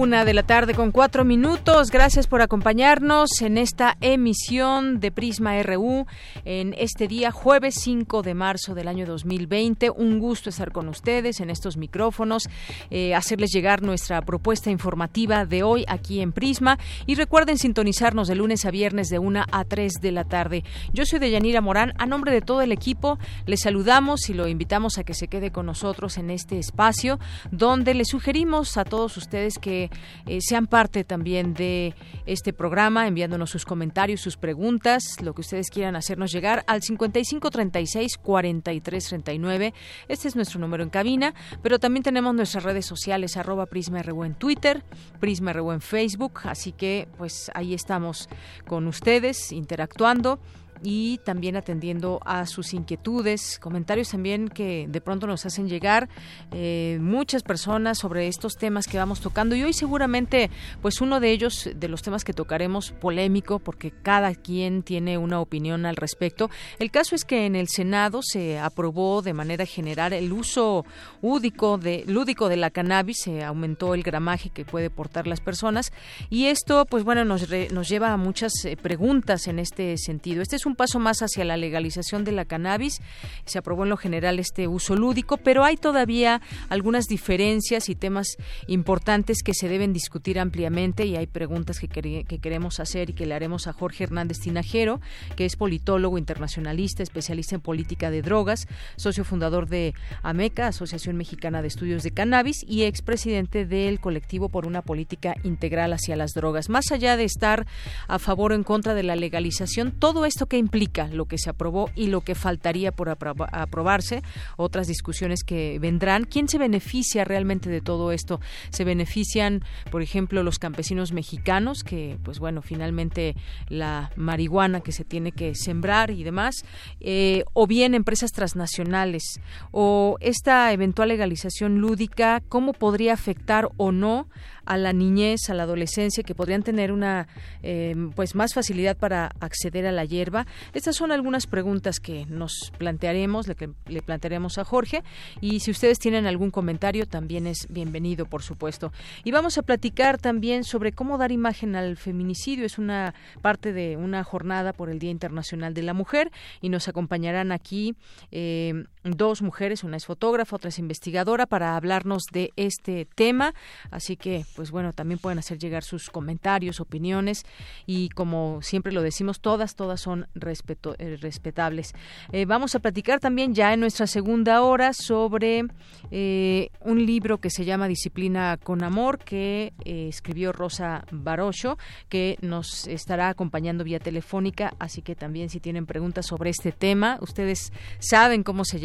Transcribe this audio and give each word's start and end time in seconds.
Una 0.00 0.24
de 0.24 0.32
la 0.32 0.44
tarde 0.44 0.72
con 0.72 0.92
cuatro 0.92 1.26
minutos. 1.26 1.90
Gracias 1.90 2.26
por 2.26 2.40
acompañarnos 2.40 3.42
en 3.42 3.58
esta 3.58 3.98
emisión 4.00 4.98
de 4.98 5.12
Prisma 5.12 5.62
RU 5.62 6.06
en 6.46 6.74
este 6.78 7.06
día, 7.06 7.30
jueves 7.30 7.74
5 7.80 8.22
de 8.22 8.32
marzo 8.32 8.74
del 8.74 8.88
año 8.88 9.04
2020. 9.04 9.90
Un 9.90 10.18
gusto 10.18 10.48
estar 10.48 10.72
con 10.72 10.88
ustedes 10.88 11.40
en 11.40 11.50
estos 11.50 11.76
micrófonos, 11.76 12.48
eh, 12.88 13.14
hacerles 13.14 13.50
llegar 13.52 13.82
nuestra 13.82 14.22
propuesta 14.22 14.70
informativa 14.70 15.44
de 15.44 15.62
hoy 15.64 15.84
aquí 15.86 16.22
en 16.22 16.32
Prisma. 16.32 16.78
Y 17.04 17.14
recuerden 17.14 17.58
sintonizarnos 17.58 18.26
de 18.26 18.36
lunes 18.36 18.64
a 18.64 18.70
viernes 18.70 19.10
de 19.10 19.18
una 19.18 19.44
a 19.52 19.64
3 19.64 19.92
de 20.00 20.12
la 20.12 20.24
tarde. 20.24 20.64
Yo 20.94 21.04
soy 21.04 21.18
Deyanira 21.18 21.60
Morán. 21.60 21.92
A 21.98 22.06
nombre 22.06 22.32
de 22.32 22.40
todo 22.40 22.62
el 22.62 22.72
equipo, 22.72 23.18
les 23.44 23.60
saludamos 23.60 24.30
y 24.30 24.32
lo 24.32 24.48
invitamos 24.48 24.96
a 24.96 25.04
que 25.04 25.12
se 25.12 25.28
quede 25.28 25.50
con 25.50 25.66
nosotros 25.66 26.16
en 26.16 26.30
este 26.30 26.58
espacio 26.58 27.20
donde 27.50 27.92
les 27.92 28.08
sugerimos 28.08 28.78
a 28.78 28.86
todos 28.86 29.18
ustedes 29.18 29.58
que 29.58 29.89
eh, 30.26 30.40
sean 30.40 30.66
parte 30.66 31.04
también 31.04 31.54
de 31.54 31.94
este 32.26 32.52
programa, 32.52 33.06
enviándonos 33.06 33.50
sus 33.50 33.64
comentarios, 33.64 34.20
sus 34.20 34.36
preguntas, 34.36 35.02
lo 35.22 35.32
que 35.34 35.40
ustedes 35.40 35.70
quieran 35.70 35.96
hacernos 35.96 36.30
llegar 36.32 36.64
al 36.66 36.82
5536-4339. 36.82 39.72
Este 40.08 40.28
es 40.28 40.36
nuestro 40.36 40.60
número 40.60 40.82
en 40.82 40.90
cabina, 40.90 41.34
pero 41.62 41.78
también 41.78 42.02
tenemos 42.02 42.34
nuestras 42.34 42.64
redes 42.64 42.84
sociales, 42.86 43.36
arroba 43.36 43.66
PrismaRU 43.66 44.24
en 44.24 44.34
Twitter, 44.34 44.82
PrismaRU 45.20 45.70
en 45.72 45.80
Facebook, 45.80 46.40
así 46.44 46.72
que 46.72 47.08
pues 47.16 47.50
ahí 47.54 47.74
estamos 47.74 48.28
con 48.66 48.86
ustedes 48.86 49.52
interactuando 49.52 50.40
y 50.82 51.18
también 51.18 51.56
atendiendo 51.56 52.20
a 52.24 52.46
sus 52.46 52.72
inquietudes, 52.74 53.58
comentarios 53.58 54.10
también 54.10 54.48
que 54.48 54.86
de 54.88 55.00
pronto 55.00 55.26
nos 55.26 55.46
hacen 55.46 55.68
llegar 55.68 56.08
eh, 56.52 56.98
muchas 57.00 57.42
personas 57.42 57.98
sobre 57.98 58.28
estos 58.28 58.56
temas 58.56 58.86
que 58.86 58.98
vamos 58.98 59.20
tocando 59.20 59.54
y 59.54 59.62
hoy 59.62 59.72
seguramente 59.72 60.50
pues 60.80 61.00
uno 61.00 61.20
de 61.20 61.30
ellos 61.30 61.68
de 61.74 61.88
los 61.88 62.02
temas 62.02 62.24
que 62.24 62.32
tocaremos 62.32 62.92
polémico 62.92 63.58
porque 63.58 63.90
cada 63.90 64.34
quien 64.34 64.82
tiene 64.82 65.18
una 65.18 65.40
opinión 65.40 65.86
al 65.86 65.96
respecto. 65.96 66.50
El 66.78 66.90
caso 66.90 67.14
es 67.14 67.24
que 67.24 67.46
en 67.46 67.56
el 67.56 67.68
Senado 67.68 68.20
se 68.22 68.58
aprobó 68.58 69.22
de 69.22 69.34
manera 69.34 69.66
general 69.66 70.12
el 70.12 70.32
uso 70.32 70.84
údico 71.20 71.78
de 71.78 72.04
lúdico 72.06 72.48
de 72.48 72.56
la 72.56 72.70
cannabis, 72.70 73.22
se 73.22 73.44
aumentó 73.44 73.94
el 73.94 74.02
gramaje 74.02 74.50
que 74.50 74.64
puede 74.64 74.90
portar 74.90 75.26
las 75.26 75.40
personas 75.40 75.92
y 76.28 76.46
esto 76.46 76.86
pues 76.86 77.04
bueno 77.04 77.24
nos, 77.24 77.46
nos 77.72 77.88
lleva 77.88 78.12
a 78.12 78.16
muchas 78.16 78.52
eh, 78.64 78.76
preguntas 78.76 79.46
en 79.46 79.58
este 79.58 79.96
sentido. 79.98 80.42
Este 80.42 80.56
es 80.56 80.66
un 80.66 80.69
paso 80.76 80.98
más 80.98 81.22
hacia 81.22 81.44
la 81.44 81.56
legalización 81.56 82.24
de 82.24 82.32
la 82.32 82.44
cannabis. 82.44 83.00
Se 83.44 83.58
aprobó 83.58 83.84
en 83.84 83.90
lo 83.90 83.96
general 83.96 84.38
este 84.38 84.68
uso 84.68 84.96
lúdico, 84.96 85.36
pero 85.36 85.64
hay 85.64 85.76
todavía 85.76 86.40
algunas 86.68 87.06
diferencias 87.06 87.88
y 87.88 87.94
temas 87.94 88.36
importantes 88.66 89.42
que 89.42 89.54
se 89.54 89.68
deben 89.68 89.92
discutir 89.92 90.38
ampliamente 90.38 91.04
y 91.06 91.16
hay 91.16 91.26
preguntas 91.26 91.78
que, 91.78 91.88
que 91.88 92.38
queremos 92.38 92.80
hacer 92.80 93.10
y 93.10 93.12
que 93.12 93.26
le 93.26 93.34
haremos 93.34 93.66
a 93.66 93.72
Jorge 93.72 94.04
Hernández 94.04 94.38
Tinajero, 94.38 95.00
que 95.36 95.44
es 95.44 95.56
politólogo 95.56 96.18
internacionalista, 96.18 97.02
especialista 97.02 97.54
en 97.54 97.60
política 97.60 98.10
de 98.10 98.22
drogas, 98.22 98.66
socio 98.96 99.24
fundador 99.24 99.68
de 99.68 99.94
AMECA, 100.22 100.68
Asociación 100.68 101.16
Mexicana 101.16 101.62
de 101.62 101.68
Estudios 101.68 102.02
de 102.02 102.10
Cannabis, 102.10 102.64
y 102.66 102.84
expresidente 102.84 103.66
del 103.66 104.00
colectivo 104.00 104.48
por 104.48 104.66
una 104.66 104.82
política 104.82 105.34
integral 105.44 105.92
hacia 105.92 106.16
las 106.16 106.32
drogas. 106.32 106.68
Más 106.68 106.90
allá 106.92 107.16
de 107.16 107.24
estar 107.24 107.66
a 108.08 108.18
favor 108.18 108.52
o 108.52 108.54
en 108.54 108.64
contra 108.64 108.94
de 108.94 109.02
la 109.02 109.16
legalización, 109.16 109.92
todo 109.92 110.24
esto 110.24 110.46
que 110.46 110.56
implica 110.60 111.08
lo 111.08 111.24
que 111.24 111.38
se 111.38 111.50
aprobó 111.50 111.90
y 111.96 112.06
lo 112.06 112.20
que 112.20 112.34
faltaría 112.34 112.92
por 112.92 113.08
aprobarse, 113.08 114.22
otras 114.56 114.86
discusiones 114.86 115.42
que 115.42 115.78
vendrán. 115.80 116.24
¿Quién 116.24 116.48
se 116.48 116.58
beneficia 116.58 117.24
realmente 117.24 117.70
de 117.70 117.80
todo 117.80 118.12
esto? 118.12 118.40
¿Se 118.70 118.84
benefician, 118.84 119.64
por 119.90 120.02
ejemplo, 120.02 120.42
los 120.42 120.58
campesinos 120.58 121.12
mexicanos, 121.12 121.82
que, 121.82 122.18
pues 122.22 122.38
bueno, 122.38 122.62
finalmente 122.62 123.34
la 123.68 124.10
marihuana 124.16 124.80
que 124.80 124.92
se 124.92 125.04
tiene 125.04 125.32
que 125.32 125.54
sembrar 125.54 126.10
y 126.10 126.22
demás, 126.22 126.64
eh, 127.00 127.44
o 127.52 127.66
bien 127.66 127.94
empresas 127.94 128.32
transnacionales, 128.32 129.40
o 129.72 130.16
esta 130.20 130.72
eventual 130.72 131.08
legalización 131.08 131.78
lúdica, 131.78 132.42
cómo 132.48 132.72
podría 132.72 133.14
afectar 133.14 133.68
o 133.76 133.92
no 133.92 134.28
a 134.70 134.76
la 134.76 134.92
niñez, 134.92 135.50
a 135.50 135.54
la 135.54 135.64
adolescencia, 135.64 136.22
que 136.22 136.36
podrían 136.36 136.62
tener 136.62 136.92
una 136.92 137.26
eh, 137.64 137.96
pues 138.14 138.36
más 138.36 138.54
facilidad 138.54 138.96
para 138.96 139.32
acceder 139.40 139.84
a 139.84 139.90
la 139.90 140.04
hierba. 140.04 140.46
Estas 140.74 140.94
son 140.94 141.10
algunas 141.10 141.48
preguntas 141.48 141.98
que 141.98 142.24
nos 142.26 142.70
plantearemos, 142.78 143.48
le, 143.48 143.56
le 143.88 144.00
plantearemos 144.00 144.58
a 144.58 144.64
Jorge, 144.64 145.02
y 145.40 145.58
si 145.58 145.72
ustedes 145.72 145.98
tienen 145.98 146.24
algún 146.24 146.52
comentario, 146.52 147.08
también 147.08 147.48
es 147.48 147.66
bienvenido, 147.68 148.26
por 148.26 148.44
supuesto. 148.44 148.92
Y 149.24 149.32
vamos 149.32 149.58
a 149.58 149.62
platicar 149.62 150.18
también 150.18 150.62
sobre 150.62 150.92
cómo 150.92 151.18
dar 151.18 151.32
imagen 151.32 151.74
al 151.74 151.96
feminicidio. 151.96 152.64
Es 152.64 152.78
una 152.78 153.12
parte 153.42 153.72
de 153.72 153.96
una 153.96 154.22
jornada 154.22 154.72
por 154.72 154.88
el 154.88 155.00
Día 155.00 155.10
Internacional 155.10 155.74
de 155.74 155.82
la 155.82 155.94
Mujer 155.94 156.30
y 156.60 156.68
nos 156.68 156.86
acompañarán 156.86 157.50
aquí 157.50 157.96
eh, 158.30 158.84
dos 159.04 159.42
mujeres, 159.42 159.84
una 159.84 159.96
es 159.96 160.06
fotógrafa, 160.06 160.56
otra 160.56 160.68
es 160.68 160.78
investigadora, 160.78 161.46
para 161.46 161.76
hablarnos 161.76 162.24
de 162.32 162.52
este 162.56 163.06
tema. 163.14 163.54
Así 163.90 164.16
que, 164.16 164.44
pues 164.56 164.70
bueno, 164.70 164.92
también 164.92 165.18
pueden 165.18 165.38
hacer 165.38 165.58
llegar 165.58 165.82
sus 165.82 166.10
comentarios, 166.10 166.80
opiniones 166.80 167.44
y 167.86 168.08
como 168.10 168.60
siempre 168.62 168.92
lo 168.92 169.02
decimos, 169.02 169.40
todas, 169.40 169.74
todas 169.74 170.00
son 170.00 170.26
eh, 170.34 171.16
respetables. 171.20 171.92
Eh, 172.32 172.44
vamos 172.44 172.74
a 172.74 172.80
platicar 172.80 173.20
también 173.20 173.54
ya 173.54 173.72
en 173.72 173.80
nuestra 173.80 174.06
segunda 174.06 174.62
hora 174.62 174.92
sobre 174.92 175.64
eh, 176.10 176.68
un 176.80 177.04
libro 177.04 177.38
que 177.38 177.50
se 177.50 177.64
llama 177.64 177.88
Disciplina 177.88 178.58
con 178.62 178.82
Amor 178.82 179.18
que 179.18 179.72
escribió 179.84 180.52
Rosa 180.52 181.04
Barocho, 181.10 181.78
que 182.08 182.36
nos 182.40 182.86
estará 182.86 183.28
acompañando 183.28 183.84
vía 183.84 183.98
telefónica, 183.98 184.74
así 184.78 185.02
que 185.02 185.14
también 185.14 185.48
si 185.48 185.60
tienen 185.60 185.86
preguntas 185.86 186.26
sobre 186.26 186.50
este 186.50 186.72
tema, 186.72 187.18
ustedes 187.20 187.72
saben 187.98 188.42
cómo 188.42 188.64
se 188.64 188.78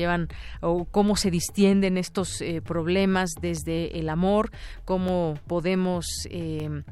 o 0.62 0.86
cómo 0.86 1.16
se 1.16 1.32
distienden 1.32 1.98
estos 1.98 2.44
problemas 2.64 3.32
desde 3.42 4.00
el 4.00 4.10
amor, 4.10 4.52
cómo 4.86 5.38
podemos 5.48 6.06
eh, 6.30 6.84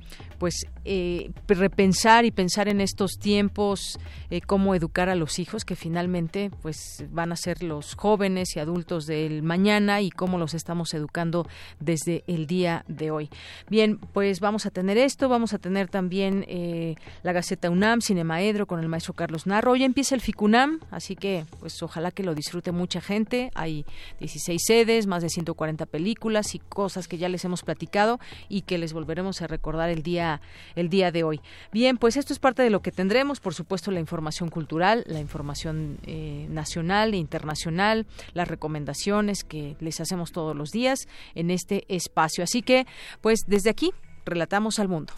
pues 0.43 0.67
eh, 0.83 1.31
repensar 1.47 2.25
y 2.25 2.31
pensar 2.31 2.67
en 2.67 2.81
estos 2.81 3.13
tiempos 3.13 3.97
eh, 4.29 4.41
cómo 4.41 4.75
educar 4.75 5.07
a 5.07 5.15
los 5.15 5.39
hijos 5.39 5.63
que 5.63 5.77
finalmente 5.77 6.51
pues 6.61 7.05
van 7.11 7.31
a 7.31 7.37
ser 7.37 7.63
los 7.63 7.95
jóvenes 7.95 8.57
y 8.57 8.59
adultos 8.59 9.05
del 9.05 9.41
mañana 9.41 10.01
y 10.01 10.09
cómo 10.09 10.37
los 10.37 10.53
estamos 10.53 10.93
educando 10.93 11.47
desde 11.79 12.25
el 12.27 12.45
día 12.45 12.83
de 12.89 13.09
hoy. 13.09 13.29
Bien, 13.69 13.99
pues 14.11 14.41
vamos 14.41 14.65
a 14.65 14.69
tener 14.69 14.97
esto, 14.97 15.29
vamos 15.29 15.53
a 15.53 15.59
tener 15.59 15.87
también 15.87 16.43
eh, 16.49 16.95
la 17.21 17.31
Gaceta 17.31 17.69
UNAM, 17.69 18.01
Cinemaedro 18.01 18.67
con 18.67 18.81
el 18.81 18.89
maestro 18.89 19.13
Carlos 19.13 19.47
Narro. 19.47 19.71
Hoy 19.71 19.85
empieza 19.85 20.13
el 20.13 20.19
FICUNAM, 20.19 20.81
así 20.91 21.15
que 21.15 21.45
pues 21.61 21.81
ojalá 21.81 22.11
que 22.11 22.23
lo 22.23 22.35
disfrute 22.35 22.73
mucha 22.73 22.99
gente, 22.99 23.49
hay 23.55 23.85
16 24.19 24.61
sedes, 24.61 25.07
más 25.07 25.23
de 25.23 25.29
140 25.29 25.85
películas 25.85 26.53
y 26.53 26.59
cosas 26.59 27.07
que 27.07 27.17
ya 27.17 27.29
les 27.29 27.45
hemos 27.45 27.63
platicado 27.63 28.19
y 28.49 28.63
que 28.63 28.77
les 28.77 28.91
volveremos 28.91 29.41
a 29.41 29.47
recordar 29.47 29.89
el 29.89 30.03
día, 30.03 30.32
el 30.75 30.89
día 30.89 31.11
de 31.11 31.23
hoy. 31.23 31.41
Bien, 31.71 31.97
pues 31.97 32.17
esto 32.17 32.33
es 32.33 32.39
parte 32.39 32.61
de 32.61 32.69
lo 32.69 32.81
que 32.81 32.91
tendremos, 32.91 33.39
por 33.39 33.53
supuesto, 33.53 33.91
la 33.91 33.99
información 33.99 34.49
cultural, 34.49 35.03
la 35.07 35.19
información 35.19 35.97
eh, 36.05 36.47
nacional 36.49 37.13
e 37.13 37.17
internacional, 37.17 38.05
las 38.33 38.47
recomendaciones 38.47 39.43
que 39.43 39.75
les 39.79 39.99
hacemos 39.99 40.31
todos 40.31 40.55
los 40.55 40.71
días 40.71 41.07
en 41.35 41.51
este 41.51 41.85
espacio. 41.87 42.43
Así 42.43 42.61
que, 42.61 42.85
pues 43.21 43.41
desde 43.47 43.69
aquí, 43.69 43.93
relatamos 44.25 44.79
al 44.79 44.87
mundo. 44.87 45.13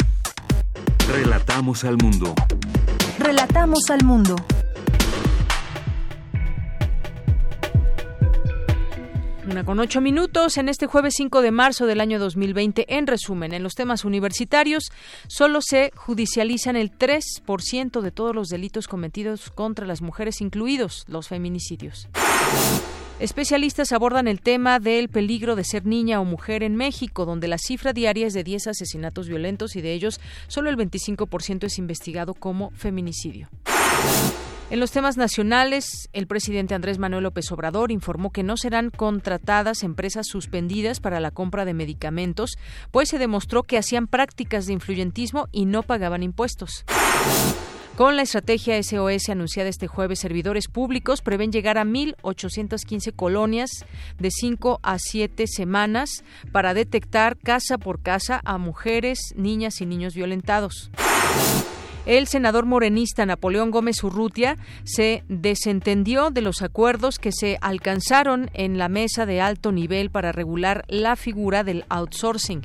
Relatamos 1.08 1.84
al 1.84 1.98
mundo. 1.98 2.34
Relatamos 3.20 3.90
al 3.90 4.04
mundo. 4.04 4.36
Una 9.48 9.64
con 9.64 9.80
ocho 9.80 10.02
minutos 10.02 10.58
en 10.58 10.70
este 10.70 10.88
jueves 10.88 11.14
5 11.18 11.44
de 11.44 11.52
marzo 11.52 11.86
del 11.86 12.02
año 12.02 12.18
2020. 12.18 12.96
En 12.96 13.06
resumen, 13.06 13.54
en 13.54 13.62
los 13.62 13.76
temas 13.76 14.04
universitarios 14.04 14.92
solo 15.28 15.62
se 15.62 15.92
judicializan 15.96 16.76
el 16.76 16.92
3% 16.92 18.02
de 18.02 18.12
todos 18.12 18.34
los 18.34 18.48
delitos 18.48 18.88
cometidos 18.88 19.52
contra 19.52 19.86
las 19.86 20.02
mujeres, 20.02 20.42
incluidos 20.42 21.06
los 21.08 21.28
feminicidios. 21.28 22.10
Especialistas 23.20 23.92
abordan 23.92 24.28
el 24.28 24.42
tema 24.42 24.80
del 24.80 25.10
peligro 25.10 25.56
de 25.56 25.64
ser 25.64 25.86
niña 25.86 26.20
o 26.20 26.26
mujer 26.26 26.64
en 26.64 26.76
México, 26.76 27.26
donde 27.26 27.48
la 27.48 27.60
cifra 27.60 27.94
diaria 27.94 28.26
es 28.26 28.34
de 28.34 28.44
10 28.44 28.68
asesinatos 28.68 29.28
violentos 29.28 29.76
y 29.76 29.82
de 29.82 29.94
ellos 29.94 30.20
solo 30.48 30.72
el 30.72 30.76
25% 30.76 31.66
es 31.66 31.78
investigado 31.78 32.34
como 32.34 32.72
feminicidio. 32.72 33.50
En 34.72 34.80
los 34.80 34.90
temas 34.90 35.16
nacionales, 35.16 36.10
el 36.12 36.26
presidente 36.26 36.74
Andrés 36.74 36.98
Manuel 36.98 37.24
López 37.24 37.52
Obrador 37.52 37.92
informó 37.92 38.32
que 38.32 38.42
no 38.42 38.58
serán 38.58 38.90
contratadas 38.90 39.84
empresas 39.84 40.26
suspendidas 40.28 41.00
para 41.00 41.20
la 41.20 41.30
compra 41.30 41.66
de 41.66 41.76
medicamentos, 41.76 42.58
pues 42.90 43.10
se 43.10 43.20
demostró 43.20 43.62
que 43.62 43.78
hacían 43.78 44.08
prácticas 44.08 44.66
de 44.66 44.74
influyentismo 44.74 45.48
y 45.52 45.66
no 45.66 45.84
pagaban 45.84 46.24
impuestos. 46.24 46.84
Con 47.96 48.16
la 48.16 48.24
estrategia 48.24 48.82
SOS 48.82 49.30
anunciada 49.30 49.70
este 49.70 49.86
jueves, 49.86 50.20
servidores 50.20 50.68
públicos 50.68 51.22
prevén 51.22 51.52
llegar 51.52 51.78
a 51.78 51.86
1.815 51.86 53.16
colonias 53.16 53.70
de 54.18 54.32
5 54.32 54.80
a 54.82 54.98
7 54.98 55.46
semanas 55.46 56.24
para 56.52 56.74
detectar 56.74 57.38
casa 57.38 57.78
por 57.78 58.02
casa 58.02 58.42
a 58.44 58.58
mujeres, 58.58 59.20
niñas 59.38 59.80
y 59.80 59.86
niños 59.86 60.16
violentados. 60.16 60.90
El 62.06 62.28
senador 62.28 62.68
morenista 62.68 63.26
Napoleón 63.26 63.72
Gómez 63.72 64.04
Urrutia 64.04 64.58
se 64.84 65.24
desentendió 65.28 66.30
de 66.30 66.42
los 66.42 66.62
acuerdos 66.62 67.18
que 67.18 67.32
se 67.32 67.58
alcanzaron 67.62 68.52
en 68.54 68.78
la 68.78 68.90
mesa 68.90 69.26
de 69.26 69.42
alto 69.42 69.72
nivel 69.72 70.12
para 70.12 70.32
regular 70.32 70.86
la 70.88 71.16
figura 71.16 71.64
del 71.64 71.84
outsourcing. 71.90 72.62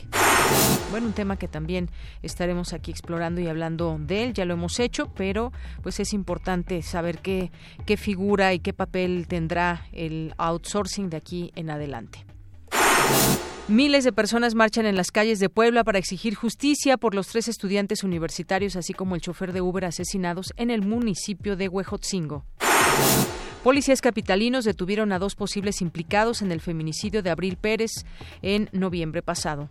Bueno, 0.91 1.07
un 1.07 1.13
tema 1.15 1.37
que 1.37 1.49
también 1.49 1.89
estaremos 2.23 2.75
aquí 2.75 2.91
explorando 2.91 3.41
y 3.41 3.47
hablando 3.47 3.97
de 3.99 4.25
él, 4.25 4.35
ya 4.35 4.45
lo 4.45 4.55
hemos 4.55 4.79
hecho, 4.79 5.11
pero 5.15 5.53
pues 5.83 6.01
es 6.01 6.13
importante 6.13 6.83
saber 6.83 7.19
qué, 7.19 7.51
qué 7.87 7.97
figura 7.97 8.53
y 8.53 8.59
qué 8.59 8.75
papel 8.75 9.27
tendrá 9.27 9.87
el 9.93 10.35
outsourcing 10.37 11.09
de 11.09 11.17
aquí 11.17 11.53
en 11.55 11.71
adelante. 11.71 12.27
Miles 13.71 14.03
de 14.03 14.13
personas 14.13 14.57
marchan 14.57 14.85
en 14.85 14.97
las 14.97 15.13
calles 15.13 15.39
de 15.39 15.49
Puebla 15.49 15.85
para 15.85 16.01
exigir 16.01 16.35
justicia 16.35 16.97
por 16.97 17.15
los 17.15 17.29
tres 17.29 17.47
estudiantes 17.47 18.03
universitarios, 18.03 18.75
así 18.75 18.95
como 18.95 19.15
el 19.15 19.21
chofer 19.21 19.53
de 19.53 19.61
Uber 19.61 19.85
asesinados 19.85 20.53
en 20.57 20.71
el 20.71 20.83
municipio 20.83 21.55
de 21.55 21.69
Huejotzingo. 21.69 22.45
Policías 23.63 24.01
capitalinos 24.01 24.65
detuvieron 24.65 25.13
a 25.13 25.21
dos 25.21 25.37
posibles 25.37 25.83
implicados 25.83 26.43
en 26.43 26.51
el 26.51 26.61
feminicidio 26.61 27.23
de 27.23 27.31
Abril 27.31 27.57
Pérez 27.57 27.93
en 28.43 28.69
noviembre 28.73 29.23
pasado. 29.23 29.71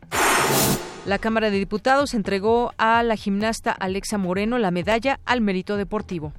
La 1.06 1.20
Cámara 1.20 1.50
de 1.50 1.58
Diputados 1.58 2.14
entregó 2.14 2.72
a 2.78 3.04
la 3.04 3.18
gimnasta 3.18 3.74
Alexa 3.74 4.18
Moreno 4.18 4.60
la 4.60 4.72
medalla 4.72 5.20
al 5.26 5.42
mérito 5.42 5.76
deportivo. 5.76 6.32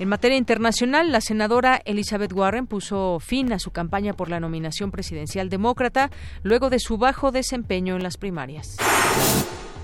En 0.00 0.08
materia 0.08 0.38
internacional, 0.38 1.12
la 1.12 1.20
senadora 1.20 1.82
Elizabeth 1.84 2.32
Warren 2.32 2.66
puso 2.66 3.18
fin 3.20 3.52
a 3.52 3.58
su 3.58 3.70
campaña 3.70 4.14
por 4.14 4.30
la 4.30 4.40
nominación 4.40 4.90
presidencial 4.90 5.50
demócrata 5.50 6.10
luego 6.42 6.70
de 6.70 6.78
su 6.78 6.96
bajo 6.96 7.32
desempeño 7.32 7.96
en 7.96 8.02
las 8.02 8.16
primarias. 8.16 8.78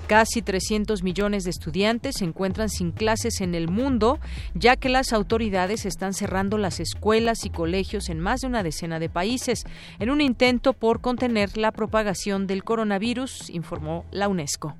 Casi 0.07 0.41
300 0.41 1.03
millones 1.03 1.43
de 1.43 1.51
estudiantes 1.51 2.15
se 2.17 2.25
encuentran 2.25 2.69
sin 2.69 2.91
clases 2.93 3.41
en 3.41 3.53
el 3.53 3.67
mundo, 3.67 4.17
ya 4.55 4.75
que 4.75 4.89
las 4.89 5.13
autoridades 5.13 5.85
están 5.85 6.15
cerrando 6.15 6.57
las 6.57 6.79
escuelas 6.79 7.45
y 7.45 7.51
colegios 7.51 8.09
en 8.09 8.19
más 8.19 8.39
de 8.39 8.47
una 8.47 8.63
decena 8.63 8.97
de 8.97 9.09
países, 9.09 9.65
en 9.99 10.09
un 10.09 10.19
intento 10.19 10.73
por 10.73 10.99
contener 10.99 11.59
la 11.59 11.71
propagación 11.71 12.47
del 12.47 12.63
coronavirus, 12.63 13.51
informó 13.51 14.03
la 14.09 14.29
UNESCO. 14.29 14.73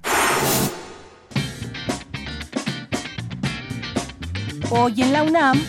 Hoy 4.69 5.01
en 5.01 5.13
la 5.13 5.23
UNAM, 5.23 5.65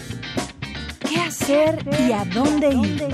¿qué 1.09 1.21
hacer 1.21 1.79
y 2.09 2.11
a 2.11 2.25
dónde 2.25 2.71
ir? 2.71 3.07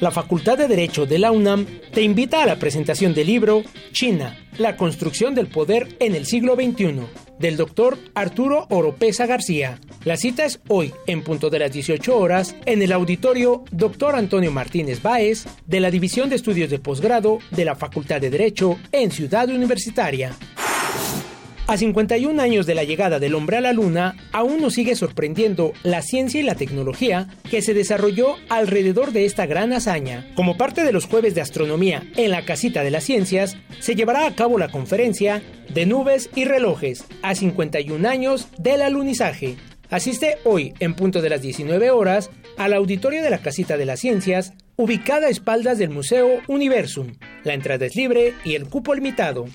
La 0.00 0.10
Facultad 0.10 0.58
de 0.58 0.68
Derecho 0.68 1.06
de 1.06 1.18
la 1.18 1.32
UNAM 1.32 1.64
te 1.90 2.02
invita 2.02 2.42
a 2.42 2.46
la 2.46 2.56
presentación 2.56 3.14
del 3.14 3.28
libro 3.28 3.62
China, 3.92 4.36
la 4.58 4.76
construcción 4.76 5.34
del 5.34 5.46
poder 5.46 5.96
en 6.00 6.14
el 6.14 6.26
siglo 6.26 6.54
XXI, 6.54 7.00
del 7.38 7.56
doctor 7.56 7.96
Arturo 8.14 8.66
Oropesa 8.68 9.24
García. 9.24 9.80
La 10.04 10.18
cita 10.18 10.44
es 10.44 10.60
hoy, 10.68 10.92
en 11.06 11.24
punto 11.24 11.48
de 11.48 11.60
las 11.60 11.72
18 11.72 12.18
horas, 12.18 12.54
en 12.66 12.82
el 12.82 12.92
auditorio 12.92 13.64
Dr. 13.70 14.16
Antonio 14.16 14.52
Martínez 14.52 15.00
Báez, 15.00 15.46
de 15.66 15.80
la 15.80 15.90
División 15.90 16.28
de 16.28 16.36
Estudios 16.36 16.68
de 16.68 16.78
Posgrado 16.78 17.38
de 17.52 17.64
la 17.64 17.74
Facultad 17.74 18.20
de 18.20 18.28
Derecho 18.28 18.76
en 18.92 19.10
Ciudad 19.10 19.48
Universitaria. 19.48 20.36
A 21.66 21.78
51 21.78 22.42
años 22.42 22.66
de 22.66 22.74
la 22.74 22.84
llegada 22.84 23.18
del 23.18 23.34
hombre 23.34 23.56
a 23.56 23.62
la 23.62 23.72
Luna, 23.72 24.16
aún 24.32 24.60
nos 24.60 24.74
sigue 24.74 24.96
sorprendiendo 24.96 25.72
la 25.82 26.02
ciencia 26.02 26.38
y 26.38 26.42
la 26.42 26.56
tecnología 26.56 27.28
que 27.50 27.62
se 27.62 27.72
desarrolló 27.72 28.36
alrededor 28.50 29.12
de 29.12 29.24
esta 29.24 29.46
gran 29.46 29.72
hazaña. 29.72 30.30
Como 30.36 30.58
parte 30.58 30.84
de 30.84 30.92
los 30.92 31.06
jueves 31.06 31.34
de 31.34 31.40
astronomía 31.40 32.02
en 32.16 32.32
la 32.32 32.44
Casita 32.44 32.84
de 32.84 32.90
las 32.90 33.04
Ciencias, 33.04 33.56
se 33.80 33.94
llevará 33.94 34.26
a 34.26 34.34
cabo 34.34 34.58
la 34.58 34.68
conferencia 34.68 35.42
de 35.72 35.86
nubes 35.86 36.28
y 36.34 36.44
relojes 36.44 37.06
a 37.22 37.34
51 37.34 38.06
años 38.06 38.48
del 38.58 38.82
alunizaje. 38.82 39.56
Asiste 39.88 40.36
hoy, 40.44 40.74
en 40.80 40.92
punto 40.92 41.22
de 41.22 41.30
las 41.30 41.40
19 41.40 41.90
horas, 41.92 42.28
al 42.58 42.74
auditorio 42.74 43.22
de 43.22 43.30
la 43.30 43.38
Casita 43.38 43.78
de 43.78 43.86
las 43.86 44.00
Ciencias, 44.00 44.52
ubicada 44.76 45.28
a 45.28 45.30
espaldas 45.30 45.78
del 45.78 45.88
Museo 45.88 46.42
Universum. 46.46 47.14
La 47.42 47.54
entrada 47.54 47.86
es 47.86 47.96
libre 47.96 48.34
y 48.44 48.54
el 48.54 48.68
cupo 48.68 48.94
limitado. 48.94 49.46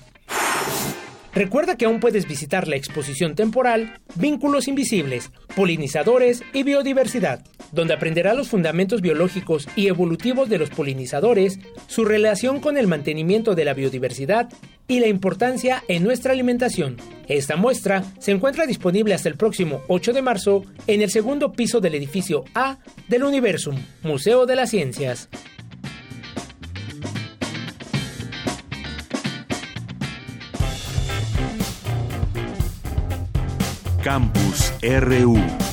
Recuerda 1.32 1.76
que 1.76 1.84
aún 1.84 2.00
puedes 2.00 2.26
visitar 2.26 2.66
la 2.66 2.76
exposición 2.76 3.36
temporal 3.36 4.00
Vínculos 4.16 4.66
Invisibles, 4.66 5.30
Polinizadores 5.54 6.42
y 6.52 6.64
Biodiversidad, 6.64 7.44
donde 7.70 7.94
aprenderá 7.94 8.34
los 8.34 8.48
fundamentos 8.48 9.00
biológicos 9.00 9.68
y 9.76 9.86
evolutivos 9.86 10.48
de 10.48 10.58
los 10.58 10.70
polinizadores, 10.70 11.60
su 11.86 12.04
relación 12.04 12.58
con 12.60 12.76
el 12.76 12.88
mantenimiento 12.88 13.54
de 13.54 13.64
la 13.64 13.74
biodiversidad 13.74 14.48
y 14.88 14.98
la 14.98 15.06
importancia 15.06 15.84
en 15.86 16.02
nuestra 16.02 16.32
alimentación. 16.32 16.96
Esta 17.28 17.54
muestra 17.54 18.02
se 18.18 18.32
encuentra 18.32 18.66
disponible 18.66 19.14
hasta 19.14 19.28
el 19.28 19.36
próximo 19.36 19.82
8 19.86 20.12
de 20.12 20.22
marzo 20.22 20.64
en 20.88 21.00
el 21.00 21.10
segundo 21.10 21.52
piso 21.52 21.80
del 21.80 21.94
edificio 21.94 22.44
A 22.54 22.78
del 23.06 23.22
Universum, 23.22 23.76
Museo 24.02 24.46
de 24.46 24.56
las 24.56 24.70
Ciencias. 24.70 25.28
Campus 34.02 34.72
RU. 34.82 35.69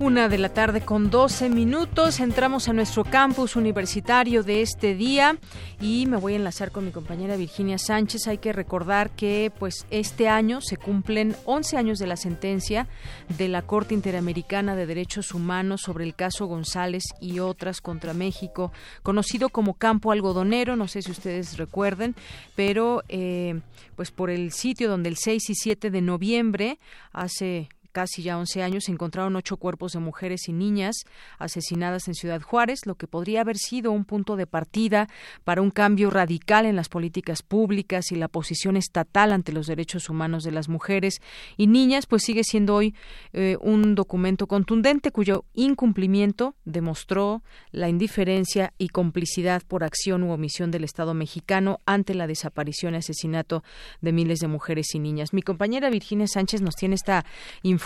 Una 0.00 0.30
de 0.30 0.38
la 0.38 0.48
tarde 0.48 0.80
con 0.80 1.10
12 1.10 1.50
minutos. 1.50 2.20
Entramos 2.20 2.70
a 2.70 2.72
nuestro 2.72 3.04
campus 3.04 3.54
universitario 3.54 4.42
de 4.42 4.62
este 4.62 4.94
día 4.94 5.36
y 5.78 6.06
me 6.06 6.16
voy 6.16 6.32
a 6.32 6.36
enlazar 6.36 6.72
con 6.72 6.86
mi 6.86 6.90
compañera 6.90 7.36
Virginia 7.36 7.76
Sánchez. 7.76 8.26
Hay 8.26 8.38
que 8.38 8.54
recordar 8.54 9.10
que 9.10 9.52
pues 9.58 9.84
este 9.90 10.26
año 10.26 10.62
se 10.62 10.78
cumplen 10.78 11.36
11 11.44 11.76
años 11.76 11.98
de 11.98 12.06
la 12.06 12.16
sentencia 12.16 12.88
de 13.36 13.48
la 13.48 13.60
Corte 13.60 13.92
Interamericana 13.92 14.74
de 14.74 14.86
Derechos 14.86 15.34
Humanos 15.34 15.82
sobre 15.82 16.04
el 16.04 16.14
caso 16.14 16.46
González 16.46 17.02
y 17.20 17.40
otras 17.40 17.82
contra 17.82 18.14
México, 18.14 18.72
conocido 19.02 19.50
como 19.50 19.74
Campo 19.74 20.12
Algodonero. 20.12 20.76
No 20.76 20.88
sé 20.88 21.02
si 21.02 21.10
ustedes 21.10 21.58
recuerden, 21.58 22.14
pero 22.56 23.02
eh, 23.10 23.60
pues 23.96 24.12
por 24.12 24.30
el 24.30 24.52
sitio 24.52 24.88
donde 24.88 25.10
el 25.10 25.18
6 25.18 25.50
y 25.50 25.54
7 25.54 25.90
de 25.90 26.00
noviembre 26.00 26.78
hace 27.12 27.68
casi 27.92 28.22
ya 28.22 28.38
11 28.38 28.62
años 28.62 28.84
se 28.84 28.92
encontraron 28.92 29.36
ocho 29.36 29.56
cuerpos 29.56 29.92
de 29.92 29.98
mujeres 29.98 30.48
y 30.48 30.52
niñas 30.52 31.04
asesinadas 31.38 32.08
en 32.08 32.14
Ciudad 32.14 32.40
Juárez, 32.40 32.86
lo 32.86 32.94
que 32.94 33.06
podría 33.06 33.40
haber 33.40 33.56
sido 33.56 33.92
un 33.92 34.04
punto 34.04 34.36
de 34.36 34.46
partida 34.46 35.08
para 35.44 35.62
un 35.62 35.70
cambio 35.70 36.10
radical 36.10 36.66
en 36.66 36.76
las 36.76 36.88
políticas 36.88 37.42
públicas 37.42 38.12
y 38.12 38.16
la 38.16 38.28
posición 38.28 38.76
estatal 38.76 39.32
ante 39.32 39.52
los 39.52 39.66
derechos 39.66 40.08
humanos 40.08 40.44
de 40.44 40.52
las 40.52 40.68
mujeres 40.68 41.20
y 41.56 41.66
niñas, 41.66 42.06
pues 42.06 42.22
sigue 42.22 42.44
siendo 42.44 42.74
hoy 42.76 42.94
eh, 43.32 43.56
un 43.60 43.94
documento 43.94 44.46
contundente 44.46 45.10
cuyo 45.10 45.44
incumplimiento 45.54 46.54
demostró 46.64 47.42
la 47.72 47.88
indiferencia 47.88 48.72
y 48.78 48.88
complicidad 48.88 49.62
por 49.66 49.84
acción 49.84 50.22
u 50.22 50.32
omisión 50.32 50.70
del 50.70 50.84
Estado 50.84 51.14
mexicano 51.14 51.80
ante 51.86 52.14
la 52.14 52.26
desaparición 52.26 52.94
y 52.94 52.98
asesinato 52.98 53.64
de 54.00 54.12
miles 54.12 54.38
de 54.38 54.48
mujeres 54.48 54.94
y 54.94 54.98
niñas. 54.98 55.32
Mi 55.32 55.42
compañera 55.42 55.90
Virginia 55.90 56.26
Sánchez 56.26 56.62
nos 56.62 56.76
tiene 56.76 56.94
esta 56.94 57.24
información 57.62 57.79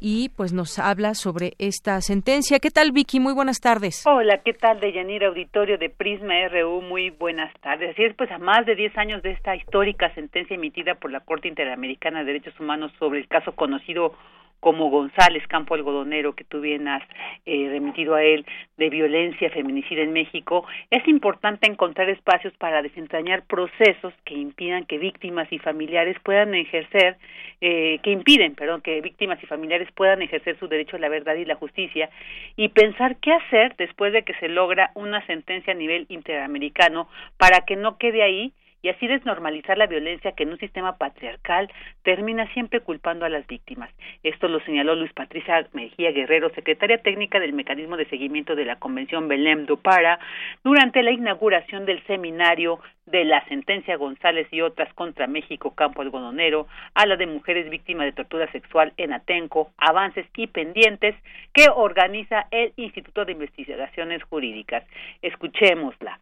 y 0.00 0.30
pues 0.30 0.52
nos 0.52 0.78
habla 0.78 1.14
sobre 1.14 1.52
esta 1.58 2.00
sentencia. 2.00 2.58
¿Qué 2.58 2.70
tal, 2.70 2.92
Vicky? 2.92 3.20
Muy 3.20 3.34
buenas 3.34 3.60
tardes. 3.60 4.04
Hola, 4.06 4.38
¿qué 4.44 4.54
tal, 4.54 4.80
Deyanira 4.80 5.28
Auditorio 5.28 5.78
de 5.78 5.90
Prisma 5.90 6.34
RU? 6.48 6.82
Muy 6.82 7.10
buenas 7.10 7.52
tardes. 7.60 7.90
Así 7.90 8.04
es, 8.04 8.14
pues 8.16 8.30
a 8.30 8.38
más 8.38 8.64
de 8.66 8.74
10 8.74 8.96
años 8.98 9.22
de 9.22 9.32
esta 9.32 9.56
histórica 9.56 10.12
sentencia 10.14 10.54
emitida 10.54 10.94
por 10.94 11.10
la 11.10 11.20
Corte 11.20 11.48
Interamericana 11.48 12.20
de 12.20 12.26
Derechos 12.26 12.58
Humanos 12.60 12.92
sobre 12.98 13.20
el 13.20 13.28
caso 13.28 13.52
conocido 13.52 14.14
como 14.60 14.90
González 14.90 15.46
Campo 15.46 15.74
Algodonero, 15.74 16.34
que 16.34 16.44
tú 16.44 16.60
bien 16.60 16.88
has 16.88 17.02
eh, 17.46 17.68
remitido 17.70 18.14
a 18.14 18.22
él, 18.22 18.44
de 18.76 18.90
violencia 18.90 19.50
feminicida 19.50 20.02
en 20.02 20.12
México, 20.12 20.66
es 20.90 21.06
importante 21.08 21.70
encontrar 21.70 22.08
espacios 22.08 22.52
para 22.58 22.82
desentrañar 22.82 23.44
procesos 23.46 24.14
que 24.24 24.34
impidan 24.34 24.84
que 24.84 24.98
víctimas 24.98 25.52
y 25.52 25.58
familiares 25.58 26.16
puedan 26.22 26.54
ejercer, 26.54 27.16
eh, 27.60 27.98
que 28.02 28.10
impiden, 28.10 28.54
perdón, 28.54 28.82
que 28.82 29.00
víctimas 29.00 29.42
y 29.42 29.46
familiares 29.46 29.88
puedan 29.94 30.22
ejercer 30.22 30.58
su 30.58 30.68
derecho 30.68 30.96
a 30.96 31.00
la 31.00 31.08
verdad 31.08 31.34
y 31.34 31.44
la 31.44 31.56
justicia 31.56 32.10
y 32.56 32.68
pensar 32.68 33.16
qué 33.16 33.32
hacer 33.32 33.74
después 33.76 34.12
de 34.12 34.22
que 34.22 34.34
se 34.34 34.48
logra 34.48 34.90
una 34.94 35.24
sentencia 35.26 35.72
a 35.72 35.76
nivel 35.76 36.06
interamericano 36.08 37.08
para 37.36 37.62
que 37.62 37.76
no 37.76 37.98
quede 37.98 38.22
ahí 38.22 38.52
y 38.82 38.88
así 38.88 39.06
desnormalizar 39.06 39.78
la 39.78 39.86
violencia 39.86 40.32
que 40.32 40.44
en 40.44 40.50
un 40.50 40.58
sistema 40.58 40.96
patriarcal 40.96 41.70
termina 42.02 42.46
siempre 42.52 42.80
culpando 42.80 43.24
a 43.24 43.28
las 43.28 43.46
víctimas. 43.46 43.90
Esto 44.22 44.48
lo 44.48 44.60
señaló 44.60 44.94
Luis 44.94 45.12
Patricia 45.12 45.66
Mejía 45.72 46.12
Guerrero, 46.12 46.50
secretaria 46.50 46.98
técnica 46.98 47.40
del 47.40 47.52
Mecanismo 47.52 47.96
de 47.96 48.06
Seguimiento 48.06 48.54
de 48.54 48.64
la 48.64 48.76
Convención 48.76 49.28
Belém 49.28 49.66
do 49.66 49.76
Para, 49.76 50.18
durante 50.62 51.02
la 51.02 51.10
inauguración 51.10 51.86
del 51.86 52.02
seminario 52.06 52.80
de 53.06 53.24
la 53.24 53.44
sentencia 53.46 53.96
González 53.96 54.46
y 54.52 54.60
otras 54.60 54.92
contra 54.94 55.26
México 55.26 55.74
Campo 55.74 56.02
Algodonero, 56.02 56.66
a 56.94 57.06
la 57.06 57.16
de 57.16 57.26
mujeres 57.26 57.70
víctimas 57.70 58.06
de 58.06 58.12
tortura 58.12 58.50
sexual 58.52 58.92
en 58.96 59.12
Atenco, 59.12 59.70
avances 59.78 60.26
y 60.36 60.46
pendientes 60.46 61.16
que 61.52 61.68
organiza 61.74 62.46
el 62.50 62.72
Instituto 62.76 63.24
de 63.24 63.32
Investigaciones 63.32 64.22
Jurídicas. 64.24 64.84
Escuchémosla. 65.22 66.20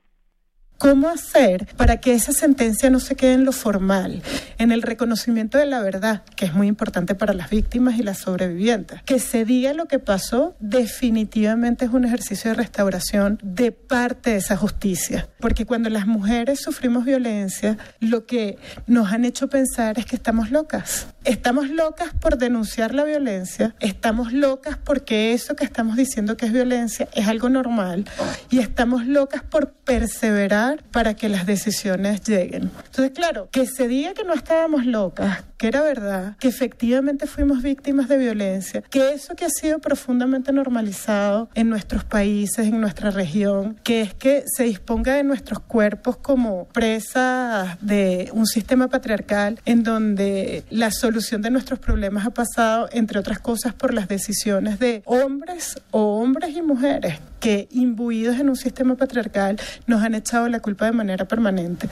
¿Cómo 0.79 1.09
hacer 1.09 1.67
para 1.79 2.01
que 2.01 2.13
esa 2.13 2.33
sentencia 2.33 2.91
no 2.91 3.01
se 3.01 3.15
quede 3.15 3.33
en 3.33 3.47
lo 3.47 3.53
formal, 3.53 4.23
en 4.59 4.73
el 4.73 4.83
reconocimiento 4.83 5.57
de 5.57 5.65
la 5.65 5.81
verdad, 5.81 6.23
que 6.37 6.45
es 6.45 6.53
muy 6.53 6.67
importante 6.67 7.15
para 7.15 7.33
las 7.33 7.49
víctimas 7.49 7.99
y 7.99 8.03
las 8.03 8.19
sobrevivientes? 8.19 9.03
Que 9.05 9.19
se 9.19 9.47
diga 9.47 9.73
lo 9.73 9.87
que 9.87 9.99
pasó 9.99 10.55
definitivamente 10.61 11.87
es 11.87 11.93
un 11.93 12.05
ejercicio 12.05 12.51
de 12.51 12.57
restauración 12.57 13.39
de 13.43 13.73
parte 13.73 14.33
de 14.33 14.37
esa 14.37 14.59
justicia. 14.59 15.29
Porque 15.41 15.65
cuando 15.65 15.89
las 15.89 16.07
mujeres 16.07 16.61
sufrimos 16.61 17.07
violencia, 17.07 17.79
lo 18.01 18.27
que 18.27 18.59
nos 18.87 19.13
han 19.13 19.25
hecho 19.25 19.49
pensar 19.49 19.99
es 19.99 20.05
que 20.05 20.17
estamos 20.17 20.51
locas. 20.51 21.07
Estamos 21.25 21.71
locas 21.71 22.11
por 22.21 22.37
denunciar 22.37 22.95
la 22.95 23.05
violencia, 23.05 23.75
estamos 23.81 24.33
locas 24.33 24.77
porque 24.77 25.33
eso 25.33 25.57
que 25.57 25.65
estamos 25.65 25.97
diciendo 25.97 26.37
que 26.37 26.47
es 26.47 26.53
violencia 26.53 27.09
es 27.15 27.27
algo 27.27 27.49
normal 27.49 28.05
y 28.51 28.59
estamos 28.59 29.07
locas 29.07 29.43
por 29.43 29.73
perseverar 29.73 30.66
para 30.91 31.15
que 31.15 31.29
las 31.29 31.47
decisiones 31.47 32.23
lleguen. 32.23 32.71
Entonces, 32.85 33.11
claro, 33.15 33.49
que 33.51 33.67
se 33.67 33.89
diga 33.89 34.15
que 34.15 34.25
no 34.25 34.35
estábamos 34.35 34.87
locas, 34.87 35.43
que 35.57 35.69
era 35.69 35.83
verdad, 35.83 36.37
que 36.39 36.49
efectivamente 36.49 37.27
fuimos 37.27 37.63
víctimas 37.63 38.09
de 38.09 38.19
violencia, 38.19 38.83
que 38.83 39.13
eso 39.13 39.35
que 39.35 39.45
ha 39.45 39.51
sido 39.51 39.79
profundamente 39.79 40.53
normalizado 40.53 41.49
en 41.55 41.69
nuestros 41.69 42.05
países, 42.05 42.67
en 42.67 42.81
nuestra 42.81 43.11
región, 43.11 43.79
que 43.83 44.03
es 44.03 44.15
que 44.15 44.45
se 44.47 44.65
disponga 44.65 45.15
de 45.15 45.25
nuestros 45.25 45.61
cuerpos 45.61 46.17
como 46.17 46.67
presas 46.69 47.79
de 47.81 48.31
un 48.33 48.47
sistema 48.47 48.89
patriarcal 48.89 49.61
en 49.65 49.83
donde 49.83 50.65
la 50.71 50.91
solución 50.91 51.43
de 51.43 51.51
nuestros 51.51 51.79
problemas 51.79 52.27
ha 52.27 52.31
pasado, 52.31 52.89
entre 52.93 53.19
otras 53.19 53.39
cosas, 53.39 53.75
por 53.75 53.95
las 53.95 54.09
decisiones 54.09 54.79
de 54.79 55.03
hombres 55.05 55.81
o 55.91 56.21
hombres 56.21 56.57
y 56.57 56.63
mujeres 56.63 57.19
que 57.41 57.69
imbuidos 57.71 58.39
en 58.39 58.49
un 58.49 58.57
sistema 58.57 58.97
patriarcal 58.97 59.61
nos 59.87 60.03
han 60.03 60.15
echado 60.15 60.49
la 60.49 60.61
culpa 60.61 60.87
de 60.87 60.93
manera 60.93 61.27
permanente. 61.27 61.89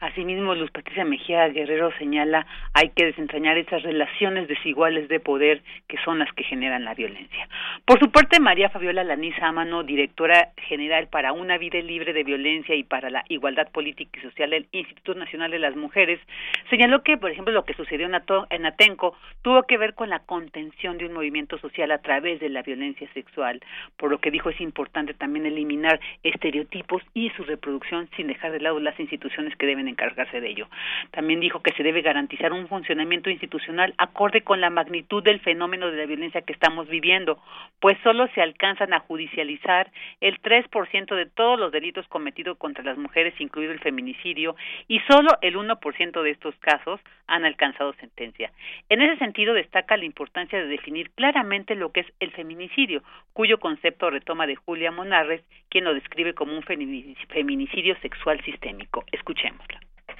Asimismo, 0.00 0.54
Luz 0.54 0.70
Patricia 0.70 1.04
Mejía 1.04 1.48
Guerrero 1.48 1.90
señala 1.98 2.46
hay 2.72 2.90
que 2.90 3.06
desentrañar 3.06 3.58
esas 3.58 3.82
relaciones 3.82 4.46
desiguales 4.46 5.08
de 5.08 5.18
poder 5.18 5.62
que 5.88 5.98
son 6.04 6.20
las 6.20 6.32
que 6.34 6.44
generan 6.44 6.84
la 6.84 6.94
violencia. 6.94 7.48
Por 7.84 7.98
su 7.98 8.12
parte, 8.12 8.38
María 8.38 8.70
Fabiola 8.70 9.02
Laniza 9.02 9.48
Amano, 9.48 9.82
directora 9.82 10.50
general 10.68 11.08
para 11.08 11.32
una 11.32 11.58
vida 11.58 11.80
libre 11.80 12.12
de 12.12 12.22
violencia 12.22 12.76
y 12.76 12.84
para 12.84 13.10
la 13.10 13.24
igualdad 13.28 13.72
política 13.72 14.20
y 14.20 14.22
social 14.22 14.50
del 14.50 14.68
Instituto 14.70 15.14
Nacional 15.14 15.50
de 15.50 15.58
las 15.58 15.74
Mujeres, 15.74 16.20
señaló 16.70 17.02
que, 17.02 17.16
por 17.16 17.32
ejemplo, 17.32 17.52
lo 17.52 17.64
que 17.64 17.74
sucedió 17.74 18.06
en 18.06 18.66
Atenco 18.66 19.16
tuvo 19.42 19.64
que 19.64 19.78
ver 19.78 19.94
con 19.94 20.10
la 20.10 20.20
contención 20.20 20.98
de 20.98 21.06
un 21.06 21.12
movimiento 21.12 21.58
social 21.58 21.90
a 21.90 21.98
través 21.98 22.38
de 22.38 22.50
la 22.50 22.62
violencia 22.62 23.08
sexual, 23.14 23.60
por 23.96 24.10
lo 24.10 24.18
que 24.18 24.30
dijo 24.30 24.50
es 24.50 24.60
importante 24.60 25.14
también 25.14 25.46
eliminar 25.46 25.98
estereotipos 26.22 27.02
y 27.14 27.30
su 27.30 27.42
reproducción 27.42 28.08
sin 28.16 28.28
dejar 28.28 28.52
de 28.52 28.60
lado 28.60 28.78
las 28.78 28.98
instituciones 29.00 29.56
que 29.56 29.66
deben 29.66 29.87
encargarse 29.88 30.40
de 30.40 30.50
ello. 30.50 30.68
También 31.10 31.40
dijo 31.40 31.62
que 31.62 31.72
se 31.72 31.82
debe 31.82 32.02
garantizar 32.02 32.52
un 32.52 32.68
funcionamiento 32.68 33.30
institucional 33.30 33.94
acorde 33.98 34.42
con 34.42 34.60
la 34.60 34.70
magnitud 34.70 35.22
del 35.22 35.40
fenómeno 35.40 35.90
de 35.90 35.96
la 35.96 36.06
violencia 36.06 36.42
que 36.42 36.52
estamos 36.52 36.88
viviendo, 36.88 37.38
pues 37.80 37.96
solo 38.02 38.28
se 38.34 38.42
alcanzan 38.42 38.92
a 38.92 39.00
judicializar 39.00 39.90
el 40.20 40.40
3% 40.40 41.14
de 41.14 41.26
todos 41.26 41.58
los 41.58 41.72
delitos 41.72 42.06
cometidos 42.08 42.58
contra 42.58 42.84
las 42.84 42.98
mujeres, 42.98 43.34
incluido 43.40 43.72
el 43.72 43.80
feminicidio, 43.80 44.56
y 44.86 45.00
solo 45.00 45.30
el 45.42 45.56
1% 45.56 46.22
de 46.22 46.30
estos 46.30 46.54
casos 46.56 47.00
han 47.26 47.44
alcanzado 47.44 47.92
sentencia. 47.94 48.50
En 48.88 49.02
ese 49.02 49.18
sentido, 49.18 49.54
destaca 49.54 49.96
la 49.96 50.04
importancia 50.04 50.58
de 50.58 50.66
definir 50.66 51.10
claramente 51.10 51.74
lo 51.74 51.92
que 51.92 52.00
es 52.00 52.06
el 52.20 52.32
feminicidio, 52.32 53.02
cuyo 53.32 53.58
concepto 53.58 54.10
retoma 54.10 54.46
de 54.46 54.56
Julia 54.56 54.90
Monarres, 54.90 55.42
quien 55.68 55.84
lo 55.84 55.94
describe 55.94 56.34
como 56.34 56.56
un 56.56 56.62
feminicidio 56.62 57.96
sexual 58.00 58.40
sistémico. 58.44 59.04
Escuchémosla. 59.12 59.77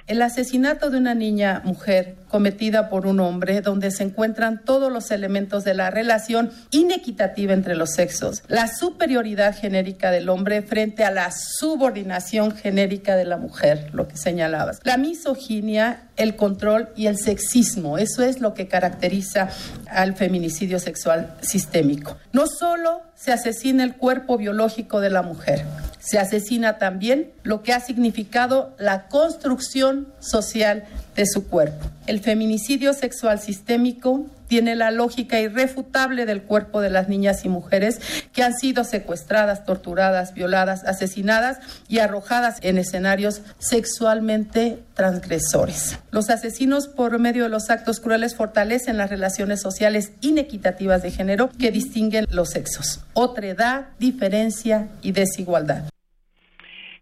El 0.09 0.23
asesinato 0.23 0.89
de 0.89 0.97
una 0.97 1.13
niña 1.13 1.61
mujer 1.63 2.15
cometida 2.29 2.89
por 2.89 3.05
un 3.05 3.19
hombre 3.19 3.61
donde 3.61 3.91
se 3.91 4.01
encuentran 4.01 4.59
todos 4.65 4.91
los 4.91 5.11
elementos 5.11 5.63
de 5.63 5.75
la 5.75 5.91
relación 5.91 6.49
inequitativa 6.71 7.53
entre 7.53 7.75
los 7.75 7.91
sexos, 7.91 8.41
la 8.47 8.67
superioridad 8.67 9.55
genérica 9.55 10.09
del 10.09 10.29
hombre 10.29 10.63
frente 10.63 11.05
a 11.05 11.11
la 11.11 11.29
subordinación 11.29 12.55
genérica 12.55 13.15
de 13.15 13.25
la 13.25 13.37
mujer, 13.37 13.91
lo 13.93 14.07
que 14.07 14.17
señalabas, 14.17 14.79
la 14.83 14.97
misoginia, 14.97 16.01
el 16.17 16.35
control 16.35 16.89
y 16.95 17.05
el 17.05 17.19
sexismo, 17.19 17.99
eso 17.99 18.23
es 18.23 18.41
lo 18.41 18.55
que 18.55 18.67
caracteriza 18.67 19.49
al 19.87 20.15
feminicidio 20.15 20.79
sexual 20.79 21.35
sistémico. 21.41 22.17
No 22.33 22.47
solo 22.47 23.03
se 23.13 23.31
asesina 23.31 23.83
el 23.83 23.95
cuerpo 23.95 24.37
biológico 24.37 25.01
de 25.01 25.11
la 25.11 25.21
mujer, 25.21 25.65
se 25.99 26.17
asesina 26.17 26.77
también 26.77 27.31
lo 27.43 27.61
que 27.61 27.73
ha 27.73 27.79
significado 27.79 28.73
la 28.79 29.07
construcción 29.07 30.07
social 30.19 30.85
de 31.15 31.25
su 31.25 31.47
cuerpo. 31.47 31.85
El 32.07 32.21
feminicidio 32.21 32.93
sexual 32.93 33.39
sistémico 33.39 34.25
tiene 34.49 34.75
la 34.75 34.91
lógica 34.91 35.39
irrefutable 35.39 36.25
del 36.25 36.41
cuerpo 36.41 36.81
de 36.81 36.89
las 36.89 37.07
niñas 37.07 37.45
y 37.45 37.49
mujeres 37.49 38.01
que 38.33 38.43
han 38.43 38.53
sido 38.53 38.83
secuestradas, 38.83 39.63
torturadas, 39.63 40.33
violadas, 40.33 40.83
asesinadas 40.83 41.59
y 41.87 41.99
arrojadas 41.99 42.57
en 42.61 42.79
escenarios 42.79 43.41
sexualmente 43.59 44.79
transgresores. 44.95 45.99
Los 46.11 46.29
asesinos 46.29 46.87
por 46.87 47.19
medio 47.19 47.43
de 47.43 47.49
los 47.49 47.69
actos 47.69 47.99
crueles 47.99 48.35
fortalecen 48.35 48.97
las 48.97 49.11
relaciones 49.11 49.61
sociales 49.61 50.11
inequitativas 50.19 51.03
de 51.03 51.11
género 51.11 51.49
que 51.57 51.71
distinguen 51.71 52.25
los 52.31 52.49
sexos. 52.49 53.01
Otredad, 53.13 53.85
diferencia 53.99 54.87
y 55.03 55.11
desigualdad. 55.11 55.83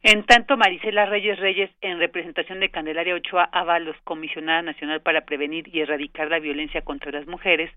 En 0.09 0.23
tanto, 0.23 0.55
Marisela 0.55 1.05
Reyes 1.05 1.37
Reyes, 1.37 1.69
en 1.81 1.99
representación 1.99 2.61
de 2.61 2.69
Candelaria 2.69 3.13
Ochoa 3.13 3.49
Ábalos, 3.51 3.97
comisionada 4.05 4.61
nacional 4.61 5.01
para 5.01 5.25
prevenir 5.25 5.67
y 5.67 5.81
erradicar 5.81 6.29
la 6.29 6.39
violencia 6.39 6.81
contra 6.81 7.11
las 7.11 7.27
mujeres, 7.27 7.69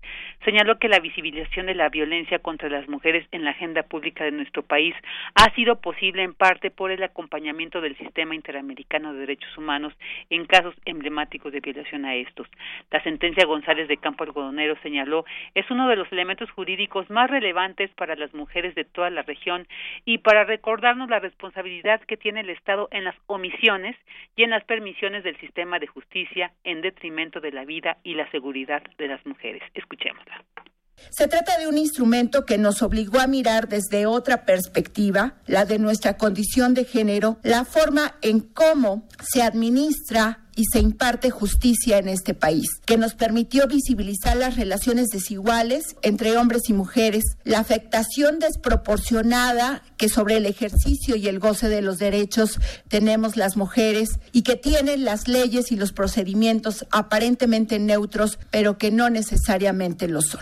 señaló 0.45 0.79
que 0.79 0.87
la 0.87 1.01
visibilización 1.01 1.65
de 1.65 1.75
la 1.75 1.89
violencia 1.89 2.39
contra 2.39 2.69
las 2.69 2.87
mujeres 2.87 3.27
en 3.33 3.43
la 3.43 3.49
agenda 3.49 3.83
pública 3.83 4.23
de 4.23 4.31
nuestro 4.31 4.63
país 4.63 4.95
ha 5.35 5.53
sido 5.55 5.81
posible 5.81 6.23
en 6.23 6.33
parte 6.33 6.71
por 6.71 6.91
el 6.91 7.03
acompañamiento 7.03 7.81
del 7.81 7.97
Sistema 7.97 8.33
Interamericano 8.33 9.11
de 9.11 9.19
Derechos 9.19 9.57
Humanos 9.57 9.93
en 10.29 10.45
casos 10.45 10.73
emblemáticos 10.85 11.51
de 11.51 11.59
violación 11.59 12.05
a 12.05 12.15
estos. 12.15 12.47
La 12.91 13.03
sentencia 13.03 13.45
González 13.45 13.89
de 13.89 13.97
Campo 13.97 14.23
Algodonero 14.23 14.77
señaló 14.83 15.25
es 15.53 15.69
uno 15.69 15.89
de 15.89 15.97
los 15.97 16.09
elementos 16.13 16.49
jurídicos 16.51 17.09
más 17.09 17.29
relevantes 17.29 17.91
para 17.95 18.15
las 18.15 18.33
mujeres 18.33 18.73
de 18.73 18.85
toda 18.85 19.09
la 19.09 19.23
región 19.23 19.67
y 20.05 20.19
para 20.19 20.45
recordarnos 20.45 21.09
la 21.09 21.19
responsabilidad 21.19 21.99
que 22.07 22.20
tiene 22.21 22.41
el 22.41 22.49
Estado 22.49 22.87
en 22.91 23.03
las 23.03 23.15
omisiones 23.27 23.95
y 24.35 24.43
en 24.43 24.51
las 24.51 24.63
permisiones 24.65 25.23
del 25.23 25.39
sistema 25.39 25.79
de 25.79 25.87
justicia 25.87 26.53
en 26.63 26.81
detrimento 26.81 27.39
de 27.39 27.51
la 27.51 27.65
vida 27.65 27.97
y 28.03 28.15
la 28.15 28.29
seguridad 28.31 28.81
de 28.97 29.07
las 29.07 29.25
mujeres. 29.25 29.61
Escuchémosla. 29.73 30.43
Se 31.09 31.27
trata 31.27 31.57
de 31.57 31.67
un 31.67 31.77
instrumento 31.77 32.45
que 32.45 32.57
nos 32.57 32.81
obligó 32.83 33.19
a 33.19 33.27
mirar 33.27 33.67
desde 33.67 34.05
otra 34.05 34.45
perspectiva, 34.45 35.41
la 35.47 35.65
de 35.65 35.79
nuestra 35.79 36.17
condición 36.17 36.73
de 36.73 36.85
género, 36.85 37.37
la 37.43 37.65
forma 37.65 38.15
en 38.21 38.39
cómo 38.39 39.07
se 39.21 39.41
administra 39.41 40.45
y 40.61 40.65
se 40.71 40.79
imparte 40.79 41.31
justicia 41.31 41.97
en 41.97 42.07
este 42.07 42.35
país, 42.35 42.67
que 42.85 42.95
nos 42.95 43.15
permitió 43.15 43.65
visibilizar 43.65 44.37
las 44.37 44.57
relaciones 44.57 45.07
desiguales 45.07 45.95
entre 46.03 46.37
hombres 46.37 46.69
y 46.69 46.73
mujeres, 46.73 47.23
la 47.43 47.57
afectación 47.57 48.37
desproporcionada 48.37 49.81
que 49.97 50.07
sobre 50.07 50.37
el 50.37 50.45
ejercicio 50.45 51.15
y 51.15 51.27
el 51.27 51.39
goce 51.39 51.67
de 51.67 51.81
los 51.81 51.97
derechos 51.97 52.59
tenemos 52.89 53.37
las 53.37 53.57
mujeres 53.57 54.19
y 54.33 54.43
que 54.43 54.55
tienen 54.55 55.03
las 55.03 55.27
leyes 55.27 55.71
y 55.71 55.77
los 55.77 55.93
procedimientos 55.93 56.85
aparentemente 56.91 57.79
neutros, 57.79 58.37
pero 58.51 58.77
que 58.77 58.91
no 58.91 59.09
necesariamente 59.09 60.07
lo 60.07 60.21
son. 60.21 60.41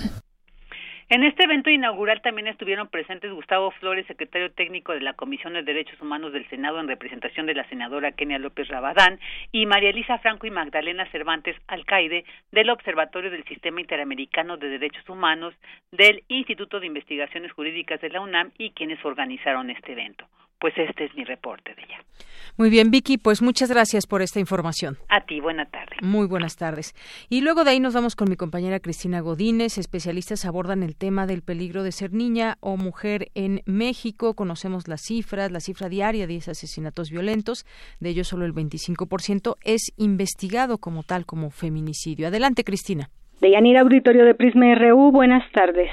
En 1.12 1.24
este 1.24 1.46
evento 1.46 1.72
inaugural 1.72 2.22
también 2.22 2.46
estuvieron 2.46 2.88
presentes 2.88 3.32
Gustavo 3.32 3.72
Flores, 3.72 4.06
secretario 4.06 4.52
técnico 4.52 4.94
de 4.94 5.02
la 5.02 5.14
Comisión 5.14 5.54
de 5.54 5.64
Derechos 5.64 6.00
Humanos 6.00 6.34
del 6.34 6.48
Senado 6.50 6.80
en 6.80 6.88
representación 6.88 7.48
de 7.48 7.56
la 7.56 7.68
senadora 7.68 8.12
Kenia 8.12 8.38
López 8.38 8.68
Rabadán 8.68 9.20
y 9.52 9.66
María 9.66 9.90
Elisa 9.90 10.20
Franco 10.20 10.46
y 10.46 10.52
Magdalena 10.52 11.10
Cervantes 11.10 11.56
Alcaide 11.66 12.26
del 12.52 12.70
Observatorio 12.70 13.32
del 13.32 13.44
Sistema 13.46 13.82
Interamericano 13.82 14.58
de 14.58 14.70
Derechos 14.70 15.10
Humanos 15.10 15.56
del 15.92 16.24
Instituto 16.28 16.80
de 16.80 16.86
Investigaciones 16.86 17.54
Jurídicas 17.54 18.00
de 18.02 18.10
la 18.10 18.22
UNAM 18.22 18.52
y 18.60 18.70
quienes 18.70 19.04
organizaron 19.04 19.72
este 19.72 19.94
evento. 19.94 20.28
Pues 20.60 20.74
este 20.78 21.06
es 21.06 21.16
mi 21.16 21.24
reporte 21.24 21.74
de 21.76 21.84
ella. 21.84 22.04
Muy 22.58 22.70
bien, 22.70 22.92
Vicky, 22.92 23.18
pues 23.18 23.42
muchas 23.42 23.70
gracias 23.70 24.06
por 24.06 24.22
esta 24.22 24.42
información. 24.42 24.98
A 25.08 25.22
ti, 25.22 25.40
buena 25.40 25.66
tarde. 25.66 25.96
Muy 26.02 26.28
buenas 26.28 26.58
tardes. 26.58 26.94
Y 27.30 27.40
luego 27.40 27.64
de 27.64 27.72
ahí 27.72 27.80
nos 27.80 27.94
vamos 27.94 28.18
con 28.18 28.30
mi 28.30 28.36
compañera 28.36 28.82
Cristina 28.82 29.22
Godínez. 29.22 29.78
Especialistas 29.78 30.44
abordan 30.44 30.84
el 30.84 30.98
tema 30.98 31.26
del 31.26 31.42
peligro 31.42 31.84
de 31.84 31.94
ser 31.94 32.12
niña 32.12 32.58
o 32.60 32.76
mujer 32.76 33.30
en 33.34 33.62
México. 33.66 34.34
Conocemos 34.34 34.90
las 34.90 35.02
cifras, 35.02 35.52
la 35.52 35.62
cifra 35.62 35.88
diaria 35.88 36.28
de 36.28 36.36
esos 36.36 36.58
asesinatos 36.58 37.10
violentos. 37.12 37.66
De 38.02 38.10
ellos 38.10 38.28
solo 38.28 38.46
el 38.46 38.54
25% 38.54 39.56
es 39.64 39.94
investigado 39.96 40.80
como 40.80 41.04
tal, 41.04 41.26
como 41.26 41.52
feminicidio. 41.52 42.28
Adelante, 42.28 42.66
Cristina. 42.66 43.10
De 43.40 43.52
Yanira 43.52 43.80
Auditorio 43.82 44.26
de 44.26 44.36
Prisma 44.36 44.76
RU, 44.76 45.12
buenas 45.12 45.50
tardes. 45.54 45.90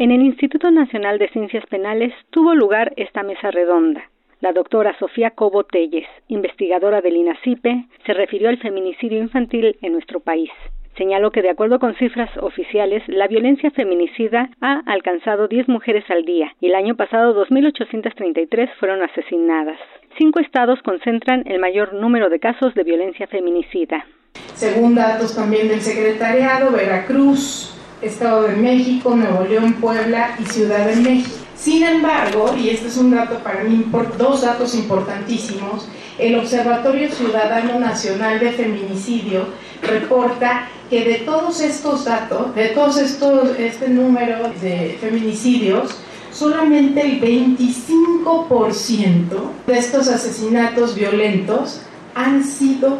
En 0.00 0.10
el 0.12 0.22
Instituto 0.22 0.70
Nacional 0.70 1.18
de 1.18 1.28
Ciencias 1.28 1.66
Penales 1.66 2.14
tuvo 2.30 2.54
lugar 2.54 2.94
esta 2.96 3.22
mesa 3.22 3.50
redonda. 3.50 4.02
La 4.40 4.54
doctora 4.54 4.98
Sofía 4.98 5.32
Cobo 5.32 5.64
Telles, 5.64 6.06
investigadora 6.28 7.02
del 7.02 7.18
INACIPE, 7.18 7.84
se 8.06 8.14
refirió 8.14 8.48
al 8.48 8.56
feminicidio 8.56 9.18
infantil 9.18 9.76
en 9.82 9.92
nuestro 9.92 10.20
país. 10.20 10.48
Señaló 10.96 11.30
que 11.30 11.42
de 11.42 11.50
acuerdo 11.50 11.78
con 11.78 11.94
cifras 11.96 12.30
oficiales, 12.38 13.02
la 13.08 13.28
violencia 13.28 13.70
feminicida 13.72 14.48
ha 14.62 14.80
alcanzado 14.86 15.48
10 15.48 15.68
mujeres 15.68 16.04
al 16.08 16.24
día 16.24 16.54
y 16.62 16.68
el 16.68 16.76
año 16.76 16.96
pasado 16.96 17.34
2.833 17.34 18.70
fueron 18.78 19.02
asesinadas. 19.02 19.78
Cinco 20.16 20.40
estados 20.40 20.80
concentran 20.80 21.42
el 21.44 21.58
mayor 21.58 21.92
número 21.92 22.30
de 22.30 22.40
casos 22.40 22.72
de 22.72 22.84
violencia 22.84 23.26
feminicida. 23.26 24.06
Según 24.54 24.94
datos 24.94 25.36
también 25.36 25.68
del 25.68 25.82
secretariado, 25.82 26.72
Veracruz, 26.72 27.76
Estado 28.02 28.42
de 28.44 28.56
México, 28.56 29.14
Nuevo 29.14 29.44
León, 29.44 29.74
Puebla 29.74 30.36
y 30.38 30.44
Ciudad 30.44 30.86
de 30.86 30.96
México. 30.96 31.36
Sin 31.56 31.82
embargo, 31.82 32.54
y 32.56 32.70
este 32.70 32.88
es 32.88 32.96
un 32.96 33.10
dato 33.10 33.38
para 33.40 33.64
mí, 33.64 33.84
dos 34.16 34.40
datos 34.40 34.74
importantísimos, 34.74 35.86
el 36.18 36.38
Observatorio 36.38 37.10
Ciudadano 37.10 37.78
Nacional 37.78 38.40
de 38.40 38.52
Feminicidio 38.52 39.46
reporta 39.82 40.68
que 40.88 41.04
de 41.04 41.16
todos 41.16 41.60
estos 41.60 42.06
datos, 42.06 42.54
de 42.54 42.68
todos 42.68 42.96
estos, 42.96 43.58
este 43.58 43.88
número 43.88 44.50
de 44.60 44.96
feminicidios, 45.00 45.98
solamente 46.32 47.02
el 47.02 47.20
25% 47.20 49.18
de 49.66 49.78
estos 49.78 50.08
asesinatos 50.08 50.94
violentos 50.94 51.82
han 52.14 52.42
sido 52.42 52.98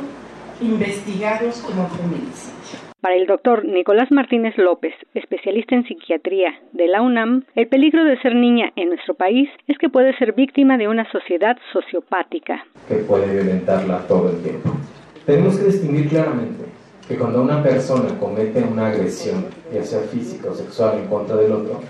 investigados 0.61 1.57
como 1.57 1.89
feminicidios. 1.89 2.50
Para 3.01 3.17
el 3.17 3.27
doctor 3.27 3.65
Nicolás 3.65 4.11
Martínez 4.11 4.59
López, 4.59 4.93
especialista 5.15 5.75
en 5.75 5.85
psiquiatría 5.85 6.53
de 6.73 6.87
la 6.87 7.01
UNAM, 7.01 7.45
el 7.55 7.67
peligro 7.67 8.05
de 8.05 8.21
ser 8.21 8.35
niña 8.35 8.75
en 8.77 8.91
nuestro 8.91 9.15
país 9.15 9.49
es 9.69 9.79
que 9.79 9.89
puede 9.89 10.15
ser 10.19 10.35
víctima 10.35 10.77
de 10.77 10.87
una 10.87 11.11
sociedad 11.11 11.57
sociopática. 11.73 12.67
Que 12.89 12.97
puede 12.97 13.33
violentarla 13.33 14.07
todo 14.07 14.29
el 14.29 14.43
tiempo. 14.43 14.77
Tenemos 15.25 15.57
que 15.59 15.65
distinguir 15.65 16.11
claramente 16.11 16.65
que 17.09 17.17
cuando 17.17 17.43
una 17.43 17.63
persona 17.63 18.19
comete 18.19 18.63
una 18.63 18.89
agresión, 18.89 19.47
ya 19.73 19.83
sea 19.83 20.01
física 20.01 20.51
o 20.51 20.55
sexual, 20.55 20.99
en 20.99 21.09
contra 21.09 21.37
del 21.37 21.53
otro, 21.53 21.81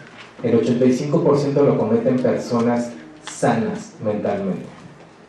el 0.45 0.61
85% 0.61 1.55
lo 1.65 1.77
cometen 1.77 2.23
personas 2.23 2.97
sanas 3.25 3.99
mentalmente 4.05 4.80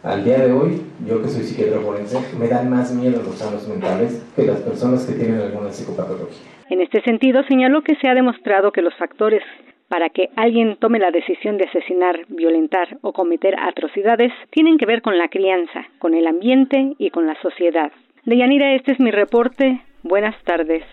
al 0.04 0.24
día 0.24 0.40
de 0.40 0.52
hoy, 0.52 0.82
yo 1.06 1.22
que 1.22 1.30
soy 1.30 1.44
psiquiatra 1.44 1.80
forense, 1.80 2.18
me 2.40 2.48
dan 2.48 2.70
más 2.70 2.94
miedo 2.94 3.22
los 3.24 3.38
sanos 3.38 3.68
mentales 3.68 4.26
que 4.36 4.44
las 4.44 4.62
personas 4.62 5.06
que 5.06 5.14
tienen 5.14 5.40
alguna 5.40 5.72
psicopatología. 5.72 6.42
En 6.70 6.82
este 6.82 7.02
sentido, 7.02 7.44
señaló 7.44 7.84
que 7.84 7.96
se 7.96 8.08
ha 8.08 8.16
demostrado 8.16 8.72
que 8.72 8.82
los 8.82 8.96
factores 8.96 9.44
para 9.90 10.10
que 10.10 10.30
alguien 10.38 10.78
tome 10.80 11.00
la 11.00 11.12
decisión 11.12 11.58
de 11.58 11.66
asesinar, 11.66 12.22
violentar 12.30 12.98
o 13.02 13.12
cometer 13.12 13.56
atrocidades 13.60 14.32
tienen 14.50 14.78
que 14.78 14.86
ver 14.86 15.02
con 15.02 15.18
la 15.18 15.28
crianza, 15.28 15.86
con 16.00 16.14
el 16.14 16.28
ambiente 16.28 16.94
y 16.98 17.10
con 17.10 17.28
la 17.28 17.36
sociedad. 17.42 17.92
Deyanira, 18.24 18.74
este 18.74 18.94
es 18.94 19.00
mi 19.02 19.12
reporte. 19.12 19.82
Buenas 20.04 20.36
tardes. 20.46 20.84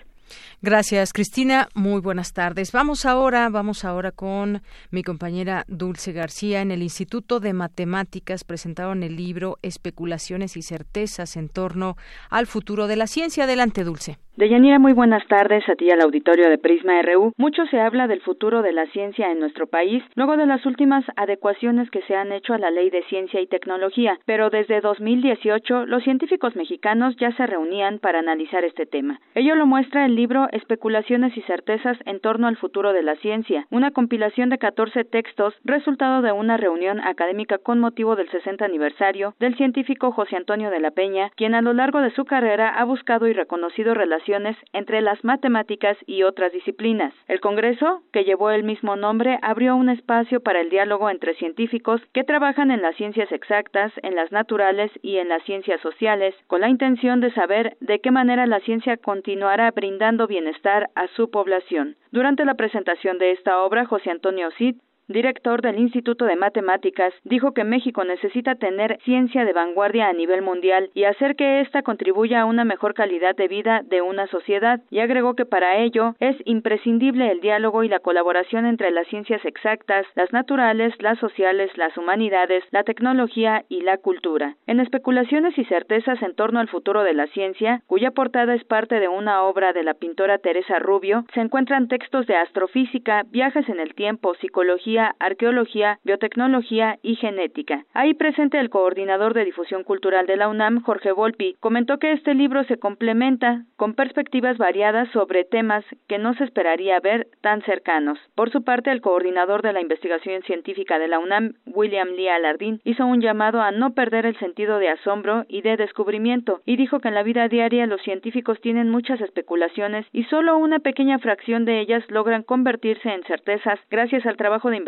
Gracias, 0.61 1.13
Cristina. 1.13 1.69
Muy 1.75 2.01
buenas 2.01 2.33
tardes. 2.33 2.73
Vamos 2.73 3.07
ahora, 3.07 3.49
vamos 3.49 3.85
ahora 3.85 4.11
con 4.11 4.63
mi 4.91 5.05
compañera 5.05 5.65
Dulce 5.69 6.13
García. 6.13 6.63
En 6.63 6.73
el 6.73 6.83
Instituto 6.83 7.39
de 7.39 7.53
Matemáticas 7.53 8.43
presentaron 8.43 9.05
el 9.05 9.15
libro 9.15 9.61
Especulaciones 9.63 10.57
y 10.57 10.63
certezas 10.63 11.37
en 11.37 11.49
torno 11.49 11.97
al 12.29 12.49
futuro 12.49 12.89
de 12.89 12.97
la 12.97 13.07
ciencia. 13.07 13.45
Adelante, 13.45 13.85
Dulce. 13.85 14.19
Deyanira, 14.39 14.79
muy 14.79 14.93
buenas 14.93 15.27
tardes 15.27 15.69
a 15.69 15.75
ti 15.75 15.91
al 15.91 16.01
auditorio 16.01 16.49
de 16.49 16.59
Prisma 16.59 17.03
RU. 17.03 17.33
Mucho 17.37 17.67
se 17.67 17.81
habla 17.81 18.07
del 18.07 18.21
futuro 18.21 18.63
de 18.63 18.71
la 18.71 18.87
ciencia 18.93 19.33
en 19.33 19.41
nuestro 19.41 19.67
país, 19.67 20.01
luego 20.15 20.37
de 20.37 20.47
las 20.47 20.65
últimas 20.65 21.05
adecuaciones 21.17 21.91
que 21.91 22.03
se 22.03 22.15
han 22.15 22.31
hecho 22.31 22.55
a 22.55 22.59
la 22.59 22.71
Ley 22.71 22.89
de 22.89 23.03
Ciencia 23.09 23.41
y 23.41 23.49
Tecnología, 23.49 24.17
pero 24.27 24.49
desde 24.49 24.81
2018 24.81 25.87
los 25.87 26.05
científicos 26.05 26.55
mexicanos 26.55 27.17
ya 27.17 27.33
se 27.33 27.49
reunían 27.49 27.99
para 27.99 28.21
analizar 28.21 28.63
este 28.65 28.87
tema. 28.87 29.19
Ello 29.35 29.57
lo 29.57 29.67
muestra 29.67 30.07
el 30.07 30.15
libro 30.15 30.47
Especulaciones 30.53 31.37
y 31.37 31.43
certezas 31.43 31.99
en 32.07 32.21
torno 32.21 32.47
al 32.47 32.57
futuro 32.59 32.93
de 32.93 33.03
la 33.03 33.17
ciencia, 33.17 33.67
una 33.71 33.91
compilación 33.91 34.51
de 34.51 34.59
14 34.59 35.03
textos 35.03 35.53
resultado 35.65 36.23
de 36.23 36.31
una 36.31 36.57
reunión 36.57 37.01
académica 37.01 37.59
con 37.59 37.81
motivo 37.81 38.15
del 38.15 38.31
60 38.31 38.65
aniversario 38.65 39.35
del 39.41 39.57
científico 39.57 40.13
José 40.13 40.37
Antonio 40.37 40.71
de 40.71 40.79
la 40.79 40.93
Peña, 40.93 41.33
quien 41.35 41.57
a 41.57 41.61
lo 41.61 41.73
largo 41.73 42.01
de 42.01 42.13
su 42.13 42.25
carrera 42.25 42.69
ha 42.69 42.85
buscado 42.85 43.27
y 43.27 43.33
reconocido 43.33 43.95
relaciones 43.95 44.28
entre 44.73 45.01
las 45.01 45.25
matemáticas 45.25 45.97
y 46.07 46.23
otras 46.23 46.53
disciplinas. 46.53 47.15
El 47.27 47.41
Congreso, 47.41 48.03
que 48.13 48.25
llevó 48.25 48.51
el 48.51 48.63
mismo 48.63 48.97
nombre, 48.97 49.39
abrió 49.43 49.77
un 49.77 49.89
espacio 49.89 50.41
para 50.41 50.61
el 50.61 50.71
diálogo 50.71 51.09
entre 51.11 51.35
científicos 51.35 52.01
que 52.13 52.25
trabajan 52.25 52.71
en 52.71 52.83
las 52.83 52.97
ciencias 52.97 53.31
exactas, 53.33 53.93
en 54.03 54.15
las 54.15 54.31
naturales 54.33 54.91
y 55.03 55.17
en 55.17 55.29
las 55.29 55.43
ciencias 55.45 55.81
sociales, 55.81 56.35
con 56.47 56.61
la 56.61 56.69
intención 56.69 57.21
de 57.21 57.33
saber 57.33 57.77
de 57.81 58.01
qué 58.01 58.11
manera 58.11 58.47
la 58.47 58.61
ciencia 58.61 58.97
continuará 58.97 59.71
brindando 59.71 60.27
bienestar 60.27 60.91
a 60.95 61.07
su 61.09 61.31
población. 61.31 61.97
Durante 62.11 62.45
la 62.45 62.55
presentación 62.55 63.19
de 63.19 63.33
esta 63.33 63.63
obra, 63.63 63.85
José 63.85 64.11
Antonio 64.11 64.51
Cid 64.59 64.77
director 65.09 65.63
del 65.63 65.79
Instituto 65.79 66.27
de 66.27 66.37
Matemáticas, 66.37 67.13
dijo 67.25 67.53
que 67.53 67.65
México 67.65 68.05
necesita 68.05 68.55
tener 68.55 68.99
ciencia 69.05 69.45
de 69.45 69.53
vanguardia 69.53 70.09
a 70.09 70.13
nivel 70.13 70.43
mundial 70.43 70.91
y 70.95 71.05
hacer 71.05 71.35
que 71.35 71.61
ésta 71.61 71.83
contribuya 71.83 72.43
a 72.43 72.45
una 72.45 72.65
mejor 72.65 72.95
calidad 72.95 73.35
de 73.35 73.49
vida 73.49 73.83
de 73.85 74.03
una 74.03 74.27
sociedad, 74.27 74.81
y 74.91 75.01
agregó 75.01 75.35
que 75.35 75.47
para 75.47 75.79
ello 75.79 76.15
es 76.21 76.37
imprescindible 76.45 77.31
el 77.31 77.41
diálogo 77.41 77.83
y 77.85 77.89
la 77.89 78.01
colaboración 78.01 78.67
entre 78.67 78.91
las 78.91 79.07
ciencias 79.09 79.45
exactas, 79.45 80.07
las 80.15 80.33
naturales, 80.33 80.95
las 81.01 81.19
sociales, 81.19 81.71
las 81.77 81.97
humanidades, 81.97 82.63
la 82.71 82.85
tecnología 82.85 83.65
y 83.69 83.81
la 83.81 83.97
cultura. 83.97 84.57
En 84.67 84.81
especulaciones 84.81 85.57
y 85.59 85.65
certezas 85.65 86.23
en 86.23 86.35
torno 86.35 86.61
al 86.61 86.69
futuro 86.69 87.03
de 87.03 87.15
la 87.15 87.27
ciencia, 87.29 87.83
cuya 87.87 88.11
portada 88.11 88.55
es 88.55 88.65
parte 88.65 89.01
de 89.01 89.09
una 89.09 89.43
obra 89.43 89.73
de 89.73 89.85
la 89.85 89.95
pintora 89.95 90.39
Teresa 90.39 90.79
Rubio, 90.79 91.25
se 91.33 91.41
encuentran 91.41 91.89
textos 91.89 92.27
de 92.27 92.37
astrofísica, 92.37 93.23
viajes 93.31 93.69
en 93.69 93.81
el 93.81 93.95
tiempo, 93.95 94.35
psicología, 94.35 94.98
arqueología, 95.19 95.99
biotecnología 96.05 96.99
y 97.03 97.17
genética. 97.17 97.85
Ahí 97.95 98.15
presente 98.15 98.59
el 98.59 98.71
coordinador 98.71 99.35
de 99.35 99.45
difusión 99.45 99.85
cultural 99.85 100.27
de 100.27 100.37
la 100.37 100.49
UNAM, 100.49 100.83
Jorge 100.83 101.13
Volpi, 101.13 101.57
comentó 101.61 101.99
que 101.99 102.13
este 102.13 102.35
libro 102.35 102.65
se 102.65 102.79
complementa 102.79 103.65
con 103.77 103.95
perspectivas 103.95 104.59
variadas 104.59 105.09
sobre 105.13 105.45
temas 105.45 105.85
que 106.09 106.19
no 106.19 106.35
se 106.35 106.45
esperaría 106.45 107.01
ver 107.01 107.29
tan 107.41 107.63
cercanos. 107.63 108.19
Por 108.35 108.51
su 108.51 108.65
parte, 108.65 108.91
el 108.91 109.01
coordinador 109.01 109.63
de 109.63 109.73
la 109.73 109.81
investigación 109.81 110.43
científica 110.43 110.99
de 110.99 111.09
la 111.09 111.19
UNAM, 111.19 111.55
William 111.67 112.09
Lee 112.09 112.29
Alardín, 112.29 112.81
hizo 112.85 113.07
un 113.07 113.21
llamado 113.21 113.63
a 113.63 113.71
no 113.71 113.95
perder 113.95 114.27
el 114.27 114.39
sentido 114.39 114.79
de 114.79 114.89
asombro 114.89 115.45
y 115.49 115.63
de 115.63 115.77
descubrimiento 115.77 116.61
y 116.67 116.77
dijo 116.77 117.01
que 117.01 117.09
en 117.09 117.15
la 117.15 117.23
vida 117.23 117.49
diaria 117.49 117.87
los 117.87 118.03
científicos 118.03 118.61
tienen 118.61 118.91
muchas 118.91 119.21
especulaciones 119.21 120.07
y 120.13 120.25
solo 120.25 120.59
una 120.59 120.81
pequeña 120.81 121.19
fracción 121.19 121.65
de 121.65 121.81
ellas 121.81 122.05
logran 122.09 122.43
convertirse 122.43 123.09
en 123.11 123.23
certezas 123.25 123.79
gracias 123.91 124.27
al 124.27 124.37
trabajo 124.37 124.71
de 124.71 124.77
investigación 124.77 124.88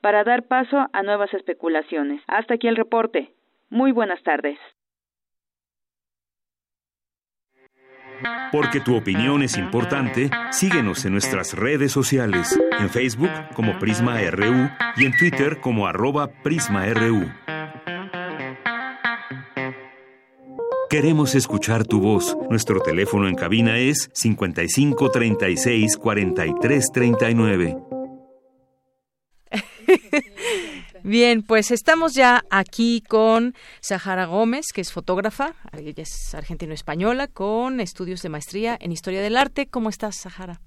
para 0.00 0.24
dar 0.24 0.44
paso 0.44 0.86
a 0.92 1.02
nuevas 1.02 1.32
especulaciones. 1.34 2.22
Hasta 2.26 2.54
aquí 2.54 2.68
el 2.68 2.76
reporte. 2.76 3.32
Muy 3.70 3.92
buenas 3.92 4.22
tardes. 4.22 4.58
Porque 8.50 8.80
tu 8.80 8.96
opinión 8.96 9.42
es 9.42 9.56
importante, 9.56 10.30
síguenos 10.50 11.04
en 11.04 11.12
nuestras 11.12 11.54
redes 11.54 11.92
sociales, 11.92 12.58
en 12.80 12.88
Facebook 12.88 13.30
como 13.54 13.78
Prisma 13.78 14.18
RU 14.30 14.68
y 14.96 15.04
en 15.04 15.16
Twitter 15.16 15.60
como 15.60 15.86
arroba 15.86 16.28
PrismaRU. 16.42 17.26
Queremos 20.90 21.34
escuchar 21.34 21.86
tu 21.86 22.00
voz. 22.00 22.34
Nuestro 22.48 22.80
teléfono 22.80 23.28
en 23.28 23.34
cabina 23.34 23.76
es 23.76 24.08
55 24.14 25.10
36 25.10 25.98
43 25.98 26.90
39. 26.92 27.97
Bien, 31.02 31.42
pues 31.42 31.70
estamos 31.70 32.14
ya 32.14 32.44
aquí 32.50 33.02
con 33.06 33.54
Sahara 33.80 34.26
Gómez, 34.26 34.66
que 34.74 34.80
es 34.80 34.92
fotógrafa, 34.92 35.54
ella 35.72 35.92
es 35.96 36.34
argentino-española, 36.34 37.28
con 37.28 37.80
estudios 37.80 38.22
de 38.22 38.28
maestría 38.28 38.76
en 38.80 38.92
Historia 38.92 39.22
del 39.22 39.36
Arte. 39.36 39.66
¿Cómo 39.66 39.88
estás, 39.88 40.16
Sahara? 40.16 40.60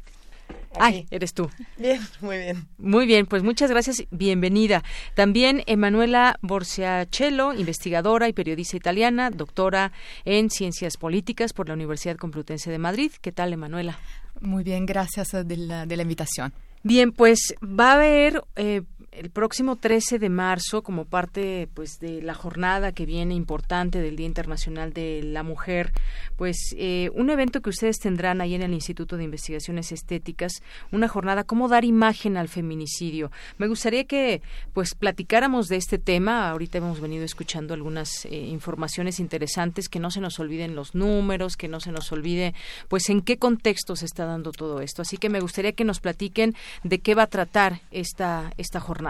Ay, 0.80 1.06
eres 1.12 1.34
tú. 1.34 1.50
Bien, 1.78 2.02
muy 2.22 2.38
bien. 2.38 2.68
Muy 2.78 3.06
bien, 3.06 3.26
pues 3.26 3.44
muchas 3.44 3.70
gracias, 3.70 4.04
bienvenida. 4.10 4.84
También 5.16 5.64
Emanuela 5.68 6.38
Borsiacello, 6.42 7.54
investigadora 7.54 8.30
y 8.30 8.34
periodista 8.34 8.78
italiana, 8.78 9.32
doctora 9.32 9.92
en 10.24 10.50
Ciencias 10.50 10.98
Políticas 10.98 11.54
por 11.54 11.68
la 11.68 11.74
Universidad 11.74 12.16
Complutense 12.16 12.72
de 12.72 12.78
Madrid. 12.78 13.12
¿Qué 13.22 13.32
tal, 13.32 13.54
Emanuela? 13.54 14.00
Muy 14.40 14.64
bien, 14.64 14.86
gracias 14.86 15.30
de 15.32 15.58
la, 15.58 15.86
de 15.86 15.98
la 15.98 16.04
invitación. 16.04 16.54
Bien, 16.84 17.12
pues 17.12 17.54
va 17.62 17.92
a 17.92 17.96
haber 17.96 18.44
eh, 18.56 18.82
el 19.12 19.30
próximo 19.30 19.76
13 19.76 20.20
de 20.20 20.30
marzo, 20.30 20.84
como 20.84 21.04
parte 21.04 21.68
pues 21.74 22.00
de 22.00 22.22
la 22.22 22.34
jornada 22.34 22.94
que 22.94 23.06
viene 23.06 23.36
importante 23.36 24.00
del 24.00 24.16
Día 24.16 24.26
Internacional 24.26 24.94
de 24.94 25.22
la 25.22 25.44
Mujer, 25.44 25.92
pues 26.38 26.74
eh, 26.78 27.12
un 27.14 27.30
evento 27.30 27.62
que 27.62 27.70
ustedes 27.70 28.00
tendrán 28.00 28.40
ahí 28.40 28.56
en 28.56 28.62
el 28.62 28.74
Instituto 28.74 29.18
de 29.18 29.26
Investigaciones 29.26 29.92
Estéticas, 29.92 30.64
una 30.94 31.10
jornada 31.10 31.44
cómo 31.44 31.68
dar 31.68 31.84
imagen 31.84 32.38
al 32.38 32.48
feminicidio. 32.48 33.32
Me 33.58 33.68
gustaría 33.68 34.06
que 34.06 34.42
pues 34.74 34.96
platicáramos 34.96 35.68
de 35.68 35.76
este 35.76 35.98
tema. 35.98 36.50
Ahorita 36.50 36.78
hemos 36.78 37.02
venido 37.02 37.26
escuchando 37.26 37.74
algunas 37.74 38.26
eh, 38.26 38.36
informaciones 38.36 39.20
interesantes, 39.20 39.90
que 39.90 40.00
no 40.00 40.10
se 40.10 40.22
nos 40.22 40.40
olviden 40.40 40.74
los 40.74 40.96
números, 40.96 41.58
que 41.58 41.68
no 41.68 41.82
se 41.82 41.92
nos 41.92 42.14
olvide 42.14 42.54
pues 42.88 43.10
en 43.10 43.22
qué 43.22 43.38
contexto 43.38 43.98
se 43.98 44.06
está 44.06 44.26
dando 44.26 44.54
todo 44.54 44.80
esto. 44.80 45.02
Así 45.02 45.18
que 45.18 45.30
me 45.30 45.42
gustaría 45.42 45.74
que 45.74 45.84
nos 45.84 46.00
platiquen 46.00 46.56
de 46.84 47.00
qué 47.00 47.14
va 47.14 47.24
a 47.24 47.28
tratar 47.28 47.82
esta 47.92 48.54
esta 48.58 48.80
jornada 48.80 49.01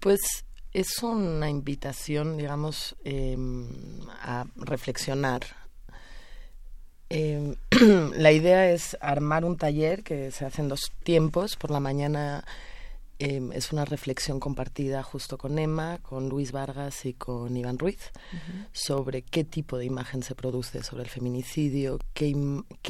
pues 0.00 0.44
es 0.72 1.02
una 1.02 1.48
invitación, 1.48 2.36
digamos, 2.36 2.96
em, 3.02 3.66
a 4.22 4.44
reflexionar. 4.56 5.42
Em, 7.08 7.54
la 8.14 8.30
idea 8.30 8.70
es 8.70 8.96
armar 9.00 9.44
un 9.44 9.56
taller 9.56 10.02
que 10.02 10.30
se 10.30 10.44
hace 10.44 10.62
en 10.62 10.68
dos 10.68 10.92
tiempos. 11.02 11.56
Por 11.56 11.70
la 11.70 11.80
mañana 11.80 12.44
em, 13.18 13.52
es 13.52 13.72
una 13.72 13.84
reflexión 13.84 14.38
compartida 14.38 15.02
justo 15.02 15.38
con 15.38 15.58
Emma, 15.58 15.98
con 16.02 16.28
Luis 16.28 16.52
Vargas 16.52 17.06
y 17.06 17.14
con 17.14 17.56
Iván 17.56 17.78
Ruiz 17.78 18.12
sobre 18.72 19.22
qué 19.22 19.42
tipo 19.42 19.78
de 19.78 19.86
imagen 19.86 20.22
se 20.22 20.34
produce 20.34 20.82
sobre 20.82 21.04
el 21.04 21.08
feminicidio, 21.08 21.98
qué, 22.12 22.34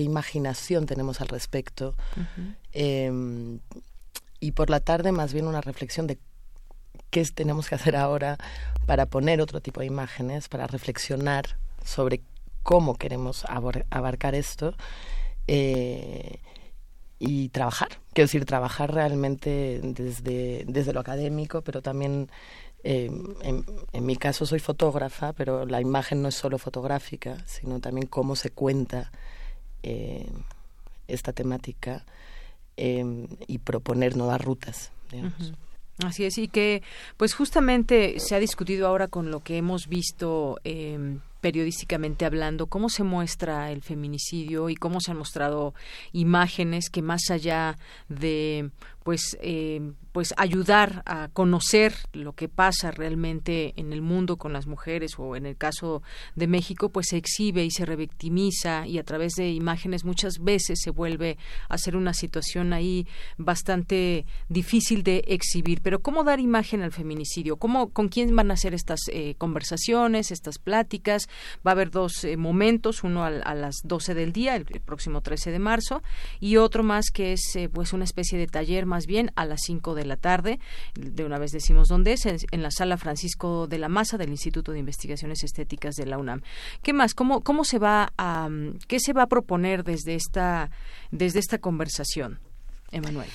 imaginación 0.03 0.87
tenemos 0.87 1.21
al 1.21 1.29
respecto 1.29 1.95
y 4.41 4.53
por 4.53 4.71
la 4.71 4.81
tarde 4.81 5.13
más 5.13 5.33
bien 5.33 5.47
una 5.47 5.61
reflexión 5.61 6.07
de 6.07 6.19
qué 7.11 7.25
tenemos 7.27 7.69
que 7.69 7.75
hacer 7.75 7.97
ahora 7.97 8.39
para 8.87 9.07
poner 9.07 9.41
otro 9.41 9.61
tipo 9.61 9.81
de 9.81 9.87
imágenes, 9.87 10.49
para 10.49 10.67
reflexionar 10.67 11.59
sobre 11.85 12.23
cómo 12.63 12.97
queremos 12.97 13.45
abarcar 13.91 14.35
esto 14.35 14.75
eh, 15.47 16.41
y 17.19 17.49
trabajar. 17.51 17.89
Quiero 18.13 18.27
decir, 18.27 18.45
trabajar 18.45 18.93
realmente 18.93 19.81
desde, 19.83 20.65
desde 20.67 20.93
lo 20.93 21.01
académico, 21.01 21.63
pero 21.63 21.81
también, 21.81 22.29
eh, 22.83 23.11
en, 23.43 24.07
mi 24.07 24.17
caso 24.17 24.47
soy 24.47 24.59
fotógrafa, 24.59 25.33
pero 25.33 25.65
la 25.65 25.81
imagen 25.81 26.23
no 26.23 26.29
es 26.29 26.35
solo 26.35 26.59
fotográfica, 26.59 27.39
sino 27.47 27.81
también 27.81 28.09
cómo 28.09 28.37
se 28.37 28.51
cuenta 28.51 29.11
eh, 29.83 30.29
esta 31.09 31.33
temática 31.33 32.05
Em, 32.79 33.27
y 33.47 33.57
proponer 33.59 34.17
nuevas 34.17 34.39
rutas. 34.43 34.93
Así 36.05 36.27
es, 36.27 36.37
y 36.37 36.47
que 36.47 36.83
pues 37.17 37.33
justamente 37.33 38.21
se 38.21 38.35
ha 38.35 38.39
discutido 38.39 38.87
ahora 38.87 39.09
con 39.09 39.31
lo 39.31 39.41
que 39.41 39.57
hemos 39.57 39.89
visto 39.89 40.61
eh, 40.63 41.17
periodísticamente 41.41 42.27
hablando, 42.27 42.67
cómo 42.67 42.91
se 42.91 43.03
muestra 43.03 43.73
el 43.73 43.81
feminicidio 43.81 44.69
y 44.69 44.75
cómo 44.75 45.01
se 45.01 45.13
han 45.13 45.17
mostrado 45.17 45.73
imágenes 46.13 46.91
que 46.91 47.01
más 47.01 47.31
allá 47.31 47.79
de 48.11 48.71
pues 49.07 49.39
eh, 49.41 49.93
pues 50.11 50.35
ayudar 50.37 51.05
a 51.07 51.29
conocer 51.29 51.95
lo 52.13 52.33
que 52.33 52.49
pasa 52.49 52.91
realmente 52.91 53.73
en 53.77 53.93
el 53.93 54.03
mundo 54.03 54.37
con 54.37 54.53
las 54.53 54.67
mujeres 54.67 55.13
o 55.17 55.37
en 55.37 55.47
el 55.47 55.57
caso 55.57 56.03
de 56.35 56.49
México 56.49 56.89
pues 56.89 57.09
se 57.11 57.17
exhibe 57.17 57.65
y 57.65 57.71
se 57.71 57.87
revictimiza 57.87 58.85
y 58.89 58.99
a 58.99 59.05
través 59.05 59.35
de 59.35 59.51
imágenes 59.51 60.05
muchas 60.05 60.39
veces 60.41 60.81
se 60.83 60.91
vuelve 60.91 61.39
a 61.69 61.79
ser 61.79 61.97
una 61.97 62.15
situación 62.15 62.73
ahí 62.73 63.07
bastante 63.37 64.27
difícil 64.49 65.05
de 65.05 65.23
exhibir. 65.29 65.83
Pero 65.83 66.01
cómo 66.01 66.25
dar 66.25 66.41
imagen 66.41 66.83
al 66.83 66.91
feminicidio 66.91 67.59
cómo 67.59 67.91
con 67.91 68.09
quién 68.09 68.35
van 68.35 68.51
a 68.51 68.55
hacer 68.55 68.75
estas 68.75 69.03
eh, 69.13 69.37
conversaciones 69.39 70.33
estas 70.33 70.59
pláticas 70.59 71.29
va 71.65 71.71
a 71.71 71.75
haber 71.75 71.93
dos 71.93 72.25
eh, 72.25 72.37
momentos 72.37 73.05
uno 73.05 73.25
a, 73.25 73.31
las 73.31 73.77
12 73.85 74.15
del 74.15 74.33
día 74.33 74.57
el, 74.57 74.65
próximo 74.65 75.21
13 75.21 75.53
de 75.53 75.61
marzo 75.61 76.03
y 76.41 76.57
otro 76.57 76.83
más 76.83 77.13
que 77.13 77.35
es 77.35 77.57
pues 77.73 77.93
una 77.93 78.05
especie 78.05 78.37
de 78.37 78.49
taller 78.49 78.85
más 78.87 78.96
bien 79.05 79.33
a 79.37 79.45
las 79.45 79.61
5 79.67 79.95
de 79.95 80.07
la 80.07 80.17
tarde. 80.17 80.59
De 80.95 81.27
una 81.27 81.39
vez 81.39 81.53
decimos 81.53 81.89
dónde 81.89 82.15
es, 82.15 82.25
en, 82.25 82.63
la 82.63 82.71
sala 82.71 82.97
Francisco 82.97 83.67
de 83.67 83.77
la 83.79 83.91
Maza 83.91 84.17
del 84.17 84.31
Instituto 84.31 84.73
de 84.73 84.79
Investigaciones 84.79 85.45
Estéticas 85.45 85.97
de 85.97 86.07
la 86.07 86.17
UNAM. 86.17 86.41
¿Qué 86.83 86.95
más? 86.95 87.13
¿Cómo, 87.13 87.43
cómo 87.43 87.65
se 87.65 87.79
va 87.79 88.15
a, 88.17 88.49
qué 88.89 88.99
se 88.99 89.13
va 89.13 89.25
a 89.25 89.27
proponer 89.27 89.85
desde 89.85 90.15
esta, 90.15 90.71
desde 91.11 91.41
esta 91.41 91.59
conversación, 91.59 92.39
Emanuel? 92.93 93.29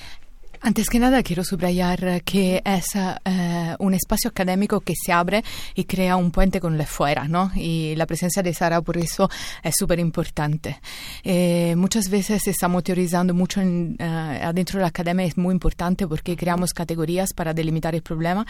Antes 0.64 0.88
que 0.88 1.00
nada, 1.00 1.24
quiero 1.24 1.42
subrayar 1.42 2.22
que 2.22 2.62
es 2.64 2.94
eh, 2.94 3.74
un 3.80 3.94
espacio 3.94 4.30
académico 4.30 4.80
que 4.80 4.94
se 4.94 5.12
abre 5.12 5.42
y 5.74 5.84
crea 5.86 6.14
un 6.14 6.30
puente 6.30 6.60
con 6.60 6.80
el 6.80 6.86
fuera, 6.86 7.26
¿no? 7.26 7.50
Y 7.56 7.96
la 7.96 8.06
presencia 8.06 8.44
de 8.44 8.54
Sara 8.54 8.80
por 8.80 8.96
eso 8.96 9.28
es 9.64 9.74
súper 9.76 9.98
importante. 9.98 10.80
Eh, 11.24 11.74
muchas 11.76 12.08
veces 12.08 12.46
estamos 12.46 12.84
teorizando 12.84 13.34
mucho 13.34 13.60
en, 13.60 13.96
adentro 14.00 14.78
de 14.78 14.82
la 14.82 14.88
academia, 14.88 15.26
es 15.26 15.36
muy 15.36 15.52
importante 15.52 16.06
porque 16.06 16.36
creamos 16.36 16.72
categorías 16.72 17.32
para 17.34 17.52
delimitar 17.52 17.96
el 17.96 18.02
problema. 18.02 18.46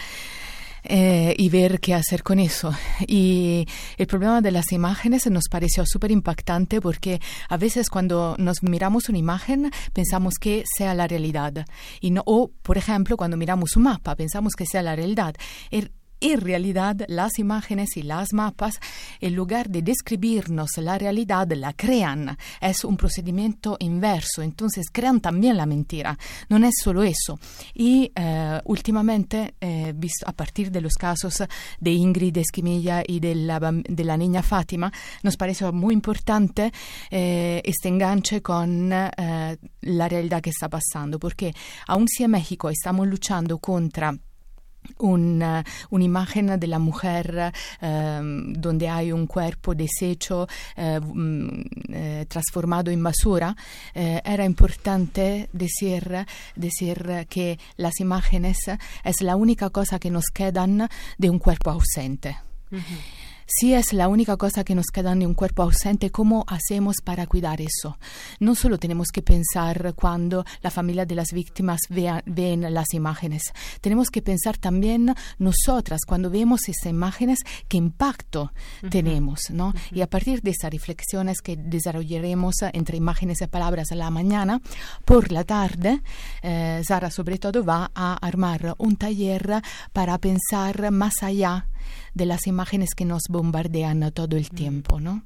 Eh, 0.84 1.34
y 1.36 1.48
ver 1.48 1.80
qué 1.80 1.94
hacer 1.94 2.22
con 2.22 2.38
eso. 2.38 2.72
Y 3.06 3.66
el 3.96 4.06
problema 4.06 4.40
de 4.40 4.50
las 4.50 4.72
imágenes 4.72 5.26
nos 5.30 5.44
pareció 5.50 5.84
súper 5.86 6.10
impactante 6.10 6.80
porque 6.80 7.20
a 7.48 7.56
veces 7.56 7.88
cuando 7.88 8.36
nos 8.38 8.62
miramos 8.62 9.08
una 9.08 9.18
imagen 9.18 9.70
pensamos 9.92 10.34
que 10.40 10.64
sea 10.76 10.94
la 10.94 11.06
realidad. 11.06 11.66
Y 12.00 12.10
no, 12.10 12.22
o, 12.26 12.50
por 12.62 12.78
ejemplo, 12.78 13.16
cuando 13.16 13.36
miramos 13.36 13.76
un 13.76 13.84
mapa 13.84 14.16
pensamos 14.16 14.54
que 14.54 14.66
sea 14.66 14.82
la 14.82 14.96
realidad. 14.96 15.34
Er, 15.70 15.92
en 16.22 16.40
realidad 16.40 16.96
las 17.08 17.38
imágenes 17.38 17.96
y 17.96 18.02
las 18.02 18.32
mapas, 18.32 18.80
en 19.20 19.34
lugar 19.34 19.68
de 19.68 19.82
describirnos 19.82 20.70
la 20.78 20.98
realidad, 20.98 21.50
la 21.52 21.72
crean. 21.72 22.36
Es 22.60 22.84
un 22.84 22.96
procedimiento 22.96 23.76
inverso, 23.80 24.42
entonces 24.42 24.86
crean 24.90 25.20
también 25.20 25.56
la 25.56 25.66
mentira. 25.66 26.18
No 26.48 26.56
es 26.66 26.74
solo 26.82 27.02
eso. 27.02 27.38
Y 27.74 28.10
eh, 28.14 28.60
últimamente, 28.64 29.54
eh, 29.60 29.92
visto 29.94 30.28
a 30.28 30.32
partir 30.32 30.70
de 30.70 30.80
los 30.80 30.94
casos 30.94 31.42
de 31.80 31.90
Ingrid 31.90 32.36
Esquimilla 32.38 33.02
y 33.06 33.20
de 33.20 33.34
la, 33.34 33.58
de 33.60 34.04
la 34.04 34.16
niña 34.16 34.42
Fátima, 34.42 34.92
nos 35.22 35.36
parece 35.36 35.70
muy 35.72 35.94
importante 35.94 36.72
eh, 37.10 37.60
este 37.64 37.88
enganche 37.88 38.42
con 38.42 38.90
la 38.90 40.08
realidad 40.08 40.40
que 40.40 40.50
está 40.50 40.68
pasando, 40.68 41.18
porque 41.18 41.54
aun 41.86 42.06
si 42.08 42.24
en 42.24 42.30
México 42.30 42.70
estamos 42.70 43.06
luchando 43.06 43.58
contra 43.58 44.14
una, 44.98 45.64
imagen 45.90 46.58
de 46.58 46.66
la 46.66 46.78
mujer 46.78 47.52
em, 47.80 48.52
donde 48.54 48.88
hay 48.88 49.12
un 49.12 49.26
cuerpo 49.26 49.74
deshecho 49.74 50.48
eh, 50.76 51.00
mm, 51.00 51.62
eh, 51.88 52.26
transformado 52.28 52.90
en 52.90 53.02
basura, 53.02 53.56
eh, 53.94 54.20
era 54.24 54.44
importante 54.44 55.48
decir, 55.52 56.26
decir 56.56 57.26
que 57.28 57.58
las 57.76 58.00
imágenes 58.00 58.58
es 59.04 59.22
la 59.22 59.36
única 59.36 59.70
cosa 59.70 59.98
que 59.98 60.10
nos 60.10 60.26
quedan 60.32 60.88
de 61.18 61.30
un 61.30 61.38
cuerpo 61.38 61.70
ausente 61.70 62.36
si 63.46 63.74
es 63.74 63.92
la 63.92 64.08
única 64.08 64.36
cosa 64.36 64.64
que 64.64 64.74
nos 64.74 64.86
queda 64.86 65.14
de 65.14 65.26
un 65.26 65.34
cuerpo 65.34 65.62
ausente, 65.62 66.10
¿cómo 66.10 66.44
hacemos 66.46 66.96
para 67.04 67.26
cuidar 67.26 67.60
eso? 67.60 67.98
No 68.40 68.54
solo 68.54 68.78
tenemos 68.78 69.08
que 69.08 69.22
pensar 69.22 69.94
cuando 69.94 70.44
la 70.62 70.70
familia 70.70 71.04
de 71.04 71.14
las 71.14 71.32
víctimas 71.32 71.80
vea, 71.88 72.22
ven 72.26 72.72
las 72.72 72.94
imágenes, 72.94 73.42
tenemos 73.80 74.10
que 74.10 74.22
pensar 74.22 74.58
también 74.58 75.14
nosotras 75.38 76.00
cuando 76.06 76.30
vemos 76.30 76.68
esas 76.68 76.86
imágenes, 76.86 77.40
qué 77.68 77.76
impacto 77.76 78.52
tenemos, 78.90 79.50
¿no? 79.50 79.74
Y 79.90 80.00
a 80.00 80.08
partir 80.08 80.42
de 80.42 80.50
esas 80.50 80.70
reflexiones 80.70 81.40
que 81.42 81.56
desarrollaremos 81.56 82.54
entre 82.72 82.96
imágenes 82.96 83.40
y 83.42 83.46
palabras 83.46 83.92
a 83.92 83.96
la 83.96 84.10
mañana, 84.10 84.60
por 85.04 85.32
la 85.32 85.44
tarde, 85.44 86.02
eh, 86.42 86.82
Sara 86.86 87.10
sobre 87.10 87.38
todo 87.38 87.64
va 87.64 87.90
a 87.94 88.14
armar 88.14 88.74
un 88.78 88.96
taller 88.96 89.62
para 89.92 90.18
pensar 90.18 90.90
más 90.90 91.22
allá 91.22 91.66
de 92.14 92.26
las 92.26 92.46
imágenes 92.46 92.94
que 92.94 93.04
nos 93.04 93.22
bombardean 93.28 94.10
todo 94.12 94.36
el 94.36 94.50
tiempo, 94.50 95.00
¿no? 95.00 95.22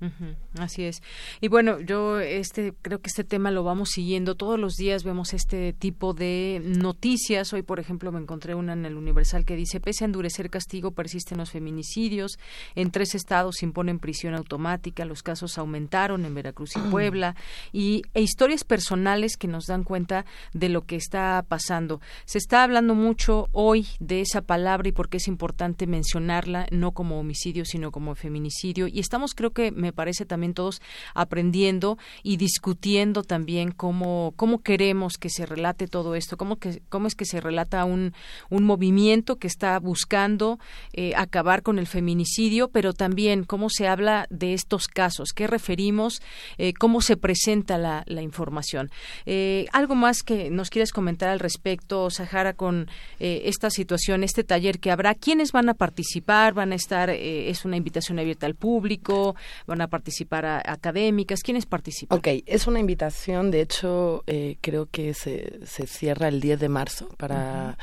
Así 0.58 0.84
es. 0.84 1.02
Y 1.40 1.48
bueno, 1.48 1.80
yo 1.80 2.20
este 2.20 2.74
creo 2.82 3.00
que 3.00 3.08
este 3.08 3.24
tema 3.24 3.50
lo 3.50 3.64
vamos 3.64 3.90
siguiendo 3.90 4.34
todos 4.34 4.58
los 4.58 4.74
días 4.74 5.04
vemos 5.04 5.34
este 5.34 5.72
tipo 5.72 6.14
de 6.14 6.60
noticias. 6.64 7.52
Hoy, 7.52 7.62
por 7.62 7.80
ejemplo, 7.80 8.12
me 8.12 8.20
encontré 8.20 8.54
una 8.54 8.72
en 8.72 8.86
el 8.86 8.96
Universal 8.96 9.44
que 9.44 9.56
dice, 9.56 9.80
"Pese 9.80 10.04
a 10.04 10.06
endurecer 10.06 10.50
castigo, 10.50 10.92
persisten 10.92 11.38
los 11.38 11.50
feminicidios. 11.50 12.38
En 12.74 12.90
tres 12.90 13.14
estados 13.14 13.56
se 13.56 13.66
imponen 13.66 13.98
prisión 13.98 14.34
automática, 14.34 15.04
los 15.04 15.22
casos 15.22 15.58
aumentaron 15.58 16.24
en 16.24 16.34
Veracruz 16.34 16.76
y 16.76 16.80
Puebla 16.90 17.36
y 17.72 18.02
e 18.14 18.22
historias 18.22 18.64
personales 18.64 19.36
que 19.36 19.48
nos 19.48 19.66
dan 19.66 19.84
cuenta 19.84 20.24
de 20.52 20.68
lo 20.68 20.82
que 20.82 20.96
está 20.96 21.44
pasando. 21.48 22.00
Se 22.24 22.38
está 22.38 22.62
hablando 22.62 22.94
mucho 22.94 23.48
hoy 23.52 23.86
de 24.00 24.20
esa 24.20 24.42
palabra 24.42 24.88
y 24.88 24.92
por 24.92 25.08
qué 25.08 25.18
es 25.18 25.28
importante 25.28 25.86
mencionarla 25.86 26.66
no 26.76 26.92
como 26.92 27.18
homicidio, 27.18 27.64
sino 27.64 27.90
como 27.90 28.14
feminicidio. 28.14 28.86
Y 28.86 29.00
estamos, 29.00 29.34
creo 29.34 29.50
que 29.50 29.72
me 29.72 29.92
parece 29.92 30.26
también 30.26 30.54
todos 30.54 30.80
aprendiendo 31.14 31.98
y 32.22 32.36
discutiendo 32.36 33.22
también 33.22 33.70
cómo, 33.72 34.32
cómo 34.36 34.62
queremos 34.62 35.18
que 35.18 35.30
se 35.30 35.46
relate 35.46 35.88
todo 35.88 36.14
esto, 36.14 36.36
cómo, 36.36 36.56
que, 36.56 36.82
cómo 36.88 37.06
es 37.06 37.14
que 37.14 37.24
se 37.24 37.40
relata 37.40 37.84
un, 37.84 38.12
un 38.50 38.64
movimiento 38.64 39.36
que 39.36 39.46
está 39.46 39.78
buscando 39.78 40.58
eh, 40.92 41.12
acabar 41.16 41.62
con 41.62 41.78
el 41.78 41.86
feminicidio, 41.86 42.68
pero 42.68 42.92
también 42.92 43.44
cómo 43.44 43.68
se 43.70 43.88
habla 43.88 44.26
de 44.30 44.54
estos 44.54 44.88
casos, 44.88 45.30
qué 45.34 45.46
referimos, 45.46 46.22
eh, 46.58 46.72
cómo 46.74 47.00
se 47.00 47.16
presenta 47.16 47.78
la, 47.78 48.04
información. 48.26 48.90
Eh, 49.26 49.66
algo 49.72 49.94
más 49.94 50.22
que 50.22 50.50
nos 50.50 50.70
quieres 50.70 50.90
comentar 50.90 51.28
al 51.28 51.38
respecto, 51.38 52.10
Sahara, 52.10 52.54
con 52.54 52.88
esta 53.18 53.70
situación, 53.70 54.24
este 54.24 54.42
taller 54.42 54.80
que 54.80 54.90
habrá, 54.90 55.14
quiénes 55.14 55.52
van 55.52 55.68
a 55.68 55.74
participar, 55.74 56.54
van 56.54 56.65
a 56.72 56.74
estar, 56.74 57.10
eh, 57.10 57.50
es 57.50 57.64
una 57.64 57.76
invitación 57.76 58.18
abierta 58.18 58.46
al 58.46 58.54
público, 58.54 59.34
van 59.66 59.80
a 59.80 59.88
participar 59.88 60.46
académicas, 60.46 61.42
¿quiénes 61.42 61.66
participan? 61.66 62.18
Ok, 62.18 62.28
es 62.46 62.66
una 62.66 62.80
invitación, 62.80 63.50
de 63.50 63.60
hecho 63.60 64.24
eh, 64.26 64.56
creo 64.60 64.86
que 64.86 65.14
se, 65.14 65.60
se 65.66 65.86
cierra 65.86 66.28
el 66.28 66.40
10 66.40 66.60
de 66.60 66.68
marzo 66.68 67.08
para... 67.16 67.78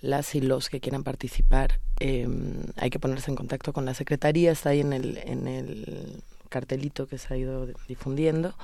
las 0.00 0.36
y 0.36 0.40
los 0.40 0.68
que 0.68 0.78
quieran 0.78 1.02
participar, 1.02 1.80
em, 1.98 2.62
hay 2.76 2.88
que 2.88 3.00
ponerse 3.00 3.30
en 3.32 3.36
contacto 3.36 3.72
con 3.72 3.84
la 3.84 3.94
secretaría, 3.94 4.52
está 4.52 4.70
ahí 4.70 4.80
en 4.80 4.92
el, 4.92 5.18
en 5.24 5.48
el 5.48 6.22
cartelito 6.48 7.08
que 7.08 7.18
se 7.18 7.34
ha 7.34 7.36
ido 7.36 7.66
difundiendo. 7.88 8.54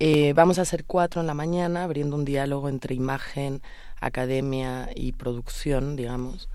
Eh, 0.00 0.32
vamos 0.32 0.58
a 0.58 0.62
hacer 0.62 0.84
cuatro 0.84 1.20
en 1.20 1.26
la 1.26 1.34
mañana, 1.34 1.84
abriendo 1.84 2.16
un 2.16 2.24
diálogo 2.24 2.68
entre 2.68 2.94
imagen, 2.94 3.62
academia 4.00 4.90
y 4.94 5.12
producción, 5.12 5.96
digamos 5.96 6.48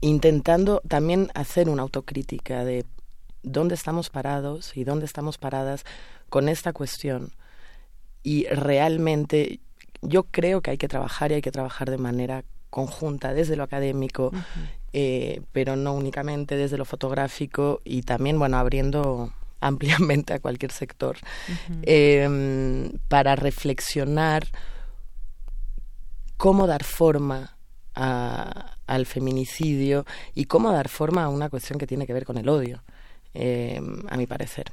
intentando 0.00 0.80
también 0.88 1.30
hacer 1.34 1.68
una 1.68 1.82
autocrítica 1.82 2.64
de 2.64 2.84
dónde 3.42 3.74
estamos 3.74 4.10
parados 4.10 4.76
y 4.76 4.84
dónde 4.84 5.06
estamos 5.06 5.38
paradas 5.38 5.84
con 6.28 6.48
esta 6.48 6.72
cuestión. 6.72 7.32
Y 8.22 8.46
realmente 8.46 9.60
yo 10.02 10.24
creo 10.24 10.60
que 10.60 10.70
hay 10.70 10.78
que 10.78 10.88
trabajar 10.88 11.30
y 11.30 11.34
hay 11.34 11.42
que 11.42 11.52
trabajar 11.52 11.90
de 11.90 11.98
manera 11.98 12.44
conjunta 12.70 13.32
desde 13.32 13.56
lo 13.56 13.62
académico, 13.62 14.32
eh, 14.92 15.42
pero 15.52 15.76
no 15.76 15.94
únicamente 15.94 16.56
desde 16.56 16.76
lo 16.76 16.84
fotográfico 16.84 17.80
y 17.84 18.02
también, 18.02 18.38
bueno, 18.38 18.56
abriendo 18.56 19.32
ampliamente 19.60 20.34
a 20.34 20.40
cualquier 20.40 20.72
sector 20.72 21.16
em, 21.82 22.90
para 23.08 23.34
reflexionar 23.34 24.46
cómo 26.36 26.66
dar 26.66 26.84
forma 26.84 27.53
a, 27.94 28.74
al 28.86 29.06
feminicidio 29.06 30.04
y 30.34 30.44
cómo 30.44 30.72
dar 30.72 30.88
forma 30.88 31.24
a 31.24 31.28
una 31.28 31.48
cuestión 31.48 31.78
que 31.78 31.86
tiene 31.86 32.06
que 32.06 32.12
ver 32.12 32.24
con 32.24 32.38
el 32.38 32.48
odio, 32.48 32.82
eh, 33.34 33.80
a 34.08 34.16
mi 34.16 34.26
parecer. 34.26 34.72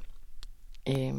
Eh, 0.86 1.14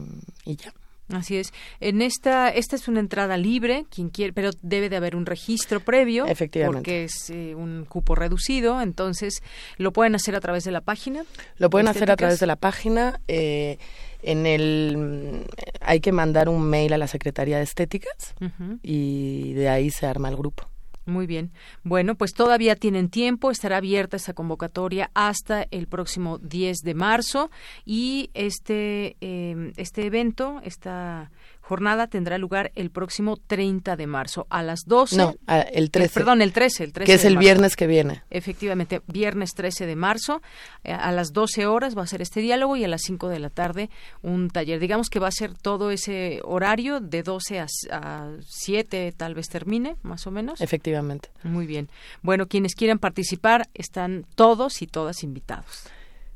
y 0.45 0.57
ya. 0.57 0.73
Así 1.09 1.37
es. 1.37 1.53
En 1.81 2.01
esta, 2.01 2.49
esta 2.49 2.77
es 2.77 2.89
una 2.89 3.01
entrada 3.01 3.37
libre, 3.37 3.85
quien 3.91 4.09
quiere, 4.09 4.33
pero 4.33 4.51
debe 4.63 4.89
de 4.89 4.97
haber 4.97 5.15
un 5.15 5.27
registro 5.27 5.81
previo, 5.81 6.27
efectivamente, 6.27 6.79
porque 6.79 7.05
es 7.05 7.29
eh, 7.29 7.55
un 7.55 7.85
cupo 7.87 8.15
reducido. 8.15 8.81
Entonces, 8.81 9.43
lo 9.77 9.93
pueden 9.93 10.15
hacer 10.15 10.37
a 10.37 10.41
través 10.41 10.65
de 10.65 10.71
la 10.71 10.81
página. 10.81 11.25
Lo 11.59 11.69
pueden 11.69 11.89
hacer 11.89 12.11
a 12.11 12.17
través 12.17 12.41
de 12.41 12.47
la 12.47 12.57
página. 12.57 13.21
en 13.29 14.47
el 14.47 15.45
hay 15.81 16.01
que 16.01 16.13
mandar 16.13 16.49
un 16.49 16.63
mail 16.63 16.93
a 16.93 16.99
la 16.99 17.09
Secretaría 17.09 17.59
de 17.59 17.65
Estéticas 17.65 18.35
y 18.83 19.53
de 19.55 19.69
ahí 19.69 19.91
se 19.91 20.07
arma 20.07 20.29
el 20.29 20.37
grupo. 20.37 20.72
Muy 21.05 21.27
bien. 21.27 21.51
Bueno, 21.83 22.15
pues 22.15 22.33
todavía 22.33 22.77
tienen 22.77 23.09
tiempo, 23.09 23.51
estará 23.51 23.79
abierta 23.79 24.17
esa 24.17 24.35
convocatoria 24.35 25.11
hasta 25.15 25.67
el 25.73 25.89
próximo 25.89 26.39
10 26.39 26.79
de 26.79 26.95
marzo 26.95 27.51
y 27.85 28.31
este, 28.35 29.17
eh, 29.21 29.73
este 29.77 30.07
evento, 30.07 30.61
esta 30.63 31.33
jornada 31.63 32.09
tendrá 32.09 32.37
lugar 32.39 32.73
el 32.75 32.91
próximo 32.91 33.37
30 33.39 33.97
de 33.97 34.07
marzo 34.07 34.47
a 34.51 34.63
las 34.63 34.81
12. 34.85 35.17
No, 35.17 35.35
el 35.73 35.91
13. 35.91 36.07
Eh, 36.07 36.11
perdón, 36.13 36.43
el 36.43 36.53
13, 36.53 36.85
el 36.85 36.93
13 36.93 37.07
Que 37.07 37.15
es 37.15 37.25
el 37.25 37.39
viernes 37.39 37.77
que 37.77 37.87
viene. 37.87 38.23
Efectivamente, 38.31 39.01
viernes 39.07 39.55
13 39.55 39.87
de 39.87 39.97
marzo 39.97 40.43
eh, 40.85 40.93
a 40.93 41.13
las 41.13 41.33
12 41.33 41.67
horas 41.67 41.97
va 41.97 42.03
a 42.03 42.07
ser 42.07 42.21
este 42.21 42.41
diálogo 42.41 42.77
y 42.77 42.85
a 42.85 42.89
las 42.89 43.03
5 43.03 43.29
de 43.29 43.39
la 43.39 43.49
tarde 43.49 43.91
un 44.23 44.51
taller. 44.51 44.81
Digamos 44.81 45.09
que 45.09 45.21
va 45.21 45.29
a 45.29 45.33
ser 45.33 45.55
todo 45.55 45.91
ese 45.91 46.41
horario 46.43 47.01
de 47.01 47.23
12 47.23 47.61
a, 47.61 47.67
a 47.93 48.31
7 48.47 49.15
tal 49.17 49.35
vez 49.35 49.49
termine, 49.49 49.97
más 50.03 50.27
o 50.27 50.31
menos. 50.31 50.61
Efectivamente. 50.61 51.31
Muy 51.45 51.67
bien. 51.67 51.89
Bueno, 52.23 52.49
quienes 52.49 52.75
quieran 52.75 52.99
participar 52.99 53.69
están 53.73 54.27
todos 54.35 54.83
y 54.83 54.89
todas 54.89 55.23
invitados. 55.23 55.85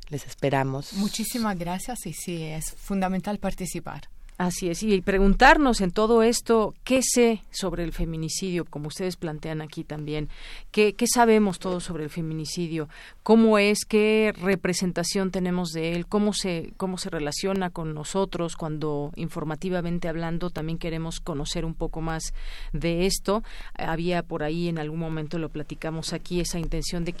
Les 0.09 0.25
esperamos. 0.25 0.93
Muchísimas 0.93 1.57
gracias 1.57 2.05
y 2.05 2.13
sí, 2.13 2.43
es 2.43 2.71
fundamental 2.71 3.39
participar. 3.39 4.09
Así 4.37 4.69
es, 4.69 4.83
y 4.83 5.01
preguntarnos 5.01 5.81
en 5.81 5.89
todo 5.89 6.21
esto, 6.21 6.75
¿qué 6.83 7.01
sé 7.01 7.41
sobre 7.49 7.83
el 7.83 7.91
feminicidio? 7.91 8.65
Como 8.65 8.89
ustedes 8.89 9.15
plantean 9.15 9.63
aquí 9.63 9.83
también, 9.83 10.29
¿qué, 10.69 10.93
qué 10.93 11.07
sabemos 11.07 11.57
todo 11.57 11.79
sobre 11.79 12.03
el 12.03 12.11
feminicidio? 12.11 12.87
¿Cómo 13.23 13.57
es, 13.57 13.83
qué 13.83 14.35
representación 14.39 15.31
tenemos 15.31 15.71
de 15.71 15.93
él? 15.93 16.05
¿Cómo 16.05 16.33
se, 16.33 16.71
cómo 16.77 16.99
se 16.99 17.09
relaciona 17.09 17.71
con 17.71 17.95
nosotros 17.95 18.55
cuando 18.55 19.11
informativamente 19.15 20.07
hablando 20.07 20.51
también 20.51 20.77
queremos 20.77 21.19
conocer 21.19 21.65
un 21.65 21.73
poco 21.73 22.01
más 22.01 22.35
de 22.73 23.07
esto? 23.07 23.43
Había 23.73 24.21
por 24.21 24.43
ahí 24.43 24.67
en 24.67 24.77
algún 24.77 24.99
momento, 24.99 25.39
lo 25.39 25.49
platicamos 25.49 26.13
aquí, 26.13 26.41
esa 26.41 26.59
intención 26.59 27.05
de, 27.05 27.13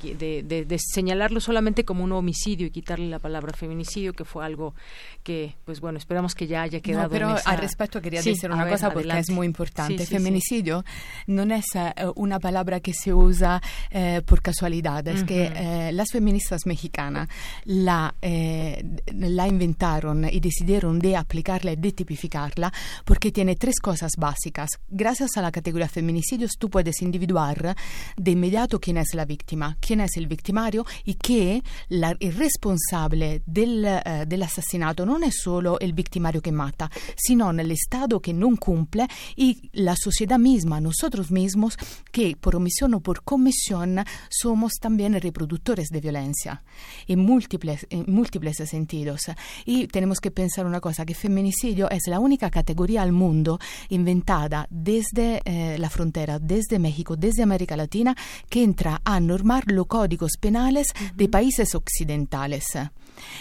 de, 0.43 0.65
de, 0.65 0.77
señalarlo 0.77 1.39
solamente 1.39 1.83
como 1.83 2.03
un 2.03 2.11
homicidio 2.11 2.67
y 2.67 2.69
quitarle 2.69 3.07
la 3.07 3.17
palabra 3.17 3.53
feminicidio, 3.57 4.13
que 4.13 4.23
fue 4.23 4.45
algo 4.45 4.75
que, 5.23 5.55
pues 5.65 5.81
bueno, 5.81 5.97
esperamos 5.97 6.35
que 6.35 6.45
ya 6.45 6.61
haya 6.61 6.79
quedado 6.79 7.06
pero 7.09 7.35
al 7.43 7.57
respecto 7.57 8.01
quería 8.01 8.21
decir 8.21 8.51
una 8.51 8.67
cosa 8.67 8.91
porque 8.91 9.19
es 9.19 9.29
muy 9.29 9.45
importante. 9.45 10.05
Feminicidio 10.05 10.83
no 11.27 11.43
es 11.53 11.65
eh, 11.75 11.93
una 12.15 12.39
palabra 12.39 12.79
que 12.79 12.93
se 12.93 13.13
usa 13.13 13.61
eh, 13.91 14.21
por 14.25 14.41
casualidad. 14.41 15.07
Es 15.07 15.23
que 15.23 15.51
eh, 15.53 15.91
las 15.91 16.11
feministas 16.11 16.65
mexicanas 16.65 17.27
la, 17.65 18.13
la 18.21 19.47
inventaron 19.47 20.27
y 20.31 20.39
decidieron 20.39 20.99
de 20.99 21.15
aplicarla 21.15 21.73
y 21.73 21.75
de 21.75 21.91
tipificarla 21.91 22.71
porque 23.05 23.31
tiene 23.31 23.55
tres 23.55 23.79
cosas 23.79 24.13
básicas. 24.17 24.69
Gracias 24.89 25.37
a 25.37 25.41
la 25.41 25.51
categoría 25.51 25.87
feminicidios 25.87 26.53
tú 26.57 26.69
puedes 26.69 27.01
individuar 27.01 27.75
de 28.15 28.31
inmediato 28.31 28.79
quién 28.79 28.97
es 28.97 29.13
la 29.13 29.25
víctima, 29.25 29.77
quién 29.79 30.01
es 30.01 30.17
el 30.17 30.27
victimario 30.27 30.85
y 31.03 31.15
que 31.15 31.63
la, 31.89 32.15
el 32.19 32.35
responsable 32.35 33.41
del, 33.45 33.87
del 34.27 34.43
asesinato 34.43 35.05
no 35.05 35.17
es 35.25 35.41
solo 35.41 35.79
el 35.79 35.93
victimario 35.93 36.41
que 36.41 36.51
mata, 36.51 36.89
sino 37.15 37.51
el 37.51 37.71
Estado 37.71 38.19
que 38.19 38.33
no 38.33 38.47
cumple 38.57 39.07
y 39.35 39.69
la 39.73 39.95
sociedad 39.95 40.39
misma, 40.39 40.79
nosotros 40.79 41.31
mismos, 41.31 41.77
que 42.11 42.35
por 42.35 42.55
omisión 42.55 42.93
o 42.93 42.99
por 43.01 43.23
comisión 43.23 44.03
somos 44.29 44.73
también 44.79 45.19
reproductores 45.19 45.89
de 45.89 46.01
violencia 46.01 46.63
en 47.07 47.19
múltiples, 47.19 47.85
en 47.89 48.05
múltiples 48.07 48.57
sentidos. 48.57 49.21
Y 49.65 49.87
tenemos 49.87 50.19
que 50.19 50.31
pensar 50.31 50.65
una 50.65 50.79
cosa, 50.79 51.05
que 51.05 51.13
feminicidio 51.13 51.89
es 51.89 52.07
la 52.07 52.19
única 52.19 52.49
categoría 52.49 53.01
al 53.01 53.11
mundo 53.11 53.59
inventada 53.89 54.67
desde 54.69 55.41
eh, 55.45 55.77
la 55.77 55.89
frontera, 55.89 56.39
desde 56.39 56.79
México, 56.79 57.15
desde 57.15 57.43
América 57.43 57.75
Latina, 57.75 58.15
que 58.49 58.63
entra 58.63 59.01
a 59.03 59.19
normar 59.19 59.63
los 59.67 59.87
códigos 59.87 60.33
penales 60.39 60.87
de 61.15 61.29
países 61.29 61.75
occidentales. 61.75 62.65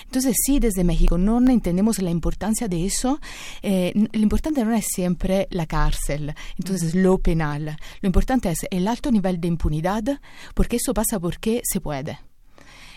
Entonces, 0.05 0.37
sí, 0.45 0.59
desde 0.59 0.85
México 0.85 1.19
no 1.19 1.39
entendemos 1.51 2.01
la 2.01 2.11
importancia 2.11 2.69
de 2.69 2.85
eso. 2.87 3.21
Eh, 3.62 3.93
lo 4.12 4.21
importante 4.21 4.65
no 4.65 4.75
es 4.75 4.87
siempre 4.87 5.49
la 5.51 5.67
cárcel, 5.67 6.35
entonces 6.59 6.95
lo 6.95 7.19
penal. 7.19 7.77
Lo 8.01 8.07
importante 8.07 8.51
es 8.51 8.67
el 8.71 8.89
alto 8.89 9.11
nivel 9.11 9.41
de 9.41 9.49
impunidad, 9.49 10.21
porque 10.55 10.77
eso 10.77 10.95
pasa 10.95 11.19
porque 11.19 11.62
se 11.65 11.81
puede 11.81 12.19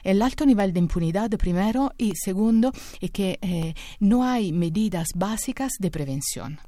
el 0.03 0.21
alto 0.21 0.45
nivel 0.45 0.73
de 0.73 0.79
impunidad 0.79 1.29
primero 1.37 1.93
y 1.97 2.13
segundo 2.15 2.71
es 3.01 3.11
que 3.11 3.39
eh, 3.41 3.73
no 3.99 4.23
hay 4.23 4.51
medidas 4.51 5.07
básicas 5.15 5.73
de 5.79 5.91
prevención. 5.91 6.59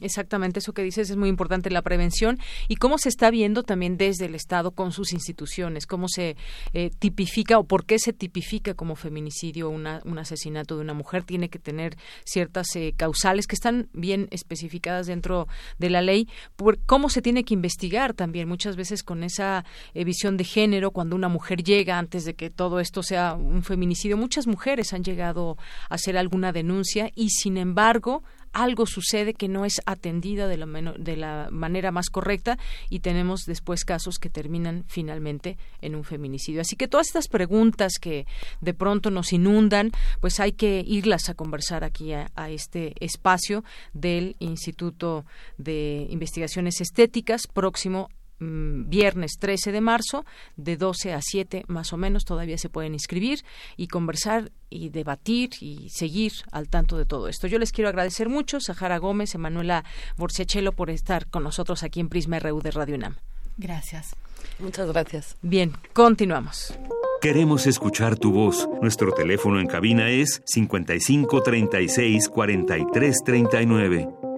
Exactamente, 0.00 0.58
eso 0.58 0.72
que 0.72 0.82
dices 0.82 1.10
es 1.10 1.16
muy 1.16 1.28
importante, 1.28 1.70
la 1.70 1.82
prevención 1.82 2.38
y 2.68 2.76
cómo 2.76 2.98
se 2.98 3.08
está 3.08 3.30
viendo 3.30 3.62
también 3.62 3.96
desde 3.96 4.26
el 4.26 4.34
Estado 4.34 4.72
con 4.72 4.92
sus 4.92 5.12
instituciones, 5.12 5.86
cómo 5.86 6.08
se 6.08 6.36
eh, 6.72 6.90
tipifica 6.98 7.58
o 7.58 7.64
por 7.64 7.86
qué 7.86 7.98
se 7.98 8.12
tipifica 8.12 8.74
como 8.74 8.94
feminicidio 8.96 9.70
una, 9.70 10.00
un 10.04 10.18
asesinato 10.18 10.76
de 10.76 10.82
una 10.82 10.94
mujer, 10.94 11.24
tiene 11.24 11.48
que 11.48 11.58
tener 11.58 11.96
ciertas 12.24 12.66
eh, 12.76 12.94
causales 12.96 13.46
que 13.46 13.54
están 13.54 13.88
bien 13.92 14.28
especificadas 14.30 15.06
dentro 15.06 15.48
de 15.78 15.90
la 15.90 16.02
ley, 16.02 16.28
cómo 16.86 17.08
se 17.08 17.22
tiene 17.22 17.44
que 17.44 17.54
investigar 17.54 18.14
también 18.14 18.48
muchas 18.48 18.76
veces 18.76 19.02
con 19.02 19.24
esa 19.24 19.64
visión 19.94 20.36
de 20.36 20.44
género 20.44 20.90
cuando 20.90 21.16
una 21.16 21.28
mujer 21.28 21.62
llega 21.62 21.98
antes 21.98 22.24
de 22.24 22.34
que 22.34 22.50
todo 22.50 22.73
esto 22.80 23.02
sea 23.02 23.34
un 23.34 23.62
feminicidio. 23.62 24.16
Muchas 24.16 24.46
mujeres 24.46 24.92
han 24.92 25.04
llegado 25.04 25.56
a 25.88 25.94
hacer 25.94 26.16
alguna 26.16 26.52
denuncia 26.52 27.10
y, 27.14 27.30
sin 27.30 27.56
embargo, 27.56 28.22
algo 28.54 28.86
sucede 28.86 29.34
que 29.34 29.48
no 29.48 29.64
es 29.64 29.82
atendida 29.84 30.46
de 30.46 30.56
la, 30.56 30.66
de 30.96 31.16
la, 31.16 31.48
manera 31.50 31.90
más 31.90 32.08
correcta 32.08 32.56
y 32.88 33.00
tenemos 33.00 33.42
después 33.46 33.84
casos 33.84 34.18
que 34.18 34.30
terminan 34.30 34.84
finalmente 34.86 35.58
en 35.82 35.94
un 35.94 36.04
feminicidio. 36.04 36.60
Así 36.60 36.76
que 36.76 36.88
todas 36.88 37.08
estas 37.08 37.28
preguntas 37.28 37.94
que 38.00 38.26
de 38.60 38.72
pronto 38.72 39.10
nos 39.10 39.32
inundan, 39.32 39.90
pues 40.20 40.40
hay 40.40 40.52
que 40.52 40.82
irlas 40.86 41.28
a 41.28 41.34
conversar 41.34 41.84
aquí 41.84 42.12
a 42.12 42.30
este 42.48 42.94
espacio 43.00 43.64
del 43.92 44.36
Instituto 44.38 45.26
de 45.58 46.06
Investigaciones 46.10 46.80
Estéticas 46.80 47.46
próximo 47.46 48.08
Mm, 48.44 48.88
viernes 48.88 49.38
13 49.38 49.72
de 49.72 49.80
marzo, 49.80 50.24
de 50.56 50.76
12 50.76 51.14
a 51.14 51.20
7 51.22 51.64
más 51.66 51.92
o 51.92 51.96
menos, 51.96 52.24
todavía 52.24 52.58
se 52.58 52.68
pueden 52.68 52.94
inscribir 52.94 53.44
y 53.76 53.88
conversar 53.88 54.52
y 54.68 54.90
debatir 54.90 55.50
y 55.60 55.88
seguir 55.90 56.32
al 56.52 56.68
tanto 56.68 56.98
de 56.98 57.06
todo 57.06 57.28
esto. 57.28 57.46
Yo 57.46 57.58
les 57.58 57.72
quiero 57.72 57.88
agradecer 57.88 58.28
mucho, 58.28 58.60
Sahara 58.60 58.98
Gómez, 58.98 59.34
Emanuela 59.34 59.84
Borsiachelo, 60.16 60.72
por 60.72 60.90
estar 60.90 61.26
con 61.26 61.42
nosotros 61.42 61.82
aquí 61.82 62.00
en 62.00 62.08
Prisma 62.08 62.38
RU 62.38 62.60
de 62.60 62.70
Radio 62.70 62.96
UNAM. 62.96 63.16
Gracias. 63.56 64.14
Muchas 64.58 64.88
gracias. 64.88 65.36
Bien, 65.42 65.72
continuamos. 65.92 66.74
Queremos 67.22 67.66
escuchar 67.66 68.18
tu 68.18 68.32
voz. 68.32 68.68
Nuestro 68.82 69.12
teléfono 69.12 69.58
en 69.58 69.66
cabina 69.66 70.10
es 70.10 70.42
55 70.44 71.42
36 71.42 72.28
43 72.28 73.22
39. 73.24 74.33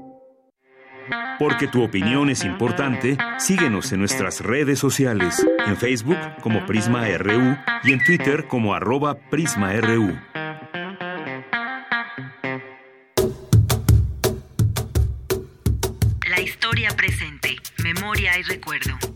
Porque 1.39 1.67
tu 1.69 1.83
opinión 1.83 2.31
es 2.31 2.45
importante, 2.45 3.17
síguenos 3.39 3.93
en 3.93 4.01
nuestras 4.01 4.41
redes 4.41 4.79
sociales, 4.79 5.47
en 5.67 5.77
Facebook 5.77 6.19
como 6.41 6.65
Prisma 6.67 7.07
RU 7.19 7.57
y 7.85 7.93
en 7.93 8.05
Twitter 8.05 8.47
como 8.47 8.75
arroba 8.75 9.17
PrismaRU. 9.31 10.19
La 16.29 16.41
historia 16.41 16.91
presente, 16.97 17.57
memoria 17.83 18.39
y 18.39 18.43
recuerdo. 18.43 19.16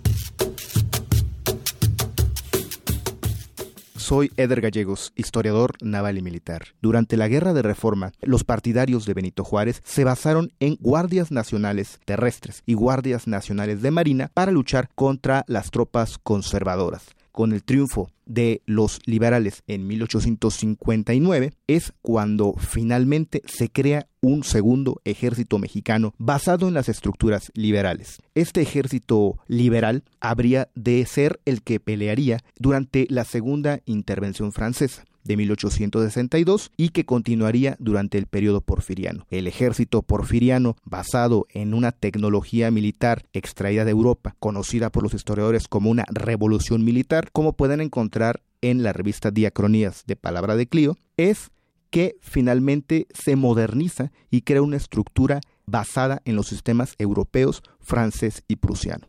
Soy 4.11 4.33
Eder 4.37 4.61
Gallegos, 4.61 5.12
historiador 5.14 5.75
naval 5.81 6.18
y 6.18 6.20
militar. 6.20 6.75
Durante 6.83 7.16
la 7.16 7.29
Guerra 7.29 7.53
de 7.53 7.62
Reforma, 7.62 8.11
los 8.23 8.42
partidarios 8.42 9.07
de 9.07 9.14
Benito 9.14 9.44
Juárez 9.44 9.83
se 9.85 10.03
basaron 10.03 10.51
en 10.59 10.75
guardias 10.81 11.31
nacionales 11.31 12.01
terrestres 12.07 12.64
y 12.66 12.75
guardias 12.75 13.29
nacionales 13.29 13.83
de 13.83 13.92
marina 13.92 14.29
para 14.35 14.51
luchar 14.51 14.88
contra 14.96 15.44
las 15.46 15.70
tropas 15.70 16.18
conservadoras 16.18 17.14
con 17.40 17.55
el 17.55 17.64
triunfo 17.64 18.11
de 18.26 18.61
los 18.66 18.98
liberales 19.07 19.62
en 19.66 19.87
1859 19.87 21.55
es 21.68 21.94
cuando 22.03 22.53
finalmente 22.59 23.40
se 23.46 23.70
crea 23.70 24.09
un 24.20 24.44
segundo 24.44 25.00
ejército 25.07 25.59
mexicano 25.59 26.12
basado 26.18 26.68
en 26.68 26.74
las 26.74 26.90
estructuras 26.90 27.50
liberales. 27.55 28.18
Este 28.35 28.61
ejército 28.61 29.38
liberal 29.46 30.05
habría 30.20 30.68
de 30.74 31.07
ser 31.07 31.40
el 31.46 31.62
que 31.62 31.81
pelearía 31.81 32.40
durante 32.59 33.07
la 33.09 33.24
segunda 33.24 33.81
intervención 33.87 34.53
francesa 34.53 35.07
de 35.24 35.37
1862 35.37 36.70
y 36.76 36.90
que 36.90 37.04
continuaría 37.04 37.76
durante 37.78 38.18
el 38.18 38.26
periodo 38.26 38.61
porfiriano. 38.61 39.26
El 39.30 39.46
ejército 39.46 40.02
porfiriano, 40.02 40.76
basado 40.85 41.46
en 41.50 41.74
una 41.74 41.92
tecnología 41.92 42.70
militar 42.70 43.24
extraída 43.33 43.85
de 43.85 43.90
Europa, 43.90 44.37
conocida 44.38 44.90
por 44.90 45.02
los 45.02 45.14
historiadores 45.14 45.68
como 45.68 45.90
una 45.90 46.04
revolución 46.11 46.85
militar, 46.85 47.30
como 47.33 47.54
pueden 47.54 47.80
encontrar 47.80 48.42
en 48.61 48.83
la 48.83 48.92
revista 48.92 49.30
Diacronías 49.30 50.04
de 50.06 50.16
Palabra 50.16 50.56
de 50.56 50.66
Clio, 50.66 50.96
es 51.16 51.50
que 51.90 52.16
finalmente 52.20 53.06
se 53.12 53.37
moderniza 53.37 54.12
y 54.30 54.42
crea 54.42 54.62
una 54.62 54.76
estructura 54.76 55.40
basada 55.66 56.22
en 56.24 56.37
los 56.37 56.46
sistemas 56.46 56.94
europeos, 56.98 57.62
francés 57.80 58.44
y 58.48 58.56
prusiano. 58.56 59.09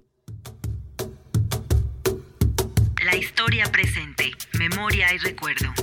La 3.03 3.15
historia 3.15 3.65
presente, 3.71 4.31
memoria 4.57 5.13
y 5.13 5.17
recuerdo. 5.17 5.73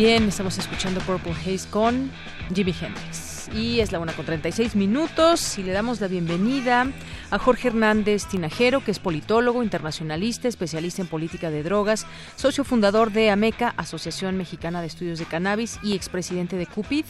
Bien, 0.00 0.28
estamos 0.28 0.56
escuchando 0.56 0.98
Purple 1.02 1.32
Haze 1.32 1.68
con 1.68 2.10
Jimi 2.54 2.72
Hendrix. 2.72 3.50
y 3.54 3.80
es 3.80 3.92
la 3.92 3.98
una 3.98 4.14
con 4.14 4.24
36 4.24 4.74
minutos 4.74 5.58
y 5.58 5.62
le 5.62 5.72
damos 5.72 6.00
la 6.00 6.08
bienvenida 6.08 6.86
a 7.30 7.38
Jorge 7.38 7.68
Hernández 7.68 8.24
Tinajero, 8.24 8.82
que 8.82 8.92
es 8.92 8.98
politólogo, 8.98 9.62
internacionalista, 9.62 10.48
especialista 10.48 11.02
en 11.02 11.08
política 11.08 11.50
de 11.50 11.62
drogas, 11.62 12.06
socio 12.34 12.64
fundador 12.64 13.12
de 13.12 13.28
AMECA, 13.28 13.74
Asociación 13.76 14.38
Mexicana 14.38 14.80
de 14.80 14.86
Estudios 14.86 15.18
de 15.18 15.26
Cannabis 15.26 15.78
y 15.82 15.94
expresidente 15.94 16.56
de 16.56 16.66
CUPID, 16.66 17.04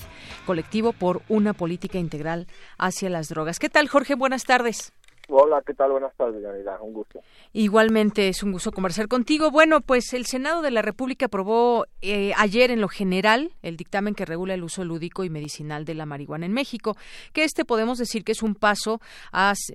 colectivo 0.45 0.93
por 0.93 1.23
una 1.29 1.53
política 1.53 1.99
integral 1.99 2.49
hacia 2.77 3.09
las 3.09 3.29
drogas. 3.29 3.61
¿Qué 3.61 3.69
tal, 3.69 3.87
Jorge? 3.87 4.17
Buenas 4.17 4.43
tardes. 4.43 4.93
Hola, 5.33 5.63
¿qué 5.65 5.75
tal? 5.75 5.93
Buenas 5.93 6.13
tardes, 6.17 6.43
Yanira. 6.43 6.81
Un 6.83 6.93
gusto. 6.93 7.21
Igualmente 7.53 8.29
es 8.29 8.43
un 8.43 8.51
gusto 8.51 8.73
conversar 8.73 9.07
contigo. 9.07 9.53
Bueno, 9.53 9.81
pues 9.81 10.13
el 10.13 10.27
Senado 10.27 10.61
de 10.61 10.73
la 10.73 10.83
República 10.83 11.27
aprobó 11.27 11.87
eh, 12.03 12.33
ayer 12.37 12.73
en 12.73 12.81
lo 12.81 12.89
general 12.89 13.53
el 13.63 13.77
dictamen 13.77 14.15
que 14.15 14.25
regula 14.25 14.55
el 14.55 14.65
uso 14.65 14.85
lúdico 14.85 15.23
y 15.23 15.31
medicinal 15.31 15.85
de 15.85 15.95
la 15.95 16.05
marihuana 16.05 16.47
en 16.47 16.53
México, 16.53 16.97
que 17.33 17.45
este 17.45 17.65
podemos 17.65 17.99
decir 17.99 18.25
que 18.25 18.33
es 18.33 18.43
un 18.43 18.55
paso 18.57 19.01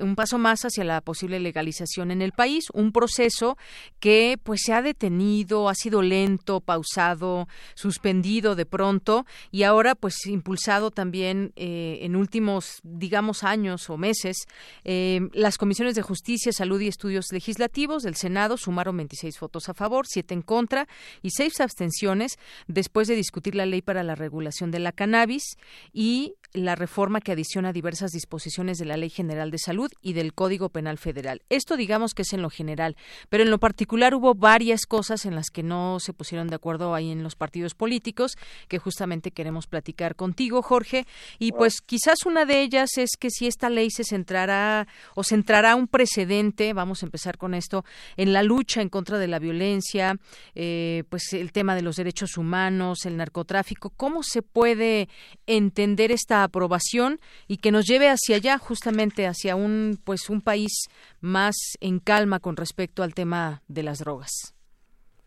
un 0.01 0.15
paso 0.15 0.37
más 0.37 0.63
hacia 0.63 0.83
la 0.83 1.01
posible 1.01 1.39
legalización 1.39 2.11
en 2.11 2.21
el 2.21 2.31
país, 2.31 2.65
un 2.73 2.91
proceso 2.91 3.57
que 3.99 4.37
pues 4.43 4.61
se 4.63 4.73
ha 4.73 4.81
detenido, 4.81 5.69
ha 5.69 5.75
sido 5.75 6.01
lento, 6.01 6.59
pausado, 6.59 7.47
suspendido 7.75 8.55
de 8.55 8.65
pronto 8.65 9.25
y 9.51 9.63
ahora 9.63 9.95
pues 9.95 10.25
impulsado 10.25 10.91
también 10.91 11.53
eh, 11.55 11.99
en 12.01 12.15
últimos 12.15 12.79
digamos 12.83 13.43
años 13.43 13.89
o 13.89 13.97
meses 13.97 14.45
eh, 14.83 15.21
las 15.45 15.59
comisiones 15.59 15.93
de 15.93 16.01
Justicia, 16.01 16.51
Salud 16.51 16.81
y 16.81 16.87
Estudios 16.87 17.31
Legislativos 17.31 18.01
del 18.01 18.15
Senado 18.15 18.57
sumaron 18.57 18.97
26 18.97 19.39
votos 19.39 19.69
a 19.69 19.75
favor, 19.75 20.07
7 20.07 20.33
en 20.33 20.41
contra 20.41 20.87
y 21.21 21.29
6 21.29 21.61
abstenciones 21.61 22.39
después 22.65 23.07
de 23.07 23.15
discutir 23.15 23.53
la 23.53 23.67
ley 23.67 23.83
para 23.83 24.01
la 24.01 24.15
regulación 24.15 24.71
de 24.71 24.79
la 24.79 24.91
cannabis 24.91 25.59
y 25.93 26.33
la 26.55 26.75
reforma 26.75 27.21
que 27.21 27.31
adiciona 27.31 27.73
diversas 27.73 28.11
disposiciones 28.11 28.77
de 28.77 28.85
la 28.85 28.97
Ley 28.97 29.09
General 29.09 29.51
de 29.51 29.57
Salud 29.57 29.91
y 30.01 30.13
del 30.13 30.33
Código 30.33 30.69
Penal 30.69 30.97
Federal. 30.97 31.41
Esto 31.49 31.77
digamos 31.77 32.13
que 32.13 32.23
es 32.23 32.33
en 32.33 32.41
lo 32.41 32.49
general, 32.49 32.95
pero 33.29 33.43
en 33.43 33.49
lo 33.49 33.59
particular 33.59 34.15
hubo 34.15 34.35
varias 34.35 34.85
cosas 34.85 35.25
en 35.25 35.35
las 35.35 35.49
que 35.49 35.63
no 35.63 35.99
se 35.99 36.13
pusieron 36.13 36.47
de 36.47 36.55
acuerdo 36.55 36.95
ahí 36.95 37.11
en 37.11 37.23
los 37.23 37.35
partidos 37.35 37.75
políticos 37.75 38.37
que 38.67 38.79
justamente 38.79 39.31
queremos 39.31 39.67
platicar 39.67 40.15
contigo, 40.15 40.61
Jorge, 40.61 41.05
y 41.39 41.51
pues 41.51 41.81
quizás 41.81 42.25
una 42.25 42.45
de 42.45 42.61
ellas 42.61 42.97
es 42.97 43.11
que 43.19 43.29
si 43.29 43.47
esta 43.47 43.69
ley 43.69 43.89
se 43.91 44.03
centrará 44.03 44.87
o 45.15 45.23
se 45.23 45.35
entrará 45.35 45.75
un 45.75 45.87
precedente, 45.87 46.73
vamos 46.73 47.03
a 47.03 47.05
empezar 47.05 47.37
con 47.37 47.53
esto, 47.53 47.85
en 48.17 48.33
la 48.33 48.43
lucha 48.43 48.81
en 48.81 48.89
contra 48.89 49.17
de 49.17 49.27
la 49.27 49.39
violencia, 49.39 50.17
eh, 50.53 51.03
pues 51.09 51.33
el 51.33 51.51
tema 51.51 51.75
de 51.75 51.81
los 51.81 51.95
derechos 51.95 52.37
humanos, 52.37 53.05
el 53.05 53.17
narcotráfico, 53.17 53.89
¿cómo 53.89 54.23
se 54.23 54.41
puede 54.41 55.09
entender 55.47 56.11
esta 56.11 56.44
aprobación 56.45 57.19
y 57.47 57.57
que 57.57 57.71
nos 57.71 57.85
lleve 57.85 58.09
hacia 58.09 58.37
allá, 58.37 58.57
justamente 58.57 59.27
hacia 59.27 59.55
un, 59.55 59.99
pues 60.03 60.29
un 60.29 60.41
país 60.41 60.87
más 61.21 61.55
en 61.81 61.99
calma 61.99 62.39
con 62.39 62.55
respecto 62.55 63.03
al 63.03 63.13
tema 63.13 63.61
de 63.67 63.83
las 63.83 63.99
drogas? 63.99 64.55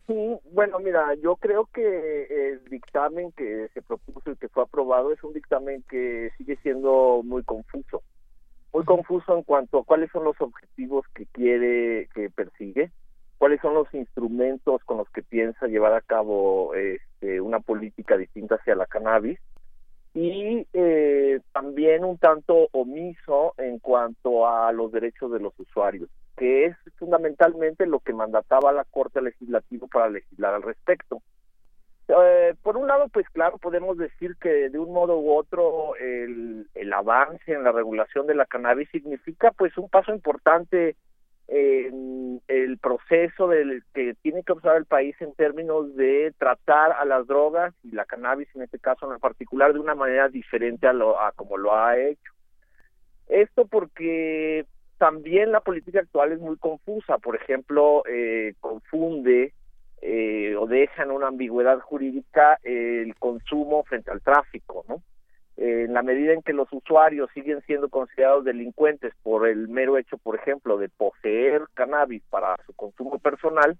Sí, 0.08 0.38
bueno, 0.52 0.78
mira, 0.78 1.14
yo 1.16 1.36
creo 1.36 1.68
que 1.72 2.52
el 2.52 2.64
dictamen 2.70 3.30
que 3.32 3.68
se 3.74 3.82
propuso 3.82 4.30
y 4.30 4.36
que 4.36 4.48
fue 4.48 4.62
aprobado 4.62 5.12
es 5.12 5.22
un 5.22 5.34
dictamen 5.34 5.84
que 5.88 6.30
sigue 6.38 6.56
siendo 6.62 7.20
muy 7.22 7.42
confuso. 7.42 8.02
Muy 8.72 8.84
confuso 8.84 9.36
en 9.36 9.42
cuanto 9.42 9.80
a 9.80 9.84
cuáles 9.84 10.10
son 10.10 10.24
los 10.24 10.40
objetivos 10.40 11.04
que 11.14 11.26
quiere, 11.26 12.08
que 12.14 12.30
persigue, 12.30 12.90
cuáles 13.36 13.60
son 13.60 13.74
los 13.74 13.92
instrumentos 13.92 14.82
con 14.84 14.96
los 14.96 15.10
que 15.10 15.22
piensa 15.22 15.66
llevar 15.66 15.92
a 15.92 16.00
cabo 16.00 16.74
este, 16.74 17.42
una 17.42 17.60
política 17.60 18.16
distinta 18.16 18.54
hacia 18.54 18.76
la 18.76 18.86
cannabis 18.86 19.38
y 20.14 20.66
eh, 20.72 21.40
también 21.52 22.04
un 22.04 22.18
tanto 22.18 22.68
omiso 22.72 23.54
en 23.59 23.78
cuanto 23.78 24.48
a 24.48 24.72
los 24.72 24.90
derechos 24.90 25.30
de 25.32 25.40
los 25.40 25.59
usuarios, 25.59 26.09
que 26.36 26.66
es 26.66 26.76
fundamentalmente 26.98 27.86
lo 27.86 28.00
que 28.00 28.12
mandataba 28.12 28.72
la 28.72 28.84
Corte 28.84 29.20
Legislativa 29.20 29.86
para 29.86 30.09
legislar 30.09 30.54
al 30.54 30.62
respecto. 30.62 31.22
Eh, 32.09 32.54
por 32.62 32.78
un 32.78 32.88
lado, 32.88 33.09
pues 33.12 33.28
claro, 33.28 33.59
podemos 33.59 33.98
decir 33.98 34.36
que 34.40 34.70
de 34.70 34.78
un 34.78 34.92
modo 34.92 35.18
u 35.18 35.36
otro 35.36 35.94
el, 35.96 36.66
el 36.74 36.92
avance 36.92 37.52
en 37.52 37.64
la 37.64 37.72
regulación 37.72 38.26
de 38.26 38.34
la 38.34 38.46
cannabis 38.46 38.88
significa 38.90 39.50
pues 39.52 39.76
un 39.76 39.90
paso 39.90 40.14
importante 40.14 40.96
en 41.49 42.42
el 42.46 42.78
proceso 42.78 43.49
del 43.49 43.82
que 43.94 44.14
tiene 44.22 44.42
que 44.42 44.53
observar 44.53 44.76
el 44.76 44.84
país 44.84 45.16
en 45.20 45.34
términos 45.34 45.96
de 45.96 46.32
tratar 46.38 46.92
a 46.92 47.07
las 47.07 47.26
drogas 47.26 47.74
y 47.82 47.92
la 47.92 48.05
cannabis 48.05 48.49
en 48.55 48.62
este 48.62 48.78
caso 48.78 49.12
en 49.12 49.18
particular 49.18 49.72
de 49.72 49.80
una 49.80 49.94
manera 49.94 50.28
diferente 50.28 50.86
a 50.86 50.92
lo 50.92 51.18
a 51.18 51.32
como 51.32 51.57
lo 51.57 51.74
ha 51.74 51.99
hecho. 51.99 52.32
Esto 53.28 53.66
porque 53.66 54.66
también 54.99 55.53
la 55.53 55.61
política 55.61 56.01
actual 56.01 56.32
es 56.32 56.40
muy 56.40 56.57
confusa, 56.57 57.18
por 57.18 57.36
ejemplo, 57.36 58.03
eh, 58.07 58.55
confunde 58.61 59.55
eh, 60.03 60.55
o 60.57 60.66
dejan 60.66 61.11
una 61.11 61.28
ambigüedad 61.28 61.80
jurídica 61.80 62.59
el 62.62 63.14
consumo 63.16 63.84
frente 63.84 64.11
al 64.11 64.20
tráfico, 64.20 64.84
¿no? 64.88 65.03
En 65.61 65.92
la 65.92 66.02
medida 66.02 66.32
en 66.32 66.42
que 66.42 66.52
los 66.52 66.72
usuarios 66.72 67.28
siguen 67.34 67.61
siendo 67.62 67.88
considerados 67.88 68.44
delincuentes 68.44 69.12
por 69.24 69.48
el 69.48 69.66
mero 69.66 69.98
hecho, 69.98 70.16
por 70.16 70.36
ejemplo, 70.36 70.78
de 70.78 70.88
poseer 70.88 71.62
cannabis 71.74 72.22
para 72.30 72.56
su 72.64 72.72
consumo 72.74 73.18
personal, 73.18 73.76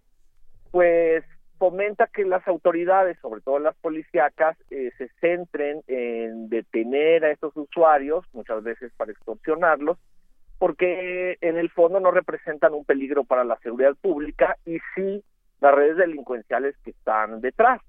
pues 0.73 1.25
fomenta 1.57 2.09
que 2.09 2.25
las 2.25 2.47
autoridades, 2.49 3.17
sobre 3.21 3.43
todo 3.43 3.61
las 3.61 3.77
policíacas, 3.77 4.57
eh, 4.71 4.91
se 4.99 5.09
centren 5.21 5.83
en 5.87 6.49
detener 6.49 7.25
a 7.25 7.31
estos 7.31 7.57
usuarios, 7.57 8.25
muchas 8.33 8.61
veces 8.65 8.93
para 8.97 9.13
extorsionarlos, 9.13 9.99
porque 10.59 11.39
en 11.41 11.59
el 11.59 11.71
fondo 11.71 12.01
no 12.01 12.11
representan 12.11 12.75
un 12.75 12.85
peligro 12.85 13.23
para 13.23 13.45
la 13.45 13.57
seguridad 13.59 13.95
pública 14.01 14.57
y 14.67 14.79
sí 14.97 15.23
las 15.61 15.75
redes 15.75 15.97
delincuenciales 15.97 16.77
que 16.85 16.91
están 16.91 17.41
detrás. 17.41 17.81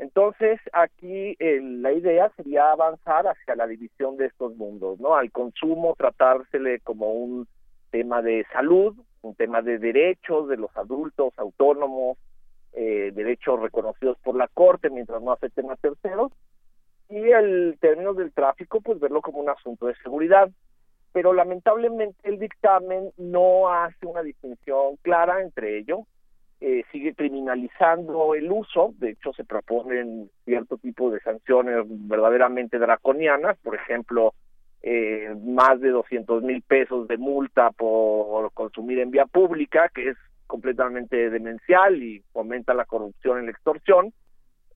Entonces, 0.00 0.58
aquí 0.72 1.36
la 1.38 1.92
idea 1.92 2.32
sería 2.34 2.72
avanzar 2.72 3.26
hacia 3.26 3.54
la 3.54 3.66
división 3.66 4.16
de 4.16 4.26
estos 4.26 4.56
mundos, 4.56 4.98
¿no? 4.98 5.14
Al 5.14 5.30
consumo 5.30 5.94
tratársele 5.94 6.80
como 6.80 7.12
un 7.12 7.46
tema 7.90 8.22
de 8.22 8.46
salud, 8.50 8.96
un 9.20 9.34
tema 9.34 9.60
de 9.60 9.78
derechos 9.78 10.48
de 10.48 10.56
los 10.56 10.74
adultos 10.74 11.34
autónomos, 11.36 12.16
eh, 12.72 13.12
derechos 13.12 13.60
reconocidos 13.60 14.16
por 14.20 14.36
la 14.36 14.48
Corte 14.48 14.88
mientras 14.88 15.20
no 15.20 15.32
afecten 15.32 15.70
a 15.70 15.76
terceros, 15.76 16.32
y 17.10 17.18
el 17.18 17.76
término 17.78 18.14
del 18.14 18.32
tráfico, 18.32 18.80
pues 18.80 18.98
verlo 19.00 19.20
como 19.20 19.40
un 19.40 19.50
asunto 19.50 19.86
de 19.86 19.96
seguridad. 19.96 20.48
Pero 21.12 21.34
lamentablemente 21.34 22.16
el 22.26 22.38
dictamen 22.38 23.10
no 23.18 23.68
hace 23.68 24.06
una 24.06 24.22
distinción 24.22 24.96
clara 25.02 25.42
entre 25.42 25.76
ello, 25.76 26.06
eh, 26.62 26.84
sigue 26.92 27.14
criminalizando 27.14 28.34
el 28.34 28.52
uso, 28.52 28.92
de 28.98 29.12
hecho 29.12 29.32
se 29.32 29.44
proponen 29.44 30.30
cierto 30.44 30.76
tipo 30.76 31.10
de 31.10 31.18
sanciones 31.20 31.86
verdaderamente 31.88 32.78
draconianas, 32.78 33.56
por 33.62 33.76
ejemplo, 33.76 34.34
eh, 34.82 35.34
más 35.42 35.80
de 35.80 35.88
200 35.88 36.42
mil 36.42 36.60
pesos 36.60 37.08
de 37.08 37.16
multa 37.16 37.70
por 37.70 38.52
consumir 38.52 38.98
en 38.98 39.10
vía 39.10 39.24
pública, 39.24 39.90
que 39.94 40.10
es 40.10 40.18
completamente 40.46 41.30
demencial 41.30 42.02
y 42.02 42.22
fomenta 42.30 42.74
la 42.74 42.84
corrupción 42.84 43.42
y 43.42 43.46
la 43.46 43.52
extorsión. 43.52 44.12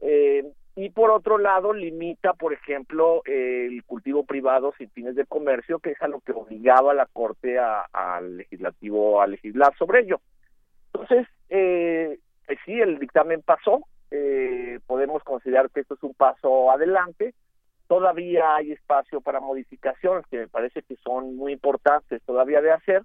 Eh, 0.01 0.43
y 0.76 0.89
por 0.89 1.11
otro 1.11 1.37
lado 1.37 1.74
limita, 1.74 2.32
por 2.32 2.55
ejemplo, 2.55 3.20
el 3.26 3.85
cultivo 3.85 4.24
privado 4.24 4.72
sin 4.78 4.89
fines 4.89 5.16
de 5.16 5.26
comercio, 5.26 5.80
que 5.80 5.91
es 5.91 6.01
a 6.01 6.09
lo 6.09 6.20
que 6.20 6.32
obligaba 6.32 6.95
la 6.95 7.07
Corte 7.12 7.59
al 7.59 8.39
legislativo 8.39 9.20
a 9.20 9.26
legislar 9.26 9.76
sobre 9.76 10.01
ello. 10.01 10.20
Entonces, 10.95 11.26
eh, 11.57 12.18
sí, 12.64 12.80
el 12.80 12.98
dictamen 12.98 13.42
pasó, 13.42 13.86
eh, 14.11 14.80
podemos 14.86 15.22
considerar 15.22 15.70
que 15.70 15.80
esto 15.80 15.94
es 15.94 16.02
un 16.02 16.14
paso 16.14 16.72
adelante, 16.72 17.32
todavía 17.86 18.57
hay 18.57 18.72
espacio 18.72 19.20
para 19.20 19.38
modificaciones 19.38 20.26
que 20.26 20.38
me 20.38 20.48
parece 20.48 20.82
que 20.82 20.96
son 20.96 21.36
muy 21.36 21.52
importantes 21.52 22.22
todavía 22.24 22.61
de 22.61 22.72
hacer, 22.72 23.02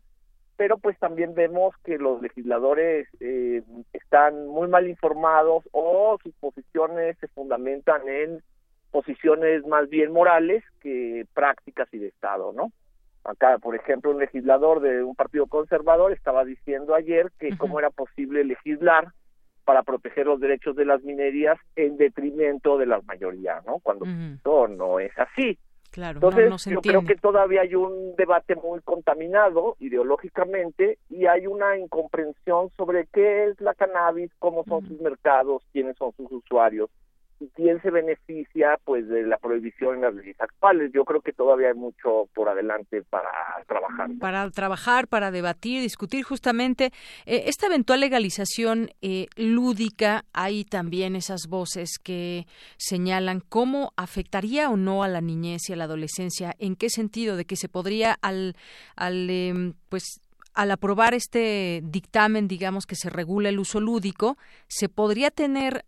pero 0.58 0.78
pues 0.80 0.98
también 0.98 1.36
vemos 1.36 1.76
que 1.84 1.98
los 1.98 2.22
legisladores 2.24 3.08
eh, 3.20 3.62
están 3.94 4.48
muy 4.48 4.68
mal 4.68 4.90
informados 4.90 5.64
o 5.72 6.18
sus 6.24 6.34
posiciones 6.36 7.18
se 7.20 7.28
fundamentan 7.28 8.02
en 8.08 8.42
posiciones 8.90 9.66
más 9.68 9.88
bien 9.90 10.12
morales 10.12 10.64
que 10.82 11.26
prácticas 11.36 11.88
y 11.94 12.00
de 12.00 12.08
Estado, 12.08 12.52
¿no? 12.52 12.72
Acá, 13.30 13.60
por 13.60 13.76
ejemplo, 13.76 14.10
un 14.10 14.20
legislador 14.20 14.82
de 14.82 15.04
un 15.04 15.16
partido 15.16 15.46
conservador 15.46 16.12
estaba 16.12 16.44
diciendo 16.44 16.96
ayer 16.96 17.32
que 17.38 17.56
cómo 17.58 17.78
era 17.78 17.92
posible 17.92 18.44
legislar 18.44 19.14
para 19.66 19.84
proteger 19.84 20.26
los 20.26 20.40
derechos 20.40 20.76
de 20.76 20.86
las 20.86 21.04
minerías 21.04 21.60
en 21.76 21.98
detrimento 21.98 22.80
de 22.80 22.88
la 22.88 23.02
mayoría, 23.02 23.62
¿no? 23.68 23.78
Cuando 23.84 24.06
esto 24.06 24.68
no 24.68 25.00
es 25.00 25.12
así. 25.16 25.60
Claro, 25.92 26.18
Entonces, 26.18 26.72
yo 26.72 26.82
creo 26.82 27.04
que 27.04 27.16
todavía 27.16 27.62
hay 27.62 27.76
un 27.76 28.16
debate 28.16 28.56
muy 28.56 28.80
contaminado 28.82 29.76
ideológicamente 29.80 30.98
y 31.10 31.28
hay 31.28 31.46
una 31.46 31.78
incomprensión 31.78 32.72
sobre 32.78 33.08
qué 33.14 33.46
es 33.46 33.62
la 33.62 33.76
cannabis, 33.76 34.32
cómo 34.40 34.64
son 34.66 34.88
sus 34.88 35.00
mercados, 35.02 35.64
quiénes 35.72 35.98
son 35.98 36.14
sus 36.14 36.32
usuarios 36.32 36.90
y 37.40 37.48
quién 37.50 37.82
se 37.82 37.90
beneficia 37.90 38.78
pues 38.84 39.08
de 39.08 39.24
la 39.24 39.38
prohibición 39.38 39.96
en 39.96 40.02
las 40.02 40.14
leyes 40.14 40.40
actuales. 40.40 40.92
Yo 40.94 41.06
creo 41.06 41.22
que 41.22 41.32
todavía 41.32 41.70
hay 41.70 41.74
mucho 41.74 42.28
por 42.34 42.50
adelante 42.50 43.04
para 43.10 43.30
trabajar. 43.68 44.10
Para 44.20 44.50
trabajar, 44.52 45.08
para 45.08 45.32
debatir, 45.32 45.82
discutir 45.82 46.24
justamente 46.24 46.92
eh, 47.26 47.44
esta 47.48 47.68
eventual 47.68 48.02
legalización 48.02 48.90
eh, 49.02 49.28
lúdica. 49.36 50.26
Hay 50.34 50.66
también 50.66 51.16
esas 51.16 51.48
voces 51.48 51.98
que 51.98 52.46
señalan 52.78 53.42
cómo 53.42 53.94
afectaría 53.96 54.70
o 54.70 54.78
no 54.78 55.04
a 55.04 55.08
la 55.08 55.22
niñez 55.22 55.70
y 55.70 55.74
a 55.74 55.76
la 55.76 55.86
adolescencia. 55.86 56.56
¿En 56.60 56.76
qué 56.76 56.90
sentido? 56.90 57.38
De 57.38 57.46
que 57.46 57.56
se 57.56 57.70
podría 57.70 58.18
al, 58.22 58.56
al 58.96 59.30
em, 59.30 59.74
pues 59.90 60.22
al 60.54 60.72
aprobar 60.72 61.14
este 61.14 61.82
dictamen, 61.86 62.50
digamos, 62.50 62.86
que 62.86 62.96
se 62.96 63.10
regula 63.10 63.48
el 63.48 63.60
uso 63.60 63.80
lúdico, 63.80 64.38
se 64.68 64.90
podría 64.90 65.32
tener 65.32 65.86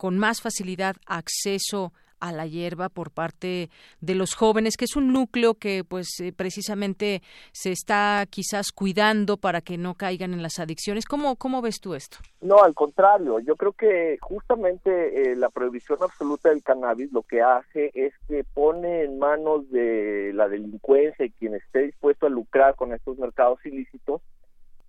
con 0.00 0.16
más 0.16 0.40
facilidad 0.40 0.96
acceso 1.04 1.92
a 2.20 2.32
la 2.32 2.46
hierba 2.46 2.88
por 2.88 3.10
parte 3.10 3.68
de 4.00 4.14
los 4.14 4.34
jóvenes, 4.34 4.78
que 4.78 4.86
es 4.86 4.96
un 4.96 5.12
núcleo 5.12 5.56
que 5.56 5.84
pues 5.84 6.08
eh, 6.20 6.32
precisamente 6.32 7.20
se 7.52 7.70
está 7.70 8.24
quizás 8.30 8.72
cuidando 8.72 9.36
para 9.36 9.60
que 9.60 9.76
no 9.76 9.96
caigan 9.96 10.32
en 10.32 10.42
las 10.42 10.58
adicciones. 10.58 11.04
¿Cómo, 11.04 11.36
cómo 11.36 11.60
ves 11.60 11.80
tú 11.80 11.94
esto? 11.94 12.16
No, 12.40 12.62
al 12.62 12.72
contrario, 12.72 13.40
yo 13.40 13.56
creo 13.56 13.72
que 13.72 14.16
justamente 14.22 15.32
eh, 15.32 15.36
la 15.36 15.50
prohibición 15.50 15.98
absoluta 16.00 16.48
del 16.48 16.62
cannabis 16.62 17.12
lo 17.12 17.20
que 17.20 17.42
hace 17.42 17.90
es 17.92 18.14
que 18.26 18.42
pone 18.42 19.02
en 19.02 19.18
manos 19.18 19.70
de 19.70 20.32
la 20.32 20.48
delincuencia 20.48 21.26
y 21.26 21.30
quien 21.32 21.56
esté 21.56 21.80
dispuesto 21.80 22.24
a 22.24 22.30
lucrar 22.30 22.74
con 22.74 22.94
estos 22.94 23.18
mercados 23.18 23.58
ilícitos 23.66 24.22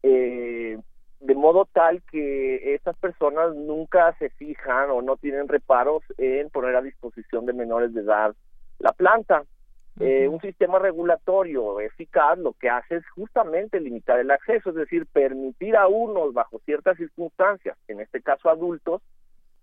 eh, 0.04 0.80
de 1.22 1.36
modo 1.36 1.68
tal 1.72 2.02
que 2.12 2.74
estas 2.74 2.98
personas 2.98 3.56
nunca 3.56 4.14
se 4.18 4.30
fijan 4.32 4.90
o 4.90 5.02
no 5.02 5.18
tienen 5.18 5.48
reparos 5.48 6.04
en 6.18 6.50
poner 6.50 6.76
a 6.76 6.82
disposición 6.82 7.46
de 7.46 7.54
menores 7.54 7.94
de 7.94 8.02
edad 8.02 8.36
la 8.80 8.92
planta. 8.92 9.44
Eh, 10.00 10.28
un 10.28 10.40
sistema 10.42 10.80
regulatorio 10.80 11.80
eficaz 11.80 12.40
lo 12.40 12.54
que 12.54 12.70
hace 12.70 12.96
es 12.96 13.10
justamente 13.10 13.80
limitar 13.80 14.20
el 14.20 14.32
acceso, 14.32 14.70
es 14.70 14.76
decir, 14.76 15.06
permitir 15.06 15.76
a 15.76 15.88
unos 15.88 16.34
bajo 16.34 16.60
ciertas 16.66 16.98
circunstancias, 16.98 17.78
en 17.88 18.00
este 18.00 18.22
caso 18.22 18.50
adultos, 18.50 19.02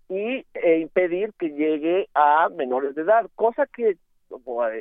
y 0.07 0.45
e 0.53 0.79
impedir 0.79 1.33
que 1.37 1.49
llegue 1.49 2.07
a 2.13 2.47
menores 2.49 2.95
de 2.95 3.01
edad, 3.01 3.27
cosa 3.35 3.65
que 3.67 3.97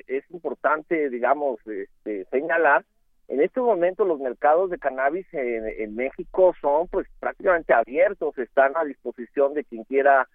es 0.07 0.31
importante, 0.31 1.11
digamos, 1.11 1.59
este, 1.67 2.27
señalar, 2.27 2.85
en 3.29 3.43
este 3.43 3.61
momento 3.61 4.05
los 4.05 4.19
mercados 4.19 4.71
de 4.71 4.79
cannabis 4.79 5.27
en, 5.33 5.95
México 5.95 6.55
son 6.61 6.89
pues 6.89 7.07
prácticamente 7.21 7.75
abiertos, 7.75 8.37
están 8.39 8.73
a 8.75 8.85
disposición 8.85 9.53
de 9.53 9.65
quien 9.65 9.85
quiera 9.85 10.27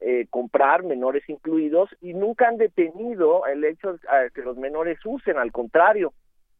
eh, 0.00 0.26
comprar, 0.30 0.82
menores 0.82 1.22
incluidos, 1.28 1.90
y 2.00 2.12
nunca 2.12 2.48
han 2.48 2.56
detenido 2.56 3.46
el 3.46 3.64
hecho 3.64 3.92
de 3.92 4.00
que 4.34 4.42
los 4.42 4.56
menores 4.56 4.98
usen, 5.04 5.38
al 5.38 5.52
contrario. 5.52 6.12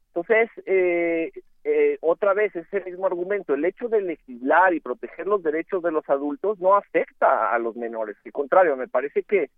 Entonces, 0.09 0.49
eh, 0.67 1.33
eh, 1.65 1.99
otra 2.03 2.35
vez, 2.35 2.55
ese 2.55 2.83
mismo 2.83 3.07
argumento, 3.07 3.55
el 3.55 3.65
hecho 3.65 3.89
de 3.89 4.01
legislar 4.01 4.73
y 4.75 4.81
proteger 4.81 5.27
los 5.27 5.43
derechos 5.43 5.83
de 5.83 5.91
los 5.91 6.09
adultos 6.09 6.61
no 6.61 6.77
afecta 6.77 7.53
a 7.53 7.59
los 7.59 7.75
menores, 7.75 8.17
al 8.25 8.33
contrario, 8.33 8.77
me 8.77 8.89
parece 8.89 9.25
que 9.25 9.51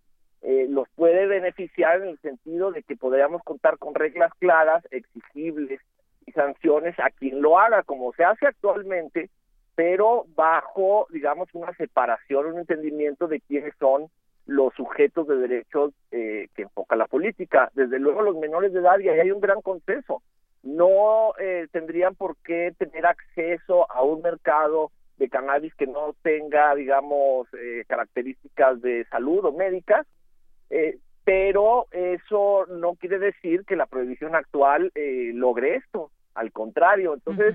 los 0.69 0.89
puede 0.97 1.27
beneficiar 1.27 2.03
en 2.03 2.09
el 2.09 2.19
sentido 2.19 2.73
de 2.73 2.83
que 2.83 2.97
podríamos 2.97 3.45
contar 3.45 3.79
con 3.79 3.95
reglas 3.95 4.33
claras, 4.41 4.83
exigibles, 4.91 5.81
y 6.27 6.33
sanciones 6.33 6.99
a 6.99 7.11
quien 7.11 7.41
lo 7.41 7.59
haga, 7.59 7.83
como 7.83 8.13
se 8.13 8.25
hace 8.25 8.47
actualmente, 8.47 9.31
pero 9.75 10.27
bajo, 10.35 11.07
digamos, 11.11 11.49
una 11.55 11.73
separación, 11.75 12.47
un 12.47 12.59
entendimiento 12.59 13.27
de 13.27 13.41
quiénes 13.41 13.75
son 13.79 14.09
los 14.47 14.75
sujetos 14.75 15.27
de 15.29 15.37
derechos 15.37 15.93
eh, 16.11 16.49
que 16.55 16.63
enfoca 16.63 16.97
la 16.97 17.07
política. 17.07 17.71
Desde 17.75 17.99
luego 17.99 18.23
los 18.23 18.37
menores 18.37 18.73
de 18.73 18.81
edad, 18.81 18.99
y 18.99 19.09
ahí 19.09 19.21
hay 19.21 19.31
un 19.31 19.41
gran 19.41 19.61
consenso, 19.63 20.23
no 20.63 21.33
eh, 21.39 21.67
tendrían 21.73 22.15
por 22.15 22.37
qué 22.45 22.73
tener 22.77 23.07
acceso 23.07 23.91
a 23.91 24.03
un 24.03 24.23
mercado 24.23 24.91
de 25.17 25.29
cannabis 25.29 25.75
que 25.75 25.87
no 25.87 26.15
tenga, 26.23 26.75
digamos, 26.75 27.49
eh, 27.55 27.85
características 27.87 28.81
de 28.83 29.05
salud 29.11 29.45
o 29.45 29.53
médicas, 29.53 30.07
pero 31.25 31.87
eso 31.93 32.67
no 32.67 32.95
quiere 32.95 33.19
decir 33.19 33.65
que 33.65 33.77
la 33.77 33.87
prohibición 33.87 34.35
actual 34.35 34.91
eh, 34.95 35.31
logre 35.35 35.77
esto, 35.77 36.11
al 36.35 36.53
contrario, 36.53 37.15
entonces 37.15 37.55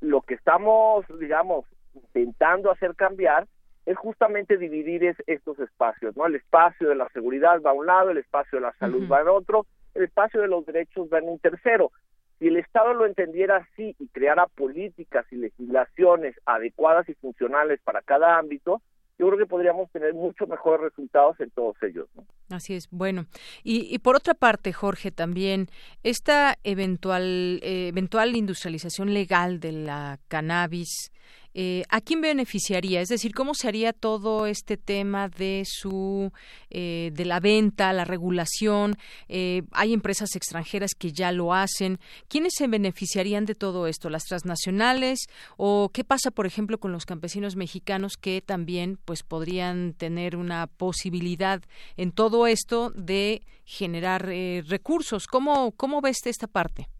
lo 0.00 0.20
que 0.22 0.34
estamos, 0.34 1.06
digamos, 1.18 1.64
intentando 1.94 2.70
hacer 2.70 2.94
cambiar 2.94 3.46
es 3.86 3.96
justamente 3.96 4.58
dividir 4.58 5.16
estos 5.26 5.58
espacios, 5.60 6.16
¿no? 6.16 6.26
El 6.26 6.34
espacio 6.34 6.88
de 6.88 6.96
la 6.96 7.08
seguridad 7.10 7.62
va 7.62 7.70
a 7.70 7.74
un 7.74 7.86
lado, 7.86 8.10
el 8.10 8.18
espacio 8.18 8.58
de 8.58 8.66
la 8.66 8.72
salud 8.78 9.08
va 9.10 9.20
en 9.20 9.28
otro, 9.28 9.64
el 9.94 10.04
espacio 10.04 10.40
de 10.40 10.48
los 10.48 10.66
derechos 10.66 11.08
va 11.12 11.18
en 11.18 11.28
un 11.28 11.38
tercero. 11.38 11.92
Si 12.38 12.48
el 12.48 12.56
Estado 12.56 12.92
lo 12.92 13.06
entendiera 13.06 13.56
así 13.56 13.94
y 13.98 14.08
creara 14.08 14.46
políticas 14.46 15.24
y 15.30 15.36
legislaciones 15.36 16.34
adecuadas 16.44 17.08
y 17.08 17.14
funcionales 17.14 17.80
para 17.82 18.02
cada 18.02 18.36
ámbito, 18.36 18.82
yo 19.18 19.26
creo 19.26 19.38
que 19.38 19.46
podríamos 19.46 19.90
tener 19.90 20.12
mucho 20.14 20.46
mejores 20.46 20.82
resultados 20.82 21.38
en 21.40 21.50
todos 21.50 21.76
ellos. 21.82 22.08
Así 22.50 22.74
es. 22.74 22.88
Bueno, 22.90 23.26
y, 23.64 23.92
y, 23.94 23.98
por 23.98 24.16
otra 24.16 24.34
parte, 24.34 24.72
Jorge, 24.72 25.10
también 25.10 25.68
esta 26.02 26.56
eventual 26.64 27.60
eh, 27.62 27.88
eventual 27.88 28.36
industrialización 28.36 29.14
legal 29.14 29.58
de 29.60 29.72
la 29.72 30.18
cannabis 30.28 31.10
eh, 31.58 31.84
¿A 31.88 32.02
quién 32.02 32.20
beneficiaría? 32.20 33.00
Es 33.00 33.08
decir, 33.08 33.32
¿cómo 33.34 33.54
se 33.54 33.66
haría 33.66 33.94
todo 33.94 34.44
este 34.46 34.76
tema 34.76 35.30
de 35.30 35.62
su 35.64 36.30
eh, 36.68 37.10
de 37.14 37.24
la 37.24 37.40
venta, 37.40 37.94
la 37.94 38.04
regulación? 38.04 38.96
Eh, 39.30 39.62
hay 39.72 39.94
empresas 39.94 40.36
extranjeras 40.36 40.90
que 40.94 41.12
ya 41.12 41.32
lo 41.32 41.54
hacen. 41.54 41.98
¿Quiénes 42.28 42.52
se 42.58 42.66
beneficiarían 42.66 43.46
de 43.46 43.54
todo 43.54 43.86
esto? 43.86 44.10
¿Las 44.10 44.24
transnacionales? 44.24 45.28
¿O 45.56 45.88
qué 45.94 46.04
pasa, 46.04 46.30
por 46.30 46.44
ejemplo, 46.44 46.76
con 46.76 46.92
los 46.92 47.06
campesinos 47.06 47.56
mexicanos 47.56 48.18
que 48.18 48.42
también 48.42 48.98
pues 49.06 49.22
podrían 49.22 49.94
tener 49.94 50.36
una 50.36 50.66
posibilidad 50.66 51.62
en 51.96 52.12
todo 52.12 52.46
esto 52.46 52.90
de 52.90 53.40
generar 53.64 54.26
recursos? 54.68 55.26
¿Cómo, 55.26 55.72
¿Cómo 55.72 56.02
ves 56.02 56.18
esta 56.26 56.48
parte? 56.48 56.90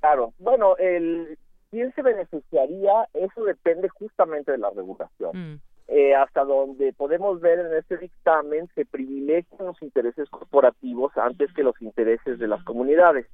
Claro, 0.00 0.32
bueno, 0.38 0.76
el, 0.78 1.36
¿Quién 1.70 1.92
se 1.94 2.02
beneficiaría? 2.02 3.08
Eso 3.12 3.44
depende 3.44 3.88
justamente 3.88 4.52
de 4.52 4.58
la 4.58 4.70
regulación. 4.70 5.32
Mm. 5.34 5.60
Eh, 5.88 6.14
hasta 6.14 6.44
donde 6.44 6.92
podemos 6.92 7.40
ver 7.40 7.60
en 7.60 7.74
este 7.74 7.96
dictamen 7.96 8.68
se 8.74 8.84
privilegian 8.84 9.66
los 9.66 9.80
intereses 9.80 10.28
corporativos 10.28 11.16
antes 11.16 11.50
que 11.54 11.62
los 11.62 11.80
intereses 11.80 12.38
de 12.38 12.46
las 12.46 12.62
comunidades. 12.64 13.26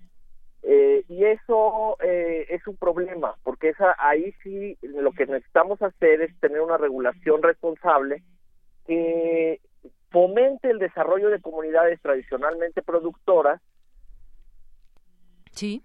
Eh, 0.62 1.04
y 1.08 1.24
eso 1.24 1.96
eh, 2.00 2.46
es 2.48 2.66
un 2.66 2.76
problema, 2.76 3.34
porque 3.42 3.70
esa, 3.70 3.94
ahí 3.98 4.32
sí 4.42 4.78
lo 4.82 5.12
que 5.12 5.26
necesitamos 5.26 5.82
hacer 5.82 6.22
es 6.22 6.40
tener 6.40 6.60
una 6.60 6.78
regulación 6.78 7.42
responsable 7.42 8.22
que 8.86 9.60
fomente 10.10 10.70
el 10.70 10.78
desarrollo 10.78 11.30
de 11.30 11.40
comunidades 11.40 12.00
tradicionalmente 12.00 12.82
productoras. 12.82 13.60
Sí. 15.50 15.82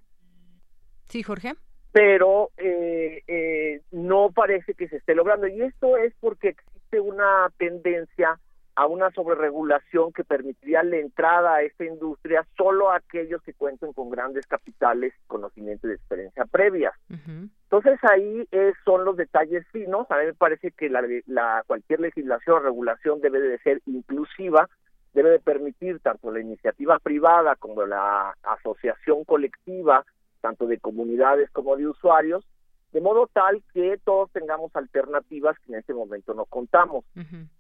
Sí, 1.07 1.23
Jorge 1.23 1.55
pero 1.91 2.51
eh, 2.57 3.23
eh, 3.27 3.81
no 3.91 4.31
parece 4.31 4.73
que 4.73 4.87
se 4.87 4.97
esté 4.97 5.15
logrando. 5.15 5.47
Y 5.47 5.61
esto 5.61 5.97
es 5.97 6.13
porque 6.19 6.49
existe 6.49 6.99
una 6.99 7.49
tendencia 7.57 8.39
a 8.75 8.85
una 8.85 9.11
sobreregulación 9.11 10.13
que 10.13 10.23
permitiría 10.23 10.83
la 10.83 10.97
entrada 10.97 11.55
a 11.55 11.61
esta 11.63 11.83
industria 11.83 12.45
solo 12.55 12.91
a 12.91 12.97
aquellos 12.97 13.41
que 13.41 13.53
cuenten 13.53 13.91
con 13.91 14.09
grandes 14.09 14.47
capitales, 14.47 15.13
conocimiento 15.27 15.89
y 15.89 15.93
experiencia 15.93 16.45
previa. 16.45 16.93
Entonces 17.09 17.99
ahí 18.03 18.47
son 18.85 19.03
los 19.03 19.17
detalles 19.17 19.67
finos. 19.73 20.09
A 20.09 20.19
mí 20.19 20.27
me 20.27 20.33
parece 20.33 20.71
que 20.71 20.89
la, 20.89 21.03
la, 21.25 21.63
cualquier 21.67 21.99
legislación 21.99 22.55
o 22.55 22.59
regulación 22.59 23.19
debe 23.19 23.41
de 23.41 23.57
ser 23.59 23.81
inclusiva, 23.85 24.69
debe 25.13 25.31
de 25.31 25.39
permitir 25.39 25.99
tanto 25.99 26.31
la 26.31 26.39
iniciativa 26.39 26.99
privada 26.99 27.57
como 27.57 27.85
la 27.85 28.33
asociación 28.43 29.25
colectiva 29.25 30.05
tanto 30.41 30.67
de 30.67 30.79
comunidades 30.79 31.49
como 31.51 31.75
de 31.75 31.87
usuarios, 31.87 32.45
de 32.91 33.01
modo 33.01 33.27
tal 33.31 33.61
que 33.73 33.99
todos 34.03 34.31
tengamos 34.31 34.75
alternativas 34.75 35.57
que 35.59 35.73
en 35.73 35.79
este 35.79 35.93
momento 35.93 36.33
no 36.33 36.45
contamos. 36.45 37.05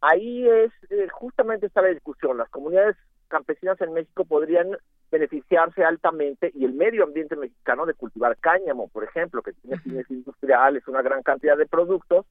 Ahí 0.01 0.47
es 0.47 0.71
eh, 0.89 1.07
justamente 1.11 1.67
está 1.67 1.81
la 1.81 1.89
discusión. 1.89 2.37
Las 2.37 2.49
comunidades 2.49 2.95
campesinas 3.27 3.79
en 3.81 3.93
México 3.93 4.25
podrían 4.25 4.75
beneficiarse 5.11 5.83
altamente 5.83 6.51
y 6.53 6.65
el 6.65 6.73
medio 6.73 7.03
ambiente 7.03 7.35
mexicano 7.35 7.85
de 7.85 7.93
cultivar 7.93 8.37
cáñamo, 8.37 8.87
por 8.87 9.03
ejemplo, 9.03 9.41
que 9.41 9.53
tiene 9.53 9.79
fines 9.79 10.09
industriales, 10.09 10.87
una 10.87 11.01
gran 11.01 11.23
cantidad 11.23 11.57
de 11.57 11.65
productos 11.65 12.25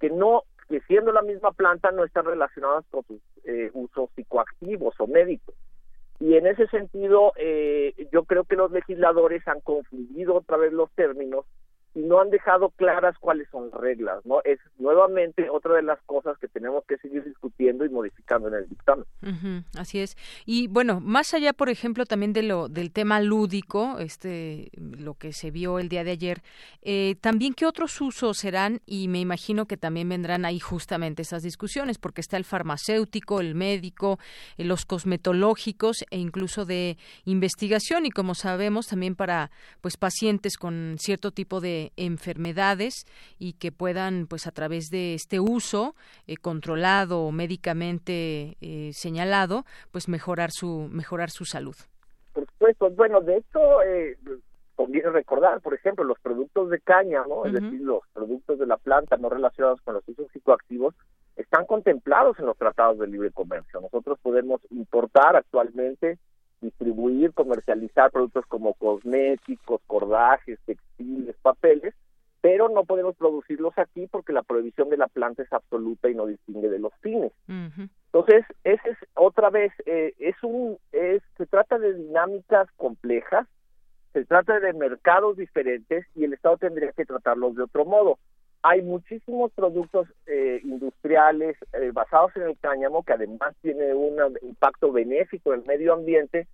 que 0.00 0.10
no 0.10 0.42
que 0.68 0.80
siendo 0.82 1.12
la 1.12 1.22
misma 1.22 1.52
planta 1.52 1.90
no 1.90 2.04
están 2.04 2.26
relacionadas 2.26 2.84
con 2.90 3.02
sus 3.04 3.20
eh, 3.44 3.70
usos 3.72 4.10
psicoactivos 4.14 4.94
o 4.98 5.06
médicos. 5.06 5.54
Y 6.20 6.34
en 6.34 6.46
ese 6.46 6.66
sentido, 6.68 7.32
eh, 7.36 7.94
yo 8.12 8.24
creo 8.24 8.44
que 8.44 8.56
los 8.56 8.72
legisladores 8.72 9.46
han 9.46 9.60
confundido 9.60 10.34
otra 10.34 10.56
vez 10.56 10.72
los 10.72 10.90
términos 10.92 11.46
no 11.98 12.20
han 12.20 12.30
dejado 12.30 12.70
claras 12.70 13.16
cuáles 13.18 13.48
son 13.50 13.70
las 13.70 13.80
reglas, 13.80 14.24
¿no? 14.24 14.40
Es 14.44 14.58
nuevamente 14.78 15.48
otra 15.50 15.74
de 15.74 15.82
las 15.82 16.00
cosas 16.02 16.38
que 16.38 16.48
tenemos 16.48 16.84
que 16.84 16.96
seguir 16.98 17.24
discutiendo 17.24 17.84
y 17.84 17.88
modificando 17.88 18.48
en 18.48 18.54
el 18.54 18.68
dictamen. 18.68 19.04
así 19.76 20.00
es. 20.00 20.16
Y 20.46 20.68
bueno, 20.68 21.00
más 21.00 21.34
allá, 21.34 21.52
por 21.52 21.68
ejemplo, 21.68 22.06
también 22.06 22.32
de 22.32 22.42
lo 22.42 22.68
del 22.68 22.92
tema 22.92 23.20
lúdico, 23.20 23.98
este, 23.98 24.70
lo 24.76 25.14
que 25.14 25.32
se 25.32 25.50
vio 25.50 25.78
el 25.78 25.88
día 25.88 26.04
de 26.04 26.12
ayer, 26.12 26.42
eh, 26.82 27.16
también 27.20 27.54
qué 27.54 27.66
otros 27.66 28.00
usos 28.00 28.38
serán 28.38 28.80
y 28.86 29.08
me 29.08 29.20
imagino 29.20 29.66
que 29.66 29.76
también 29.76 30.08
vendrán 30.08 30.44
ahí 30.44 30.60
justamente 30.60 31.22
esas 31.22 31.42
discusiones, 31.42 31.98
porque 31.98 32.20
está 32.20 32.36
el 32.36 32.44
farmacéutico, 32.44 33.40
el 33.40 33.54
médico, 33.54 34.18
eh, 34.56 34.64
los 34.64 34.84
cosmetológicos 34.84 36.04
e 36.10 36.18
incluso 36.18 36.64
de 36.64 36.96
investigación 37.24 38.06
y 38.06 38.10
como 38.10 38.34
sabemos 38.34 38.86
también 38.86 39.14
para 39.14 39.50
pues 39.80 39.96
pacientes 39.96 40.56
con 40.56 40.96
cierto 40.98 41.30
tipo 41.30 41.60
de 41.60 41.87
enfermedades 41.96 43.06
y 43.38 43.54
que 43.54 43.72
puedan 43.72 44.26
pues 44.26 44.46
a 44.46 44.52
través 44.52 44.90
de 44.90 45.14
este 45.14 45.40
uso 45.40 45.94
eh, 46.26 46.36
controlado 46.36 47.22
o 47.22 47.32
médicamente 47.32 48.56
eh, 48.60 48.90
señalado, 48.92 49.64
pues 49.90 50.08
mejorar 50.08 50.50
su 50.50 50.88
mejorar 50.90 51.30
su 51.30 51.44
salud. 51.44 51.76
Por 52.32 52.46
supuesto, 52.46 52.90
bueno, 52.90 53.20
de 53.20 53.38
hecho 53.38 53.82
eh, 53.82 54.16
conviene 54.74 55.10
recordar, 55.10 55.60
por 55.60 55.74
ejemplo, 55.74 56.04
los 56.04 56.18
productos 56.20 56.70
de 56.70 56.80
caña, 56.80 57.24
¿no? 57.28 57.44
Es 57.44 57.52
decir, 57.52 57.80
los 57.80 58.02
productos 58.12 58.58
de 58.60 58.66
la 58.66 58.76
planta 58.76 59.16
no 59.16 59.28
relacionados 59.28 59.80
con 59.82 59.94
los 59.94 60.06
usos 60.06 60.30
psicoactivos 60.32 60.94
están 61.34 61.66
contemplados 61.66 62.38
en 62.38 62.46
los 62.46 62.56
tratados 62.56 62.98
de 62.98 63.06
libre 63.06 63.30
comercio. 63.30 63.80
Nosotros 63.80 64.18
podemos 64.22 64.60
importar 64.70 65.36
actualmente, 65.36 66.18
distribuir, 66.60 67.32
comercializar 67.32 68.10
productos 68.10 68.46
como 68.46 68.74
cosméticos, 68.74 69.80
cordajes, 69.86 70.58
textiles, 70.64 71.36
papeles, 71.42 71.94
pero 72.40 72.68
no 72.68 72.84
podemos 72.84 73.16
producirlos 73.16 73.76
aquí 73.78 74.06
porque 74.06 74.32
la 74.32 74.42
prohibición 74.42 74.90
de 74.90 74.96
la 74.96 75.08
planta 75.08 75.42
es 75.42 75.52
absoluta 75.52 76.08
y 76.08 76.14
no 76.14 76.26
distingue 76.26 76.68
de 76.68 76.78
los 76.78 76.92
fines. 77.00 77.32
Entonces, 77.46 78.44
ese 78.64 78.90
es 78.90 78.98
otra 79.14 79.50
vez, 79.50 79.72
eh, 79.86 80.14
es 80.18 80.36
un, 80.42 80.78
es, 80.92 81.22
se 81.36 81.46
trata 81.46 81.78
de 81.78 81.94
dinámicas 81.94 82.68
complejas, 82.76 83.46
se 84.12 84.24
trata 84.24 84.60
de 84.60 84.72
mercados 84.72 85.36
diferentes 85.36 86.06
y 86.14 86.24
el 86.24 86.32
Estado 86.32 86.56
tendría 86.56 86.92
que 86.92 87.04
tratarlos 87.04 87.54
de 87.56 87.64
otro 87.64 87.84
modo. 87.84 88.18
Hay 88.62 88.82
muchísimos 88.82 89.52
productos 89.52 90.08
eh, 90.26 90.60
industriales 90.64 91.56
eh, 91.72 91.90
basados 91.92 92.34
en 92.36 92.42
el 92.42 92.58
cáñamo 92.58 93.04
que 93.04 93.12
además 93.12 93.54
tiene 93.62 93.94
un 93.94 94.16
impacto 94.42 94.92
benéfico 94.92 95.54
en 95.54 95.60
el 95.60 95.66
medio 95.66 95.94
ambiente 95.94 96.46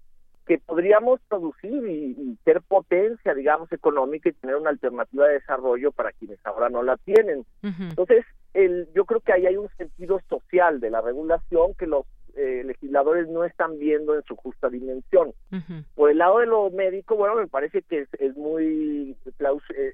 que 0.46 0.59
podríamos 0.59 1.20
producir 1.28 1.86
y, 1.86 2.36
ser 2.44 2.61
potencia, 2.61 3.34
digamos, 3.34 3.72
económica 3.72 4.28
y 4.28 4.32
tener 4.32 4.57
una 4.57 4.70
alternativa 4.70 5.26
de 5.26 5.34
desarrollo 5.34 5.90
para 5.92 6.12
quienes 6.12 6.38
ahora 6.44 6.68
no 6.68 6.82
la 6.82 6.98
tienen. 6.98 7.46
Entonces, 7.62 8.26
el, 8.52 8.88
yo 8.94 9.07
creo 9.07 9.20
que 9.20 9.32
ahí 9.32 9.46
hay 9.46 9.57
un 9.57 9.70
sentido 9.78 10.20
social 10.28 10.80
de 10.80 10.90
la 10.90 11.00
regulación 11.00 11.74
que 11.78 11.86
los 11.86 12.05
eh, 12.37 12.62
legisladores 12.64 13.28
no 13.28 13.45
están 13.45 13.78
viendo 13.78 14.14
en 14.14 14.22
su 14.24 14.37
justa 14.37 14.68
dimensión. 14.68 15.32
Por 15.95 16.11
el 16.11 16.18
lado 16.18 16.39
de 16.39 16.47
lo 16.47 16.70
médico, 16.70 17.16
bueno, 17.16 17.37
me 17.37 17.47
parece 17.47 17.82
que 17.82 18.01
es, 18.01 18.09
es 18.18 18.37
muy 18.37 19.16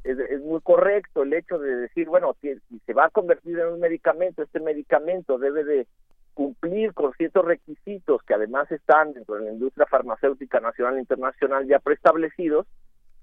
es, 0.05 0.18
es, 0.18 0.41
muy 0.41 0.61
correcto 0.61 1.22
el 1.22 1.32
hecho 1.34 1.59
de 1.59 1.76
decir, 1.76 2.09
bueno, 2.09 2.34
si, 2.41 2.55
si 2.68 2.78
se 2.86 2.95
va 2.95 3.07
a 3.07 3.11
convertir 3.11 3.59
en 3.59 3.68
un 3.68 3.80
medicamento, 3.80 4.43
este 4.43 4.61
medicamento 4.61 5.38
debe 5.38 5.64
de 5.64 5.86
cumplir 6.34 6.95
con 6.95 7.12
ciertos 7.14 7.45
requisitos 7.45 8.22
que 8.22 8.34
además 8.34 8.70
están 8.70 9.12
dentro 9.12 9.34
de 9.34 9.45
la 9.47 9.53
industria 9.53 9.86
farmacéutica 9.86 10.61
nacional 10.61 10.97
e 10.97 11.01
internacional 11.01 11.66
ya 11.66 11.78
preestablecidos, 11.78 12.66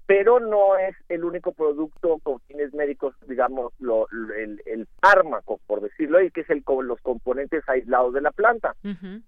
pero 0.08 0.40
no 0.40 0.78
es 0.78 0.96
el 1.10 1.22
único 1.22 1.52
producto 1.52 2.18
con 2.22 2.40
fines 2.40 2.72
médicos, 2.72 3.14
digamos, 3.26 3.74
lo, 3.78 4.08
el, 4.10 4.88
fármaco, 5.02 5.60
por 5.66 5.82
decirlo, 5.82 6.22
y 6.22 6.30
que 6.30 6.40
es 6.40 6.48
el 6.48 6.64
los 6.82 6.98
componentes 7.02 7.62
aislados 7.68 8.14
de 8.14 8.22
la 8.22 8.30
planta. 8.30 8.74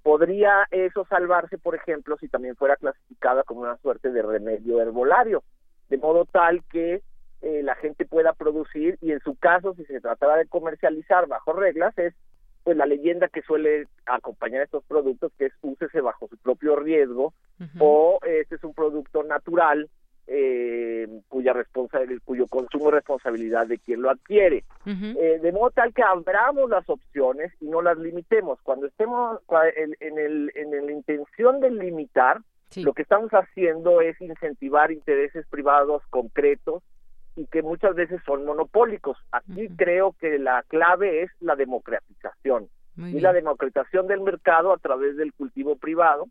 Podría 0.03 0.66
eso 0.70 1.05
salvarse, 1.05 1.59
por 1.59 1.74
ejemplo, 1.74 2.16
si 2.16 2.28
también 2.28 2.57
fuera 2.57 2.76
clasificada 2.76 3.43
como 3.43 3.61
una 3.61 3.76
suerte 3.76 4.11
de 4.11 4.22
remedio 4.22 4.81
herbolario, 4.81 5.43
de 5.91 5.99
modo 5.99 6.24
tal 6.24 6.62
que 6.70 7.03
eh, 7.43 7.62
la 7.62 7.74
gente 7.74 8.07
pueda 8.07 8.33
producir 8.33 8.97
y 9.03 9.12
en 9.12 9.20
su 9.20 9.35
caso, 9.35 9.74
si 9.74 9.85
se 9.85 10.01
tratara 10.01 10.39
de 10.39 10.47
comercializar 10.47 11.26
bajo 11.26 11.53
reglas, 11.53 11.93
es 11.99 12.14
pues 12.64 12.78
la 12.78 12.87
leyenda 12.87 13.28
que 13.28 13.43
suele 13.43 13.87
acompañar 14.07 14.62
estos 14.62 14.83
productos 14.85 15.31
que 15.39 15.47
es 15.47 15.53
úsese 15.61 16.01
bajo 16.01 16.28
su 16.28 16.39
propio 16.39 16.76
riesgo 16.76 17.35
o 17.78 18.18
este 18.22 18.55
es 18.55 18.64
un 18.64 18.74
producto 18.74 19.22
natural 19.22 19.89
eh, 20.33 21.09
cuya 21.28 21.53
responsabilidad, 21.53 22.22
cuyo 22.24 22.47
consumo 22.47 22.89
es 22.89 22.95
responsabilidad 22.95 23.66
de 23.66 23.78
quien 23.78 24.01
lo 24.01 24.11
adquiere. 24.11 24.64
Eh, 24.87 25.41
de 25.43 25.53
modo 25.53 25.70
tal 25.70 25.93
que 25.93 26.05
abramos 26.05 26.70
las 26.70 26.89
opciones 26.89 27.53
y 27.61 27.66
no 27.66 27.83
las 27.83 27.99
limitemos. 27.99 28.61
Cuando 28.62 28.87
estemos 28.87 29.41
en, 29.76 29.97
en, 29.99 30.18
el, 30.18 30.53
en 30.55 30.87
la 30.87 30.93
intención 30.93 31.61
de 31.61 31.72
limitar, 31.72 32.41
lo 32.76 32.93
que 32.93 33.03
estamos 33.03 33.33
haciendo 33.33 34.01
es 34.01 34.20
incentivar 34.20 34.93
intereses 34.93 35.45
privados 35.49 36.03
concretos 36.11 36.85
y 37.35 37.47
que 37.47 37.62
muchas 37.62 37.97
veces 37.97 38.20
son 38.24 38.45
monopólicos. 38.45 39.18
Aquí 39.33 39.68
creo 39.76 40.14
que 40.20 40.39
la 40.39 40.62
clave 40.68 41.22
es 41.22 41.31
la 41.41 41.57
democratización 41.57 42.68
y 42.97 43.18
la 43.18 43.33
democratización 43.33 44.07
del 44.07 44.20
mercado 44.20 44.72
a 44.72 44.78
través 44.78 45.16
del 45.16 45.33
cultivo 45.33 45.74
privado, 45.76 46.28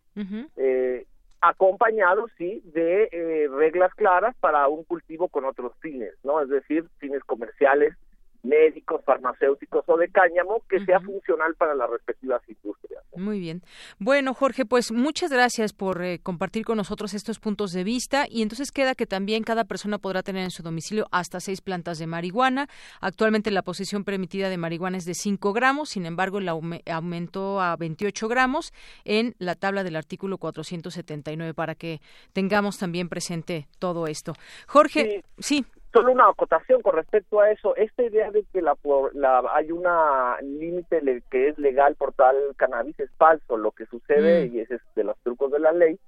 eh, 0.56 1.06
acompañado, 1.41 2.27
sí, 2.37 2.61
de 2.65 3.09
eh, 3.11 3.47
reglas 3.49 3.93
claras 3.95 4.35
para 4.39 4.67
un 4.67 4.83
cultivo 4.83 5.29
con 5.29 5.45
otros 5.45 5.73
fines, 5.79 6.13
¿no? 6.23 6.41
Es 6.41 6.49
decir, 6.49 6.85
fines 6.97 7.23
comerciales, 7.23 7.95
médicos, 8.43 9.01
farmacéuticos 9.05 9.83
o 9.87 9.97
de 9.97 10.09
cáñamo 10.09 10.63
que 10.69 10.83
sea 10.85 10.99
funcional 10.99 11.55
para 11.55 11.75
las 11.75 11.89
respectivas 11.89 12.41
industrias. 12.47 13.03
Muy 13.15 13.39
bien. 13.39 13.61
Bueno, 13.97 14.33
Jorge, 14.33 14.65
pues 14.65 14.91
muchas 14.91 15.31
gracias 15.31 15.73
por 15.73 16.01
eh, 16.01 16.19
compartir 16.19 16.63
con 16.63 16.77
nosotros 16.77 17.13
estos 17.13 17.39
puntos 17.39 17.71
de 17.71 17.83
vista 17.83 18.25
y 18.29 18.41
entonces 18.41 18.71
queda 18.71 18.95
que 18.95 19.05
también 19.05 19.43
cada 19.43 19.65
persona 19.65 19.97
podrá 19.97 20.23
tener 20.23 20.43
en 20.43 20.51
su 20.51 20.63
domicilio 20.63 21.07
hasta 21.11 21.39
seis 21.39 21.61
plantas 21.61 21.99
de 21.99 22.07
marihuana. 22.07 22.67
Actualmente 23.01 23.51
la 23.51 23.61
posesión 23.61 24.03
permitida 24.03 24.49
de 24.49 24.57
marihuana 24.57 24.97
es 24.97 25.05
de 25.05 25.13
5 25.13 25.53
gramos, 25.53 25.89
sin 25.89 26.05
embargo, 26.05 26.39
la 26.39 26.51
aumentó 26.51 27.59
a 27.61 27.75
28 27.75 28.27
gramos 28.27 28.73
en 29.03 29.35
la 29.39 29.55
tabla 29.55 29.83
del 29.83 29.95
artículo 29.95 30.37
479 30.37 31.53
para 31.53 31.75
que 31.75 31.99
tengamos 32.33 32.77
también 32.77 33.09
presente 33.09 33.67
todo 33.79 34.07
esto. 34.07 34.33
Jorge, 34.67 35.23
sí. 35.39 35.65
Solo 35.91 36.11
una 36.11 36.29
acotación 36.29 36.81
con 36.81 36.95
respecto 36.95 37.39
a 37.39 37.49
eso. 37.51 37.75
Esta 37.75 38.03
idea 38.03 38.29
de 38.29 38.43
que 38.53 38.61
la, 38.61 38.75
la 39.13 39.43
hay 39.53 39.71
una 39.71 40.39
límite 40.41 41.01
que 41.31 41.49
es 41.49 41.57
legal 41.57 41.95
por 41.95 42.13
tal 42.13 42.35
cannabis 42.57 42.99
es 42.99 43.09
falso. 43.17 43.57
Lo 43.57 43.71
que 43.71 43.85
sucede, 43.87 44.47
mm. 44.47 44.55
y 44.55 44.59
ese 44.59 44.75
es 44.75 44.81
de 44.95 45.03
los 45.03 45.17
trucos 45.23 45.51
de 45.51 45.59
la 45.59 45.71
ley, 45.71 45.99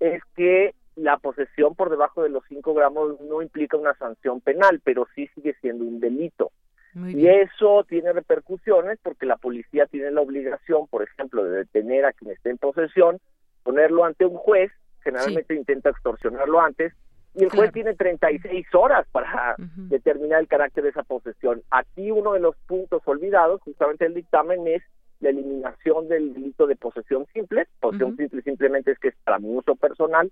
es 0.00 0.22
que 0.36 0.74
la 0.96 1.16
posesión 1.16 1.74
por 1.74 1.90
debajo 1.90 2.22
de 2.22 2.28
los 2.28 2.44
5 2.48 2.74
gramos 2.74 3.20
no 3.22 3.40
implica 3.42 3.76
una 3.76 3.94
sanción 3.94 4.40
penal, 4.40 4.80
pero 4.84 5.06
sí 5.14 5.28
sigue 5.34 5.54
siendo 5.60 5.84
un 5.84 6.00
delito. 6.00 6.52
y 6.94 7.26
eso 7.26 7.84
tiene 7.88 8.12
repercusiones 8.12 8.98
porque 9.02 9.24
la 9.24 9.38
policía 9.38 9.86
tiene 9.86 10.10
la 10.10 10.20
obligación, 10.20 10.86
por 10.88 11.02
ejemplo, 11.02 11.44
de 11.44 11.58
detener 11.58 12.04
a 12.04 12.12
quien 12.12 12.32
esté 12.32 12.50
en 12.50 12.58
posesión, 12.58 13.18
ponerlo 13.62 14.04
ante 14.04 14.26
un 14.26 14.36
juez, 14.36 14.70
generalmente 15.02 15.54
intenta 15.54 15.88
extorsionarlo 15.88 16.60
antes, 16.60 16.92
y 17.34 17.44
el 17.44 17.50
juez 17.50 17.72
tiene 17.72 17.94
36 17.94 18.66
horas 18.74 19.06
para 19.10 19.54
determinar 19.58 20.40
el 20.40 20.48
carácter 20.48 20.84
de 20.84 20.90
esa 20.90 21.02
posesión. 21.02 21.62
Aquí 21.70 22.10
uno 22.10 22.32
de 22.32 22.40
los 22.40 22.56
puntos 22.66 23.02
olvidados, 23.06 23.62
justamente 23.62 24.04
el 24.04 24.14
dictamen, 24.14 24.66
es 24.66 24.82
la 25.20 25.30
eliminación 25.30 26.08
del 26.08 26.34
delito 26.34 26.66
de 26.66 26.76
posesión 26.76 27.26
simple. 27.32 27.66
Posesión 27.80 28.16
simple 28.16 28.42
simplemente 28.42 28.90
es 28.90 28.98
que 28.98 29.08
es 29.08 29.14
para 29.24 29.38
mi 29.38 29.56
uso 29.56 29.76
personal 29.76 30.30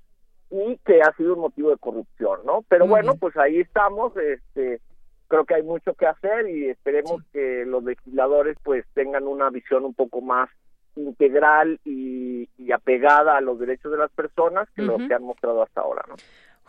y 0.50 0.78
que 0.84 1.00
ha 1.00 1.12
sido 1.16 1.34
un 1.34 1.40
motivo 1.40 1.70
de 1.70 1.78
corrupción, 1.78 2.40
¿no? 2.44 2.64
Pero 2.68 2.86
bueno, 2.86 3.14
pues 3.14 3.36
ahí 3.36 3.60
estamos, 3.60 4.14
este 4.16 4.80
creo 5.28 5.44
que 5.44 5.54
hay 5.54 5.62
mucho 5.62 5.94
que 5.94 6.06
hacer 6.06 6.48
y 6.48 6.68
esperemos 6.70 7.22
que 7.32 7.64
los 7.64 7.84
legisladores 7.84 8.56
pues 8.64 8.84
tengan 8.94 9.28
una 9.28 9.48
visión 9.48 9.84
un 9.84 9.94
poco 9.94 10.20
más 10.20 10.50
integral 10.96 11.78
y, 11.84 12.48
apegada 12.72 13.36
a 13.36 13.40
los 13.40 13.58
derechos 13.58 13.90
de 13.90 13.98
las 13.98 14.12
personas 14.12 14.68
que 14.76 14.82
lo 14.82 14.96
que 14.96 15.12
han 15.12 15.24
mostrado 15.24 15.62
hasta 15.62 15.80
ahora, 15.80 16.04
¿no? 16.08 16.14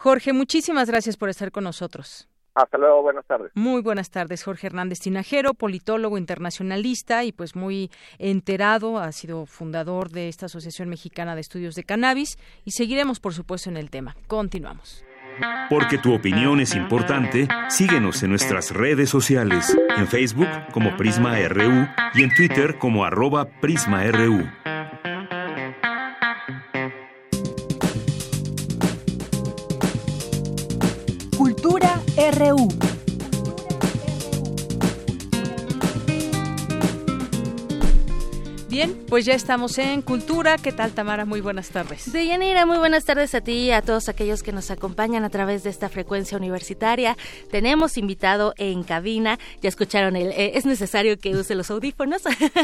Jorge, 0.02 0.34
muchísimas 0.34 0.90
gracias 0.90 1.16
por 1.16 1.30
estar 1.30 1.52
con 1.52 1.64
nosotros. 1.64 2.28
Hasta 2.56 2.80
luego, 2.80 3.04
buenas 3.04 3.24
tardes. 3.28 3.52
Muy 3.54 3.84
buenas 3.84 4.10
tardes, 4.10 4.44
Jorge 4.44 4.66
Hernández 4.66 5.00
Tinajero, 5.00 5.54
politólogo 5.54 6.18
internacionalista 6.18 7.24
y 7.24 7.32
pues 7.32 7.56
muy 7.56 7.92
enterado, 8.18 8.98
ha 8.98 9.12
sido 9.12 9.46
fundador 9.46 10.10
de 10.10 10.28
esta 10.28 10.48
Asociación 10.48 10.90
Mexicana 10.90 11.36
de 11.36 11.42
Estudios 11.42 11.76
de 11.76 11.84
Cannabis 11.84 12.40
y 12.66 12.72
seguiremos, 12.72 13.20
por 13.20 13.36
supuesto, 13.36 13.70
en 13.70 13.78
el 13.78 13.92
tema. 13.92 14.16
Continuamos. 14.26 15.06
Porque 15.70 16.00
tu 16.00 16.16
opinión 16.16 16.60
es 16.62 16.76
importante, 16.76 17.48
síguenos 17.70 18.24
en 18.24 18.32
nuestras 18.32 18.72
redes 18.72 19.08
sociales, 19.08 19.78
en 19.98 20.08
Facebook 20.08 20.50
como 20.74 20.98
Prisma 20.98 21.38
RU 21.48 21.88
y 22.16 22.24
en 22.24 22.34
Twitter 22.36 22.80
como 22.80 23.06
arroba 23.06 23.46
PrismaRU. 23.62 24.61
RU. 32.42 32.68
Bien, 32.68 32.91
pues 39.12 39.26
ya 39.26 39.34
estamos 39.34 39.78
en 39.78 40.02
Cultura. 40.02 40.58
¿Qué 40.58 40.72
tal, 40.72 40.94
Tamara? 40.94 41.26
Muy 41.26 41.42
buenas 41.42 41.68
tardes. 41.68 42.14
Deyanira, 42.14 42.66
muy 42.66 42.78
buenas 42.78 43.04
tardes 43.04 43.36
a 43.36 43.42
ti 43.42 43.52
y 43.52 43.72
a 43.72 43.82
todos 43.82 44.08
aquellos 44.08 44.42
que 44.42 44.54
nos 44.54 44.72
acompañan 44.72 45.26
a 45.26 45.30
través 45.30 45.64
de 45.64 45.70
esta 45.70 45.90
frecuencia 45.90 46.38
universitaria. 46.38 47.18
Tenemos 47.52 47.98
invitado 47.98 48.54
en 48.56 48.84
cabina, 48.84 49.38
ya 49.62 49.68
escucharon, 49.68 50.16
el, 50.16 50.30
eh, 50.30 50.54
es 50.56 50.66
necesario 50.66 51.20
que 51.20 51.36
use 51.36 51.56
los 51.56 51.70
audífonos. 51.70 52.22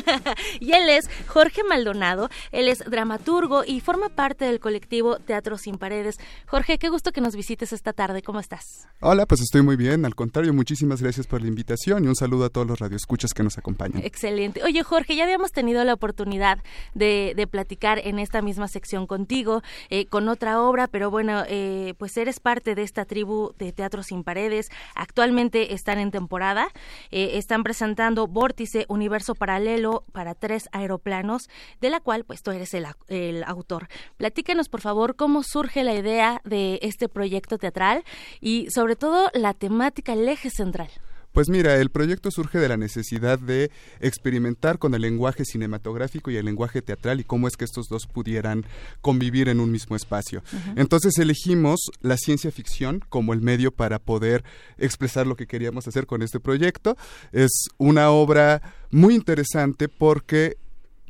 y 0.62 0.72
él 0.72 0.88
es 0.88 1.10
Jorge 1.28 1.66
Maldonado, 1.66 2.30
él 2.54 2.70
es 2.70 2.80
dramaturgo 2.80 3.66
y 3.66 3.82
forma 3.82 4.08
parte 4.08 4.46
del 4.46 4.62
colectivo 4.62 5.18
Teatro 5.18 5.58
Sin 5.58 5.78
Paredes. 5.78 6.16
Jorge, 6.46 6.78
qué 6.78 6.88
gusto 6.88 7.12
que 7.12 7.20
nos 7.20 7.36
visites 7.36 7.74
esta 7.74 7.92
tarde. 7.92 8.22
¿Cómo 8.22 8.40
estás? 8.40 8.88
Hola, 9.02 9.26
pues 9.26 9.42
estoy 9.42 9.64
muy 9.64 9.76
bien. 9.76 10.06
Al 10.06 10.16
contrario, 10.16 10.54
muchísimas 10.54 11.02
gracias 11.02 11.28
por 11.28 11.42
la 11.42 11.50
invitación 11.50 12.06
y 12.06 12.08
un 12.08 12.16
saludo 12.16 12.46
a 12.46 12.50
todos 12.50 12.66
los 12.66 12.80
radioescuchas 12.80 13.34
que 13.34 13.44
nos 13.44 13.58
acompañan. 13.58 14.02
Excelente. 14.06 14.64
Oye, 14.64 14.82
Jorge, 14.84 15.18
ya 15.18 15.26
habíamos 15.26 15.52
tenido 15.52 15.84
la 15.84 15.94
oportunidad 15.94 16.37
de, 16.38 17.48
platicar 17.50 18.00
en 18.04 18.20
esta 18.20 18.42
misma 18.42 18.68
sección 18.68 19.08
contigo, 19.08 19.62
eh, 19.90 20.06
con 20.06 20.28
otra 20.28 20.62
obra, 20.62 20.88
pero 20.88 21.10
bueno, 21.10 21.44
eh, 21.48 21.94
pues 21.98 22.18
eres 22.18 22.40
parte 22.40 22.76
de 22.76 22.84
esta 22.84 23.06
tribu 23.06 23.54
de 23.58 23.72
Teatro 23.72 24.04
Sin 24.04 24.24
Paredes. 24.24 24.70
Actualmente 24.96 25.74
están 25.74 26.00
en 26.00 26.12
temporada, 26.12 26.70
eh, 27.12 27.32
están 27.34 27.64
presentando 27.64 28.28
Vórtice, 28.28 28.86
Universo 28.90 29.34
Paralelo 29.36 30.04
para 30.12 30.36
tres 30.36 30.68
aeroplanos, 30.72 31.50
de 31.80 31.90
la 31.90 32.00
cual 32.00 32.26
pues 32.26 32.44
tú 32.44 32.52
eres 32.52 32.74
el, 32.74 32.86
el 33.08 33.44
autor. 33.44 33.88
Platícanos, 34.18 34.70
por 34.70 34.82
favor, 34.82 35.16
cómo 35.16 35.44
surge 35.44 35.84
la 35.84 35.94
idea 35.94 36.42
de 36.44 36.80
este 36.82 37.08
proyecto 37.10 37.58
teatral 37.58 38.04
y 38.42 38.70
sobre 38.72 38.96
todo 38.96 39.30
la 39.34 39.54
temática, 39.54 40.14
el 40.14 40.28
eje 40.28 40.50
central. 40.50 40.90
Pues 41.38 41.50
mira, 41.50 41.76
el 41.76 41.92
proyecto 41.92 42.32
surge 42.32 42.58
de 42.58 42.68
la 42.68 42.78
necesidad 42.78 43.38
de 43.38 43.70
experimentar 44.00 44.80
con 44.80 44.96
el 44.96 45.04
lenguaje 45.04 45.46
cinematográfico 45.46 46.32
y 46.32 46.36
el 46.36 46.46
lenguaje 46.46 46.82
teatral 46.82 47.20
y 47.20 47.26
cómo 47.26 47.48
es 47.48 47.56
que 47.56 47.64
estos 47.64 47.86
dos 47.90 48.08
pudieran 48.08 48.66
convivir 49.02 49.48
en 49.48 49.60
un 49.60 49.72
mismo 49.72 49.96
espacio. 49.96 50.42
Entonces 50.76 51.16
elegimos 51.20 51.92
la 52.02 52.18
ciencia 52.18 52.50
ficción 52.50 53.04
como 53.08 53.34
el 53.34 53.42
medio 53.42 53.72
para 53.72 54.00
poder 54.00 54.44
expresar 54.80 55.28
lo 55.28 55.36
que 55.36 55.46
queríamos 55.46 55.88
hacer 55.88 56.08
con 56.08 56.24
este 56.24 56.40
proyecto. 56.40 56.98
Es 57.32 57.52
una 57.78 58.10
obra 58.10 58.64
muy 58.90 59.14
interesante 59.14 59.90
porque 59.90 60.58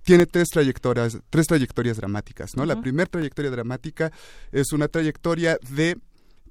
tiene 0.03 0.25
tres 0.25 0.49
trayectorias, 0.49 1.19
tres 1.29 1.47
trayectorias 1.47 1.95
dramáticas, 1.95 2.55
¿no? 2.57 2.65
La 2.65 2.81
primera 2.81 3.09
trayectoria 3.09 3.51
dramática 3.51 4.11
es 4.51 4.73
una 4.73 4.89
trayectoria 4.89 5.57
de 5.69 5.97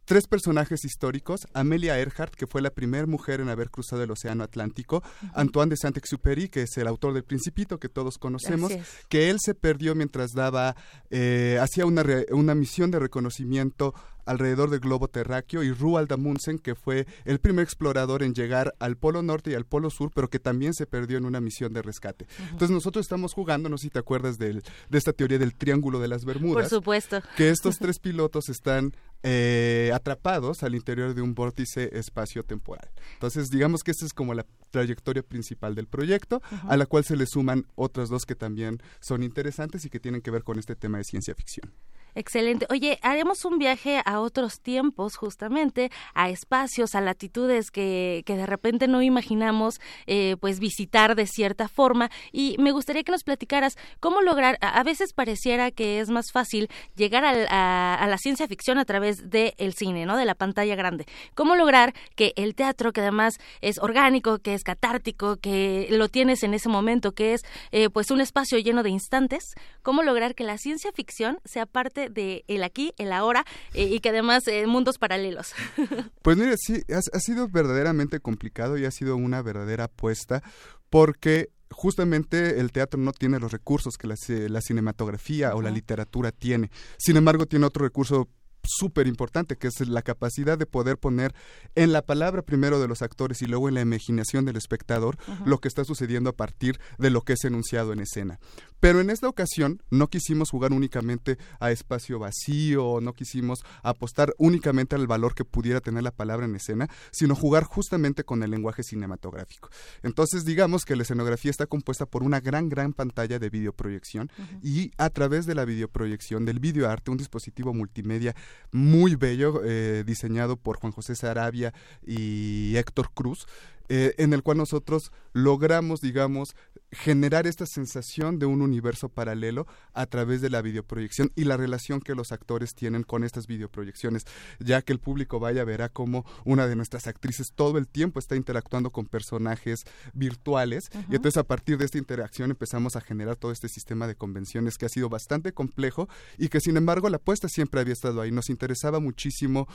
tres 0.06 0.26
personajes 0.26 0.84
históricos, 0.84 1.46
Amelia 1.52 1.98
Earhart, 1.98 2.34
que 2.34 2.46
fue 2.46 2.62
la 2.62 2.70
primera 2.70 3.06
mujer 3.06 3.40
en 3.40 3.50
haber 3.50 3.70
cruzado 3.70 4.02
el 4.02 4.10
Océano 4.10 4.44
Atlántico, 4.44 5.02
Antoine 5.34 5.70
de 5.70 5.76
Saint-Exupéry, 5.76 6.48
que 6.48 6.62
es 6.62 6.78
el 6.78 6.86
autor 6.86 7.12
del 7.12 7.24
Principito, 7.24 7.78
que 7.78 7.88
todos 7.88 8.16
conocemos, 8.16 8.72
que 9.08 9.28
él 9.28 9.38
se 9.40 9.54
perdió 9.54 9.94
mientras 9.94 10.32
daba, 10.32 10.76
eh, 11.10 11.58
hacía 11.60 11.84
una, 11.84 12.04
una 12.30 12.54
misión 12.54 12.90
de 12.90 13.00
reconocimiento 13.00 13.94
alrededor 14.26 14.70
del 14.70 14.80
globo 14.80 15.08
terráqueo 15.08 15.62
y 15.62 15.72
Roald 15.72 16.12
Amundsen, 16.12 16.58
que 16.58 16.74
fue 16.74 17.06
el 17.24 17.38
primer 17.38 17.64
explorador 17.64 18.22
en 18.22 18.34
llegar 18.34 18.74
al 18.78 18.96
Polo 18.96 19.22
Norte 19.22 19.50
y 19.50 19.54
al 19.54 19.64
Polo 19.64 19.90
Sur, 19.90 20.10
pero 20.14 20.28
que 20.28 20.38
también 20.38 20.74
se 20.74 20.86
perdió 20.86 21.16
en 21.16 21.24
una 21.24 21.40
misión 21.40 21.72
de 21.72 21.82
rescate. 21.82 22.26
Entonces 22.50 22.70
nosotros 22.70 23.04
estamos 23.04 23.32
jugando, 23.32 23.68
no 23.68 23.78
sé 23.78 23.84
si 23.84 23.90
te 23.90 23.98
acuerdas 23.98 24.38
del, 24.38 24.62
de 24.90 24.98
esta 24.98 25.12
teoría 25.12 25.38
del 25.38 25.54
Triángulo 25.54 26.00
de 26.00 26.08
las 26.08 26.24
Bermudas. 26.24 26.68
Por 26.68 26.78
supuesto. 26.78 27.22
Que 27.36 27.50
estos 27.50 27.76
tres 27.78 27.98
pilotos 27.98 28.48
están 28.48 28.92
eh, 29.22 29.90
atrapados 29.94 30.62
al 30.62 30.74
interior 30.74 31.14
de 31.14 31.22
un 31.22 31.34
vórtice 31.34 31.90
espacio-temporal. 31.98 32.90
Entonces, 33.14 33.48
digamos 33.48 33.82
que 33.82 33.90
esta 33.90 34.04
es 34.04 34.12
como 34.12 34.34
la 34.34 34.46
trayectoria 34.70 35.22
principal 35.22 35.74
del 35.74 35.86
proyecto, 35.86 36.42
a 36.68 36.76
la 36.76 36.86
cual 36.86 37.04
se 37.04 37.16
le 37.16 37.26
suman 37.26 37.66
otras 37.74 38.08
dos 38.08 38.24
que 38.24 38.34
también 38.34 38.78
son 39.00 39.22
interesantes 39.22 39.84
y 39.84 39.90
que 39.90 40.00
tienen 40.00 40.20
que 40.20 40.30
ver 40.30 40.44
con 40.44 40.58
este 40.58 40.76
tema 40.76 40.98
de 40.98 41.04
ciencia 41.04 41.34
ficción. 41.34 41.72
Excelente. 42.16 42.66
Oye, 42.70 42.98
haremos 43.02 43.44
un 43.44 43.58
viaje 43.58 44.00
a 44.06 44.20
otros 44.20 44.62
tiempos, 44.62 45.16
justamente, 45.16 45.90
a 46.14 46.30
espacios, 46.30 46.94
a 46.94 47.02
latitudes 47.02 47.70
que, 47.70 48.22
que 48.24 48.36
de 48.36 48.46
repente 48.46 48.88
no 48.88 49.02
imaginamos, 49.02 49.82
eh, 50.06 50.36
pues, 50.40 50.58
visitar 50.58 51.14
de 51.14 51.26
cierta 51.26 51.68
forma. 51.68 52.10
Y 52.32 52.56
me 52.58 52.72
gustaría 52.72 53.04
que 53.04 53.12
nos 53.12 53.22
platicaras 53.22 53.76
cómo 54.00 54.22
lograr, 54.22 54.56
a, 54.62 54.82
veces 54.82 55.12
pareciera 55.12 55.70
que 55.70 56.00
es 56.00 56.08
más 56.08 56.32
fácil 56.32 56.70
llegar 56.94 57.22
a, 57.26 57.94
a, 57.96 58.06
la 58.06 58.16
ciencia 58.16 58.48
ficción 58.48 58.78
a 58.78 58.86
través 58.86 59.28
del 59.28 59.74
cine, 59.74 60.06
¿no? 60.06 60.16
De 60.16 60.24
la 60.24 60.34
pantalla 60.34 60.74
grande. 60.74 61.04
¿Cómo 61.34 61.54
lograr 61.54 61.92
que 62.14 62.32
el 62.36 62.54
teatro, 62.54 62.94
que 62.94 63.02
además 63.02 63.34
es 63.60 63.76
orgánico, 63.78 64.38
que 64.38 64.54
es 64.54 64.64
catártico, 64.64 65.36
que 65.36 65.88
lo 65.90 66.08
tienes 66.08 66.42
en 66.44 66.54
ese 66.54 66.70
momento, 66.70 67.12
que 67.12 67.34
es, 67.34 67.42
eh, 67.72 67.90
pues, 67.90 68.10
un 68.10 68.22
espacio 68.22 68.58
lleno 68.58 68.82
de 68.82 68.88
instantes, 68.88 69.52
cómo 69.82 70.02
lograr 70.02 70.34
que 70.34 70.44
la 70.44 70.56
ciencia 70.56 70.92
ficción 70.92 71.40
sea 71.44 71.66
parte 71.66 72.05
de 72.10 72.44
el 72.48 72.62
aquí, 72.62 72.92
el 72.98 73.12
ahora 73.12 73.44
eh, 73.74 73.84
y 73.84 74.00
que 74.00 74.10
además 74.10 74.46
eh, 74.48 74.66
mundos 74.66 74.98
paralelos. 74.98 75.52
Pues 76.22 76.36
mire, 76.36 76.56
sí, 76.56 76.82
ha, 76.92 77.20
sido 77.20 77.48
verdaderamente 77.48 78.18
complicado 78.18 78.76
y 78.76 78.84
ha 78.84 78.90
sido 78.90 79.16
una 79.16 79.42
verdadera 79.42 79.84
apuesta 79.84 80.42
porque 80.90 81.50
justamente 81.70 82.58
el 82.58 82.72
teatro 82.72 83.00
no 83.00 83.12
tiene 83.12 83.38
los 83.38 83.52
recursos 83.52 83.96
que 83.96 84.08
la, 84.08 84.16
la 84.48 84.60
cinematografía 84.60 85.54
o 85.54 85.62
la 85.62 85.70
literatura 85.70 86.32
tiene. 86.32 86.70
Sin 86.96 87.16
embargo, 87.16 87.46
tiene 87.46 87.66
otro 87.66 87.84
recurso 87.84 88.28
súper 88.68 89.06
importante, 89.06 89.56
que 89.56 89.68
es 89.68 89.86
la 89.88 90.02
capacidad 90.02 90.58
de 90.58 90.66
poder 90.66 90.98
poner 90.98 91.34
en 91.74 91.92
la 91.92 92.02
palabra 92.02 92.42
primero 92.42 92.80
de 92.80 92.88
los 92.88 93.02
actores 93.02 93.42
y 93.42 93.46
luego 93.46 93.68
en 93.68 93.74
la 93.74 93.80
imaginación 93.80 94.44
del 94.44 94.56
espectador 94.56 95.18
lo 95.44 95.58
que 95.58 95.68
está 95.68 95.84
sucediendo 95.84 96.30
a 96.30 96.36
partir 96.36 96.78
de 96.98 97.10
lo 97.10 97.22
que 97.22 97.34
es 97.34 97.44
enunciado 97.44 97.92
en 97.92 98.00
escena. 98.00 98.38
Pero 98.80 99.00
en 99.00 99.10
esta 99.10 99.28
ocasión 99.28 99.82
no 99.90 100.08
quisimos 100.08 100.50
jugar 100.50 100.72
únicamente 100.72 101.38
a 101.60 101.70
espacio 101.70 102.18
vacío, 102.18 103.00
no 103.00 103.14
quisimos 103.14 103.60
apostar 103.82 104.34
únicamente 104.38 104.96
al 104.96 105.06
valor 105.06 105.34
que 105.34 105.44
pudiera 105.44 105.80
tener 105.80 106.02
la 106.02 106.10
palabra 106.10 106.46
en 106.46 106.54
escena, 106.54 106.88
sino 107.10 107.34
jugar 107.34 107.64
justamente 107.64 108.24
con 108.24 108.42
el 108.42 108.50
lenguaje 108.50 108.82
cinematográfico. 108.82 109.70
Entonces 110.02 110.44
digamos 110.44 110.84
que 110.84 110.96
la 110.96 111.02
escenografía 111.02 111.50
está 111.50 111.66
compuesta 111.66 112.06
por 112.06 112.22
una 112.22 112.40
gran, 112.40 112.68
gran 112.68 112.92
pantalla 112.92 113.38
de 113.38 113.50
videoproyección 113.50 114.30
y 114.62 114.90
a 114.98 115.10
través 115.10 115.46
de 115.46 115.54
la 115.54 115.64
videoproyección, 115.64 116.44
del 116.44 116.60
videoarte, 116.60 117.10
un 117.10 117.16
dispositivo 117.16 117.72
multimedia 117.72 118.34
muy 118.72 119.14
bello, 119.14 119.62
eh, 119.64 120.04
diseñado 120.06 120.56
por 120.56 120.78
Juan 120.78 120.92
José 120.92 121.14
Sarabia 121.14 121.72
y 122.06 122.76
Héctor 122.76 123.10
Cruz, 123.12 123.46
eh, 123.88 124.14
en 124.18 124.32
el 124.32 124.42
cual 124.42 124.58
nosotros 124.58 125.12
logramos, 125.32 126.00
digamos, 126.00 126.56
generar 126.90 127.46
esta 127.46 127.66
sensación 127.66 128.38
de 128.38 128.46
un 128.46 128.62
universo 128.62 129.08
paralelo 129.08 129.66
a 129.92 130.06
través 130.06 130.40
de 130.40 130.50
la 130.50 130.62
videoproyección 130.62 131.32
y 131.34 131.44
la 131.44 131.56
relación 131.56 132.00
que 132.00 132.14
los 132.14 132.32
actores 132.32 132.74
tienen 132.74 133.02
con 133.02 133.24
estas 133.24 133.46
videoproyecciones, 133.46 134.24
ya 134.60 134.82
que 134.82 134.92
el 134.92 135.00
público 135.00 135.40
vaya 135.40 135.64
verá 135.64 135.88
cómo 135.88 136.24
una 136.44 136.66
de 136.66 136.76
nuestras 136.76 137.06
actrices 137.06 137.52
todo 137.54 137.78
el 137.78 137.88
tiempo 137.88 138.18
está 138.18 138.36
interactuando 138.36 138.90
con 138.90 139.06
personajes 139.06 139.84
virtuales. 140.14 140.90
Y 141.10 141.16
entonces 141.16 141.36
a 141.38 141.44
partir 141.44 141.78
de 141.78 141.84
esta 141.84 141.98
interacción 141.98 142.50
empezamos 142.50 142.96
a 142.96 143.00
generar 143.00 143.36
todo 143.36 143.52
este 143.52 143.68
sistema 143.68 144.06
de 144.06 144.14
convenciones 144.14 144.78
que 144.78 144.86
ha 144.86 144.90
sido 144.90 145.08
bastante 145.08 145.52
complejo 145.52 146.08
y 146.38 146.48
que 146.48 146.60
sin 146.60 146.76
embargo 146.76 147.08
la 147.08 147.16
apuesta 147.16 147.48
siempre 147.48 147.80
había 147.80 147.92
estado 147.92 148.20
ahí, 148.20 148.30
nos 148.30 148.48
interesaba 148.48 149.00
muchísimo 149.00 149.66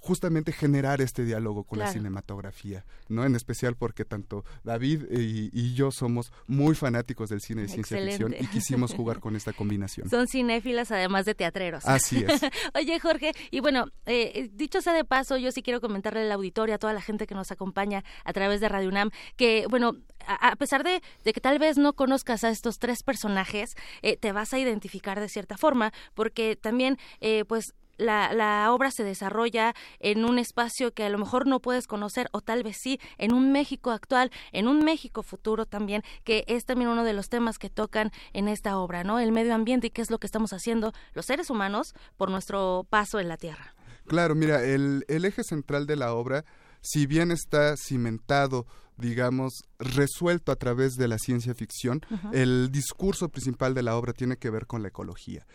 justamente 0.00 0.52
generar 0.52 1.00
este 1.00 1.24
diálogo 1.24 1.64
con 1.64 1.78
la 1.78 1.92
cinematografía, 1.92 2.84
¿no? 3.08 3.24
En 3.24 3.36
especial 3.36 3.76
porque 3.76 4.04
tanto 4.04 4.44
David 4.64 5.04
y, 5.10 5.70
yo 5.74 5.92
somos 5.92 6.32
muy 6.48 6.74
fanáticos 6.74 7.30
del 7.30 7.40
cine 7.40 7.62
de 7.62 7.68
ciencia 7.68 7.96
ficción 7.96 8.34
y 8.38 8.46
quisimos 8.46 8.92
jugar 8.92 9.20
con 9.20 9.36
esta 9.36 9.52
combinación. 9.52 10.10
Son 10.10 10.26
cinéfilas 10.26 10.90
además 10.90 11.26
de 11.26 11.34
teatreros. 11.34 11.86
Así 11.86 12.24
es. 12.26 12.40
Oye, 12.74 12.98
Jorge, 12.98 13.32
y 13.50 13.60
bueno, 13.60 13.86
eh, 14.06 14.50
dicho 14.52 14.80
sea 14.80 14.94
de 14.94 15.04
paso, 15.04 15.36
yo 15.36 15.52
sí 15.52 15.62
quiero 15.62 15.80
comentarle 15.80 16.22
al 16.22 16.32
auditorio, 16.32 16.74
a 16.74 16.78
toda 16.78 16.92
la 16.92 17.02
gente 17.02 17.26
que 17.26 17.34
nos 17.34 17.50
acompaña 17.52 18.02
a 18.24 18.32
través 18.32 18.60
de 18.60 18.68
Radio 18.68 18.88
UNAM, 18.88 19.10
que, 19.36 19.66
bueno, 19.68 19.96
a, 20.26 20.56
pesar 20.56 20.84
de, 20.84 21.02
que 21.24 21.40
tal 21.40 21.58
vez 21.58 21.76
no 21.78 21.92
conozcas 21.94 22.44
a 22.44 22.50
estos 22.50 22.78
tres 22.78 23.02
personajes, 23.02 23.70
eh, 24.02 24.16
te 24.16 24.32
vas 24.32 24.52
a 24.52 24.58
identificar 24.58 25.20
de 25.20 25.28
cierta 25.28 25.56
forma, 25.56 25.92
porque 26.14 26.56
también, 26.56 26.98
eh, 27.20 27.44
pues, 27.46 27.74
la, 28.00 28.32
la 28.32 28.72
obra 28.72 28.90
se 28.90 29.04
desarrolla 29.04 29.74
en 30.00 30.24
un 30.24 30.38
espacio 30.38 30.92
que 30.92 31.04
a 31.04 31.08
lo 31.08 31.18
mejor 31.18 31.46
no 31.46 31.60
puedes 31.60 31.86
conocer 31.86 32.28
o 32.32 32.40
tal 32.40 32.62
vez 32.62 32.78
sí, 32.80 32.98
en 33.18 33.32
un 33.32 33.52
México 33.52 33.90
actual, 33.90 34.32
en 34.52 34.66
un 34.66 34.84
México 34.84 35.22
futuro 35.22 35.66
también, 35.66 36.02
que 36.24 36.44
es 36.48 36.64
también 36.64 36.90
uno 36.90 37.04
de 37.04 37.12
los 37.12 37.28
temas 37.28 37.58
que 37.58 37.70
tocan 37.70 38.10
en 38.32 38.48
esta 38.48 38.78
obra, 38.78 39.04
¿no? 39.04 39.20
El 39.20 39.32
medio 39.32 39.54
ambiente 39.54 39.88
y 39.88 39.90
qué 39.90 40.02
es 40.02 40.10
lo 40.10 40.18
que 40.18 40.26
estamos 40.26 40.52
haciendo 40.52 40.92
los 41.14 41.26
seres 41.26 41.50
humanos 41.50 41.94
por 42.16 42.30
nuestro 42.30 42.86
paso 42.88 43.20
en 43.20 43.28
la 43.28 43.36
Tierra. 43.36 43.74
Claro, 44.06 44.34
mira, 44.34 44.64
el, 44.64 45.04
el 45.08 45.24
eje 45.24 45.44
central 45.44 45.86
de 45.86 45.96
la 45.96 46.14
obra, 46.14 46.44
si 46.80 47.06
bien 47.06 47.30
está 47.30 47.76
cimentado 47.76 48.66
digamos, 48.96 49.64
resuelto 49.78 50.52
a 50.52 50.56
través 50.56 50.96
de 50.96 51.08
la 51.08 51.18
ciencia 51.18 51.54
ficción, 51.54 52.02
el 52.34 52.70
discurso 52.70 53.30
principal 53.30 53.72
de 53.72 53.82
la 53.82 53.96
obra 53.96 54.12
tiene 54.12 54.36
que 54.36 54.50
ver 54.50 54.66
con 54.66 54.82
la 54.82 54.88
ecología 54.88 55.46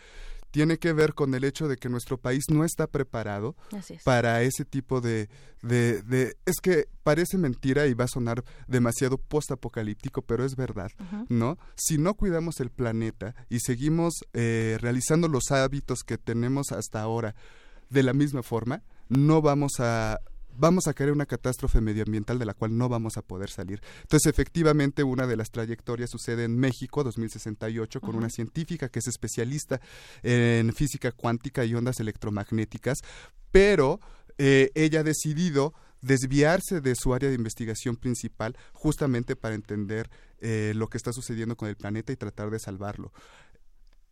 tiene 0.56 0.78
que 0.78 0.94
ver 0.94 1.16
con 1.16 1.34
el 1.36 1.44
hecho 1.44 1.68
de 1.68 1.76
que 1.76 1.90
nuestro 1.90 2.18
país 2.18 2.46
no 2.50 2.64
está 2.64 2.88
preparado 2.88 3.58
para 4.06 4.42
ese 4.42 4.64
tipo 4.64 5.02
de, 5.02 5.28
de, 5.62 6.38
Es 6.46 6.62
que 6.62 6.88
parece 7.04 7.38
mentira 7.38 7.88
y 7.88 7.94
va 7.94 8.06
a 8.06 8.08
sonar 8.08 8.42
demasiado 8.66 9.18
post-apocalíptico, 9.18 10.22
pero 10.22 10.46
es 10.46 10.56
verdad, 10.56 10.92
¿no? 11.28 11.58
Si 11.76 11.98
no 11.98 12.14
cuidamos 12.14 12.62
el 12.62 12.70
planeta 12.70 13.36
y 13.50 13.60
seguimos 13.60 14.14
eh, 14.32 14.78
realizando 14.80 15.28
los 15.28 15.52
hábitos 15.52 16.04
que 16.06 16.18
tenemos 16.18 16.72
hasta 16.72 17.02
ahora 17.02 17.36
de 17.90 18.04
la 18.04 18.14
misma 18.14 18.42
forma, 18.42 18.82
no 19.10 19.42
vamos 19.42 19.74
a 19.80 20.22
vamos 20.58 20.88
a 20.88 20.94
caer 20.94 21.10
en 21.10 21.16
una 21.16 21.26
catástrofe 21.26 21.82
medioambiental 21.82 22.40
de 22.40 22.46
la 22.46 22.54
cual 22.54 22.78
no 22.78 22.90
vamos 22.90 23.18
a 23.18 23.22
poder 23.22 23.50
salir. 23.50 23.82
Entonces, 24.02 24.30
efectivamente, 24.30 25.04
una 25.04 25.28
de 25.28 25.38
las 25.38 25.52
trayectorias 25.52 26.10
sucede 26.10 26.44
en 26.44 26.58
México, 26.58 27.04
2068, 27.04 28.02
con 28.02 28.16
una 28.16 28.30
científica 28.30 28.90
que 28.90 29.00
es 29.00 29.08
especialista 29.08 29.80
en 30.24 30.74
física 30.74 31.12
cuántica 31.12 31.66
y 31.66 31.76
ondas 31.76 32.00
electromagnéticas, 32.00 33.00
pero 33.52 34.00
eh, 34.38 34.72
ella 34.76 35.00
ha 35.00 35.04
decidido 35.04 35.74
desviarse 36.02 36.82
de 36.82 36.94
su 36.96 37.14
área 37.14 37.30
de 37.30 37.36
investigación 37.36 37.96
principal 37.96 38.56
justamente 38.74 39.36
para 39.36 39.56
entender 39.56 40.10
eh, 40.40 40.74
lo 40.76 40.88
que 40.88 40.98
está 40.98 41.12
sucediendo 41.12 41.56
con 41.56 41.68
el 41.68 41.76
planeta 41.76 42.14
y 42.14 42.16
tratar 42.16 42.52
de 42.52 42.60
salvarlo 42.60 43.12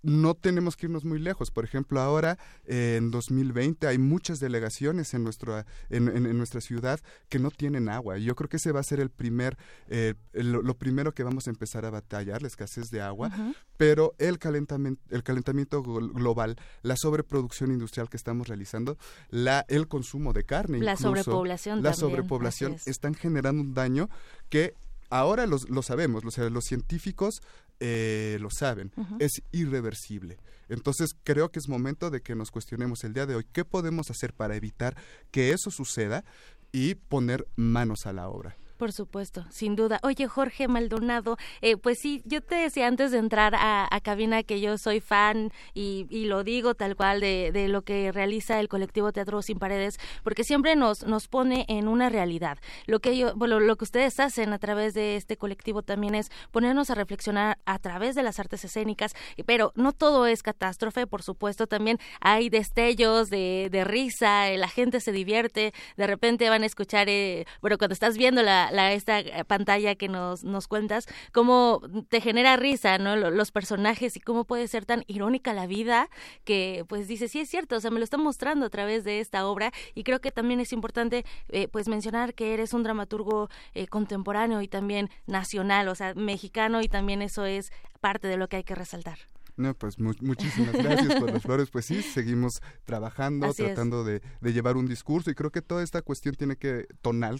no 0.04 0.36
tenemos 0.36 0.76
que 0.76 0.86
irnos 0.86 1.06
muy 1.06 1.18
lejos. 1.18 1.50
Por 1.50 1.64
ejemplo, 1.64 2.00
ahora 2.00 2.38
en 2.66 3.10
2020 3.10 3.88
hay 3.88 3.98
muchas 3.98 4.40
delegaciones 4.40 5.14
en, 5.14 5.24
nuestro, 5.24 5.64
en, 5.90 6.38
nuestra 6.38 6.62
ciudad 6.62 7.00
que 7.30 7.40
no 7.40 7.50
tienen 7.50 7.90
agua. 7.90 8.18
Yo 8.18 8.36
creo 8.36 8.50
que 8.50 8.58
ese 8.58 8.72
va 8.72 8.82
a 8.82 8.84
ser 8.84 9.00
el 9.00 9.10
primer, 9.10 9.58
eh, 9.88 10.14
lo, 10.34 10.74
primero 10.76 11.14
que 11.14 11.24
vamos 11.24 11.48
a 11.48 11.50
empezar 11.50 11.86
a 11.86 11.90
batallar, 11.90 12.42
la 12.42 12.48
escasez 12.50 12.92
de 12.92 13.02
agua. 13.02 13.32
Pero 13.78 14.14
el 14.20 14.38
calentamiento, 14.40 15.02
el 15.10 15.24
calentamiento 15.24 15.82
global, 15.82 16.58
la 16.82 16.96
sobreproducción 16.98 17.72
industrial 17.72 18.10
que 18.10 18.18
estamos 18.18 18.48
realizando, 18.48 18.98
la, 19.30 19.66
el 19.70 19.88
consumo 19.88 20.34
de 20.34 20.44
carne, 20.44 20.80
la 20.80 20.98
sobrepoblación, 20.98 21.82
la 21.82 21.94
sobrepoblación 21.94 22.76
están 22.86 23.16
generando 23.16 23.62
un 23.62 23.74
daño 23.74 24.10
que 24.50 24.76
ahora 25.10 25.46
lo 25.46 25.82
sabemos, 25.82 26.24
los, 26.24 26.38
los 26.38 26.66
científicos 26.66 27.42
eh, 27.86 28.38
lo 28.40 28.50
saben, 28.50 28.94
es 29.20 29.42
irreversible. 29.52 30.38
Entonces 30.70 31.18
creo 31.26 31.52
que 31.52 31.60
es 31.60 31.68
momento 31.68 32.10
de 32.12 32.22
que 32.22 32.34
nos 32.34 32.50
cuestionemos 32.50 33.04
el 33.04 33.14
día 33.14 33.26
de 33.26 33.36
hoy 33.36 33.46
qué 33.52 33.66
podemos 33.66 34.10
hacer 34.10 34.34
para 34.34 34.56
evitar 34.56 34.96
que 35.32 35.52
eso 35.52 35.70
suceda 35.70 36.24
y 36.72 36.96
poner 36.96 37.46
manos 37.58 38.06
a 38.06 38.14
la 38.14 38.30
obra. 38.30 38.56
Por 38.84 38.92
supuesto, 38.92 39.46
sin 39.50 39.78
duda. 39.78 40.02
Oye, 40.04 40.28
Jorge 40.28 40.68
Maldonado, 40.68 41.38
eh, 41.62 41.78
pues 41.78 42.00
sí, 42.00 42.22
yo 42.26 42.42
te 42.42 42.56
decía 42.56 42.86
antes 42.86 43.12
de 43.12 43.18
entrar 43.18 43.56
a, 43.56 43.88
cabina 44.04 44.44
que 44.44 44.60
yo 44.60 44.78
soy 44.78 45.00
fan 45.00 45.54
y, 45.74 46.26
lo 46.26 46.44
digo 46.44 46.76
tal 46.76 46.98
cual 46.98 47.22
de, 47.22 47.68
lo 47.70 47.84
que 47.84 48.12
realiza 48.12 48.60
el 48.60 48.68
colectivo 48.68 49.14
Teatro 49.14 49.42
Sin 49.42 49.58
Paredes, 49.58 50.02
porque 50.22 50.44
siempre 50.44 50.76
nos, 50.76 51.06
nos 51.06 51.30
pone 51.30 51.64
en 51.70 51.88
una 51.88 52.10
realidad. 52.10 52.58
Lo 52.86 53.00
que, 53.00 53.16
yo, 53.16 53.34
bueno, 53.38 53.62
lo 53.62 53.78
que 53.78 53.86
ustedes 53.86 54.20
hacen 54.20 54.52
a 54.52 54.60
través 54.60 54.94
de 54.94 55.16
este 55.16 55.38
colectivo 55.38 55.82
también 55.82 56.14
es 56.14 56.30
ponernos 56.52 56.90
a 56.90 56.96
reflexionar 56.96 57.60
a 57.64 57.80
través 57.80 58.16
de 58.16 58.24
las 58.24 58.38
artes 58.38 58.66
escénicas, 58.66 59.16
pero 59.46 59.72
no 59.76 59.94
todo 59.94 60.28
es 60.28 60.44
catástrofe, 60.44 61.08
por 61.08 61.24
supuesto, 61.24 61.68
también 61.68 62.00
hay 62.20 62.50
destellos 62.50 63.30
de, 63.30 63.70
de 63.72 63.86
risa, 63.86 64.50
la 64.58 64.68
gente 64.68 65.00
se 65.00 65.14
divierte, 65.14 65.74
de 65.96 66.08
repente 66.08 66.50
van 66.50 66.64
a 66.64 66.66
escuchar, 66.66 67.08
eh, 67.08 67.46
bueno, 67.62 67.78
cuando 67.78 67.94
estás 67.94 68.18
viendo 68.18 68.44
la, 68.44 68.73
esta 68.74 69.20
eh, 69.20 69.46
pantalla 69.46 69.96
que 69.96 70.10
nos, 70.10 70.44
nos 70.44 70.68
cuentas, 70.68 71.08
cómo 71.32 71.82
te 72.10 72.22
genera 72.22 72.56
risa, 72.58 72.98
¿no? 72.98 73.16
Los 73.16 73.52
personajes 73.52 74.18
y 74.18 74.20
cómo 74.20 74.46
puede 74.46 74.68
ser 74.68 74.86
tan 74.86 75.04
irónica 75.08 75.54
la 75.54 75.68
vida 75.68 76.10
que 76.44 76.86
pues 76.88 77.08
dice, 77.08 77.28
sí 77.28 77.40
es 77.40 77.50
cierto, 77.50 77.76
o 77.76 77.80
sea, 77.80 77.92
me 77.92 78.00
lo 78.00 78.04
está 78.04 78.18
mostrando 78.18 78.66
a 78.66 78.70
través 78.70 79.04
de 79.04 79.20
esta 79.20 79.48
obra 79.48 79.72
y 79.94 80.04
creo 80.04 80.20
que 80.22 80.32
también 80.32 80.60
es 80.60 80.74
importante 80.74 81.26
eh, 81.50 81.68
pues 81.68 81.88
mencionar 81.88 82.34
que 82.34 82.54
eres 82.54 82.74
un 82.74 82.84
dramaturgo 82.84 83.50
eh, 83.74 83.88
contemporáneo 83.88 84.62
y 84.62 84.68
también 84.68 85.10
nacional, 85.28 85.88
o 85.88 85.96
sea, 85.96 86.14
mexicano 86.16 86.82
y 86.82 86.88
también 86.88 87.22
eso 87.22 87.46
es 87.46 87.72
parte 88.02 88.28
de 88.28 88.38
lo 88.38 88.48
que 88.48 88.58
hay 88.58 88.64
que 88.64 88.76
resaltar. 88.76 89.33
No, 89.56 89.76
pues 89.76 90.00
muchísimas 90.00 90.74
gracias 90.74 91.20
por 91.20 91.32
las 91.32 91.44
flores. 91.44 91.70
Pues 91.70 91.86
sí, 91.86 92.02
seguimos 92.02 92.62
trabajando, 92.86 93.54
tratando 93.54 94.04
de, 94.04 94.22
llevar 94.42 94.78
un 94.78 94.88
discurso 94.88 95.30
y 95.30 95.36
creo 95.36 95.52
que 95.52 95.62
toda 95.62 95.84
esta 95.84 96.02
cuestión 96.02 96.36
tiene 96.36 96.56
que, 96.56 96.88
tonal, 97.02 97.40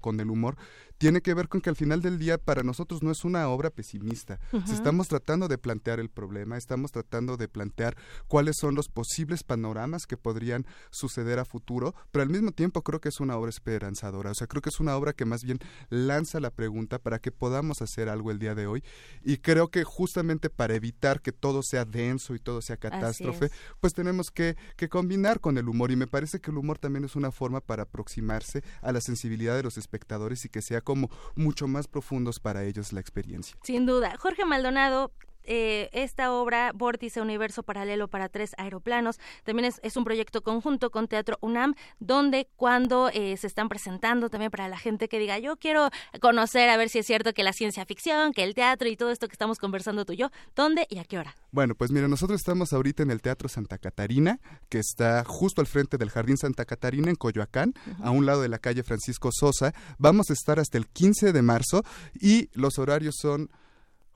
con 0.00 0.20
el 0.20 0.30
humor, 0.30 0.56
tiene 1.00 1.22
que 1.22 1.32
ver 1.32 1.48
con 1.48 1.62
que 1.62 1.70
al 1.70 1.76
final 1.76 2.02
del 2.02 2.18
día 2.18 2.36
para 2.36 2.62
nosotros 2.62 3.02
no 3.02 3.10
es 3.10 3.24
una 3.24 3.48
obra 3.48 3.70
pesimista. 3.70 4.38
estamos 4.70 5.08
tratando 5.08 5.48
de 5.48 5.56
plantear 5.56 5.98
el 5.98 6.10
problema, 6.10 6.58
estamos 6.58 6.92
tratando 6.92 7.38
de 7.38 7.48
plantear 7.48 7.96
cuáles 8.28 8.56
son 8.60 8.74
los 8.74 8.90
posibles 8.90 9.42
panoramas 9.42 10.06
que 10.06 10.18
podrían 10.18 10.66
suceder 10.90 11.38
a 11.38 11.46
futuro, 11.46 11.94
pero 12.12 12.22
al 12.22 12.28
mismo 12.28 12.52
tiempo 12.52 12.82
creo 12.82 13.00
que 13.00 13.08
es 13.08 13.18
una 13.18 13.38
obra 13.38 13.48
esperanzadora. 13.48 14.32
O 14.32 14.34
sea, 14.34 14.46
creo 14.46 14.60
que 14.60 14.68
es 14.68 14.78
una 14.78 14.94
obra 14.94 15.14
que 15.14 15.24
más 15.24 15.42
bien 15.42 15.58
lanza 15.88 16.38
la 16.38 16.50
pregunta 16.50 16.98
para 16.98 17.18
que 17.18 17.32
podamos 17.32 17.80
hacer 17.80 18.10
algo 18.10 18.30
el 18.30 18.38
día 18.38 18.54
de 18.54 18.66
hoy. 18.66 18.84
Y 19.24 19.38
creo 19.38 19.68
que 19.68 19.84
justamente 19.84 20.50
para 20.50 20.74
evitar 20.74 21.22
que 21.22 21.32
todo 21.32 21.62
sea 21.62 21.86
denso 21.86 22.34
y 22.34 22.40
todo 22.40 22.60
sea 22.60 22.76
catástrofe, 22.76 23.50
pues 23.80 23.94
tenemos 23.94 24.30
que, 24.30 24.54
que 24.76 24.90
combinar 24.90 25.40
con 25.40 25.56
el 25.56 25.66
humor. 25.66 25.92
Y 25.92 25.96
me 25.96 26.06
parece 26.06 26.40
que 26.40 26.50
el 26.50 26.58
humor 26.58 26.76
también 26.76 27.06
es 27.06 27.16
una 27.16 27.32
forma 27.32 27.62
para 27.62 27.84
aproximarse 27.84 28.62
a 28.82 28.92
la 28.92 29.00
sensibilidad 29.00 29.56
de 29.56 29.62
los 29.62 29.78
espectadores 29.78 30.44
y 30.44 30.50
que 30.50 30.60
sea 30.60 30.82
como 30.90 31.08
mucho 31.36 31.68
más 31.68 31.86
profundos 31.86 32.40
para 32.40 32.64
ellos 32.64 32.92
la 32.92 32.98
experiencia. 32.98 33.56
Sin 33.62 33.86
duda. 33.86 34.16
Jorge 34.18 34.44
Maldonado, 34.44 35.12
eh, 35.52 35.90
esta 35.92 36.32
obra, 36.32 36.70
Vórtice 36.72 37.20
Universo 37.20 37.64
Paralelo 37.64 38.06
para 38.06 38.28
tres 38.28 38.52
aeroplanos, 38.56 39.18
también 39.42 39.72
es, 39.82 39.96
un 39.96 40.04
proyecto 40.04 40.42
conjunto 40.42 40.90
con 40.90 41.08
Teatro 41.08 41.38
UNAM, 41.40 41.74
donde 41.98 42.46
cuando 42.54 43.10
eh, 43.12 43.36
se 43.36 43.48
están 43.48 43.68
presentando 43.68 44.30
también 44.30 44.52
para 44.52 44.68
la 44.68 44.78
gente 44.78 45.08
que 45.08 45.18
diga, 45.18 45.40
yo 45.40 45.56
quiero 45.56 45.90
conocer 46.20 46.70
a 46.70 46.76
ver 46.76 46.88
si 46.88 47.00
es 47.00 47.06
cierto 47.06 47.32
que 47.32 47.42
la 47.42 47.52
ciencia 47.52 47.84
ficción, 47.84 48.32
que 48.32 48.44
el 48.44 48.54
teatro 48.54 48.88
y 48.88 48.96
todo 48.96 49.10
esto 49.10 49.26
que 49.26 49.32
estamos 49.32 49.58
conversando 49.58 50.04
tú 50.04 50.12
y 50.12 50.18
yo, 50.18 50.30
¿dónde 50.54 50.86
y 50.88 50.98
a 50.98 51.04
qué 51.04 51.18
hora? 51.18 51.34
Bueno, 51.50 51.74
pues 51.74 51.90
mira, 51.90 52.06
nosotros 52.06 52.38
estamos 52.38 52.72
ahorita 52.72 53.02
en 53.02 53.10
el 53.10 53.20
Teatro 53.20 53.48
Santa 53.48 53.78
Catarina, 53.78 54.38
que 54.68 54.78
está 54.78 55.24
justo 55.24 55.60
al 55.60 55.66
frente 55.66 55.98
del 55.98 56.10
Jardín 56.10 56.36
Santa 56.36 56.64
Catarina 56.64 57.10
en 57.10 57.16
Coyoacán, 57.16 57.74
a 58.00 58.12
un 58.12 58.24
lado 58.24 58.42
de 58.42 58.48
la 58.48 58.60
calle 58.60 58.84
Francisco 58.84 59.30
Sosa. 59.32 59.74
Vamos 59.98 60.30
a 60.30 60.32
estar 60.32 60.60
hasta 60.60 60.78
el 60.78 60.86
15 60.86 61.32
de 61.32 61.42
marzo 61.42 61.82
y 62.14 62.50
los 62.52 62.78
horarios 62.78 63.16
son 63.20 63.50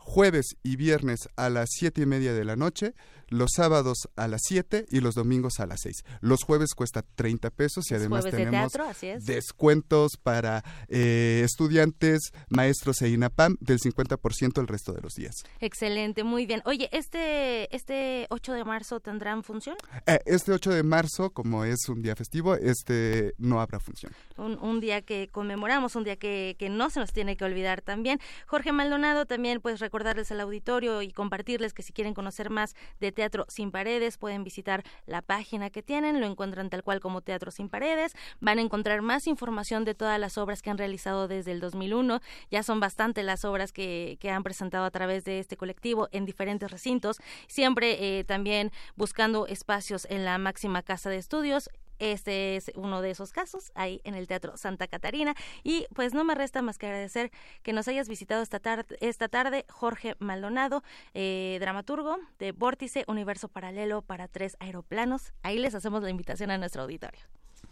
jueves 0.05 0.57
y 0.63 0.77
viernes 0.77 1.29
a 1.37 1.49
las 1.49 1.71
siete 1.73 2.03
y 2.03 2.07
media 2.07 2.35
de 2.35 2.45
la 2.45 2.57
noche, 2.57 2.95
los 3.35 3.51
sábados 3.55 4.09
a 4.17 4.29
las 4.29 4.43
7 4.45 4.87
y 4.91 5.01
los 5.01 5.15
domingos 5.15 5.61
a 5.61 5.67
las 5.67 5.81
6. 5.83 6.05
Los 6.21 6.45
jueves 6.45 6.75
cuesta 6.75 7.03
30 7.03 7.51
pesos 7.51 7.91
y 7.91 7.95
además 7.95 8.25
tenemos 8.25 8.73
descuentos 9.21 10.13
para 10.23 10.65
eh, 10.89 11.43
estudiantes, 11.45 12.33
maestros 12.49 13.03
e 13.03 13.09
INAPAM 13.09 13.57
del 13.61 13.81
50% 13.81 14.61
el 14.61 14.69
resto 14.69 14.93
de 14.93 15.01
los 15.01 15.15
días. 15.15 15.35
Excelente, 15.61 16.25
muy 16.25 16.47
bien. 16.47 16.63
Oye, 16.65 16.89
¿este, 16.93 17.75
este 17.75 18.27
8 18.31 18.53
de 18.53 18.65
marzo 18.65 19.01
tendrán 19.01 19.43
función? 19.43 19.77
Eh, 20.07 20.21
este 20.27 20.53
8 20.53 20.71
de 20.71 20.83
marzo, 20.83 21.31
como 21.31 21.65
es 21.65 21.89
un 21.89 22.03
día 22.03 22.15
festivo, 22.15 22.55
este 22.55 23.35
no 23.39 23.61
habrá 23.61 23.81
función. 23.81 24.13
Un, 24.37 24.81
día 24.81 25.03
que 25.03 25.29
conmemoramos, 25.31 25.97
un 25.97 26.05
día 26.05 26.17
que, 26.17 26.57
que 26.59 26.69
no 26.69 26.91
se 26.91 27.01
nos 27.01 27.13
tiene 27.13 27.37
que 27.37 27.45
olvidar 27.45 27.81
también. 27.83 28.21
Jorge 28.47 28.73
Maldonado, 28.73 29.27
también 29.27 29.61
pues 29.61 29.81
recordarles 29.81 30.31
al 30.31 30.41
auditorio 30.41 31.03
y 31.03 31.11
compartirles 31.11 31.73
que 31.73 31.83
si 31.83 31.93
quieren 31.93 32.15
conocer 32.15 32.51
más 32.51 32.75
de 33.01 33.13
Teatro 33.13 33.24
Sin 33.49 33.71
Paredes, 33.71 34.19
pueden 34.19 34.45
visitar 34.45 34.83
la 35.07 35.23
página 35.23 35.71
que 35.71 35.83
tienen, 35.83 36.21
lo 36.21 36.27
encuentran 36.27 36.71
tal 36.71 36.83
cual 36.83 37.01
como 37.01 37.21
Teatro 37.21 37.51
Sin 37.51 37.69
Paredes, 37.69 38.15
van 38.41 38.59
a 38.59 38.63
encontrar 38.63 39.03
más 39.03 39.27
información 39.27 39.85
de 39.85 39.95
todas 39.95 40.19
las 40.19 40.39
obras 40.39 40.63
que 40.63 40.71
han 40.71 40.79
realizado 40.79 41.29
desde 41.29 41.53
el 41.53 41.61
2001, 41.61 42.21
ya 42.51 42.63
son 42.63 42.81
bastante 42.81 43.23
las 43.23 43.45
obras 43.45 43.73
que, 43.73 44.17
que 44.21 44.31
han 44.31 44.43
presentado 44.43 44.85
a 44.85 44.91
través 44.91 45.25
de 45.25 45.39
este 45.39 45.57
colectivo 45.57 46.09
en 46.13 46.25
diferentes 46.25 46.71
recintos, 46.71 47.19
siempre 47.47 48.19
eh, 48.19 48.25
también 48.25 48.73
buscando 48.97 49.47
espacios 49.47 50.07
en 50.11 50.25
la 50.25 50.39
máxima 50.39 50.83
casa 50.83 51.11
de 51.11 51.19
estudios, 51.19 51.71
este 51.99 52.57
es 52.57 52.71
uno 52.75 53.03
de 53.03 53.11
esos 53.11 53.33
casos 53.33 53.73
ahí 53.75 54.01
en 54.05 54.15
el 54.15 54.27
Teatro 54.27 54.57
Santa 54.57 54.87
Catarina. 54.87 55.35
Y 55.63 55.87
pues 55.95 56.15
no 56.15 56.25
me 56.25 56.35
resta 56.35 56.63
más 56.63 56.79
que 56.79 56.87
agradecer 56.87 57.31
que 57.63 57.73
nos 57.73 57.89
hayas 57.89 58.09
visitado 58.09 58.43
esta, 58.43 58.61
tarde, 58.61 58.97
esta 59.01 59.29
tarde, 59.29 59.65
Jorge 59.69 60.17
Maldonado, 60.19 60.83
eh, 61.15 61.59
dramaturgo 61.61 62.19
de 62.39 62.53
Vórtice, 62.53 63.05
Universo 63.07 63.49
Paralelo 63.49 64.03
para 64.03 64.29
tres 64.29 64.57
aeroplanos. 64.61 65.33
Ahí 65.43 65.59
les 65.59 65.75
hacemos 65.75 66.03
la 66.03 66.11
invitación 66.11 66.51
a 66.51 66.59
nuestro 66.59 66.83
auditorio. 66.83 67.21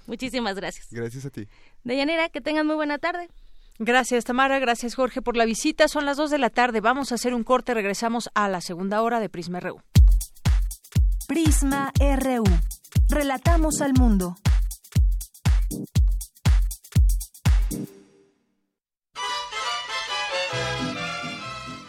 Muchísimas 0.06 0.56
gracias. 0.56 0.88
Gracias 0.90 1.24
a 1.26 1.30
ti. 1.30 1.48
Deyanira, 1.84 2.28
que 2.28 2.40
tengan 2.40 2.66
muy 2.66 2.76
buena 2.76 2.98
tarde. 2.98 3.28
Gracias, 3.78 4.24
Tamara. 4.24 4.58
Gracias, 4.58 4.94
Jorge, 4.94 5.22
por 5.22 5.36
la 5.36 5.44
visita. 5.44 5.88
Son 5.88 6.04
las 6.04 6.16
dos 6.16 6.30
de 6.30 6.38
la 6.38 6.50
tarde. 6.50 6.80
Vamos 6.80 7.12
a 7.12 7.16
hacer 7.16 7.34
un 7.34 7.42
corte. 7.42 7.74
Regresamos 7.74 8.30
a 8.34 8.48
la 8.48 8.60
segunda 8.60 9.02
hora 9.02 9.20
de 9.20 9.28
Prisma 9.28 9.60
RU. 9.60 9.80
Prisma 11.26 11.92
RU. 11.98 12.44
Relatamos 13.08 13.80
al 13.80 13.92
mundo. 13.94 14.36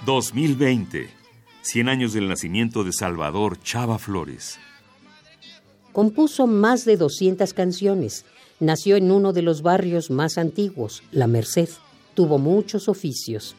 ...2020... 0.06 1.10
100 1.64 1.88
años 1.88 2.12
del 2.12 2.28
nacimiento 2.28 2.84
de 2.84 2.92
Salvador 2.92 3.58
Chava 3.64 3.98
Flores. 3.98 4.60
Compuso 5.94 6.46
más 6.46 6.84
de 6.84 6.98
200 6.98 7.54
canciones. 7.54 8.26
Nació 8.60 8.98
en 8.98 9.12
uno 9.12 9.32
de 9.32 9.44
los 9.44 9.62
barrios 9.62 10.12
más 10.12 10.38
antiguos, 10.38 11.04
La 11.12 11.28
Merced. 11.28 11.70
Tuvo 12.16 12.38
muchos 12.38 12.90
oficios. 12.90 13.56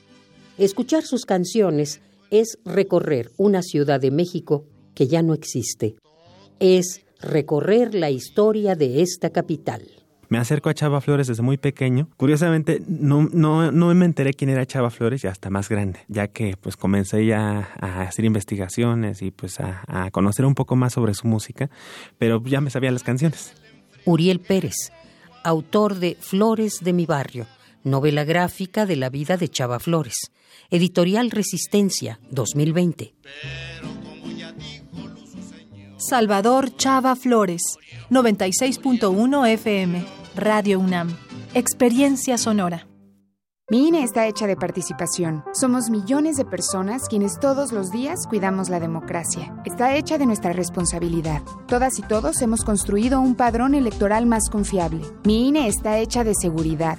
Escuchar 0.59 1.03
sus 1.03 1.25
canciones 1.25 2.03
es 2.31 2.59
recorrer 2.65 3.33
una 3.39 3.63
ciudad 3.63 4.01
de 4.01 4.11
México 4.11 4.67
que 4.95 5.07
ya 5.07 5.23
no 5.23 5.33
existe. 5.33 5.97
Es 6.61 7.05
recorrer 7.25 7.95
la 7.95 8.11
historia 8.11 8.75
de 8.75 9.03
esta 9.03 9.31
capital. 9.31 9.83
Me 10.29 10.39
acerco 10.39 10.69
a 10.69 10.75
Chava 10.75 11.01
Flores 11.01 11.27
desde 11.27 11.43
muy 11.43 11.59
pequeño. 11.59 12.09
Curiosamente, 12.17 12.83
no, 12.87 13.29
no, 13.33 13.71
no 13.71 13.95
me 13.95 14.05
enteré 14.05 14.33
quién 14.33 14.51
era 14.51 14.67
Chava 14.67 14.91
Flores 14.91 15.23
ya 15.23 15.31
hasta 15.31 15.51
más 15.51 15.69
grande, 15.69 16.01
ya 16.09 16.29
que 16.29 16.57
pues 16.61 16.77
comencé 16.77 17.27
ya 17.27 17.69
a 17.81 18.03
hacer 18.03 18.25
investigaciones 18.25 19.23
y 19.23 19.31
pues 19.31 19.61
a, 19.61 19.85
a 19.87 20.11
conocer 20.11 20.45
un 20.45 20.55
poco 20.55 20.77
más 20.77 20.95
sobre 20.95 21.15
su 21.15 21.27
música, 21.27 21.71
pero 22.19 22.43
ya 22.45 22.61
me 22.61 22.71
sabía 22.71 22.91
las 22.91 23.03
canciones. 23.03 23.53
Uriel 24.05 24.41
Pérez, 24.41 24.93
autor 25.45 25.99
de 25.99 26.17
Flores 26.19 26.81
de 26.83 26.93
mi 26.93 27.07
barrio, 27.07 27.47
novela 27.85 28.25
gráfica 28.25 28.87
de 28.87 28.97
la 28.97 29.11
vida 29.11 29.37
de 29.37 29.49
Chava 29.49 29.79
Flores, 29.79 30.33
editorial 30.71 31.31
Resistencia, 31.31 32.19
2020. 32.31 33.15
Salvador 36.07 36.77
Chava 36.77 37.17
Flores, 37.17 37.63
96.1 38.11 39.49
FM, 39.49 40.05
Radio 40.37 40.79
UNAM. 40.79 41.17
Experiencia 41.55 42.37
sonora. 42.37 42.87
Mi 43.71 43.89
INE 43.89 44.03
está 44.03 44.27
hecha 44.27 44.47
de 44.47 44.55
participación. 44.55 45.43
Somos 45.55 45.89
millones 45.89 46.37
de 46.37 46.45
personas 46.45 47.09
quienes 47.09 47.41
todos 47.41 47.73
los 47.73 47.91
días 47.91 48.27
cuidamos 48.29 48.69
la 48.69 48.81
democracia. 48.81 49.57
Está 49.65 49.97
hecha 49.97 50.19
de 50.19 50.27
nuestra 50.27 50.53
responsabilidad. 50.53 51.41
Todas 51.67 51.99
y 51.99 52.03
todos 52.03 52.43
hemos 52.43 52.65
construido 52.65 53.23
un 53.23 53.35
padrón 53.35 53.75
electoral 53.75 54.27
más 54.27 54.51
confiable. 54.51 55.01
Mi 55.25 55.49
INE 55.49 55.69
está 55.69 55.97
hecha 55.97 56.23
de 56.23 56.35
seguridad. 56.35 56.99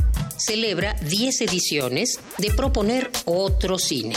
celebra 0.41 0.95
10 0.95 1.41
ediciones 1.41 2.19
de 2.37 2.51
proponer 2.51 3.11
otro 3.25 3.77
cine. 3.79 4.15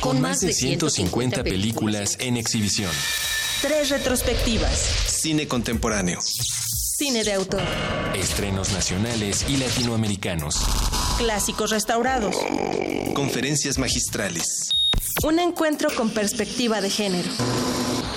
Con 0.00 0.20
más 0.20 0.40
de 0.40 0.52
150 0.52 1.42
películas 1.44 2.16
en 2.20 2.36
exhibición. 2.36 2.90
Tres 3.62 3.90
retrospectivas. 3.90 4.78
Cine 5.08 5.48
contemporáneo. 5.48 6.20
Cine 6.20 7.24
de 7.24 7.32
autor. 7.32 7.62
Estrenos 8.14 8.72
nacionales 8.72 9.44
y 9.48 9.56
latinoamericanos. 9.56 10.56
Clásicos 11.18 11.70
restaurados. 11.70 12.36
Conferencias 13.14 13.78
magistrales. 13.78 14.85
Un 15.24 15.38
encuentro 15.38 15.88
con 15.96 16.10
perspectiva 16.10 16.82
de 16.82 16.90
género. 16.90 17.30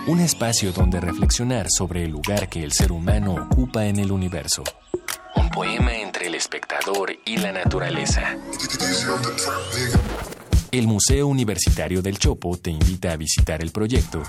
Un 0.06 0.20
espacio 0.20 0.72
donde 0.72 1.00
reflexionar 1.00 1.68
sobre 1.70 2.04
el 2.04 2.10
lugar 2.10 2.50
que 2.50 2.62
el 2.62 2.72
ser 2.72 2.92
humano 2.92 3.34
ocupa 3.34 3.86
en 3.86 3.98
el 3.98 4.12
universo. 4.12 4.62
Un 5.34 5.48
poema 5.48 5.94
entre 5.96 6.26
el 6.26 6.34
espectador 6.34 7.16
y 7.24 7.38
la 7.38 7.52
naturaleza. 7.52 8.36
El 10.70 10.86
Museo 10.86 11.28
Universitario 11.28 12.02
del 12.02 12.18
Chopo 12.18 12.58
te 12.58 12.70
invita 12.70 13.12
a 13.12 13.16
visitar 13.16 13.62
el 13.62 13.72
proyecto 13.72 14.22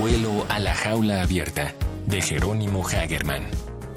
Vuelo 0.00 0.46
a 0.48 0.58
la 0.60 0.74
jaula 0.74 1.20
abierta 1.20 1.74
de 2.06 2.22
Jerónimo 2.22 2.88
Hagerman. 2.88 3.48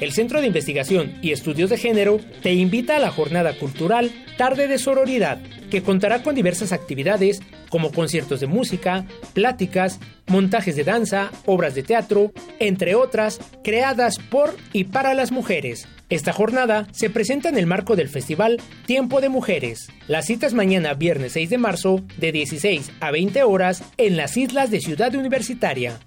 El 0.00 0.12
Centro 0.12 0.40
de 0.40 0.46
Investigación 0.46 1.12
y 1.20 1.32
Estudios 1.32 1.68
de 1.68 1.76
Género 1.76 2.20
te 2.42 2.54
invita 2.54 2.96
a 2.96 3.00
la 3.00 3.10
jornada 3.10 3.52
cultural 3.58 4.10
Tarde 4.38 4.66
de 4.66 4.78
Sororidad, 4.78 5.42
que 5.70 5.82
contará 5.82 6.22
con 6.22 6.34
diversas 6.34 6.72
actividades 6.72 7.42
como 7.68 7.92
conciertos 7.92 8.40
de 8.40 8.46
música, 8.46 9.04
pláticas, 9.34 10.00
montajes 10.26 10.74
de 10.74 10.84
danza, 10.84 11.30
obras 11.44 11.74
de 11.74 11.82
teatro, 11.82 12.32
entre 12.60 12.94
otras, 12.94 13.40
creadas 13.62 14.18
por 14.18 14.56
y 14.72 14.84
para 14.84 15.12
las 15.12 15.32
mujeres. 15.32 15.86
Esta 16.10 16.32
jornada 16.32 16.88
se 16.92 17.10
presenta 17.10 17.48
en 17.48 17.56
el 17.56 17.66
marco 17.66 17.96
del 17.96 18.08
festival 18.08 18.60
Tiempo 18.86 19.20
de 19.20 19.28
Mujeres. 19.28 19.88
La 20.08 20.22
cita 20.22 20.46
es 20.46 20.54
mañana 20.54 20.94
viernes 20.94 21.32
6 21.32 21.50
de 21.50 21.58
marzo 21.58 22.02
de 22.18 22.32
16 22.32 22.92
a 23.00 23.10
20 23.10 23.42
horas 23.44 23.82
en 23.96 24.16
las 24.16 24.36
islas 24.36 24.70
de 24.70 24.80
Ciudad 24.80 25.14
Universitaria. 25.14 25.98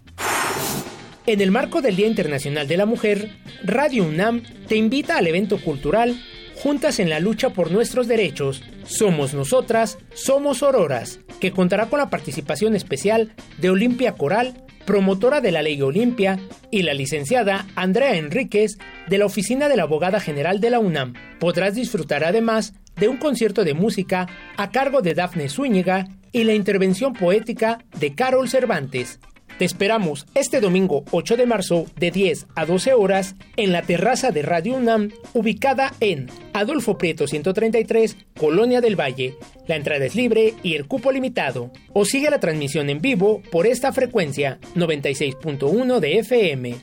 En 1.25 1.41
el 1.41 1.49
marco 1.51 1.81
del 1.81 1.95
Día 1.95 2.07
Internacional 2.07 2.67
de 2.67 2.77
la 2.77 2.85
Mujer, 2.85 3.31
Radio 3.63 4.03
UNAM 4.03 4.43
te 4.67 4.75
invita 4.75 5.17
al 5.17 5.25
evento 5.25 5.59
cultural 5.59 6.15
Juntas 6.55 6.99
en 6.99 7.09
la 7.09 7.19
lucha 7.19 7.49
por 7.49 7.71
nuestros 7.71 8.07
derechos, 8.07 8.63
Somos 8.85 9.33
Nosotras, 9.33 9.97
Somos 10.13 10.63
Auroras, 10.63 11.19
que 11.45 11.51
contará 11.51 11.85
con 11.89 11.99
la 11.99 12.09
participación 12.09 12.75
especial 12.75 13.33
de 13.59 13.69
Olimpia 13.69 14.13
Coral, 14.13 14.65
promotora 14.83 15.41
de 15.41 15.51
la 15.51 15.61
Ley 15.61 15.79
Olimpia, 15.79 16.39
y 16.71 16.81
la 16.81 16.95
licenciada 16.95 17.67
Andrea 17.75 18.15
Enríquez, 18.15 18.79
de 19.07 19.19
la 19.19 19.27
Oficina 19.27 19.69
de 19.69 19.77
la 19.77 19.83
Abogada 19.83 20.19
General 20.19 20.59
de 20.59 20.71
la 20.71 20.79
UNAM. 20.79 21.13
Podrás 21.39 21.75
disfrutar 21.75 22.23
además 22.23 22.73
de 22.95 23.09
un 23.09 23.17
concierto 23.17 23.63
de 23.63 23.75
música 23.75 24.25
a 24.57 24.71
cargo 24.71 25.01
de 25.01 25.13
Dafne 25.13 25.47
Zúñiga 25.47 26.07
y 26.31 26.45
la 26.45 26.55
intervención 26.55 27.13
poética 27.13 27.77
de 27.99 28.15
Carol 28.15 28.49
Cervantes. 28.49 29.19
Te 29.57 29.63
esperamos 29.63 30.25
este 30.35 30.59
domingo 30.59 31.05
8 31.11 31.37
de 31.37 31.45
marzo 31.45 31.85
de 31.95 32.11
10 32.11 32.47
a 32.55 32.65
12 32.65 32.93
horas 32.93 33.35
en 33.55 33.71
la 33.71 33.83
terraza 33.83 34.31
de 34.31 34.41
Radio 34.41 34.75
UNAM, 34.75 35.11
ubicada 35.31 35.93
en 36.01 36.29
Adolfo 36.51 36.97
Prieto 36.97 37.25
133, 37.25 38.17
Colonia 38.37 38.81
del 38.81 38.99
Valle. 38.99 39.35
La 39.65 39.77
entrada 39.77 40.03
es 40.03 40.13
libre 40.13 40.55
y 40.61 40.75
el 40.75 40.87
cupo 40.87 41.13
limitado. 41.13 41.71
O 41.93 42.03
sigue 42.03 42.29
la 42.29 42.41
transmisión 42.41 42.89
en 42.89 42.99
vivo 42.99 43.41
por 43.49 43.65
esta 43.65 43.93
frecuencia 43.93 44.59
96.1 44.75 45.99
de 45.99 46.19
FM. 46.19 46.75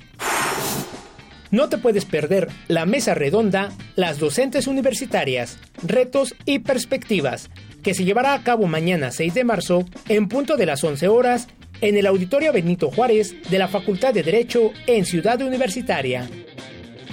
No 1.51 1.69
te 1.69 1.77
puedes 1.77 2.07
perder 2.07 2.49
la 2.69 2.87
mesa 2.87 3.13
redonda 3.13 3.71
Las 3.97 4.19
docentes 4.19 4.67
universitarias, 4.67 5.59
retos 5.83 6.35
y 6.47 6.61
perspectivas, 6.61 7.51
que 7.83 7.93
se 7.93 8.05
llevará 8.05 8.33
a 8.33 8.43
cabo 8.43 8.67
mañana 8.67 9.11
6 9.11 9.35
de 9.35 9.45
marzo 9.45 9.85
en 10.09 10.29
punto 10.29 10.57
de 10.57 10.65
las 10.65 10.83
11 10.83 11.09
horas 11.09 11.49
en 11.83 11.97
el 11.97 12.07
Auditorio 12.07 12.53
Benito 12.53 12.91
Juárez 12.91 13.35
de 13.51 13.59
la 13.59 13.69
Facultad 13.69 14.15
de 14.15 14.23
Derecho 14.23 14.71
en 14.87 15.05
Ciudad 15.05 15.43
Universitaria. 15.43 16.31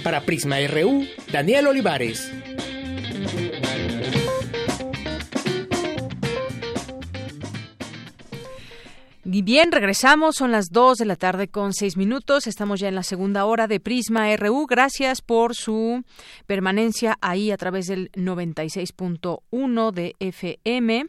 Para 0.02 0.22
Prisma 0.22 0.56
RU, 0.66 1.04
Daniel 1.30 1.66
Olivares. 1.66 2.32
Y 9.32 9.42
bien, 9.42 9.70
regresamos, 9.70 10.36
son 10.36 10.50
las 10.50 10.70
2 10.70 10.98
de 10.98 11.04
la 11.04 11.16
tarde 11.16 11.48
con 11.48 11.72
6 11.72 11.96
minutos, 11.96 12.46
estamos 12.46 12.80
ya 12.80 12.88
en 12.88 12.94
la 12.94 13.02
segunda 13.02 13.44
hora 13.44 13.68
de 13.68 13.78
Prisma 13.78 14.34
RU, 14.36 14.66
gracias 14.66 15.20
por 15.20 15.54
su 15.54 16.02
permanencia 16.46 17.16
ahí 17.20 17.50
a 17.52 17.56
través 17.56 17.86
del 17.86 18.10
96.1 18.12 19.92
de 19.92 20.16
FM 20.18 21.06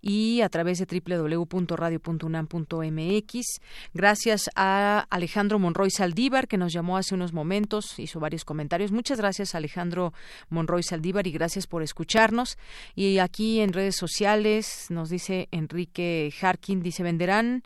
y 0.00 0.42
a 0.42 0.48
través 0.48 0.78
de 0.78 0.86
www.radio.unam.mx. 0.86 3.60
Gracias 3.94 4.50
a 4.54 5.06
Alejandro 5.10 5.58
Monroy 5.58 5.90
Saldívar, 5.90 6.48
que 6.48 6.58
nos 6.58 6.72
llamó 6.72 6.96
hace 6.96 7.14
unos 7.14 7.32
momentos, 7.32 7.98
hizo 7.98 8.20
varios 8.20 8.44
comentarios. 8.44 8.92
Muchas 8.92 9.18
gracias, 9.18 9.54
Alejandro 9.54 10.12
Monroy 10.50 10.82
Saldívar, 10.82 11.26
y 11.26 11.32
gracias 11.32 11.66
por 11.66 11.82
escucharnos. 11.82 12.58
Y 12.94 13.18
aquí 13.18 13.60
en 13.60 13.72
redes 13.72 13.96
sociales 13.96 14.86
nos 14.90 15.08
dice 15.08 15.48
Enrique 15.50 16.32
Harkin, 16.40 16.82
dice, 16.82 17.02
venderán 17.02 17.62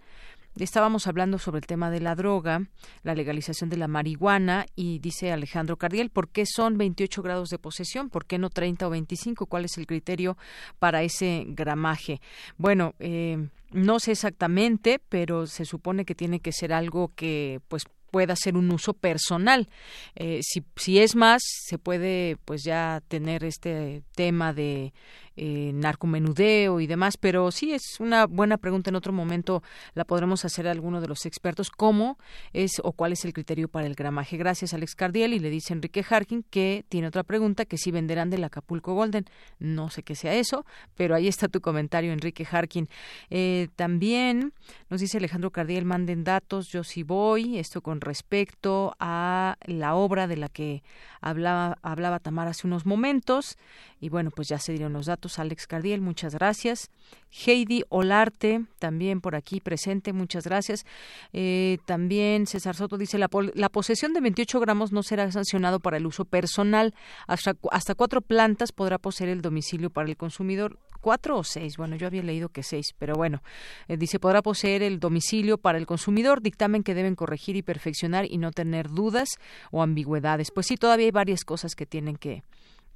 estábamos 0.64 1.06
hablando 1.06 1.38
sobre 1.38 1.58
el 1.58 1.66
tema 1.66 1.90
de 1.90 2.00
la 2.00 2.14
droga, 2.14 2.62
la 3.02 3.14
legalización 3.14 3.70
de 3.70 3.76
la 3.76 3.88
marihuana 3.88 4.66
y 4.74 4.98
dice 4.98 5.32
Alejandro 5.32 5.76
Cardiel, 5.76 6.10
¿por 6.10 6.28
qué 6.28 6.44
son 6.46 6.78
28 6.78 7.22
grados 7.22 7.50
de 7.50 7.58
posesión? 7.58 8.10
¿Por 8.10 8.26
qué 8.26 8.38
no 8.38 8.50
30 8.50 8.86
o 8.86 8.90
25? 8.90 9.46
¿Cuál 9.46 9.64
es 9.64 9.78
el 9.78 9.86
criterio 9.86 10.36
para 10.78 11.02
ese 11.02 11.44
gramaje? 11.48 12.20
Bueno, 12.56 12.94
eh, 12.98 13.48
no 13.70 14.00
sé 14.00 14.12
exactamente, 14.12 15.00
pero 15.08 15.46
se 15.46 15.64
supone 15.64 16.04
que 16.04 16.14
tiene 16.14 16.40
que 16.40 16.52
ser 16.52 16.72
algo 16.72 17.12
que 17.14 17.60
pues 17.68 17.84
pueda 18.10 18.34
ser 18.36 18.56
un 18.56 18.70
uso 18.70 18.94
personal. 18.94 19.68
Eh, 20.14 20.40
si, 20.42 20.64
si 20.76 20.98
es 20.98 21.14
más, 21.14 21.42
se 21.44 21.78
puede 21.78 22.36
pues 22.44 22.64
ya 22.64 23.02
tener 23.08 23.44
este 23.44 24.02
tema 24.14 24.52
de 24.52 24.92
eh, 25.40 25.70
narcomenudeo 25.72 26.80
y 26.80 26.88
demás, 26.88 27.16
pero 27.16 27.52
sí 27.52 27.72
es 27.72 28.00
una 28.00 28.26
buena 28.26 28.58
pregunta. 28.58 28.90
En 28.90 28.96
otro 28.96 29.12
momento 29.12 29.62
la 29.94 30.04
podremos 30.04 30.44
hacer 30.44 30.66
a 30.66 30.72
alguno 30.72 31.00
de 31.00 31.06
los 31.06 31.26
expertos 31.26 31.70
cómo 31.70 32.18
es 32.52 32.80
o 32.82 32.90
cuál 32.90 33.12
es 33.12 33.24
el 33.24 33.32
criterio 33.32 33.68
para 33.68 33.86
el 33.86 33.94
gramaje. 33.94 34.36
Gracias, 34.36 34.74
Alex 34.74 34.96
Cardiel. 34.96 35.32
Y 35.32 35.38
le 35.38 35.48
dice 35.48 35.72
Enrique 35.74 36.04
Harkin 36.08 36.44
que 36.50 36.84
tiene 36.88 37.06
otra 37.06 37.22
pregunta, 37.22 37.66
que 37.66 37.78
si 37.78 37.92
venderán 37.92 38.30
del 38.30 38.42
Acapulco 38.42 38.94
Golden. 38.94 39.26
No 39.60 39.90
sé 39.90 40.02
qué 40.02 40.16
sea 40.16 40.34
eso, 40.34 40.66
pero 40.96 41.14
ahí 41.14 41.28
está 41.28 41.46
tu 41.46 41.60
comentario, 41.60 42.12
Enrique 42.12 42.44
Harkin. 42.50 42.88
Eh, 43.30 43.68
también 43.76 44.52
nos 44.90 45.00
dice 45.00 45.18
Alejandro 45.18 45.52
Cardiel, 45.52 45.84
manden 45.84 46.24
datos, 46.24 46.66
yo 46.68 46.82
sí 46.82 47.04
voy. 47.04 47.58
Esto 47.58 47.80
con 47.80 48.00
respecto 48.00 48.96
a 48.98 49.56
la 49.66 49.94
obra 49.94 50.26
de 50.26 50.36
la 50.36 50.48
que 50.48 50.82
hablaba, 51.20 51.78
hablaba 51.82 52.18
Tamara 52.18 52.50
hace 52.50 52.66
unos 52.66 52.86
momentos. 52.86 53.56
Y 54.00 54.08
bueno, 54.08 54.30
pues 54.30 54.48
ya 54.48 54.58
se 54.58 54.72
dieron 54.72 54.92
los 54.92 55.06
datos. 55.06 55.27
Alex 55.38 55.66
Cardiel, 55.66 56.00
muchas 56.00 56.34
gracias. 56.34 56.90
Heidi 57.30 57.82
Olarte, 57.88 58.64
también 58.78 59.20
por 59.20 59.34
aquí 59.34 59.60
presente, 59.60 60.12
muchas 60.12 60.44
gracias. 60.44 60.86
Eh, 61.32 61.78
también 61.86 62.46
César 62.46 62.74
Soto 62.74 62.96
dice, 62.96 63.18
la, 63.18 63.28
posesión 63.28 64.12
de 64.14 64.20
28 64.20 64.60
gramos 64.60 64.92
no 64.92 65.02
será 65.02 65.30
sancionado 65.30 65.80
para 65.80 65.96
el 65.96 66.06
uso 66.06 66.24
personal. 66.24 66.94
Hasta, 67.26 67.54
cuatro 67.94 68.20
plantas 68.20 68.72
podrá 68.72 68.98
poseer 68.98 69.30
el 69.30 69.42
domicilio 69.42 69.90
para 69.90 70.08
el 70.08 70.16
consumidor 70.16 70.78
cuatro 71.00 71.38
o 71.38 71.44
seis, 71.44 71.76
bueno, 71.76 71.94
yo 71.94 72.08
había 72.08 72.22
leído 72.24 72.48
que 72.48 72.64
seis, 72.64 72.92
pero 72.98 73.14
bueno, 73.14 73.40
eh, 73.86 73.96
dice, 73.96 74.18
podrá 74.18 74.42
poseer 74.42 74.82
el 74.82 74.98
domicilio 74.98 75.56
para 75.56 75.78
el 75.78 75.86
consumidor, 75.86 76.42
dictamen 76.42 76.82
que 76.82 76.92
deben 76.92 77.14
corregir 77.14 77.54
y 77.54 77.62
perfeccionar 77.62 78.26
y 78.28 78.36
no 78.36 78.50
tener 78.50 78.90
dudas 78.90 79.28
o 79.70 79.82
ambigüedades. 79.82 80.50
Pues 80.50 80.66
sí, 80.66 80.76
todavía 80.76 81.06
hay 81.06 81.12
varias 81.12 81.44
cosas 81.44 81.76
que 81.76 81.86
tienen 81.86 82.16
que, 82.16 82.42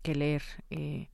que 0.03 0.14
leer. 0.14 0.43
Eh, 0.70 1.09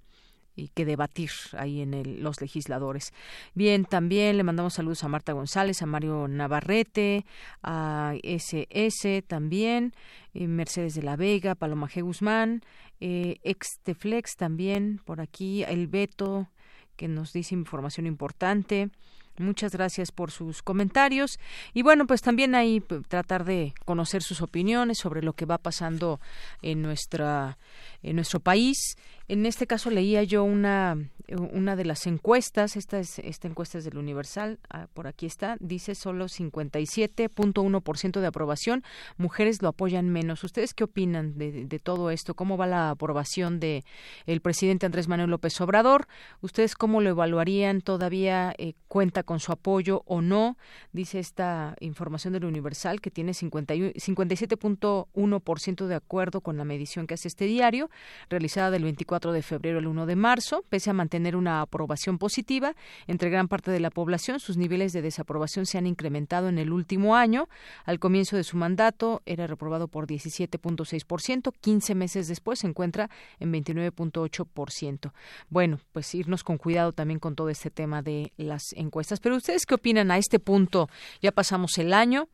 y 0.59 0.69
que 0.69 0.85
debatir 0.85 1.31
ahí 1.57 1.81
en 1.81 1.95
el, 1.95 2.21
los 2.21 2.41
legisladores. 2.41 3.13
Bien, 3.55 3.85
también 3.85 4.37
le 4.37 4.43
mandamos 4.43 4.75
saludos 4.75 5.05
a 5.05 5.09
Marta 5.09 5.33
González, 5.33 5.81
a 5.83 5.87
Mario 5.87 6.27
Navarrete, 6.27 7.25
a 7.63 8.15
SS 8.25 9.23
también, 9.23 9.95
eh, 10.35 10.49
Mercedes 10.49 10.95
de 10.95 11.03
la 11.03 11.15
Vega, 11.17 11.55
Paloma 11.55 11.89
G. 11.89 12.03
Guzmán, 12.03 12.63
eh, 13.01 13.37
Exteflex 13.45 14.35
también, 14.37 15.01
por 15.05 15.21
aquí, 15.21 15.63
el 15.63 15.87
Beto, 15.87 16.49
que 16.97 17.07
nos 17.07 17.33
dice 17.33 17.55
información 17.55 18.07
importante. 18.07 18.91
Muchas 19.39 19.71
gracias 19.71 20.11
por 20.11 20.33
sus 20.33 20.63
comentarios 20.63 21.39
y 21.73 21.83
bueno, 21.83 22.09
pues 22.09 22.23
también 22.23 22.57
ahí 22.57 22.83
tratar 23.07 23.45
de 23.45 23.73
conocer 23.85 24.25
sus 24.25 24.43
opiniones 24.43 24.99
sobre 24.99 25.23
lo 25.23 25.33
que 25.35 25.47
va 25.47 25.59
pasando 25.59 26.21
en 26.61 26.83
nuestra 26.83 27.57
en 28.03 28.17
nuestro 28.17 28.41
país. 28.41 28.97
En 29.29 29.47
este 29.47 29.67
caso 29.67 29.91
leía 29.91 30.23
yo 30.23 30.45
una 30.45 30.97
una 31.37 31.77
de 31.77 31.85
las 31.85 32.07
encuestas, 32.07 32.77
esta 32.77 32.99
es 32.99 33.19
esta 33.19 33.49
encuesta 33.49 33.77
es 33.79 33.85
del 33.85 33.99
Universal, 33.99 34.59
ah, 34.71 34.87
por 34.95 35.07
aquí 35.07 35.27
está, 35.27 35.59
dice 35.61 35.95
solo 35.95 36.25
57.1% 36.27 38.21
de 38.21 38.27
aprobación, 38.27 38.83
mujeres 39.19 39.61
lo 39.61 39.69
apoyan 39.69 40.09
menos. 40.09 40.43
¿Ustedes 40.45 40.73
qué 40.73 40.85
opinan 40.85 41.37
de, 41.37 41.67
de, 41.67 41.79
todo 41.79 42.11
esto? 42.11 42.33
¿Cómo 42.35 42.57
va 42.57 42.67
la 42.67 42.89
aprobación 42.91 43.61
de 43.61 43.85
el 44.27 44.41
presidente 44.41 44.87
Andrés 44.87 45.09
Manuel 45.09 45.29
López 45.31 45.61
Obrador? 45.61 46.09
¿Ustedes 46.41 46.75
cómo 46.75 47.03
lo 47.03 47.11
evaluarían? 47.11 47.83
¿Todavía 47.83 48.55
eh, 48.57 48.73
cuenta 48.89 49.23
con 49.23 49.39
su 49.41 49.53
apoyo 49.53 50.03
o 50.07 50.23
no? 50.23 50.57
Dice 50.93 51.19
esta 51.19 51.77
información 51.81 52.33
del 52.33 52.47
Universal 52.47 53.03
que 53.03 53.11
tiene 53.11 53.33
57.1% 53.33 55.87
de 55.87 55.95
acuerdo 55.95 56.41
con 56.41 56.57
la 56.57 56.65
medición 56.65 57.07
que 57.07 57.13
hace 57.15 57.29
este 57.29 57.45
diario, 57.45 57.91
realizada 58.31 58.71
del 58.71 58.85
24 58.85 59.18
de 59.19 59.43
febrero 59.43 59.79
al 59.79 59.87
1 59.87 60.07
de 60.07 60.17
marzo, 60.17 60.65
pese 60.69 60.91
a 60.91 60.93
mantener 60.93 61.37
una 61.37 61.61
aprobación 61.61 62.19
positiva 62.19 62.75
entre 63.07 63.31
gran 63.31 63.49
parte 63.49 63.71
de 63.71 63.81
la 63.81 63.91
población, 63.91 64.39
sus 64.41 64.57
niveles 64.57 64.93
de 64.93 65.03
desaprobación 65.03 65.67
se 65.67 65.77
han 65.77 65.87
incrementado 65.87 66.49
en 66.49 66.59
el 66.59 66.73
último 66.73 67.17
año. 67.17 67.49
Al 67.85 67.99
comienzo 67.99 68.37
de 68.37 68.45
su 68.45 68.57
mandato 68.57 69.23
era 69.27 69.47
reprobado 69.47 69.89
por 69.89 70.07
17.6%, 70.07 71.53
15 71.61 71.95
meses 71.95 72.29
después 72.29 72.61
se 72.61 72.69
encuentra 72.69 73.11
en 73.41 73.53
29.8%. 73.53 75.13
Bueno, 75.51 75.81
pues 75.93 76.15
irnos 76.15 76.45
con 76.45 76.59
cuidado 76.59 76.93
también 76.93 77.19
con 77.19 77.35
todo 77.35 77.49
este 77.49 77.71
tema 77.71 78.03
de 78.03 78.33
las 78.37 78.73
encuestas. 78.75 79.21
Pero 79.21 79.37
ustedes 79.37 79.67
qué 79.67 79.75
opinan 79.75 80.11
a 80.11 80.19
este 80.19 80.39
punto? 80.39 80.89
Ya 81.21 81.33
pasamos 81.33 81.77
el 81.79 81.93
año. 81.93 82.29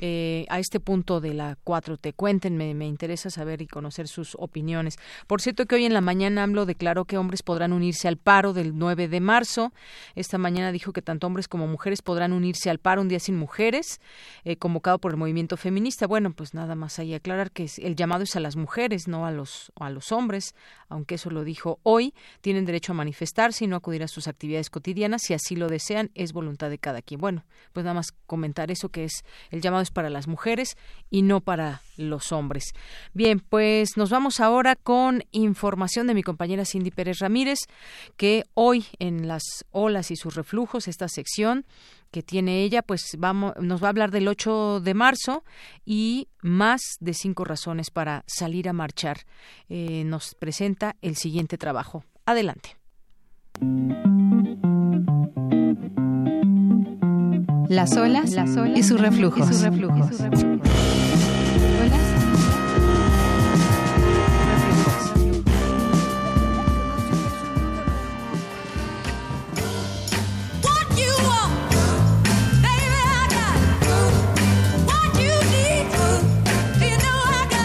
Eh, 0.00 0.46
a 0.48 0.60
este 0.60 0.78
punto 0.78 1.20
de 1.20 1.34
la 1.34 1.58
4T. 1.64 2.14
Cuéntenme, 2.14 2.72
me 2.72 2.86
interesa 2.86 3.30
saber 3.30 3.62
y 3.62 3.66
conocer 3.66 4.06
sus 4.06 4.36
opiniones. 4.38 4.96
Por 5.26 5.40
cierto 5.40 5.66
que 5.66 5.74
hoy 5.74 5.86
en 5.86 5.92
la 5.92 6.00
mañana 6.00 6.44
AMLO 6.44 6.66
declaró 6.66 7.04
que 7.04 7.18
hombres 7.18 7.42
podrán 7.42 7.72
unirse 7.72 8.06
al 8.06 8.16
paro 8.16 8.52
del 8.52 8.78
9 8.78 9.08
de 9.08 9.18
marzo. 9.20 9.72
Esta 10.14 10.38
mañana 10.38 10.70
dijo 10.70 10.92
que 10.92 11.02
tanto 11.02 11.26
hombres 11.26 11.48
como 11.48 11.66
mujeres 11.66 12.00
podrán 12.00 12.32
unirse 12.32 12.70
al 12.70 12.78
paro 12.78 13.02
un 13.02 13.08
día 13.08 13.18
sin 13.18 13.36
mujeres, 13.36 14.00
eh, 14.44 14.56
convocado 14.56 15.00
por 15.00 15.10
el 15.10 15.16
movimiento 15.16 15.56
feminista. 15.56 16.06
Bueno, 16.06 16.32
pues 16.32 16.54
nada 16.54 16.76
más 16.76 17.00
ahí 17.00 17.12
aclarar 17.14 17.50
que 17.50 17.68
el 17.78 17.96
llamado 17.96 18.22
es 18.22 18.36
a 18.36 18.40
las 18.40 18.54
mujeres, 18.54 19.08
no 19.08 19.26
a 19.26 19.32
los, 19.32 19.72
a 19.80 19.90
los 19.90 20.12
hombres, 20.12 20.54
aunque 20.88 21.16
eso 21.16 21.30
lo 21.30 21.42
dijo 21.42 21.80
hoy. 21.82 22.14
Tienen 22.40 22.66
derecho 22.66 22.92
a 22.92 22.94
manifestarse 22.94 23.64
y 23.64 23.66
no 23.66 23.74
acudir 23.74 24.04
a 24.04 24.08
sus 24.08 24.28
actividades 24.28 24.70
cotidianas. 24.70 25.22
Si 25.22 25.34
así 25.34 25.56
lo 25.56 25.68
desean, 25.68 26.12
es 26.14 26.32
voluntad 26.32 26.70
de 26.70 26.78
cada 26.78 27.02
quien. 27.02 27.20
Bueno, 27.20 27.44
pues 27.72 27.82
nada 27.82 27.94
más 27.94 28.12
comentar 28.26 28.70
eso 28.70 28.90
que 28.90 29.02
es 29.02 29.24
el 29.50 29.60
llamado 29.60 29.87
para 29.90 30.10
las 30.10 30.28
mujeres 30.28 30.76
y 31.10 31.22
no 31.22 31.40
para 31.40 31.82
los 31.96 32.32
hombres. 32.32 32.72
Bien, 33.14 33.40
pues 33.40 33.96
nos 33.96 34.10
vamos 34.10 34.40
ahora 34.40 34.76
con 34.76 35.24
información 35.32 36.06
de 36.06 36.14
mi 36.14 36.22
compañera 36.22 36.64
Cindy 36.64 36.90
Pérez 36.90 37.18
Ramírez, 37.18 37.58
que 38.16 38.44
hoy 38.54 38.86
en 38.98 39.28
las 39.28 39.42
olas 39.70 40.10
y 40.10 40.16
sus 40.16 40.34
reflujos, 40.34 40.88
esta 40.88 41.08
sección 41.08 41.64
que 42.10 42.22
tiene 42.22 42.62
ella, 42.62 42.82
pues 42.82 43.16
vamos, 43.18 43.52
nos 43.60 43.82
va 43.82 43.88
a 43.88 43.90
hablar 43.90 44.10
del 44.10 44.28
8 44.28 44.80
de 44.80 44.94
marzo 44.94 45.44
y 45.84 46.28
más 46.40 46.80
de 47.00 47.12
cinco 47.14 47.44
razones 47.44 47.90
para 47.90 48.24
salir 48.26 48.68
a 48.68 48.72
marchar. 48.72 49.18
Eh, 49.68 50.04
nos 50.04 50.34
presenta 50.34 50.96
el 51.02 51.16
siguiente 51.16 51.58
trabajo. 51.58 52.04
Adelante. 52.24 52.76
Las 57.68 57.96
olas, 57.96 58.30
Las 58.32 58.56
olas 58.56 58.78
y 58.78 58.82
sus 58.82 59.00
reflujos. 59.00 59.48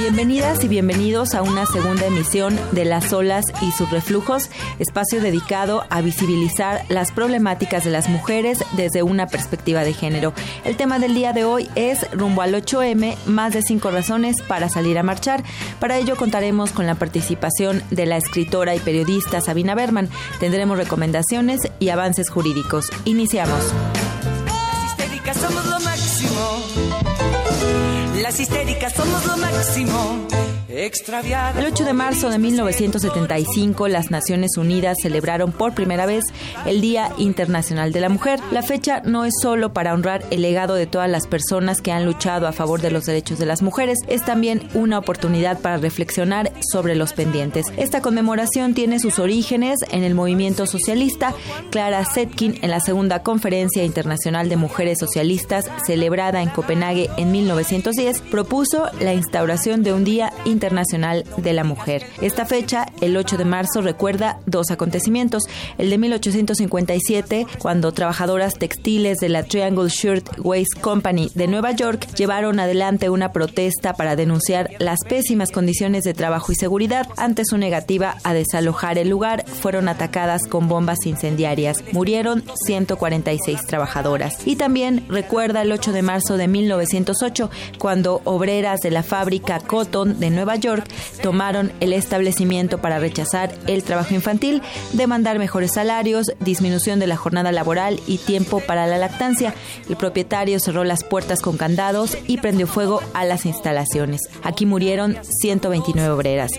Bienvenidas 0.03 0.61
y 0.65 0.67
bienvenidos 0.67 1.33
a 1.33 1.43
una 1.43 1.65
segunda 1.65 2.05
emisión 2.05 2.59
de 2.73 2.83
Las 2.83 3.13
olas 3.13 3.45
y 3.61 3.71
sus 3.71 3.89
reflujos, 3.89 4.49
espacio 4.77 5.21
dedicado 5.21 5.85
a 5.89 6.01
visibilizar 6.01 6.83
las 6.89 7.13
problemáticas 7.13 7.85
de 7.85 7.91
las 7.91 8.09
mujeres 8.09 8.65
desde 8.75 9.01
una 9.01 9.27
perspectiva 9.27 9.85
de 9.85 9.93
género. 9.93 10.33
El 10.65 10.75
tema 10.75 10.99
del 10.99 11.15
día 11.15 11.31
de 11.31 11.45
hoy 11.45 11.69
es 11.75 12.05
rumbo 12.11 12.41
al 12.41 12.53
8M, 12.53 13.15
más 13.27 13.53
de 13.53 13.61
cinco 13.61 13.91
razones 13.91 14.41
para 14.41 14.67
salir 14.67 14.99
a 14.99 15.03
marchar. 15.03 15.41
Para 15.79 15.97
ello 15.97 16.17
contaremos 16.17 16.73
con 16.73 16.85
la 16.85 16.95
participación 16.95 17.81
de 17.89 18.05
la 18.05 18.17
escritora 18.17 18.75
y 18.75 18.81
periodista 18.81 19.39
Sabina 19.39 19.73
Berman. 19.73 20.09
Tendremos 20.41 20.77
recomendaciones 20.77 21.61
y 21.79 21.87
avances 21.87 22.29
jurídicos. 22.29 22.89
Iniciamos. 23.05 23.71
Las 28.23 28.39
histéricas 28.39 28.93
somos 28.93 29.25
lo 29.25 29.35
máximo. 29.35 30.42
El 30.75 31.65
8 31.67 31.85
de 31.85 31.93
marzo 31.93 32.31
de 32.31 32.39
1975, 32.39 33.87
las 33.89 34.09
Naciones 34.09 34.57
Unidas 34.57 34.97
celebraron 35.03 35.51
por 35.51 35.75
primera 35.75 36.07
vez 36.07 36.23
el 36.65 36.81
Día 36.81 37.11
Internacional 37.19 37.91
de 37.91 38.01
la 38.01 38.09
Mujer. 38.09 38.39
La 38.51 38.63
fecha 38.63 38.99
no 39.05 39.23
es 39.23 39.35
solo 39.39 39.71
para 39.71 39.93
honrar 39.93 40.25
el 40.31 40.41
legado 40.41 40.73
de 40.73 40.87
todas 40.87 41.07
las 41.07 41.27
personas 41.27 41.79
que 41.79 41.91
han 41.91 42.05
luchado 42.05 42.47
a 42.47 42.53
favor 42.53 42.81
de 42.81 42.89
los 42.89 43.05
derechos 43.05 43.37
de 43.37 43.45
las 43.45 43.61
mujeres, 43.61 43.99
es 44.07 44.25
también 44.25 44.67
una 44.73 44.97
oportunidad 44.97 45.59
para 45.59 45.77
reflexionar 45.77 46.51
sobre 46.71 46.95
los 46.95 47.13
pendientes. 47.13 47.67
Esta 47.77 48.01
conmemoración 48.01 48.73
tiene 48.73 48.99
sus 48.99 49.19
orígenes 49.19 49.77
en 49.91 50.03
el 50.03 50.15
movimiento 50.15 50.65
socialista. 50.65 51.35
Clara 51.69 52.03
Zetkin, 52.03 52.57
en 52.63 52.71
la 52.71 52.79
segunda 52.79 53.21
Conferencia 53.21 53.83
Internacional 53.83 54.49
de 54.49 54.55
Mujeres 54.55 54.97
Socialistas, 54.97 55.69
celebrada 55.85 56.41
en 56.41 56.49
Copenhague 56.49 57.11
en 57.17 57.31
1910, 57.31 58.21
propuso 58.21 58.89
la 58.99 59.13
instauración 59.13 59.83
de 59.83 59.93
un 59.93 60.03
Día 60.03 60.33
Internacional 60.45 60.62
Internacional 60.63 61.25
de 61.35 61.51
la 61.51 61.65
Mujer. 61.65 62.05
Esta 62.21 62.45
fecha, 62.45 62.85
el 63.01 63.17
8 63.17 63.35
de 63.35 63.43
marzo, 63.43 63.81
recuerda 63.81 64.39
dos 64.45 64.71
acontecimientos. 64.71 65.43
El 65.77 65.89
de 65.89 65.97
1857, 65.97 67.47
cuando 67.59 67.91
trabajadoras 67.91 68.53
textiles 68.53 69.17
de 69.17 69.27
la 69.27 69.43
Triangle 69.43 69.89
Shirt 69.89 70.39
Waist 70.39 70.79
Company 70.79 71.29
de 71.35 71.47
Nueva 71.47 71.71
York 71.71 72.07
llevaron 72.15 72.61
adelante 72.61 73.09
una 73.09 73.33
protesta 73.33 73.93
para 73.93 74.15
denunciar 74.15 74.69
las 74.79 74.99
pésimas 75.05 75.51
condiciones 75.51 76.05
de 76.05 76.13
trabajo 76.13 76.53
y 76.53 76.55
seguridad. 76.55 77.09
Ante 77.17 77.43
su 77.43 77.57
negativa 77.57 78.15
a 78.23 78.33
desalojar 78.33 78.97
el 78.97 79.09
lugar, 79.09 79.45
fueron 79.45 79.89
atacadas 79.89 80.43
con 80.47 80.69
bombas 80.69 81.05
incendiarias. 81.05 81.83
Murieron 81.91 82.41
146 82.65 83.65
trabajadoras. 83.67 84.47
Y 84.47 84.55
también 84.55 85.05
recuerda 85.09 85.63
el 85.63 85.73
8 85.73 85.91
de 85.91 86.03
marzo 86.03 86.37
de 86.37 86.47
1908, 86.47 87.51
cuando 87.77 88.21
obreras 88.23 88.79
de 88.79 88.91
la 88.91 89.03
fábrica 89.03 89.59
Cotton 89.59 90.21
de 90.21 90.29
Nueva 90.29 90.52
York 90.55 90.85
tomaron 91.21 91.71
el 91.79 91.93
establecimiento 91.93 92.79
para 92.79 92.99
rechazar 92.99 93.53
el 93.67 93.83
trabajo 93.83 94.13
infantil, 94.13 94.61
demandar 94.93 95.39
mejores 95.39 95.73
salarios, 95.73 96.27
disminución 96.39 96.99
de 96.99 97.07
la 97.07 97.17
jornada 97.17 97.51
laboral 97.51 97.99
y 98.07 98.17
tiempo 98.17 98.59
para 98.59 98.87
la 98.87 98.97
lactancia. 98.97 99.53
El 99.89 99.97
propietario 99.97 100.59
cerró 100.59 100.83
las 100.83 101.03
puertas 101.03 101.41
con 101.41 101.57
candados 101.57 102.17
y 102.27 102.37
prendió 102.37 102.67
fuego 102.67 103.01
a 103.13 103.25
las 103.25 103.45
instalaciones. 103.45 104.21
Aquí 104.43 104.65
murieron 104.65 105.17
129 105.23 106.09
obreras. 106.09 106.51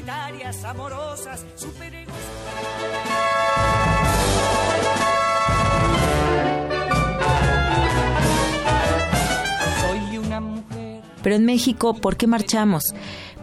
Pero 11.24 11.36
en 11.36 11.46
México, 11.46 11.94
¿por 11.94 12.18
qué 12.18 12.26
marchamos? 12.26 12.82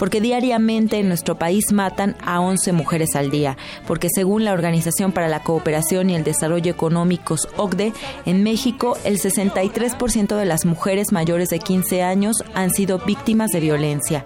Porque 0.02 0.20
diariamente 0.20 0.98
en 0.98 1.10
nuestro 1.10 1.38
país 1.38 1.72
matan 1.72 2.16
a 2.26 2.40
11 2.40 2.72
mujeres 2.72 3.16
al 3.16 3.30
día, 3.30 3.56
porque 3.86 4.08
según 4.10 4.44
la 4.44 4.52
Organización 4.52 5.12
para 5.12 5.28
la 5.28 5.44
Cooperación 5.44 6.10
y 6.10 6.16
el 6.16 6.24
Desarrollo 6.24 6.72
Económicos 6.72 7.48
OCDE, 7.56 7.94
en 8.26 8.42
México 8.42 8.98
el 9.04 9.20
63% 9.20 10.36
de 10.36 10.46
las 10.46 10.66
mujeres 10.66 11.12
mayores 11.12 11.50
de 11.50 11.60
15 11.60 12.02
años 12.02 12.44
han 12.56 12.72
sido 12.72 12.98
víctimas 12.98 13.52
de 13.52 13.60
violencia 13.60 14.26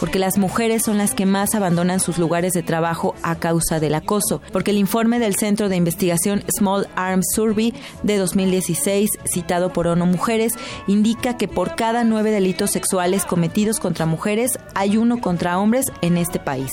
porque 0.00 0.18
las 0.18 0.38
mujeres 0.38 0.82
son 0.84 0.98
las 0.98 1.14
que 1.14 1.26
más 1.26 1.54
abandonan 1.54 2.00
sus 2.00 2.18
lugares 2.18 2.52
de 2.52 2.62
trabajo 2.62 3.14
a 3.22 3.36
causa 3.36 3.80
del 3.80 3.94
acoso, 3.94 4.40
porque 4.52 4.70
el 4.70 4.78
informe 4.78 5.18
del 5.18 5.36
Centro 5.36 5.68
de 5.68 5.76
Investigación 5.76 6.42
Small 6.56 6.88
Arms 6.96 7.26
Survey 7.34 7.74
de 8.02 8.16
2016, 8.16 9.10
citado 9.32 9.72
por 9.72 9.86
ONU 9.86 10.06
Mujeres, 10.06 10.54
indica 10.86 11.36
que 11.36 11.48
por 11.48 11.76
cada 11.76 12.04
nueve 12.04 12.30
delitos 12.30 12.70
sexuales 12.70 13.24
cometidos 13.24 13.80
contra 13.80 14.06
mujeres 14.06 14.58
hay 14.74 14.96
uno 14.96 15.20
contra 15.20 15.58
hombres 15.58 15.86
en 16.02 16.16
este 16.16 16.38
país. 16.38 16.70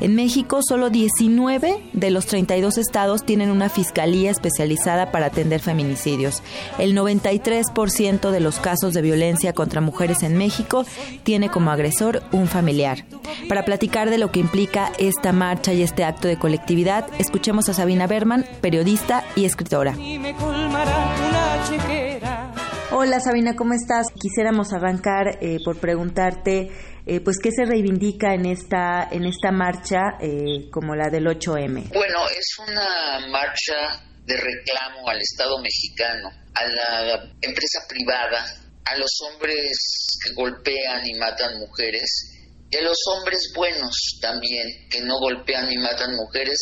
En 0.00 0.14
México, 0.14 0.60
solo 0.66 0.90
19 0.90 1.80
de 1.92 2.10
los 2.10 2.26
32 2.26 2.78
estados 2.78 3.24
tienen 3.24 3.50
una 3.50 3.68
fiscalía 3.68 4.30
especializada 4.30 5.10
para 5.10 5.26
atender 5.26 5.60
feminicidios. 5.60 6.42
El 6.78 6.96
93% 6.96 8.30
de 8.30 8.40
los 8.40 8.58
casos 8.58 8.94
de 8.94 9.02
violencia 9.02 9.52
contra 9.52 9.80
mujeres 9.80 10.22
en 10.22 10.36
México 10.36 10.84
tiene 11.22 11.50
como 11.50 11.70
agresor 11.70 12.22
un 12.32 12.46
familiar. 12.46 13.04
Para 13.48 13.64
platicar 13.64 14.10
de 14.10 14.18
lo 14.18 14.30
que 14.30 14.40
implica 14.40 14.92
esta 14.98 15.32
marcha 15.32 15.72
y 15.72 15.82
este 15.82 16.04
acto 16.04 16.28
de 16.28 16.38
colectividad, 16.38 17.06
escuchemos 17.18 17.68
a 17.68 17.74
Sabina 17.74 18.06
Berman, 18.06 18.44
periodista 18.60 19.24
y 19.36 19.44
escritora. 19.44 19.94
Hola 23.00 23.20
Sabina, 23.20 23.54
¿cómo 23.54 23.74
estás? 23.74 24.08
Quisiéramos 24.20 24.72
arrancar 24.72 25.38
eh, 25.40 25.58
por 25.64 25.78
preguntarte 25.78 26.68
eh, 27.06 27.20
pues 27.20 27.36
qué 27.40 27.52
se 27.52 27.64
reivindica 27.64 28.34
en 28.34 28.44
esta 28.44 29.06
en 29.08 29.24
esta 29.24 29.52
marcha 29.52 30.18
eh, 30.20 30.68
como 30.72 30.96
la 30.96 31.08
del 31.08 31.26
8M. 31.26 31.92
Bueno, 31.94 32.28
es 32.28 32.58
una 32.58 33.28
marcha 33.30 34.02
de 34.26 34.36
reclamo 34.36 35.08
al 35.08 35.20
Estado 35.20 35.62
mexicano, 35.62 36.28
a 36.52 36.66
la 36.66 37.22
empresa 37.40 37.86
privada, 37.88 38.44
a 38.84 38.96
los 38.98 39.16
hombres 39.30 40.18
que 40.20 40.34
golpean 40.34 41.06
y 41.06 41.16
matan 41.20 41.60
mujeres 41.60 42.36
a 42.76 42.82
los 42.82 42.98
hombres 43.12 43.50
buenos 43.54 44.18
también, 44.20 44.88
que 44.90 45.00
no 45.00 45.18
golpean 45.18 45.68
ni 45.68 45.78
matan 45.78 46.14
mujeres, 46.14 46.58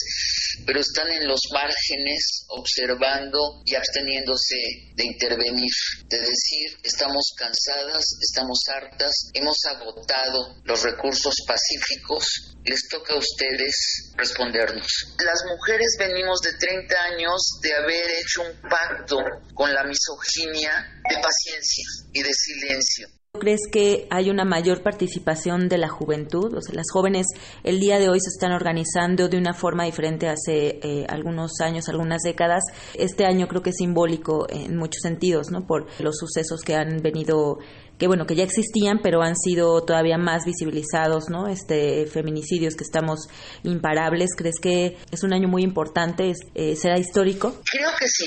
pero 0.64 0.80
están 0.80 1.10
en 1.10 1.26
los 1.26 1.40
márgenes 1.52 2.44
observando 2.48 3.62
y 3.64 3.74
absteniéndose 3.74 4.56
de 4.94 5.04
intervenir, 5.04 5.70
de 6.06 6.18
decir, 6.18 6.78
estamos 6.84 7.32
cansadas, 7.36 8.04
estamos 8.22 8.60
hartas, 8.68 9.30
hemos 9.34 9.58
agotado 9.64 10.56
los 10.64 10.82
recursos 10.82 11.34
pacíficos, 11.46 12.54
les 12.64 12.88
toca 12.88 13.14
a 13.14 13.18
ustedes 13.18 14.12
respondernos. 14.16 14.86
Las 15.24 15.42
mujeres 15.48 15.96
venimos 15.98 16.40
de 16.40 16.52
30 16.54 16.94
años 17.02 17.42
de 17.62 17.74
haber 17.74 18.10
hecho 18.10 18.42
un 18.42 18.60
pacto 18.68 19.18
con 19.54 19.72
la 19.72 19.84
misoginia 19.84 20.72
de 21.08 21.16
paciencia 21.20 21.84
y 22.12 22.22
de 22.22 22.32
silencio 22.32 23.08
¿Crees 23.38 23.60
que 23.70 24.06
hay 24.10 24.30
una 24.30 24.44
mayor 24.44 24.82
participación 24.82 25.68
de 25.68 25.78
la 25.78 25.88
juventud? 25.88 26.54
O 26.54 26.60
sea, 26.60 26.74
las 26.74 26.86
jóvenes 26.92 27.26
el 27.64 27.80
día 27.80 27.98
de 27.98 28.08
hoy 28.08 28.20
se 28.20 28.30
están 28.30 28.52
organizando 28.52 29.28
de 29.28 29.38
una 29.38 29.54
forma 29.54 29.84
diferente 29.84 30.28
hace 30.28 30.78
eh, 30.82 31.06
algunos 31.08 31.60
años, 31.60 31.88
algunas 31.88 32.22
décadas. 32.22 32.64
Este 32.94 33.24
año 33.24 33.48
creo 33.48 33.62
que 33.62 33.70
es 33.70 33.76
simbólico 33.76 34.46
en 34.48 34.76
muchos 34.76 35.02
sentidos, 35.02 35.50
¿no? 35.50 35.66
Por 35.66 35.86
los 36.00 36.16
sucesos 36.18 36.60
que 36.62 36.74
han 36.74 37.02
venido 37.02 37.58
que 37.98 38.06
bueno, 38.06 38.26
que 38.26 38.34
ya 38.34 38.44
existían, 38.44 39.00
pero 39.02 39.22
han 39.22 39.36
sido 39.36 39.82
todavía 39.82 40.18
más 40.18 40.44
visibilizados, 40.44 41.30
¿no? 41.30 41.48
Este 41.48 42.06
feminicidios 42.06 42.74
que 42.74 42.84
estamos 42.84 43.20
imparables. 43.62 44.30
¿Crees 44.36 44.56
que 44.60 44.98
es 45.10 45.22
un 45.22 45.32
año 45.32 45.48
muy 45.48 45.62
importante? 45.62 46.32
Eh, 46.54 46.76
¿Será 46.76 46.98
histórico? 46.98 47.60
Creo 47.70 47.90
que 47.98 48.08
sí. 48.08 48.26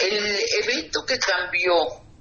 El 0.00 0.38
evento 0.62 1.04
que 1.06 1.18
cambió 1.18 1.72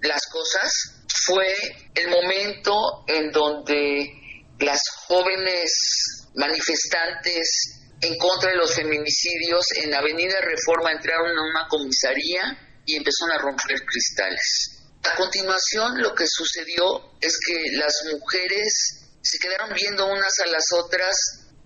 las 0.02 0.28
cosas 0.32 0.99
fue 1.26 1.48
el 1.95 2.10
momento 2.10 3.03
en 3.07 3.31
donde 3.31 4.11
las 4.60 4.81
jóvenes 5.07 6.30
manifestantes 6.36 7.80
en 8.02 8.18
contra 8.18 8.52
de 8.52 8.57
los 8.57 8.73
feminicidios 8.73 9.65
en 9.76 9.94
Avenida 9.94 10.40
Reforma 10.41 10.91
entraron 10.91 11.38
a 11.38 11.49
una 11.49 11.68
comisaría 11.68 12.81
y 12.86 12.95
empezaron 12.95 13.36
a 13.36 13.41
romper 13.41 13.84
cristales. 13.86 14.80
A 15.03 15.15
continuación 15.15 16.02
lo 16.02 16.14
que 16.14 16.26
sucedió 16.27 17.14
es 17.22 17.38
que 17.45 17.72
las 17.73 17.94
mujeres 18.11 19.07
se 19.22 19.40
quedaron 19.40 19.73
viendo 19.73 20.06
unas 20.07 20.40
a 20.40 20.48
las 20.48 20.65
otras 20.73 21.15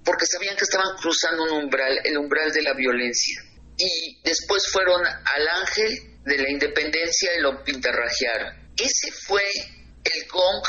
porque 0.04 0.26
sabían 0.26 0.56
que 0.56 0.66
estaban 0.66 0.98
cruzando 0.98 1.44
un 1.44 1.64
umbral, 1.64 2.00
el 2.04 2.18
umbral 2.18 2.52
de 2.52 2.62
la 2.62 2.74
violencia. 2.74 3.42
Y 3.78 4.22
después 4.24 4.68
fueron 4.72 5.06
al 5.06 5.48
ángel 5.62 6.20
de 6.26 6.38
la 6.38 6.50
independencia 6.50 7.32
y 7.38 7.42
lo 7.42 7.64
pintarrajearon. 7.64 8.63
Ese 8.78 9.12
fue 9.28 9.44
el 10.04 10.28
gong 10.30 10.64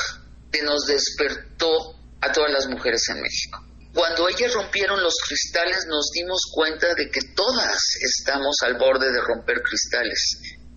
que 0.52 0.62
nos 0.62 0.86
despertó 0.86 1.98
a 2.20 2.32
todas 2.32 2.50
las 2.50 2.66
mujeres 2.68 3.02
en 3.08 3.20
México. 3.20 3.64
Cuando 3.94 4.28
ellas 4.28 4.52
rompieron 4.54 5.02
los 5.02 5.14
cristales 5.26 5.86
nos 5.86 6.10
dimos 6.10 6.42
cuenta 6.52 6.94
de 6.94 7.10
que 7.10 7.20
todas 7.36 7.78
estamos 8.00 8.56
al 8.62 8.76
borde 8.76 9.12
de 9.12 9.20
romper 9.20 9.62
cristales. 9.62 10.18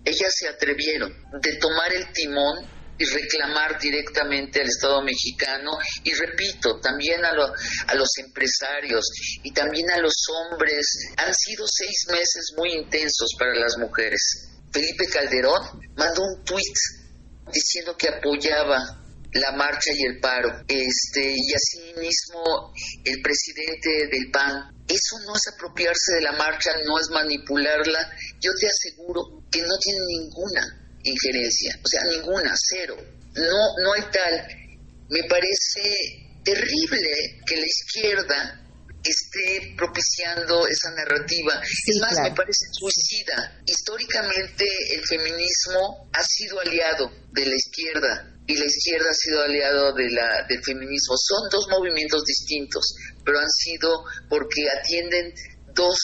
Ellas 0.04 0.32
se 0.38 0.48
atrevieron 0.48 1.12
de 1.42 1.56
tomar 1.56 1.92
el 1.92 2.12
timón 2.12 2.78
y 2.96 3.04
reclamar 3.04 3.78
directamente 3.78 4.60
al 4.60 4.68
Estado 4.68 5.02
mexicano 5.02 5.78
y 6.04 6.12
repito, 6.14 6.80
también 6.80 7.24
a, 7.24 7.32
los 7.32 8.10
empresarios 8.18 9.04
y 9.42 9.52
también 9.52 9.90
a 9.90 9.98
los 9.98 10.14
hombres. 10.28 10.86
Han 11.16 11.32
sido 11.34 11.66
seis 11.66 12.06
meses 12.10 12.52
muy 12.56 12.72
intensos 12.72 13.30
para 13.38 13.54
las 13.54 13.76
mujeres. 13.78 14.48
Felipe 14.72 15.06
Calderón 15.08 15.62
mandó 15.96 16.22
un 16.22 16.44
tuit 16.44 16.76
diciendo 17.52 17.96
que 17.96 18.08
apoyaba 18.08 18.98
la 19.32 19.52
marcha 19.52 19.90
y 19.92 20.02
el 20.04 20.20
paro. 20.20 20.64
Este, 20.68 21.34
y 21.36 21.52
así 21.54 21.94
mismo 21.98 22.72
el 23.04 23.20
presidente 23.22 24.08
del 24.10 24.30
PAN. 24.30 24.74
Eso 24.88 25.18
no 25.26 25.36
es 25.36 25.48
apropiarse 25.48 26.14
de 26.14 26.22
la 26.22 26.32
marcha, 26.32 26.70
no 26.86 26.98
es 26.98 27.10
manipularla. 27.10 28.10
Yo 28.40 28.52
te 28.58 28.66
aseguro 28.66 29.44
que 29.50 29.60
no 29.60 29.76
tiene 29.78 30.00
ninguna 30.08 30.96
injerencia, 31.02 31.78
o 31.82 31.86
sea, 31.86 32.04
ninguna, 32.04 32.54
cero. 32.56 32.96
No, 33.34 33.82
no 33.82 33.92
hay 33.92 34.02
tal. 34.10 34.48
Me 35.10 35.24
parece 35.24 36.40
terrible 36.42 37.40
que 37.46 37.56
la 37.56 37.66
izquierda 37.66 38.67
esté 39.08 39.74
propiciando 39.76 40.66
esa 40.66 40.90
narrativa. 40.92 41.60
es 41.86 41.98
más, 42.00 42.18
me 42.22 42.34
parece 42.34 42.66
suicida. 42.72 43.60
Históricamente 43.66 44.64
el 44.94 45.02
feminismo 45.06 46.08
ha 46.12 46.22
sido 46.22 46.60
aliado 46.60 47.10
de 47.32 47.46
la 47.46 47.54
izquierda 47.54 48.38
y 48.46 48.56
la 48.56 48.64
izquierda 48.64 49.10
ha 49.10 49.14
sido 49.14 49.42
aliado 49.42 49.92
de 49.94 50.10
la, 50.10 50.46
del 50.48 50.62
feminismo. 50.64 51.14
Son 51.16 51.48
dos 51.50 51.66
movimientos 51.70 52.24
distintos, 52.24 52.94
pero 53.24 53.38
han 53.38 53.50
sido 53.50 54.04
porque 54.28 54.66
atienden 54.80 55.34
dos 55.74 55.98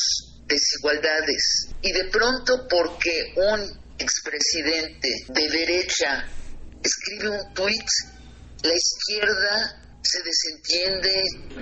desigualdades. 0.47 1.69
Y 1.81 1.93
de 1.93 2.05
pronto 2.11 2.69
porque 2.69 3.33
un 3.37 3.85
expresidente 3.99 5.09
de 5.29 5.49
derecha 5.49 6.29
escribe 6.83 7.31
un 7.31 7.55
tuit, 7.55 7.89
la 8.63 8.75
izquierda 8.75 9.94
se 10.05 10.23
desentiende 10.23 11.11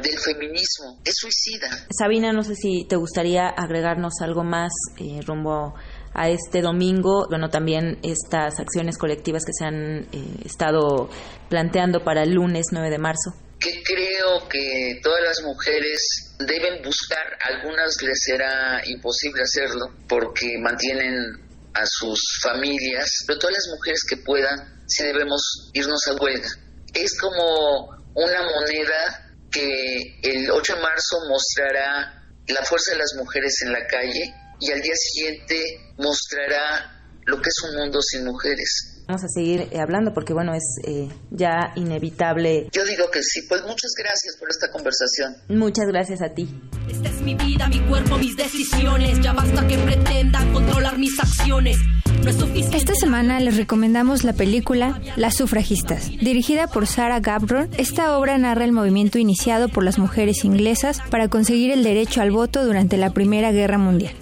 del 0.03 0.19
feminismo, 0.19 1.01
es 1.05 1.15
suicida. 1.17 1.87
Sabina, 1.97 2.33
no 2.33 2.43
sé 2.43 2.55
si 2.57 2.85
te 2.89 2.97
gustaría 2.97 3.49
agregarnos 3.49 4.15
algo 4.21 4.43
más 4.43 4.73
eh, 4.99 5.21
rumbo 5.25 5.75
a 6.15 6.29
este 6.29 6.61
domingo, 6.61 7.27
bueno, 7.29 7.49
también 7.49 7.99
estas 8.03 8.59
acciones 8.59 8.99
colectivas 8.99 9.45
que 9.45 9.53
se 9.53 9.65
han 9.65 10.09
eh, 10.13 10.43
estado 10.45 11.09
planteando 11.49 12.05
para 12.05 12.25
el 12.25 12.33
lunes 12.33 12.67
9 12.71 12.91
de 12.91 12.99
marzo. 12.99 13.33
Que 13.59 13.83
creo 13.83 14.49
que 14.49 15.01
todas 15.03 15.23
las 15.23 15.43
mujeres 15.43 16.35
deben 16.41 16.83
buscar, 16.83 17.25
algunas 17.45 17.95
les 18.03 18.21
será 18.21 18.83
imposible 18.87 19.43
hacerlo 19.43 19.87
porque 20.09 20.59
mantienen 20.61 21.41
a 21.75 21.87
sus 21.87 22.21
familias, 22.43 23.09
pero 23.27 23.39
todas 23.39 23.55
las 23.55 23.69
mujeres 23.77 24.03
que 24.09 24.17
puedan, 24.17 24.83
sí 24.87 25.05
debemos 25.05 25.71
irnos 25.73 26.01
a 26.09 26.15
huelga. 26.21 26.49
Es 26.93 27.19
como 27.19 28.02
una 28.15 28.43
moneda 28.43 29.33
que 29.51 30.19
el 30.23 30.51
8 30.51 30.75
de 30.75 30.81
marzo 30.81 31.17
mostrará 31.29 32.23
la 32.49 32.65
fuerza 32.65 32.93
de 32.93 32.99
las 32.99 33.15
mujeres 33.17 33.55
en 33.63 33.73
la 33.73 33.87
calle 33.87 34.35
y 34.61 34.71
al 34.71 34.81
día 34.81 34.95
siguiente 34.95 35.95
mostrará 35.99 37.03
lo 37.27 37.37
que 37.41 37.49
es 37.49 37.71
un 37.71 37.77
mundo 37.77 38.01
sin 38.03 38.25
mujeres. 38.25 38.93
Vamos 39.07 39.25
a 39.25 39.29
seguir 39.29 39.69
eh, 39.73 39.81
hablando 39.81 40.15
porque, 40.15 40.33
bueno, 40.33 40.55
es 40.55 40.65
eh, 40.87 41.09
ya 41.31 41.73
inevitable. 41.77 42.69
Yo 42.73 42.85
digo 42.85 43.11
que 43.11 43.23
sí, 43.23 43.43
pues 43.49 43.63
muchas 43.63 43.91
gracias 43.99 44.37
por 44.39 44.49
esta 44.49 44.71
conversación. 44.71 45.37
Muchas 45.49 45.87
gracias 45.87 46.23
a 46.23 46.33
ti. 46.33 46.49
Esta 46.89 47.09
es 47.09 47.21
mi 47.21 47.35
vida, 47.35 47.69
mi 47.69 47.81
cuerpo, 47.89 48.17
mis 48.17 48.37
decisiones. 48.37 49.21
Ya 49.21 49.33
basta 49.33 49.67
que 49.67 49.77
pretendan 49.79 50.53
controlar 50.53 50.99
mis 50.99 51.19
acciones. 51.19 51.77
Esta 52.25 52.95
semana 52.95 53.41
les 53.41 53.57
recomendamos 53.57 54.23
la 54.23 54.33
película 54.33 55.01
Las 55.17 55.37
sufragistas. 55.37 56.09
Dirigida 56.09 56.69
por 56.69 56.87
Sarah 56.87 57.19
Gabron, 57.19 57.69
esta 57.79 58.17
obra 58.17 58.39
narra 58.39 58.65
el 58.65 58.71
movimiento 58.73 59.19
iniciado 59.19 59.69
por 59.69 59.83
las 59.83 59.99
mujeres 59.99 60.45
inglesas 60.45 61.01
para 61.11 61.29
conseguir 61.29 61.73
el 61.73 61.83
derecho 61.83 62.23
al 62.23 62.31
voto 62.31 62.65
durante 62.65 62.97
la 62.97 63.11
Primera 63.11 63.51
Guerra 63.51 63.79
Mundial. 63.79 64.15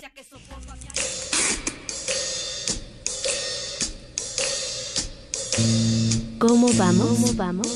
¿Cómo 6.38 6.68
vamos? 6.78 7.06
¿Cómo 7.06 7.34
vamos? 7.34 7.66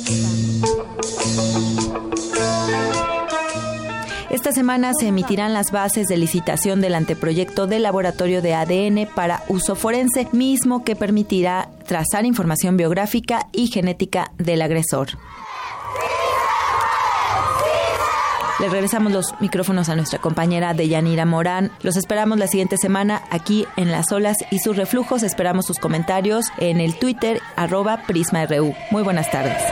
Esta 4.35 4.51
semana 4.51 4.91
se 4.99 5.07
emitirán 5.07 5.55
las 5.55 5.71
bases 5.71 6.09
de 6.09 6.17
licitación 6.17 6.81
del 6.81 6.97
anteproyecto 6.97 7.69
del 7.69 7.85
laboratorio 7.85 8.43
de 8.43 8.53
ADN 8.53 9.09
para 9.15 9.45
uso 9.47 9.77
forense, 9.77 10.27
mismo 10.33 10.83
que 10.83 10.97
permitirá 10.97 11.69
trazar 11.87 12.27
información 12.27 12.77
biográfica 12.77 13.47
y 13.53 13.69
genética 13.69 14.33
del 14.37 14.63
agresor. 14.63 15.11
Le 18.59 18.69
regresamos 18.69 19.13
los 19.13 19.35
micrófonos 19.39 19.89
a 19.89 19.95
nuestra 19.95 20.19
compañera 20.19 20.75
Deyanira 20.75 21.25
Morán. 21.27 21.71
Los 21.83 21.97
esperamos 21.97 22.37
la 22.37 22.49
siguiente 22.49 22.77
semana 22.77 23.23
aquí 23.31 23.67
en 23.77 23.93
Las 23.93 24.11
Olas 24.11 24.39
y 24.51 24.59
sus 24.59 24.77
reflujos. 24.77 25.23
Esperamos 25.23 25.65
sus 25.65 25.79
comentarios 25.79 26.47
en 26.59 26.81
el 26.81 26.99
Twitter 26.99 27.41
arroba 27.55 28.03
PrismaRU. 28.05 28.75
Muy 28.91 29.05
buenas 29.05 29.31
tardes. 29.31 29.63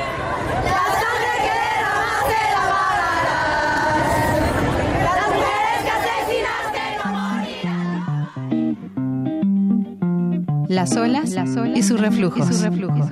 Las 10.72 10.96
olas, 10.96 11.34
y 11.74 11.82
sus 11.82 12.00
reflujos. 12.00 12.48
Y 12.48 12.52
sus 12.54 12.62
reflujos. 12.62 13.10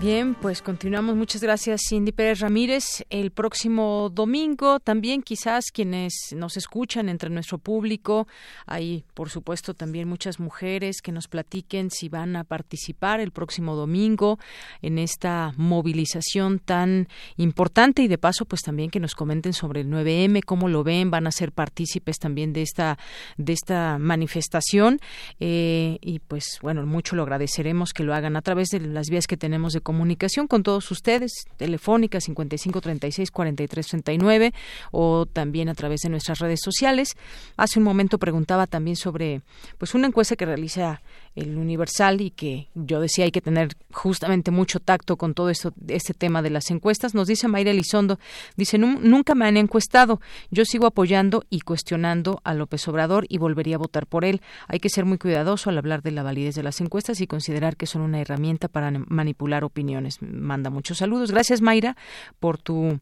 Bien, 0.00 0.34
pues 0.34 0.62
continuamos. 0.62 1.14
Muchas 1.14 1.42
gracias, 1.42 1.82
Cindy 1.86 2.10
Pérez 2.10 2.40
Ramírez. 2.40 3.04
El 3.10 3.32
próximo 3.32 4.08
domingo 4.08 4.80
también 4.80 5.20
quizás 5.20 5.66
quienes 5.70 6.14
nos 6.34 6.56
escuchan 6.56 7.10
entre 7.10 7.28
nuestro 7.28 7.58
público, 7.58 8.26
hay 8.64 9.04
por 9.12 9.28
supuesto 9.28 9.74
también 9.74 10.08
muchas 10.08 10.40
mujeres 10.40 11.02
que 11.02 11.12
nos 11.12 11.28
platiquen 11.28 11.90
si 11.90 12.08
van 12.08 12.34
a 12.36 12.44
participar 12.44 13.20
el 13.20 13.30
próximo 13.30 13.76
domingo 13.76 14.38
en 14.80 14.98
esta 14.98 15.52
movilización 15.58 16.60
tan 16.60 17.06
importante 17.36 18.00
y 18.00 18.08
de 18.08 18.16
paso 18.16 18.46
pues 18.46 18.62
también 18.62 18.88
que 18.88 19.00
nos 19.00 19.14
comenten 19.14 19.52
sobre 19.52 19.82
el 19.82 19.88
9M, 19.88 20.42
cómo 20.46 20.70
lo 20.70 20.82
ven, 20.82 21.10
van 21.10 21.26
a 21.26 21.30
ser 21.30 21.52
partícipes 21.52 22.18
también 22.18 22.54
de 22.54 22.62
esta 22.62 22.98
de 23.36 23.52
esta 23.52 23.98
manifestación 23.98 24.98
eh, 25.40 25.98
y 26.00 26.20
pues 26.20 26.58
bueno 26.62 26.86
mucho 26.86 27.16
lo 27.16 27.24
agradeceremos 27.24 27.92
que 27.92 28.02
lo 28.02 28.14
hagan 28.14 28.36
a 28.36 28.40
través 28.40 28.70
de 28.70 28.80
las 28.80 29.10
vías 29.10 29.26
que 29.26 29.36
tenemos 29.36 29.74
de 29.74 29.89
comunicación 29.90 30.46
con 30.46 30.62
todos 30.62 30.88
ustedes, 30.92 31.32
telefónica 31.56 32.20
5536-4339 32.20 34.54
o 34.92 35.26
también 35.26 35.68
a 35.68 35.74
través 35.74 36.02
de 36.02 36.10
nuestras 36.10 36.38
redes 36.38 36.60
sociales. 36.62 37.16
Hace 37.56 37.80
un 37.80 37.86
momento 37.86 38.18
preguntaba 38.18 38.68
también 38.68 38.94
sobre 38.94 39.42
pues 39.78 39.96
una 39.96 40.06
encuesta 40.06 40.36
que 40.36 40.46
realiza 40.46 41.02
el 41.36 41.56
Universal 41.56 42.20
y 42.20 42.30
que 42.30 42.68
yo 42.74 43.00
decía 43.00 43.24
hay 43.24 43.30
que 43.30 43.40
tener 43.40 43.76
justamente 43.92 44.50
mucho 44.50 44.80
tacto 44.80 45.16
con 45.16 45.34
todo 45.34 45.50
esto, 45.50 45.72
este 45.88 46.14
tema 46.14 46.42
de 46.42 46.50
las 46.50 46.70
encuestas. 46.70 47.14
Nos 47.14 47.28
dice 47.28 47.48
Mayra 47.48 47.70
Elizondo, 47.70 48.18
dice, 48.56 48.78
nunca 48.78 49.34
me 49.34 49.46
han 49.46 49.56
encuestado, 49.56 50.20
yo 50.50 50.64
sigo 50.64 50.86
apoyando 50.86 51.44
y 51.50 51.60
cuestionando 51.60 52.40
a 52.44 52.54
López 52.54 52.86
Obrador 52.88 53.26
y 53.28 53.38
volvería 53.38 53.76
a 53.76 53.78
votar 53.78 54.06
por 54.06 54.24
él. 54.24 54.40
Hay 54.68 54.80
que 54.80 54.88
ser 54.88 55.04
muy 55.04 55.18
cuidadoso 55.18 55.70
al 55.70 55.78
hablar 55.78 56.02
de 56.02 56.10
la 56.10 56.22
validez 56.22 56.54
de 56.54 56.62
las 56.62 56.80
encuestas 56.80 57.20
y 57.20 57.26
considerar 57.26 57.76
que 57.76 57.86
son 57.86 58.02
una 58.02 58.20
herramienta 58.20 58.68
para 58.68 58.90
manipular 58.90 59.64
opiniones 59.64 60.20
Manda 60.20 60.70
muchos 60.70 60.98
saludos. 60.98 61.30
Gracias, 61.30 61.60
Mayra, 61.60 61.96
por 62.38 62.58
tu 62.58 62.98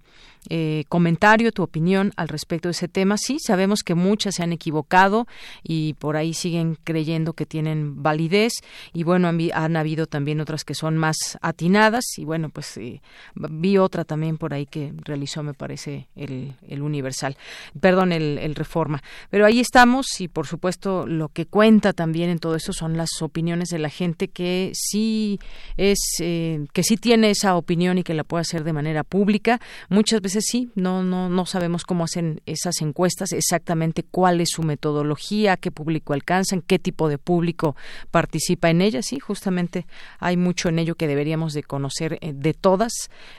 eh, 0.51 0.85
comentario, 0.89 1.53
tu 1.53 1.63
opinión 1.63 2.13
al 2.17 2.29
respecto 2.29 2.69
de 2.69 2.73
ese 2.73 2.89
tema. 2.89 3.17
Sí, 3.19 3.39
sabemos 3.39 3.83
que 3.83 3.95
muchas 3.95 4.37
se 4.37 4.43
han 4.43 4.53
equivocado 4.53 5.27
y 5.63 5.95
por 5.95 6.17
ahí 6.17 6.35
siguen 6.35 6.79
creyendo 6.85 7.33
que 7.33 7.47
tienen 7.47 8.03
validez 8.03 8.53
y 8.93 9.03
bueno, 9.03 9.29
han, 9.29 9.77
habido 9.77 10.07
también 10.07 10.41
otras 10.41 10.65
que 10.65 10.75
son 10.75 10.97
más 10.97 11.17
atinadas 11.43 12.05
y 12.17 12.25
bueno, 12.25 12.49
pues 12.49 12.77
eh, 12.79 13.03
vi 13.35 13.79
otra 13.79 14.05
también 14.05 14.39
por 14.39 14.55
ahí 14.55 14.67
que 14.67 14.93
realizó, 15.05 15.43
me 15.43 15.55
parece, 15.55 16.09
el, 16.17 16.55
Universal, 16.81 17.37
perdón, 17.81 18.13
el, 18.13 18.55
Reforma. 18.55 19.03
Pero 19.31 19.45
ahí 19.45 19.61
estamos 19.61 20.21
y 20.21 20.29
por 20.29 20.47
supuesto 20.47 21.07
lo 21.07 21.29
que 21.29 21.47
cuenta 21.47 21.93
también 21.93 22.31
en 22.31 22.39
todo 22.39 22.57
eso 22.57 22.73
son 22.73 22.97
las 22.97 23.11
opiniones 23.21 23.69
de 23.69 23.79
la 23.79 23.91
gente 23.91 24.29
que 24.29 24.73
sí 24.75 25.39
es, 25.77 25.99
eh, 26.21 26.67
que 26.73 26.83
sí 26.83 26.97
tiene 26.97 27.31
esa 27.31 27.57
opinión 27.57 27.99
y 27.99 28.03
que 28.03 28.15
la 28.15 28.25
puede 28.25 28.43
hacer 28.43 28.65
de 28.65 28.73
manera 28.73 29.05
pública. 29.05 29.61
Muchas 29.89 30.21
veces 30.21 30.38
sí, 30.41 30.71
no, 30.75 31.03
no, 31.03 31.29
no 31.29 31.47
sabemos 31.47 31.85
cómo 31.85 32.05
hacen 32.05 32.41
esas 32.47 32.81
encuestas, 32.81 33.33
exactamente 33.33 34.03
cuál 34.03 34.41
es 34.41 34.51
su 34.51 34.63
metodología, 34.63 35.57
qué 35.57 35.71
público 35.71 36.13
alcanzan, 36.13 36.63
qué 36.63 36.79
tipo 36.79 37.09
de 37.09 37.19
público 37.19 37.77
participa 38.11 38.71
en 38.71 38.81
ellas. 38.81 39.07
Sí, 39.07 39.19
justamente 39.19 39.87
hay 40.19 40.37
mucho 40.37 40.69
en 40.69 40.79
ello 40.79 40.95
que 40.95 41.07
deberíamos 41.07 41.53
de 41.53 41.63
conocer 41.63 42.19
eh, 42.21 42.33
de 42.35 42.55
todas 42.55 42.93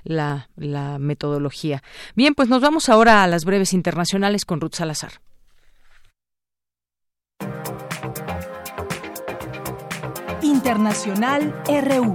la, 0.04 0.50
la 0.56 1.00
metodología. 1.00 1.84
Bien, 2.16 2.36
pues 2.36 2.50
nos 2.50 2.62
vamos 2.62 2.90
ahora 2.90 3.24
a 3.24 3.28
las 3.28 3.46
breves 3.46 3.74
internacionales 3.74 4.46
con 4.46 4.62
Ruth 4.62 4.76
Salazar. 4.76 5.14
Internacional 10.42 11.54
RU. 11.68 12.14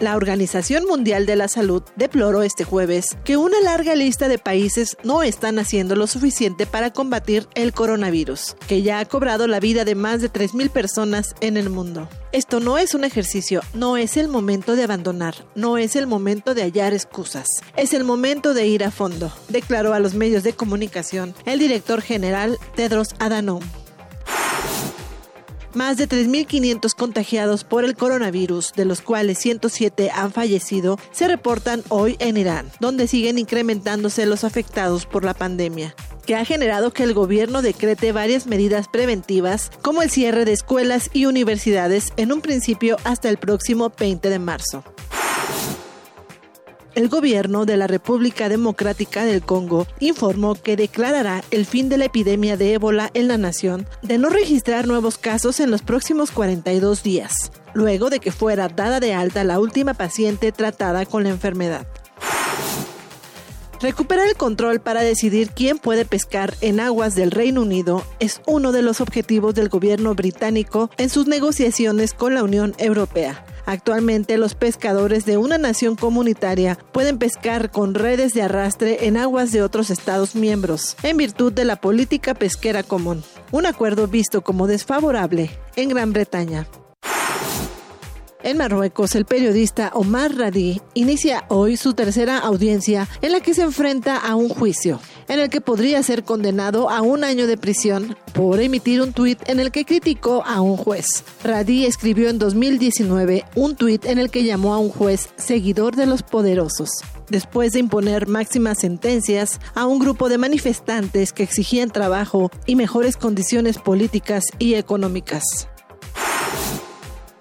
La 0.00 0.16
Organización 0.16 0.86
Mundial 0.86 1.26
de 1.26 1.36
la 1.36 1.46
Salud 1.46 1.82
deploró 1.94 2.42
este 2.42 2.64
jueves 2.64 3.18
que 3.22 3.36
una 3.36 3.60
larga 3.60 3.94
lista 3.94 4.28
de 4.28 4.38
países 4.38 4.96
no 5.04 5.22
están 5.22 5.58
haciendo 5.58 5.94
lo 5.94 6.06
suficiente 6.06 6.64
para 6.64 6.90
combatir 6.90 7.46
el 7.54 7.74
coronavirus, 7.74 8.56
que 8.66 8.80
ya 8.80 9.00
ha 9.00 9.04
cobrado 9.04 9.46
la 9.46 9.60
vida 9.60 9.84
de 9.84 9.94
más 9.94 10.22
de 10.22 10.32
3.000 10.32 10.70
personas 10.70 11.34
en 11.42 11.58
el 11.58 11.68
mundo. 11.68 12.08
Esto 12.32 12.60
no 12.60 12.78
es 12.78 12.94
un 12.94 13.04
ejercicio, 13.04 13.60
no 13.74 13.98
es 13.98 14.16
el 14.16 14.28
momento 14.28 14.74
de 14.74 14.84
abandonar, 14.84 15.34
no 15.54 15.76
es 15.76 15.94
el 15.96 16.06
momento 16.06 16.54
de 16.54 16.62
hallar 16.62 16.94
excusas, 16.94 17.46
es 17.76 17.92
el 17.92 18.04
momento 18.04 18.54
de 18.54 18.66
ir 18.66 18.84
a 18.84 18.90
fondo, 18.90 19.30
declaró 19.50 19.92
a 19.92 20.00
los 20.00 20.14
medios 20.14 20.42
de 20.44 20.54
comunicación 20.54 21.34
el 21.44 21.58
director 21.58 22.00
general 22.00 22.56
Tedros 22.74 23.10
Adhanom. 23.18 23.60
Más 25.74 25.96
de 25.96 26.08
3.500 26.08 26.94
contagiados 26.94 27.62
por 27.62 27.84
el 27.84 27.94
coronavirus, 27.94 28.72
de 28.72 28.84
los 28.84 29.00
cuales 29.00 29.38
107 29.38 30.10
han 30.12 30.32
fallecido, 30.32 30.98
se 31.12 31.28
reportan 31.28 31.84
hoy 31.88 32.16
en 32.18 32.36
Irán, 32.36 32.70
donde 32.80 33.06
siguen 33.06 33.38
incrementándose 33.38 34.26
los 34.26 34.42
afectados 34.42 35.06
por 35.06 35.24
la 35.24 35.34
pandemia 35.34 35.94
que 36.26 36.36
ha 36.36 36.44
generado 36.44 36.92
que 36.92 37.02
el 37.02 37.12
gobierno 37.12 37.60
decrete 37.60 38.12
varias 38.12 38.46
medidas 38.46 38.86
preventivas, 38.86 39.72
como 39.82 40.02
el 40.02 40.10
cierre 40.10 40.44
de 40.44 40.52
escuelas 40.52 41.10
y 41.12 41.26
universidades 41.26 42.12
en 42.16 42.30
un 42.30 42.40
principio 42.40 42.98
hasta 43.02 43.28
el 43.28 43.36
próximo 43.36 43.90
20 43.98 44.28
de 44.28 44.38
marzo. 44.38 44.84
El 47.00 47.08
gobierno 47.08 47.64
de 47.64 47.78
la 47.78 47.86
República 47.86 48.50
Democrática 48.50 49.24
del 49.24 49.40
Congo 49.40 49.86
informó 50.00 50.54
que 50.54 50.76
declarará 50.76 51.42
el 51.50 51.64
fin 51.64 51.88
de 51.88 51.96
la 51.96 52.04
epidemia 52.04 52.58
de 52.58 52.74
ébola 52.74 53.10
en 53.14 53.26
la 53.26 53.38
nación 53.38 53.86
de 54.02 54.18
no 54.18 54.28
registrar 54.28 54.86
nuevos 54.86 55.16
casos 55.16 55.60
en 55.60 55.70
los 55.70 55.80
próximos 55.80 56.30
42 56.30 57.02
días, 57.02 57.52
luego 57.72 58.10
de 58.10 58.20
que 58.20 58.32
fuera 58.32 58.68
dada 58.68 59.00
de 59.00 59.14
alta 59.14 59.44
la 59.44 59.60
última 59.60 59.94
paciente 59.94 60.52
tratada 60.52 61.06
con 61.06 61.22
la 61.22 61.30
enfermedad. 61.30 61.86
Recuperar 63.80 64.28
el 64.28 64.36
control 64.36 64.80
para 64.80 65.00
decidir 65.00 65.52
quién 65.52 65.78
puede 65.78 66.04
pescar 66.04 66.52
en 66.60 66.80
aguas 66.80 67.14
del 67.14 67.30
Reino 67.30 67.62
Unido 67.62 68.04
es 68.18 68.42
uno 68.46 68.72
de 68.72 68.82
los 68.82 69.00
objetivos 69.00 69.54
del 69.54 69.70
gobierno 69.70 70.14
británico 70.14 70.90
en 70.98 71.08
sus 71.08 71.26
negociaciones 71.26 72.12
con 72.12 72.34
la 72.34 72.42
Unión 72.42 72.74
Europea. 72.76 73.42
Actualmente 73.66 74.38
los 74.38 74.54
pescadores 74.54 75.24
de 75.24 75.36
una 75.36 75.58
nación 75.58 75.96
comunitaria 75.96 76.78
pueden 76.92 77.18
pescar 77.18 77.70
con 77.70 77.94
redes 77.94 78.32
de 78.32 78.42
arrastre 78.42 79.06
en 79.06 79.16
aguas 79.16 79.52
de 79.52 79.62
otros 79.62 79.90
Estados 79.90 80.34
miembros, 80.34 80.96
en 81.02 81.16
virtud 81.16 81.52
de 81.52 81.64
la 81.64 81.76
política 81.76 82.34
pesquera 82.34 82.82
común, 82.82 83.22
un 83.50 83.66
acuerdo 83.66 84.06
visto 84.06 84.42
como 84.42 84.66
desfavorable 84.66 85.50
en 85.76 85.88
Gran 85.88 86.12
Bretaña. 86.12 86.66
En 88.42 88.56
Marruecos, 88.56 89.14
el 89.16 89.26
periodista 89.26 89.90
Omar 89.92 90.34
Radi 90.34 90.80
inicia 90.94 91.44
hoy 91.48 91.76
su 91.76 91.92
tercera 91.92 92.38
audiencia 92.38 93.06
en 93.20 93.32
la 93.32 93.40
que 93.40 93.52
se 93.52 93.60
enfrenta 93.60 94.16
a 94.16 94.34
un 94.34 94.48
juicio, 94.48 94.98
en 95.28 95.40
el 95.40 95.50
que 95.50 95.60
podría 95.60 96.02
ser 96.02 96.24
condenado 96.24 96.88
a 96.88 97.02
un 97.02 97.22
año 97.22 97.46
de 97.46 97.58
prisión 97.58 98.16
por 98.32 98.60
emitir 98.60 99.02
un 99.02 99.12
tuit 99.12 99.38
en 99.46 99.60
el 99.60 99.70
que 99.70 99.84
criticó 99.84 100.42
a 100.46 100.62
un 100.62 100.78
juez. 100.78 101.22
Radi 101.44 101.84
escribió 101.84 102.30
en 102.30 102.38
2019 102.38 103.44
un 103.56 103.76
tuit 103.76 104.06
en 104.06 104.18
el 104.18 104.30
que 104.30 104.44
llamó 104.44 104.72
a 104.72 104.78
un 104.78 104.88
juez 104.88 105.28
seguidor 105.36 105.94
de 105.94 106.06
los 106.06 106.22
poderosos 106.22 106.90
después 107.28 107.72
de 107.72 107.78
imponer 107.78 108.26
máximas 108.26 108.78
sentencias 108.78 109.60
a 109.74 109.86
un 109.86 110.00
grupo 110.00 110.28
de 110.28 110.38
manifestantes 110.38 111.32
que 111.32 111.44
exigían 111.44 111.90
trabajo 111.90 112.50
y 112.66 112.74
mejores 112.74 113.16
condiciones 113.16 113.78
políticas 113.78 114.44
y 114.58 114.74
económicas. 114.74 115.68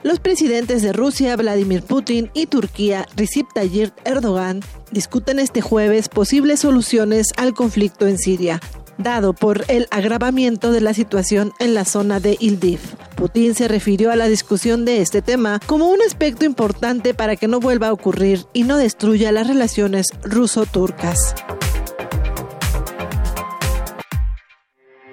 Los 0.02 0.22
presidentes 0.22 0.82
de 0.82 0.94
Rusia, 0.94 1.36
Vladimir 1.36 1.84
Putin, 1.84 2.32
y 2.34 2.46
Turquía, 2.46 3.06
Recep 3.18 3.48
Tayyip 3.54 3.92
Erdogan, 4.06 4.62
discuten 4.92 5.40
este 5.40 5.60
jueves 5.60 6.08
posibles 6.08 6.62
soluciones 6.62 7.28
al 7.36 7.54
conflicto 7.54 8.08
en 8.08 8.18
Siria, 8.18 8.62
dado 8.98 9.34
por 9.34 9.66
el 9.68 9.88
agravamiento 9.92 10.72
de 10.72 10.80
la 10.80 10.94
situación 10.94 11.52
en 11.60 11.74
la 11.74 11.84
zona 11.84 12.22
de 12.22 12.38
Ildiv. 12.40 12.80
Putin 13.18 13.54
se 13.56 13.68
refirió 13.68 14.10
a 14.10 14.16
la 14.16 14.30
discusión 14.30 14.86
de 14.86 15.02
este 15.02 15.22
tema 15.22 15.60
como 15.66 15.90
un 15.90 16.02
aspecto 16.02 16.46
importante 16.46 17.14
para 17.14 17.36
que 17.36 17.50
no 17.50 17.60
vuelva 17.60 17.88
a 17.88 17.94
ocurrir 17.94 18.46
y 18.54 18.64
no 18.64 18.78
destruya 18.78 19.34
las 19.34 19.48
relaciones 19.48 20.08
ruso-turcas. 20.24 21.36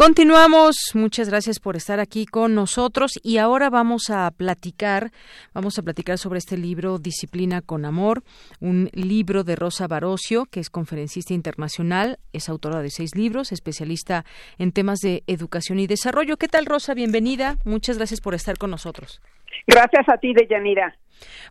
Continuamos, 0.00 0.92
muchas 0.94 1.28
gracias 1.28 1.60
por 1.60 1.76
estar 1.76 2.00
aquí 2.00 2.24
con 2.24 2.54
nosotros 2.54 3.20
y 3.22 3.36
ahora 3.36 3.68
vamos 3.68 4.08
a 4.08 4.30
platicar, 4.30 5.10
vamos 5.52 5.78
a 5.78 5.82
platicar 5.82 6.16
sobre 6.16 6.38
este 6.38 6.56
libro 6.56 6.96
Disciplina 6.98 7.60
con 7.60 7.84
Amor, 7.84 8.22
un 8.60 8.88
libro 8.94 9.44
de 9.44 9.56
Rosa 9.56 9.88
Barocio, 9.88 10.46
que 10.46 10.60
es 10.60 10.70
conferencista 10.70 11.34
internacional, 11.34 12.18
es 12.32 12.48
autora 12.48 12.80
de 12.80 12.88
seis 12.88 13.14
libros, 13.14 13.52
especialista 13.52 14.24
en 14.56 14.72
temas 14.72 15.00
de 15.00 15.22
educación 15.26 15.78
y 15.78 15.86
desarrollo. 15.86 16.38
¿Qué 16.38 16.48
tal, 16.48 16.64
Rosa? 16.64 16.94
Bienvenida, 16.94 17.56
muchas 17.66 17.98
gracias 17.98 18.22
por 18.22 18.32
estar 18.32 18.56
con 18.56 18.70
nosotros. 18.70 19.20
Gracias 19.66 20.08
a 20.08 20.16
ti, 20.16 20.32
Deyanira. 20.32 20.96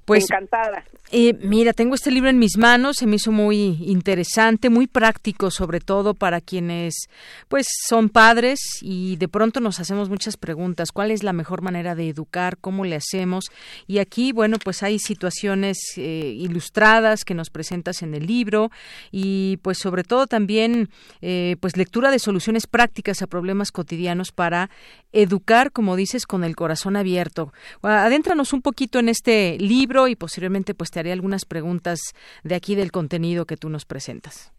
Pues, 0.06 0.24
Encantada. 0.24 0.84
Eh, 1.12 1.34
mira, 1.42 1.74
tengo 1.74 1.96
este 1.96 2.12
libro 2.12 2.30
en 2.30 2.38
mis 2.38 2.58
manos, 2.58 2.98
se 2.98 3.08
me 3.08 3.16
hizo 3.16 3.32
muy 3.32 3.78
interesante, 3.82 4.70
muy 4.70 4.88
práctico, 4.88 5.50
sobre 5.50 5.80
todo 5.80 6.14
para 6.14 6.40
quienes, 6.40 7.10
pues, 7.48 7.68
son 7.88 8.10
padres 8.10 8.60
y 8.82 9.16
de 9.16 9.28
pronto 9.28 9.60
nos 9.60 9.80
hacemos 9.80 10.10
muchas 10.10 10.38
preguntas. 10.38 10.92
¿Cuál 10.92 11.12
es 11.12 11.24
la 11.24 11.34
mejor 11.34 11.62
manera 11.62 11.96
de 11.96 12.10
educar? 12.10 12.58
¿Cómo 12.58 12.86
le 12.86 12.96
hacemos? 12.96 13.46
Y 13.88 14.00
aquí, 14.00 14.32
bueno, 14.32 14.58
pues 14.64 14.84
hay 14.84 15.00
situaciones 15.00 15.78
eh, 15.98 16.34
ilustradas 16.38 17.26
que 17.26 17.34
nos 17.34 17.50
presentas 17.50 18.02
en 18.02 18.14
el 18.14 18.28
libro 18.28 18.72
y, 19.12 19.58
pues, 19.64 19.78
sobre 19.78 20.04
todo 20.04 20.28
también, 20.28 20.90
eh, 21.22 21.56
pues, 21.60 21.78
lectura 21.78 22.12
de 22.12 22.20
soluciones 22.20 22.68
prácticas 22.68 23.22
a 23.22 23.28
problemas 23.28 23.72
cotidianos 23.72 24.32
para 24.32 24.70
educar, 25.12 25.72
como 25.72 25.96
dices, 25.96 26.26
con 26.26 26.44
el 26.44 26.56
corazón 26.56 26.96
abierto. 26.96 27.52
Adéntranos 27.82 28.54
un 28.54 28.62
poquito 28.62 29.00
en 29.00 29.10
este 29.10 29.58
libro 29.60 30.08
y 30.08 30.16
posteriormente 30.16 30.74
pues 30.74 30.92
te 30.92 31.00
haré 31.00 31.12
algunas 31.12 31.46
preguntas 31.46 32.00
de 32.44 32.56
aquí 32.56 32.76
del 32.76 32.92
contenido 32.92 33.46
que 33.46 33.58
tú 33.58 33.70
nos 33.70 33.86
presentas. 33.86 34.52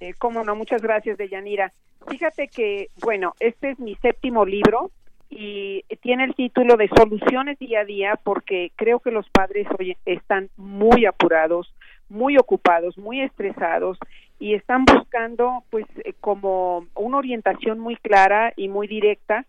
Eh, 0.00 0.14
cómo 0.18 0.42
no, 0.44 0.56
muchas 0.56 0.82
gracias, 0.82 1.16
Deyanira. 1.16 1.72
Fíjate 2.08 2.48
que, 2.48 2.88
bueno, 3.00 3.34
este 3.38 3.70
es 3.70 3.78
mi 3.78 3.94
séptimo 3.96 4.44
libro 4.44 4.90
y 5.30 5.82
tiene 6.02 6.24
el 6.24 6.34
título 6.34 6.76
de 6.76 6.88
Soluciones 6.88 7.58
día 7.58 7.80
a 7.80 7.84
día 7.84 8.20
porque 8.22 8.70
creo 8.76 9.00
que 9.00 9.10
los 9.10 9.28
padres 9.30 9.66
hoy 9.78 9.96
están 10.04 10.50
muy 10.56 11.06
apurados, 11.06 11.72
muy 12.08 12.36
ocupados, 12.36 12.98
muy 12.98 13.22
estresados 13.22 13.98
y 14.38 14.54
están 14.54 14.84
buscando 14.84 15.64
pues 15.70 15.86
eh, 16.04 16.12
como 16.20 16.86
una 16.94 17.16
orientación 17.16 17.78
muy 17.78 17.96
clara 17.96 18.52
y 18.56 18.68
muy 18.68 18.88
directa 18.88 19.46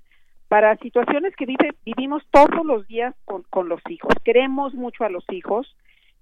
para 0.53 0.77
situaciones 0.77 1.35
que 1.35 1.47
vive, 1.47 1.71
vivimos 1.83 2.21
todos 2.29 2.63
los 2.63 2.87
días 2.87 3.15
con, 3.25 3.41
con 3.49 3.69
los 3.69 3.81
hijos. 3.89 4.13
Queremos 4.23 4.75
mucho 4.75 5.03
a 5.03 5.09
los 5.09 5.25
hijos, 5.31 5.75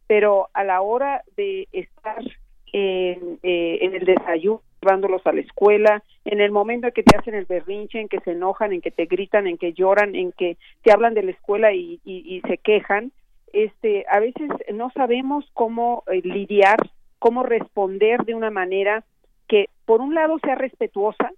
pero 0.07 0.47
a 0.53 0.63
la 0.63 0.79
hora 0.79 1.21
de 1.35 1.67
estar 1.73 2.23
en, 2.71 3.39
eh, 3.43 3.79
en 3.81 3.93
el 3.93 4.05
desayuno, 4.05 4.61
llevándolos 4.81 5.27
a 5.27 5.33
la 5.33 5.41
escuela, 5.41 6.01
en 6.23 6.39
el 6.39 6.49
momento 6.49 6.87
en 6.87 6.93
que 6.93 7.03
te 7.03 7.17
hacen 7.17 7.35
el 7.35 7.43
berrinche, 7.43 7.99
en 7.99 8.07
que 8.07 8.21
se 8.21 8.31
enojan, 8.31 8.71
en 8.71 8.79
que 8.79 8.91
te 8.91 9.05
gritan, 9.05 9.47
en 9.47 9.57
que 9.57 9.73
lloran, 9.73 10.15
en 10.15 10.31
que 10.31 10.55
te 10.81 10.93
hablan 10.93 11.13
de 11.13 11.23
la 11.23 11.31
escuela 11.31 11.73
y, 11.73 11.99
y, 12.05 12.39
se 12.47 12.57
quejan, 12.57 13.11
este, 13.51 14.05
a 14.09 14.21
veces 14.21 14.49
no 14.73 14.91
sabemos 14.91 15.43
cómo 15.51 16.05
eh, 16.09 16.21
lidiar, 16.23 16.77
cómo 17.19 17.43
responder 17.43 18.23
de 18.23 18.35
una 18.35 18.49
manera 18.49 19.03
que 19.49 19.67
por 19.83 19.99
un 19.99 20.15
lado 20.15 20.39
sea 20.39 20.55
respetuosa, 20.55 21.33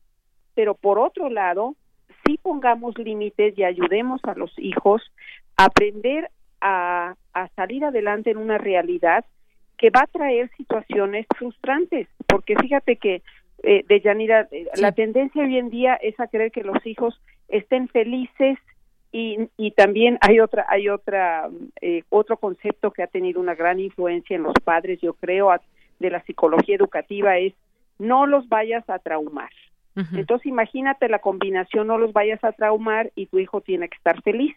pero 0.53 0.75
por 0.75 0.99
otro 0.99 1.31
lado 1.31 1.73
sí 2.25 2.39
pongamos 2.41 2.97
límites 2.97 3.57
y 3.57 3.63
ayudemos 3.63 4.21
a 4.23 4.33
los 4.35 4.51
hijos 4.57 5.01
a 5.57 5.65
aprender 5.65 6.29
a, 6.61 7.15
salir 7.55 7.83
adelante 7.83 8.31
en 8.31 8.37
una 8.37 8.57
realidad 8.57 9.25
que 9.77 9.89
va 9.89 10.01
a 10.01 10.07
traer 10.07 10.49
situaciones 10.55 11.25
frustrantes, 11.35 12.07
porque 12.27 12.55
fíjate 12.55 12.95
que 12.95 13.21
eh, 13.63 13.83
de 13.87 14.01
Yanira, 14.01 14.47
eh, 14.51 14.67
la 14.75 14.91
tendencia 14.91 15.43
hoy 15.43 15.57
en 15.57 15.69
día 15.69 15.95
es 15.95 16.17
a 16.19 16.27
querer 16.27 16.51
que 16.51 16.63
los 16.63 16.85
hijos 16.85 17.19
estén 17.47 17.87
felices 17.89 18.57
y, 19.11 19.49
y 19.57 19.71
también 19.71 20.17
hay 20.21 20.39
otra 20.39 20.65
hay 20.69 20.89
otra 20.89 21.49
eh, 21.81 22.03
otro 22.09 22.37
concepto 22.37 22.91
que 22.91 23.03
ha 23.03 23.07
tenido 23.07 23.39
una 23.39 23.55
gran 23.55 23.79
influencia 23.79 24.35
en 24.35 24.43
los 24.43 24.55
padres, 24.63 24.99
yo 25.01 25.13
creo, 25.13 25.51
de 25.99 26.09
la 26.09 26.23
psicología 26.23 26.75
educativa 26.75 27.37
es 27.37 27.53
no 27.99 28.25
los 28.25 28.47
vayas 28.49 28.89
a 28.89 28.99
traumar. 28.99 29.51
Entonces 29.95 30.47
imagínate 30.47 31.07
la 31.07 31.19
combinación, 31.19 31.87
no 31.87 31.97
los 31.97 32.13
vayas 32.13 32.43
a 32.43 32.51
traumar 32.51 33.11
y 33.15 33.27
tu 33.27 33.37
hijo 33.37 33.61
tiene 33.61 33.89
que 33.89 33.97
estar 33.97 34.21
feliz. 34.23 34.55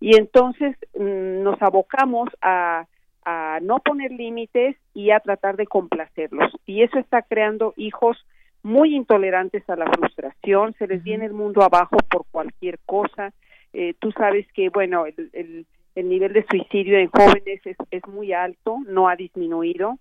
Y 0.00 0.16
entonces 0.16 0.76
mm, 0.98 1.42
nos 1.42 1.60
abocamos 1.60 2.28
a, 2.40 2.86
a 3.24 3.58
no 3.62 3.78
poner 3.80 4.12
límites 4.12 4.76
y 4.94 5.10
a 5.10 5.20
tratar 5.20 5.56
de 5.56 5.66
complacerlos. 5.66 6.52
Y 6.66 6.82
eso 6.82 6.98
está 6.98 7.22
creando 7.22 7.74
hijos 7.76 8.16
muy 8.62 8.96
intolerantes 8.96 9.68
a 9.68 9.76
la 9.76 9.86
frustración, 9.86 10.74
se 10.78 10.86
les 10.86 11.02
viene 11.02 11.26
el 11.26 11.34
mundo 11.34 11.62
abajo 11.62 11.98
por 12.10 12.24
cualquier 12.30 12.78
cosa. 12.86 13.32
Eh, 13.72 13.94
tú 13.98 14.10
sabes 14.12 14.46
que, 14.52 14.70
bueno, 14.70 15.04
el, 15.06 15.30
el, 15.34 15.66
el, 15.94 16.08
nivel 16.08 16.32
de 16.32 16.46
suicidio 16.50 16.98
en 16.98 17.08
jóvenes 17.08 17.60
es, 17.64 17.76
es 17.90 18.06
muy 18.08 18.32
alto, 18.32 18.78
no 18.86 19.08
ha 19.08 19.16
disminuido. 19.16 19.98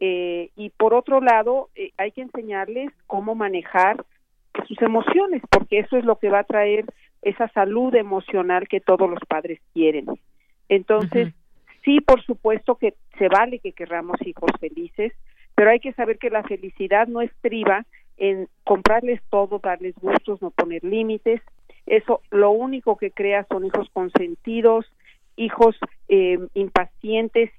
Eh, 0.00 0.50
y 0.56 0.70
por 0.70 0.94
otro 0.94 1.20
lado, 1.20 1.70
eh, 1.74 1.90
hay 1.96 2.12
que 2.12 2.22
enseñarles 2.22 2.90
cómo 3.06 3.34
manejar 3.34 4.04
sus 4.66 4.80
emociones, 4.82 5.42
porque 5.50 5.80
eso 5.80 5.96
es 5.96 6.04
lo 6.04 6.16
que 6.16 6.30
va 6.30 6.40
a 6.40 6.44
traer 6.44 6.84
esa 7.22 7.48
salud 7.48 7.94
emocional 7.94 8.68
que 8.68 8.80
todos 8.80 9.08
los 9.10 9.20
padres 9.28 9.60
quieren. 9.72 10.06
Entonces, 10.68 11.32
sí, 11.84 12.00
por 12.00 12.22
supuesto 12.22 12.76
que 12.76 12.94
se 13.18 13.28
vale 13.28 13.58
que 13.58 13.72
querramos 13.72 14.16
hijos 14.24 14.50
felices, 14.60 15.12
pero 15.54 15.70
hay 15.70 15.80
que 15.80 15.92
saber 15.92 16.18
que 16.18 16.30
la 16.30 16.44
felicidad 16.44 17.08
no 17.08 17.20
estriba 17.20 17.84
en 18.16 18.48
comprarles 18.64 19.20
todo, 19.30 19.58
darles 19.58 19.94
gustos, 19.96 20.40
no 20.42 20.50
poner 20.50 20.84
límites. 20.84 21.40
Eso 21.86 22.20
lo 22.30 22.50
único 22.50 22.96
que 22.96 23.10
crea 23.10 23.46
son 23.48 23.64
hijos 23.64 23.88
consentidos, 23.92 24.86
hijos 25.36 25.76
eh, 26.08 26.38
impacientes, 26.54 27.50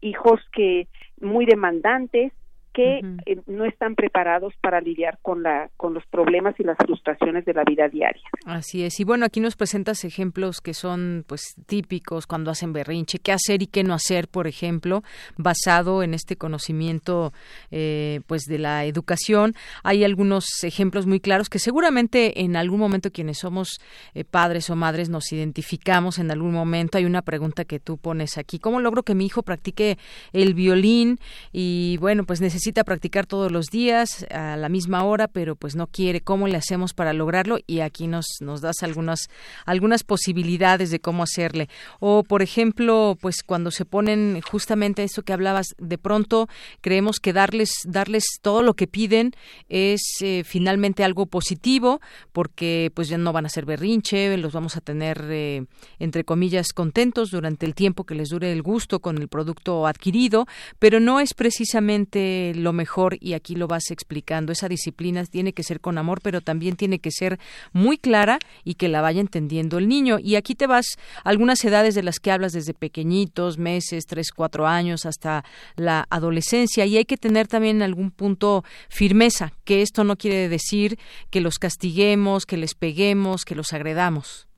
hijos 0.00 0.40
que 0.52 0.86
muy 1.20 1.46
demandantes 1.46 2.32
que 2.76 3.00
eh, 3.24 3.40
no 3.46 3.64
están 3.64 3.94
preparados 3.94 4.52
para 4.60 4.82
lidiar 4.82 5.18
con 5.22 5.42
la 5.42 5.70
con 5.78 5.94
los 5.94 6.04
problemas 6.08 6.54
y 6.60 6.62
las 6.62 6.76
frustraciones 6.76 7.46
de 7.46 7.54
la 7.54 7.64
vida 7.64 7.88
diaria. 7.88 8.22
Así 8.44 8.84
es. 8.84 9.00
Y 9.00 9.04
bueno, 9.04 9.24
aquí 9.24 9.40
nos 9.40 9.56
presentas 9.56 10.04
ejemplos 10.04 10.60
que 10.60 10.74
son 10.74 11.24
pues 11.26 11.54
típicos 11.64 12.26
cuando 12.26 12.50
hacen 12.50 12.74
berrinche, 12.74 13.18
qué 13.18 13.32
hacer 13.32 13.62
y 13.62 13.66
qué 13.66 13.82
no 13.82 13.94
hacer, 13.94 14.28
por 14.28 14.46
ejemplo, 14.46 15.02
basado 15.38 16.02
en 16.02 16.12
este 16.12 16.36
conocimiento 16.36 17.32
eh, 17.70 18.20
pues 18.26 18.42
de 18.42 18.58
la 18.58 18.84
educación. 18.84 19.54
Hay 19.82 20.04
algunos 20.04 20.44
ejemplos 20.62 21.06
muy 21.06 21.20
claros 21.20 21.48
que 21.48 21.58
seguramente 21.58 22.42
en 22.42 22.56
algún 22.56 22.78
momento 22.78 23.10
quienes 23.10 23.38
somos 23.38 23.80
eh, 24.12 24.24
padres 24.24 24.68
o 24.68 24.76
madres 24.76 25.08
nos 25.08 25.32
identificamos 25.32 26.18
en 26.18 26.30
algún 26.30 26.52
momento. 26.52 26.98
Hay 26.98 27.06
una 27.06 27.22
pregunta 27.22 27.64
que 27.64 27.80
tú 27.80 27.96
pones 27.96 28.36
aquí, 28.36 28.58
¿cómo 28.58 28.80
logro 28.80 29.02
que 29.02 29.14
mi 29.14 29.24
hijo 29.24 29.42
practique 29.42 29.96
el 30.34 30.52
violín? 30.52 31.18
Y 31.52 31.96
bueno, 32.00 32.24
pues 32.24 32.42
necesito 32.42 32.65
necesita 32.66 32.82
practicar 32.82 33.26
todos 33.26 33.52
los 33.52 33.66
días 33.66 34.26
a 34.28 34.56
la 34.56 34.68
misma 34.68 35.04
hora, 35.04 35.28
pero 35.28 35.54
pues 35.54 35.76
no 35.76 35.86
quiere. 35.86 36.20
¿Cómo 36.20 36.48
le 36.48 36.56
hacemos 36.56 36.94
para 36.94 37.12
lograrlo? 37.12 37.58
Y 37.68 37.78
aquí 37.78 38.08
nos, 38.08 38.26
nos 38.40 38.60
das 38.60 38.82
algunas, 38.82 39.20
algunas 39.66 40.02
posibilidades 40.02 40.90
de 40.90 40.98
cómo 40.98 41.22
hacerle. 41.22 41.68
O, 42.00 42.24
por 42.24 42.42
ejemplo, 42.42 43.16
pues 43.20 43.44
cuando 43.44 43.70
se 43.70 43.84
ponen 43.84 44.40
justamente 44.40 45.04
eso 45.04 45.22
que 45.22 45.32
hablabas, 45.32 45.76
de 45.78 45.96
pronto 45.96 46.48
creemos 46.80 47.20
que 47.20 47.32
darles, 47.32 47.70
darles 47.84 48.24
todo 48.42 48.64
lo 48.64 48.74
que 48.74 48.88
piden 48.88 49.30
es 49.68 50.02
eh, 50.20 50.42
finalmente 50.44 51.04
algo 51.04 51.26
positivo, 51.26 52.00
porque 52.32 52.90
pues 52.94 53.06
ya 53.06 53.16
no 53.16 53.32
van 53.32 53.46
a 53.46 53.48
ser 53.48 53.64
berrinche, 53.64 54.36
los 54.38 54.52
vamos 54.52 54.76
a 54.76 54.80
tener, 54.80 55.24
eh, 55.30 55.66
entre 56.00 56.24
comillas, 56.24 56.72
contentos 56.72 57.30
durante 57.30 57.64
el 57.64 57.76
tiempo 57.76 58.02
que 58.02 58.16
les 58.16 58.30
dure 58.30 58.50
el 58.50 58.62
gusto 58.62 58.98
con 58.98 59.18
el 59.18 59.28
producto 59.28 59.86
adquirido, 59.86 60.46
pero 60.80 60.98
no 60.98 61.20
es 61.20 61.32
precisamente 61.32 62.54
lo 62.56 62.72
mejor 62.72 63.16
y 63.20 63.34
aquí 63.34 63.54
lo 63.54 63.68
vas 63.68 63.90
explicando. 63.90 64.52
Esa 64.52 64.68
disciplina 64.68 65.24
tiene 65.24 65.52
que 65.52 65.62
ser 65.62 65.80
con 65.80 65.98
amor, 65.98 66.20
pero 66.22 66.40
también 66.40 66.76
tiene 66.76 66.98
que 66.98 67.10
ser 67.10 67.38
muy 67.72 67.98
clara 67.98 68.38
y 68.64 68.74
que 68.74 68.88
la 68.88 69.00
vaya 69.00 69.20
entendiendo 69.20 69.78
el 69.78 69.88
niño. 69.88 70.18
Y 70.18 70.36
aquí 70.36 70.54
te 70.54 70.66
vas 70.66 70.86
algunas 71.24 71.64
edades 71.64 71.94
de 71.94 72.02
las 72.02 72.18
que 72.18 72.30
hablas 72.30 72.52
desde 72.52 72.74
pequeñitos, 72.74 73.58
meses, 73.58 74.06
tres, 74.06 74.32
cuatro 74.32 74.66
años, 74.66 75.06
hasta 75.06 75.44
la 75.76 76.06
adolescencia. 76.10 76.86
Y 76.86 76.96
hay 76.96 77.04
que 77.04 77.16
tener 77.16 77.46
también 77.48 77.76
en 77.76 77.82
algún 77.82 78.10
punto 78.10 78.64
firmeza, 78.88 79.52
que 79.64 79.82
esto 79.82 80.04
no 80.04 80.16
quiere 80.16 80.48
decir 80.48 80.98
que 81.30 81.40
los 81.40 81.58
castiguemos, 81.58 82.46
que 82.46 82.56
les 82.56 82.74
peguemos, 82.74 83.44
que 83.44 83.54
los 83.54 83.72
agredamos. 83.72 84.48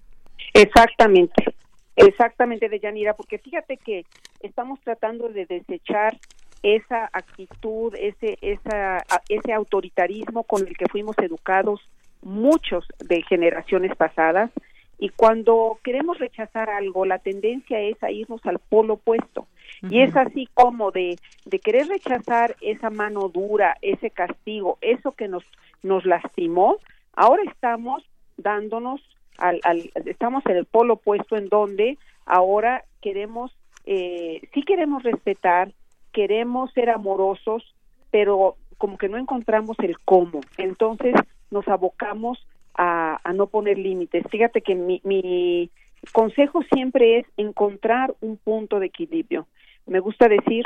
Exactamente. 0.55 1.55
Exactamente, 1.97 2.69
Deyanira, 2.69 3.15
porque 3.15 3.39
fíjate 3.39 3.77
que 3.77 4.05
estamos 4.41 4.79
tratando 4.85 5.29
de 5.29 5.47
desechar 5.47 6.17
esa 6.63 7.09
actitud, 7.13 7.95
ese, 7.97 8.39
esa, 8.41 9.05
ese 9.29 9.53
autoritarismo 9.53 10.45
con 10.45 10.67
el 10.67 10.77
que 10.77 10.89
fuimos 10.89 11.17
educados 11.19 11.81
muchos 12.23 12.87
de 12.99 13.23
generaciones 13.23 13.95
pasadas 13.97 14.51
y 14.99 15.11
cuando 15.11 15.79
queremos 15.85 16.19
rechazar 16.19 16.69
algo, 16.71 17.05
la 17.05 17.21
tendencia 17.21 17.81
es 17.81 18.03
a 18.03 18.11
irnos 18.11 18.45
al 18.45 18.59
polo 18.59 18.95
opuesto. 18.95 19.47
Y 19.89 20.01
es 20.01 20.17
así 20.17 20.49
como 20.55 20.91
de, 20.91 21.17
de 21.45 21.59
querer 21.61 21.87
rechazar 21.87 22.57
esa 22.61 22.91
mano 22.91 23.29
dura, 23.29 23.77
ese 23.81 24.11
castigo, 24.11 24.77
eso 24.81 25.13
que 25.13 25.29
nos, 25.29 25.45
nos 25.85 26.05
lastimó, 26.05 26.79
ahora 27.13 27.45
estamos 27.49 28.03
dándonos 28.37 29.01
al, 29.39 29.61
al, 29.63 29.91
estamos 30.07 30.45
en 30.47 30.57
el 30.57 30.65
polo 30.65 30.95
opuesto 30.95 31.37
en 31.37 31.49
donde 31.49 31.97
ahora 32.27 32.85
queremos 33.01 33.53
eh, 33.91 34.43
sí 34.53 34.63
queremos 34.65 35.03
respetar 35.03 35.73
queremos 36.13 36.73
ser 36.73 36.91
amorosos, 36.91 37.75
pero 38.11 38.57
como 38.79 38.99
que 38.99 39.09
no 39.09 39.19
encontramos 39.19 39.77
el 39.81 39.99
cómo. 40.01 40.41
Entonces 40.57 41.15
nos 41.51 41.67
abocamos 41.69 42.47
a, 42.75 43.21
no 43.35 43.49
poner 43.49 43.79
límites. 43.79 44.25
Fíjate 44.31 44.63
que 44.63 44.75
mi, 44.75 45.01
mi 45.05 45.71
consejo 46.13 46.63
siempre 46.73 47.19
es 47.19 47.27
encontrar 47.37 48.15
un 48.21 48.37
punto 48.37 48.79
de 48.79 48.87
equilibrio. 48.87 49.47
Me 49.87 50.01
gusta 50.01 50.29
decir 50.29 50.65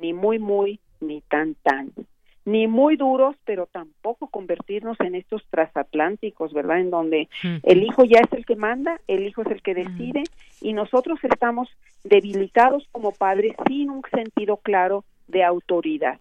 ni 0.00 0.12
muy, 0.12 0.38
muy, 0.38 0.80
ni 1.00 1.20
tan, 1.22 1.56
tan 1.56 1.92
ni 2.44 2.66
muy 2.66 2.96
duros, 2.96 3.36
pero 3.44 3.66
tampoco 3.66 4.28
convertirnos 4.28 4.98
en 5.00 5.14
estos 5.14 5.44
transatlánticos, 5.50 6.52
¿verdad? 6.52 6.80
En 6.80 6.90
donde 6.90 7.28
el 7.62 7.82
hijo 7.82 8.04
ya 8.04 8.20
es 8.20 8.32
el 8.32 8.46
que 8.46 8.56
manda, 8.56 9.00
el 9.06 9.26
hijo 9.26 9.42
es 9.42 9.48
el 9.48 9.62
que 9.62 9.74
decide 9.74 10.22
y 10.60 10.72
nosotros 10.72 11.18
estamos 11.22 11.68
debilitados 12.02 12.88
como 12.92 13.12
padres 13.12 13.54
sin 13.66 13.90
un 13.90 14.02
sentido 14.10 14.56
claro 14.56 15.04
de 15.28 15.44
autoridad, 15.44 16.18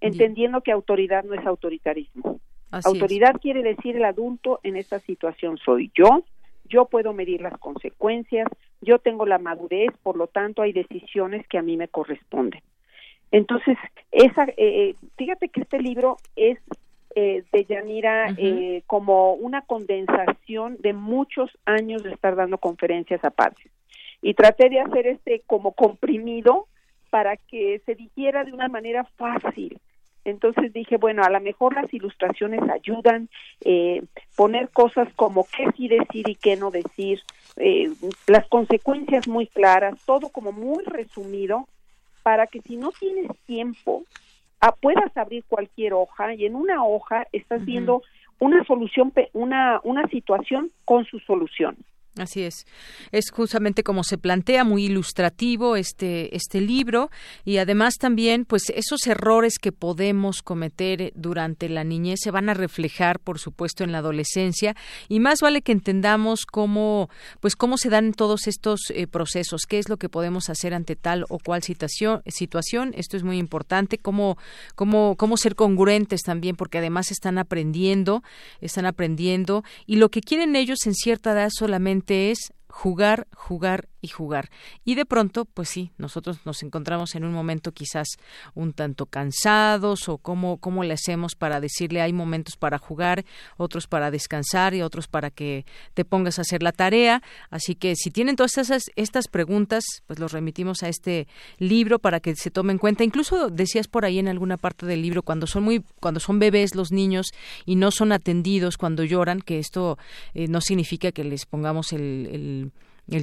entendiendo 0.00 0.62
que 0.62 0.72
autoridad 0.72 1.24
no 1.24 1.34
es 1.34 1.46
autoritarismo. 1.46 2.40
autoridad 2.72 3.34
quiere 3.40 3.62
decir 3.62 3.96
el 3.96 4.04
adulto 4.04 4.60
en 4.62 4.76
esta 4.76 4.98
situación 4.98 5.58
soy 5.58 5.90
yo, 5.94 6.24
yo 6.64 6.86
puedo 6.86 7.12
medir 7.12 7.42
las 7.42 7.58
consecuencias, 7.58 8.48
yo 8.80 8.98
tengo 8.98 9.26
la 9.26 9.38
madurez, 9.38 9.90
por 10.02 10.16
lo 10.16 10.28
tanto 10.28 10.62
hay 10.62 10.72
decisiones 10.72 11.46
que 11.48 11.58
a 11.58 11.62
mí 11.62 11.76
me 11.76 11.88
corresponden. 11.88 12.62
Entonces, 13.32 13.76
esa, 14.10 14.44
eh, 14.44 14.54
eh, 14.58 14.94
fíjate 15.16 15.48
que 15.48 15.60
este 15.62 15.78
libro 15.80 16.16
es 16.36 16.58
eh, 17.14 17.42
de 17.52 17.64
Yanira 17.64 18.34
eh, 18.36 18.82
como 18.86 19.34
una 19.34 19.62
condensación 19.62 20.76
de 20.80 20.92
muchos 20.92 21.50
años 21.64 22.02
de 22.02 22.12
estar 22.12 22.36
dando 22.36 22.58
conferencias 22.58 23.24
a 23.24 23.30
padres. 23.30 23.66
Y 24.22 24.34
traté 24.34 24.68
de 24.68 24.80
hacer 24.80 25.06
este 25.06 25.42
como 25.46 25.72
comprimido 25.72 26.66
para 27.10 27.36
que 27.36 27.82
se 27.84 27.94
dijera 27.94 28.44
de 28.44 28.52
una 28.52 28.68
manera 28.68 29.04
fácil. 29.16 29.78
Entonces 30.24 30.72
dije, 30.72 30.98
bueno, 30.98 31.24
a 31.24 31.30
lo 31.30 31.40
mejor 31.40 31.74
las 31.74 31.92
ilustraciones 31.92 32.60
ayudan, 32.70 33.28
eh, 33.64 34.02
poner 34.36 34.68
cosas 34.68 35.08
como 35.14 35.46
qué 35.56 35.66
sí 35.76 35.88
decir 35.88 36.28
y 36.28 36.34
qué 36.34 36.56
no 36.56 36.70
decir, 36.70 37.20
eh, 37.56 37.90
las 38.26 38.46
consecuencias 38.48 39.26
muy 39.26 39.46
claras, 39.46 39.98
todo 40.04 40.28
como 40.28 40.52
muy 40.52 40.84
resumido 40.84 41.66
para 42.22 42.46
que 42.46 42.60
si 42.62 42.76
no 42.76 42.90
tienes 42.98 43.30
tiempo, 43.46 44.04
ah, 44.60 44.74
puedas 44.80 45.16
abrir 45.16 45.44
cualquier 45.48 45.94
hoja 45.94 46.34
y 46.34 46.46
en 46.46 46.54
una 46.54 46.84
hoja 46.84 47.26
estás 47.32 47.64
viendo 47.64 48.02
una 48.38 48.64
solución, 48.64 49.12
una, 49.32 49.80
una 49.84 50.06
situación 50.08 50.70
con 50.84 51.04
su 51.04 51.18
solución. 51.20 51.76
Así 52.16 52.42
es. 52.42 52.66
Es 53.12 53.30
justamente 53.30 53.84
como 53.84 54.02
se 54.02 54.18
plantea, 54.18 54.64
muy 54.64 54.86
ilustrativo 54.86 55.76
este, 55.76 56.34
este 56.34 56.60
libro 56.60 57.08
y 57.44 57.58
además 57.58 57.94
también, 58.00 58.44
pues 58.44 58.64
esos 58.74 59.06
errores 59.06 59.58
que 59.60 59.70
podemos 59.70 60.42
cometer 60.42 61.12
durante 61.14 61.68
la 61.68 61.84
niñez 61.84 62.18
se 62.20 62.32
van 62.32 62.48
a 62.48 62.54
reflejar, 62.54 63.20
por 63.20 63.38
supuesto, 63.38 63.84
en 63.84 63.92
la 63.92 63.98
adolescencia 63.98 64.74
y 65.08 65.20
más 65.20 65.40
vale 65.40 65.62
que 65.62 65.70
entendamos 65.70 66.46
cómo, 66.46 67.10
pues 67.38 67.54
cómo 67.54 67.78
se 67.78 67.90
dan 67.90 68.12
todos 68.12 68.48
estos 68.48 68.80
eh, 68.90 69.06
procesos, 69.06 69.62
qué 69.68 69.78
es 69.78 69.88
lo 69.88 69.96
que 69.96 70.08
podemos 70.08 70.50
hacer 70.50 70.74
ante 70.74 70.96
tal 70.96 71.26
o 71.28 71.38
cual 71.38 71.62
situación, 71.62 72.22
situación. 72.26 72.92
Esto 72.96 73.16
es 73.16 73.22
muy 73.22 73.38
importante, 73.38 73.98
cómo, 73.98 74.36
cómo, 74.74 75.14
cómo 75.16 75.36
ser 75.36 75.54
congruentes 75.54 76.22
también, 76.22 76.56
porque 76.56 76.78
además 76.78 77.12
están 77.12 77.38
aprendiendo, 77.38 78.24
están 78.60 78.86
aprendiendo 78.86 79.62
y 79.86 79.96
lo 79.96 80.08
que 80.08 80.22
quieren 80.22 80.56
ellos 80.56 80.86
en 80.86 80.94
cierta 80.94 81.32
edad 81.32 81.50
solamente 81.56 81.99
es 82.30 82.52
jugar, 82.68 83.26
jugar 83.34 83.89
y 84.00 84.08
jugar. 84.08 84.50
Y 84.84 84.94
de 84.94 85.04
pronto, 85.04 85.44
pues 85.44 85.68
sí, 85.68 85.92
nosotros 85.98 86.38
nos 86.44 86.62
encontramos 86.62 87.14
en 87.14 87.24
un 87.24 87.32
momento 87.32 87.72
quizás 87.72 88.08
un 88.54 88.72
tanto 88.72 89.06
cansados 89.06 90.08
o 90.08 90.18
cómo, 90.18 90.58
cómo 90.58 90.84
le 90.84 90.94
hacemos 90.94 91.34
para 91.34 91.60
decirle 91.60 92.00
hay 92.00 92.12
momentos 92.12 92.56
para 92.56 92.78
jugar, 92.78 93.24
otros 93.56 93.86
para 93.86 94.10
descansar 94.10 94.74
y 94.74 94.82
otros 94.82 95.08
para 95.08 95.30
que 95.30 95.64
te 95.94 96.04
pongas 96.04 96.38
a 96.38 96.42
hacer 96.42 96.62
la 96.62 96.72
tarea. 96.72 97.22
Así 97.50 97.74
que 97.74 97.94
si 97.96 98.10
tienen 98.10 98.36
todas 98.36 98.58
estas, 98.58 98.84
estas 98.96 99.28
preguntas, 99.28 99.84
pues 100.06 100.18
los 100.18 100.32
remitimos 100.32 100.82
a 100.82 100.88
este 100.88 101.28
libro 101.58 101.98
para 101.98 102.20
que 102.20 102.36
se 102.36 102.50
tome 102.50 102.72
en 102.72 102.78
cuenta. 102.78 103.04
Incluso 103.04 103.50
decías 103.50 103.88
por 103.88 104.04
ahí 104.04 104.18
en 104.18 104.28
alguna 104.28 104.56
parte 104.56 104.86
del 104.86 105.02
libro, 105.02 105.22
cuando 105.22 105.46
son 105.46 105.64
muy, 105.64 105.84
cuando 106.00 106.20
son 106.20 106.38
bebés 106.38 106.74
los 106.74 106.92
niños 106.92 107.26
y 107.66 107.76
no 107.76 107.90
son 107.90 108.12
atendidos 108.12 108.76
cuando 108.76 109.04
lloran, 109.04 109.40
que 109.40 109.58
esto 109.58 109.98
eh, 110.34 110.48
no 110.48 110.60
significa 110.60 111.12
que 111.12 111.24
les 111.24 111.46
pongamos 111.46 111.92
el 111.92 112.10
el 112.30 112.72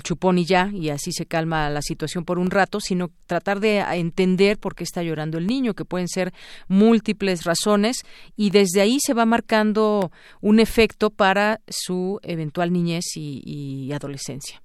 chupón 0.04 0.38
y 0.38 0.46
ya, 0.46 0.70
y 0.74 0.90
así 0.90 1.12
se 1.12 1.26
calma 1.26 1.70
la 1.70 1.82
situación 1.82 2.26
por 2.26 2.40
un 2.40 2.52
rato, 2.52 2.80
sino 2.80 3.10
tratar 3.26 3.60
de 3.60 3.80
entender 3.80 4.58
por 4.58 4.76
qué 4.76 4.84
está 4.84 5.04
llorando 5.04 5.38
el 5.38 5.48
niño, 5.48 5.74
que 5.74 5.86
pueden 5.86 6.08
ser 6.08 6.34
múltiples 6.68 7.46
razones, 7.46 8.04
y 8.36 8.50
desde 8.52 8.82
ahí 8.82 8.98
se 9.00 9.14
va 9.14 9.26
marcando 9.26 10.12
un 10.42 10.60
efecto 10.60 11.10
para 11.10 11.60
su 11.68 12.20
eventual 12.24 12.72
niñez 12.74 13.06
y, 13.16 13.92
adolescencia. 13.94 14.62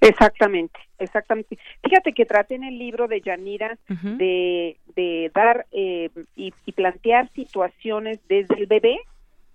Exactamente, 0.00 0.78
exactamente. 0.98 1.58
Fíjate 1.82 2.12
que 2.12 2.24
traté 2.24 2.54
en 2.54 2.64
el 2.64 2.78
libro 2.78 3.08
de 3.08 3.20
Yanira 3.20 3.78
de, 3.88 4.76
de, 4.94 5.30
dar 5.34 5.66
eh, 5.72 6.10
y, 6.36 6.54
y 6.64 6.72
plantear 6.72 7.30
situaciones 7.32 8.20
desde 8.28 8.54
el 8.54 8.66
bebé 8.66 8.98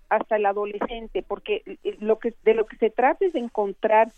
hasta 0.08 0.36
el 0.36 0.46
adolescente, 0.46 1.22
porque 1.26 1.62
lo 2.00 2.18
que 2.18 2.34
de 2.44 2.54
lo 2.54 2.66
que 2.66 2.76
se 2.76 2.90
trata 2.90 3.24
es 3.24 3.32
de 3.32 3.40
encontrar 3.40 4.08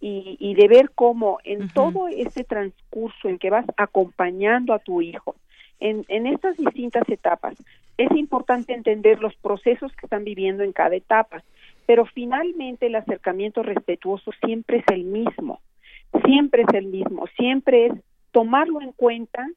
y, 0.00 0.54
de 0.54 0.68
ver 0.68 0.90
cómo 0.94 1.38
en 1.44 1.68
todo 1.70 2.08
ese 2.08 2.44
transcurso 2.44 3.28
en 3.28 3.38
que 3.38 3.50
vas 3.50 3.66
acompañando 3.76 4.72
a 4.72 4.78
tu 4.78 5.02
hijo, 5.02 5.34
en, 5.80 6.04
en 6.08 6.26
estas 6.26 6.56
distintas 6.56 7.08
etapas, 7.08 7.56
es 7.96 8.10
importante 8.12 8.72
entender 8.72 9.20
los 9.20 9.34
procesos 9.36 9.92
que 9.92 10.06
están 10.06 10.24
viviendo 10.24 10.62
en 10.62 10.72
cada 10.72 10.94
etapa, 10.94 11.42
pero 11.86 12.04
finalmente 12.06 12.86
el 12.86 12.94
acercamiento 12.94 13.62
respetuoso 13.62 14.30
siempre 14.44 14.78
es 14.78 14.84
el 14.92 15.04
mismo, 15.04 15.60
siempre 16.24 16.62
es 16.62 16.74
el 16.74 16.86
mismo, 16.86 17.26
siempre 17.36 17.86
es 17.86 17.92
tomarlo 18.30 18.80
en 18.80 18.92
cuenta, 18.92 19.48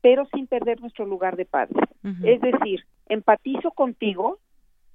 pero 0.00 0.26
sin 0.32 0.46
perder 0.46 0.80
nuestro 0.80 1.04
lugar 1.04 1.36
de 1.36 1.44
padre. 1.44 1.78
Es 2.24 2.40
decir, 2.40 2.84
empatizo 3.08 3.72
contigo, 3.72 4.38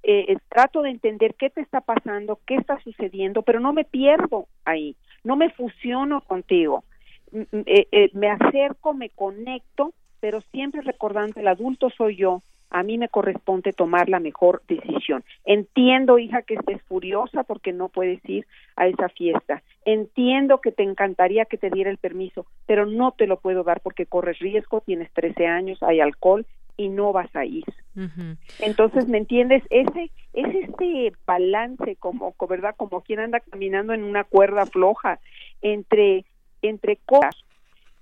eh, 0.08 0.36
trato 0.48 0.82
de 0.82 0.90
entender 0.90 1.34
qué 1.34 1.50
te 1.50 1.60
está 1.60 1.80
pasando, 1.80 2.38
qué 2.46 2.54
está 2.54 2.78
sucediendo, 2.80 3.42
pero 3.42 3.58
no 3.58 3.72
me 3.72 3.84
pierdo 3.84 4.46
ahí, 4.64 4.94
no 5.24 5.34
me 5.34 5.50
fusiono 5.50 6.20
contigo, 6.20 6.84
eh, 7.32 7.88
eh, 7.90 8.10
me 8.12 8.30
acerco, 8.30 8.94
me 8.94 9.10
conecto, 9.10 9.92
pero 10.20 10.42
siempre 10.52 10.80
recordando 10.82 11.40
el 11.40 11.48
adulto 11.48 11.90
soy 11.90 12.16
yo, 12.16 12.42
a 12.70 12.84
mí 12.84 12.98
me 12.98 13.08
corresponde 13.08 13.72
tomar 13.72 14.08
la 14.08 14.20
mejor 14.20 14.62
decisión. 14.68 15.24
Entiendo, 15.44 16.18
hija, 16.18 16.42
que 16.42 16.54
estés 16.54 16.82
furiosa 16.82 17.44
porque 17.44 17.72
no 17.72 17.88
puedes 17.88 18.20
ir 18.28 18.46
a 18.76 18.86
esa 18.86 19.08
fiesta. 19.08 19.62
Entiendo 19.84 20.60
que 20.60 20.72
te 20.72 20.82
encantaría 20.82 21.44
que 21.44 21.58
te 21.58 21.70
diera 21.70 21.90
el 21.90 21.98
permiso, 21.98 22.46
pero 22.66 22.86
no 22.86 23.12
te 23.12 23.26
lo 23.26 23.38
puedo 23.38 23.64
dar 23.64 23.80
porque 23.80 24.06
corres 24.06 24.38
riesgo, 24.38 24.80
tienes 24.80 25.12
13 25.12 25.46
años, 25.46 25.82
hay 25.82 26.00
alcohol 26.00 26.46
y 26.76 26.88
no 26.88 27.12
vas 27.12 27.34
a 27.34 27.44
ir. 27.44 27.64
Entonces, 28.58 29.08
¿me 29.08 29.18
entiendes? 29.18 29.62
Ese 29.70 30.10
es 30.34 30.54
este 30.54 31.12
balance 31.26 31.96
como, 31.96 32.34
¿verdad? 32.48 32.74
Como 32.76 33.00
quien 33.00 33.20
anda 33.20 33.40
caminando 33.40 33.94
en 33.94 34.04
una 34.04 34.24
cuerda 34.24 34.66
floja 34.66 35.18
entre 35.62 36.24
entre 36.62 36.96
cosas 36.96 37.36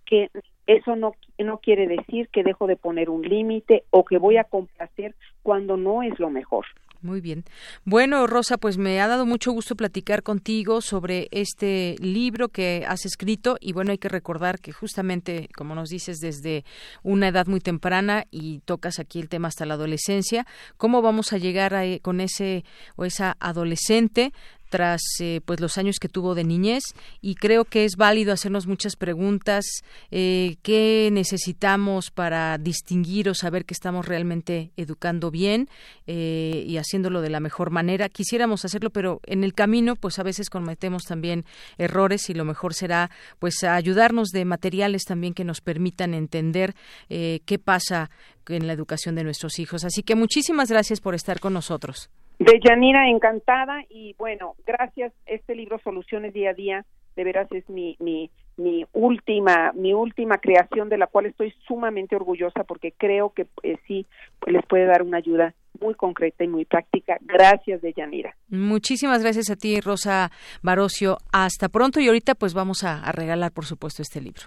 que 0.05 0.31
eso 0.67 0.97
no 0.97 1.15
no 1.39 1.59
quiere 1.59 1.87
decir 1.87 2.29
que 2.29 2.43
dejo 2.43 2.67
de 2.67 2.77
poner 2.77 3.11
un 3.11 3.23
límite 3.23 3.85
o 3.91 4.05
que 4.05 4.19
voy 4.19 4.37
a 4.37 4.45
complacer 4.45 5.15
cuando 5.43 5.77
no 5.77 6.03
es 6.03 6.19
lo 6.19 6.31
mejor. 6.31 6.67
Muy 7.05 7.21
bien. 7.21 7.45
Bueno, 7.85 8.27
Rosa, 8.27 8.57
pues 8.57 8.79
me 8.79 8.99
ha 8.99 9.07
dado 9.07 9.27
mucho 9.27 9.53
gusto 9.53 9.77
platicar 9.77 10.23
contigo 10.23 10.81
sobre 10.81 11.29
este 11.33 11.97
libro 11.99 12.49
que 12.49 12.87
has 12.89 13.05
escrito 13.05 13.59
y 13.61 13.75
bueno, 13.75 13.91
hay 13.91 13.99
que 13.99 14.09
recordar 14.09 14.59
que 14.59 14.73
justamente, 14.73 15.51
como 15.55 15.75
nos 15.75 15.91
dices, 15.91 16.21
desde 16.21 16.65
una 17.03 17.29
edad 17.29 17.47
muy 17.47 17.61
temprana 17.61 18.25
y 18.31 18.61
tocas 18.61 19.01
aquí 19.01 19.21
el 19.21 19.29
tema 19.29 19.49
hasta 19.49 19.67
la 19.67 19.75
adolescencia, 19.75 20.47
¿cómo 20.79 21.03
vamos 21.03 21.35
a 21.35 21.37
llegar 21.37 21.75
a, 21.75 21.83
con 22.01 22.23
ese 22.23 22.65
o 22.97 23.05
esa 23.05 23.37
adolescente 23.39 24.33
tras 24.69 25.03
eh, 25.21 25.41
pues 25.45 25.61
los 25.61 25.79
años 25.79 25.99
que 26.01 26.09
tuvo 26.09 26.35
de 26.35 26.45
niñez 26.45 26.83
y 27.21 27.35
creo 27.35 27.65
que 27.65 27.85
es 27.85 27.97
válido 27.97 28.33
hacernos 28.33 28.67
muchas 28.67 28.97
preguntas 28.97 29.65
eh, 30.11 30.57
qué 30.63 31.11
necesitamos 31.13 32.11
para 32.11 32.59
distinguir 32.59 33.29
o 33.29 33.35
saber 33.35 33.65
que 33.65 33.75
estamos 33.75 34.07
realmente 34.07 34.73
educando 34.77 35.31
bien 35.31 35.69
eh, 36.07 36.65
y 36.67 36.77
haciéndolo 36.79 37.21
de 37.21 37.31
la 37.31 37.41
mejor 37.41 37.71
manera 37.71 38.09
quisiéramos 38.09 38.65
hacerlo 38.65 38.91
pero 38.91 39.21
en 39.27 39.45
el 39.45 39.55
camino 39.55 39.97
pues 39.97 40.19
a 40.19 40.23
veces 40.23 40.51
cometemos 40.51 41.05
también 41.05 41.45
errores 41.79 42.29
y 42.31 42.35
lo 42.35 42.45
mejor 42.45 42.75
será 42.75 43.11
pues 43.39 43.63
ayudarnos 43.63 44.29
de 44.29 44.45
materiales 44.45 45.05
también 45.05 45.35
que 45.35 45.45
nos 45.45 45.61
permitan 45.61 46.15
entender 46.15 46.75
qué 47.09 47.61
pasa 47.63 48.11
en 48.49 48.67
la 48.67 48.73
educación 48.73 49.15
de 49.15 49.25
nuestros 49.25 49.59
hijos. 49.59 49.85
Así 49.85 50.03
que 50.03 50.15
muchísimas 50.15 50.69
gracias 50.69 51.01
por 51.01 51.15
estar 51.15 51.41
con 51.41 51.55
nosotros 51.55 52.11
de 52.39 52.61
Yanira, 52.61 53.09
encantada 53.09 53.85
y 53.89 54.15
bueno, 54.19 54.55
gracias. 54.67 55.13
Este 55.27 55.55
libro 55.55 55.79
Soluciones 55.79 56.35
Día 56.35 56.51
a 56.51 56.55
Día, 56.55 56.85
de 57.17 57.25
veras 57.25 57.51
es 57.53 57.69
mi, 57.69 57.97
mi, 58.01 58.31
mi 58.57 58.85
última, 58.93 59.73
mi 59.75 59.93
última 59.93 60.39
creación 60.39 60.89
de 60.89 60.99
la 60.99 61.07
cual 61.07 61.27
estoy 61.27 61.55
sumamente 61.67 62.17
orgullosa 62.17 62.65
porque 62.65 62.93
creo 62.93 63.31
que 63.31 63.47
eh, 63.63 63.77
sí 63.87 64.07
les 64.47 64.65
puede 64.67 64.87
dar 64.87 65.03
una 65.03 65.19
ayuda 65.19 65.55
muy 65.81 65.95
concreta 65.95 66.45
y 66.45 66.49
muy 66.49 66.65
práctica. 66.65 67.19
Gracias, 67.21 67.83
de 67.83 67.93
Yanira. 67.93 68.35
Muchísimas 68.49 69.23
gracias 69.23 69.51
a 69.51 69.57
ti, 69.57 69.81
Rosa 69.81 70.31
Barocio. 70.63 71.19
Hasta 71.33 71.69
pronto 71.69 72.01
y 72.01 72.09
ahorita 72.09 72.35
pues 72.35 72.55
vamos 72.55 72.85
a 72.85 73.11
regalar, 73.13 73.53
por 73.53 73.65
supuesto, 73.65 74.03
este 74.03 74.21
libro. 74.21 74.43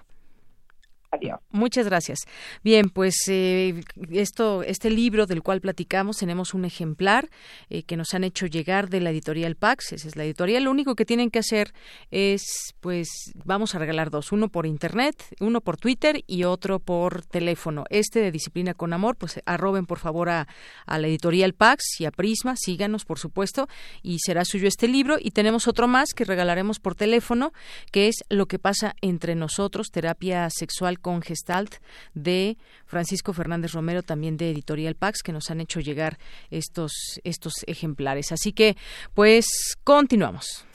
Muchas 1.49 1.85
gracias. 1.85 2.19
Bien, 2.63 2.89
pues 2.89 3.15
eh, 3.27 3.81
esto, 4.11 4.63
este 4.63 4.89
libro 4.89 5.25
del 5.25 5.41
cual 5.41 5.61
platicamos, 5.61 6.17
tenemos 6.17 6.53
un 6.53 6.65
ejemplar 6.65 7.29
eh, 7.69 7.83
que 7.83 7.97
nos 7.97 8.13
han 8.13 8.23
hecho 8.23 8.45
llegar 8.45 8.89
de 8.89 9.01
la 9.01 9.09
editorial 9.09 9.55
Pax. 9.55 9.93
Esa 9.93 10.07
es 10.07 10.15
la 10.15 10.23
editorial. 10.23 10.63
Lo 10.63 10.71
único 10.71 10.95
que 10.95 11.05
tienen 11.05 11.29
que 11.29 11.39
hacer 11.39 11.73
es, 12.11 12.75
pues, 12.79 13.09
vamos 13.43 13.75
a 13.75 13.79
regalar 13.79 14.09
dos: 14.09 14.31
uno 14.31 14.49
por 14.49 14.65
internet, 14.65 15.15
uno 15.39 15.61
por 15.61 15.77
Twitter 15.77 16.23
y 16.27 16.43
otro 16.43 16.79
por 16.79 17.25
teléfono. 17.25 17.85
Este 17.89 18.19
de 18.19 18.31
Disciplina 18.31 18.73
con 18.73 18.93
Amor, 18.93 19.15
pues 19.15 19.41
arroben 19.45 19.85
por 19.85 19.99
favor 19.99 20.29
a, 20.29 20.47
la 20.87 21.07
editorial 21.07 21.53
Pax 21.53 21.99
y 21.99 22.05
a 22.05 22.11
Prisma, 22.11 22.55
síganos 22.55 23.05
por 23.05 23.19
supuesto, 23.19 23.67
y 24.01 24.19
será 24.19 24.45
suyo 24.45 24.67
este 24.67 24.87
libro. 24.87 25.17
Y 25.19 25.31
tenemos 25.31 25.67
otro 25.67 25.87
más 25.87 26.09
que 26.13 26.25
regalaremos 26.25 26.79
por 26.79 26.95
teléfono, 26.95 27.53
que 27.91 28.07
es 28.07 28.23
Lo 28.29 28.47
que 28.47 28.59
pasa 28.59 28.95
entre 29.01 29.35
nosotros, 29.35 29.89
terapia 29.91 30.49
sexual 30.49 30.99
con 31.07 31.21
Gestalt 31.21 31.75
de 32.15 32.57
Francisco 32.85 33.31
Fernández 33.31 33.71
Romero, 33.71 34.03
también 34.03 34.35
de 34.35 34.51
Editorial 34.51 34.95
Pax, 34.95 35.23
que 35.23 35.31
nos 35.31 35.49
han 35.49 35.61
hecho 35.61 35.79
llegar 35.79 36.17
estos, 36.51 36.91
estos 37.23 37.53
ejemplares. 37.65 38.33
Así 38.33 38.51
que, 38.51 38.75
pues, 39.13 39.45
continuamos. 39.85 40.65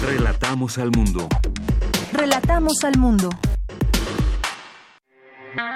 Relatamos 0.00 0.78
al 0.78 0.92
mundo. 0.92 1.28
Relatamos 2.12 2.84
al 2.84 2.96
mundo. 2.98 3.28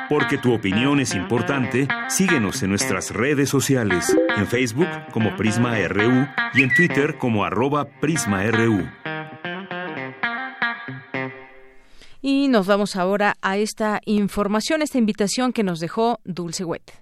Porque 0.09 0.39
tu 0.39 0.55
opinión 0.55 1.01
es 1.01 1.17
importante, 1.17 1.89
síguenos 2.09 2.63
en 2.63 2.71
nuestras 2.71 3.11
redes 3.11 3.49
sociales, 3.49 4.17
en 4.37 4.47
Facebook 4.47 4.89
como 5.13 5.35
Prisma 5.37 5.77
RU 5.89 6.29
y 6.55 6.63
en 6.63 6.73
Twitter 6.73 7.19
como 7.19 7.45
arroba 7.45 7.87
PrismaRU. 8.01 8.89
Y 12.23 12.49
nos 12.49 12.67
vamos 12.67 12.97
ahora 12.97 13.37
a 13.41 13.57
esta 13.57 14.01
información, 14.05 14.83
esta 14.83 14.99
invitación 14.99 15.53
que 15.53 15.63
nos 15.63 15.81
dejó 15.81 16.21
Dulce 16.25 16.65
Wet. 16.65 16.93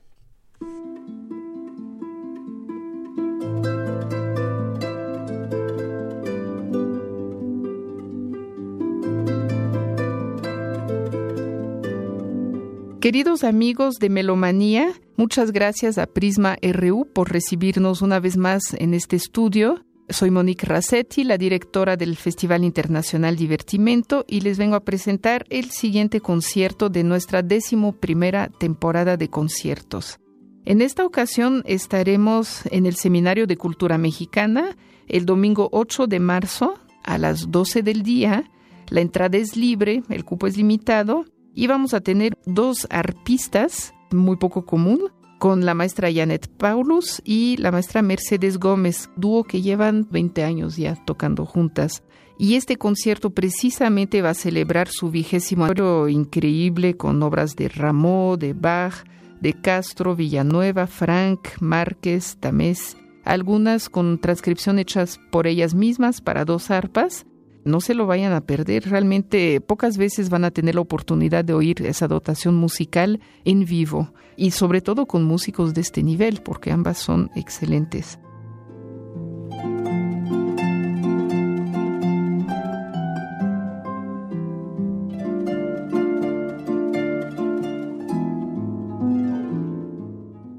Queridos 13.01 13.43
amigos 13.43 13.97
de 14.01 14.11
Melomanía, 14.11 14.93
muchas 15.17 15.51
gracias 15.51 15.99
a 15.99 16.07
Prisma 16.07 16.59
RU 16.61 17.07
por 17.13 17.33
recibirnos 17.33 18.03
una 18.03 18.21
vez 18.21 18.37
más 18.37 18.75
en 18.77 18.93
este 18.93 19.17
estudio 19.17 19.85
soy 20.11 20.31
Monique 20.31 20.67
Rassetti, 20.67 21.25
la 21.25 21.39
directora 21.39 21.97
del 21.97 22.17
Festival 22.17 22.65
Internacional 22.65 23.37
Divertimento, 23.37 24.25
y 24.27 24.41
les 24.41 24.59
vengo 24.59 24.77
a 24.77 24.85
presentar 24.85 25.45
el 25.51 25.71
siguiente 25.71 26.21
concierto 26.21 26.89
de 26.89 27.05
nuestra 27.05 27.43
décimo 27.43 27.93
primera 27.93 28.49
temporada 28.49 29.17
de 29.17 29.29
conciertos. 29.29 30.19
En 30.65 30.83
esta 30.83 31.05
ocasión 31.05 31.63
estaremos 31.67 32.63
en 32.71 32.87
el 32.87 32.95
Seminario 32.95 33.47
de 33.47 33.57
Cultura 33.57 33.99
Mexicana 33.99 34.77
el 35.07 35.25
domingo 35.25 35.69
8 35.73 36.07
de 36.07 36.21
marzo 36.21 36.75
a 37.05 37.17
las 37.17 37.51
12 37.51 37.83
del 37.83 38.03
día 38.03 38.51
La 38.91 39.01
entrada 39.01 39.39
es 39.39 39.57
libre, 39.57 40.03
el 40.09 40.25
cupo 40.25 40.47
es 40.47 40.57
limitado 40.57 41.25
y 41.55 41.67
vamos 41.67 41.95
a 41.95 42.01
tener 42.01 42.37
dos 42.47 42.87
arpistas, 42.91 43.95
muy 44.11 44.37
poco 44.37 44.65
común, 44.65 45.11
con 45.39 45.65
la 45.65 45.75
maestra 45.75 46.13
Janet 46.13 46.49
Paulus 46.49 47.23
y 47.25 47.57
la 47.59 47.71
maestra 47.71 48.03
Mercedes 48.03 48.59
Gómez, 48.59 49.11
dúo 49.17 49.45
que 49.45 49.63
llevan 49.63 50.07
20 50.11 50.45
años 50.45 50.77
ya 50.77 50.97
tocando 51.05 51.47
juntas. 51.47 52.03
Y 52.39 52.55
este 52.55 52.77
concierto 52.77 53.31
precisamente 53.31 54.23
va 54.23 54.31
a 54.31 54.35
celebrar 54.35 54.89
su 54.89 55.11
vigésimo 55.11 55.65
año 55.65 56.09
increíble 56.09 56.97
con 56.97 57.23
obras 57.23 57.57
de 57.57 57.69
Rameau, 57.69 58.37
de 58.37 58.53
Bach, 58.53 59.05
de 59.41 59.55
Castro, 59.55 60.15
Villanueva, 60.15 60.87
Frank, 60.87 61.49
Márquez, 61.61 62.37
Tamés, 62.39 62.97
algunas 63.25 63.89
con 63.89 64.21
transcripción 64.21 64.79
hechas 64.79 65.21
por 65.31 65.47
ellas 65.47 65.75
mismas 65.75 66.21
para 66.21 66.45
dos 66.45 66.71
arpas. 66.71 67.27
No 67.69 67.83
se 67.83 67.93
lo 67.93 68.07
vayan 68.07 68.33
a 68.33 68.41
perder, 68.41 68.89
realmente 68.89 69.61
pocas 69.61 69.99
veces 69.99 70.31
van 70.31 70.45
a 70.45 70.51
tener 70.51 70.75
la 70.75 70.81
oportunidad 70.81 71.45
de 71.45 71.53
oír 71.53 71.83
esa 71.83 72.09
dotación 72.09 72.55
musical 72.55 73.21
en 73.45 73.67
vivo 73.67 74.15
y 74.37 74.53
sobre 74.53 74.81
todo 74.81 75.05
con 75.05 75.25
músicos 75.25 75.75
de 75.75 75.83
este 75.83 76.03
nivel, 76.03 76.41
porque 76.43 76.73
ambas 76.73 76.97
son 76.97 77.31
excelentes. 77.37 78.19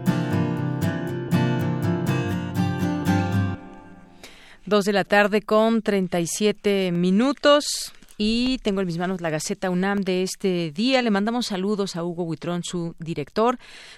Dos 4.71 4.85
de 4.85 4.93
la 4.93 5.03
tarde 5.03 5.41
con 5.41 5.81
37 5.81 6.93
minutos. 6.93 7.91
Y 8.17 8.57
tengo 8.59 8.79
en 8.79 8.87
mis 8.87 8.97
manos 8.97 9.19
la 9.19 9.29
Gaceta 9.29 9.69
UNAM 9.69 9.99
de 9.99 10.23
este 10.23 10.71
día. 10.71 11.01
Le 11.01 11.11
mandamos 11.11 11.47
saludos 11.47 11.97
a 11.97 12.05
Hugo 12.05 12.23
Huitrón, 12.23 12.63
su 12.63 12.95
director. 12.97 13.57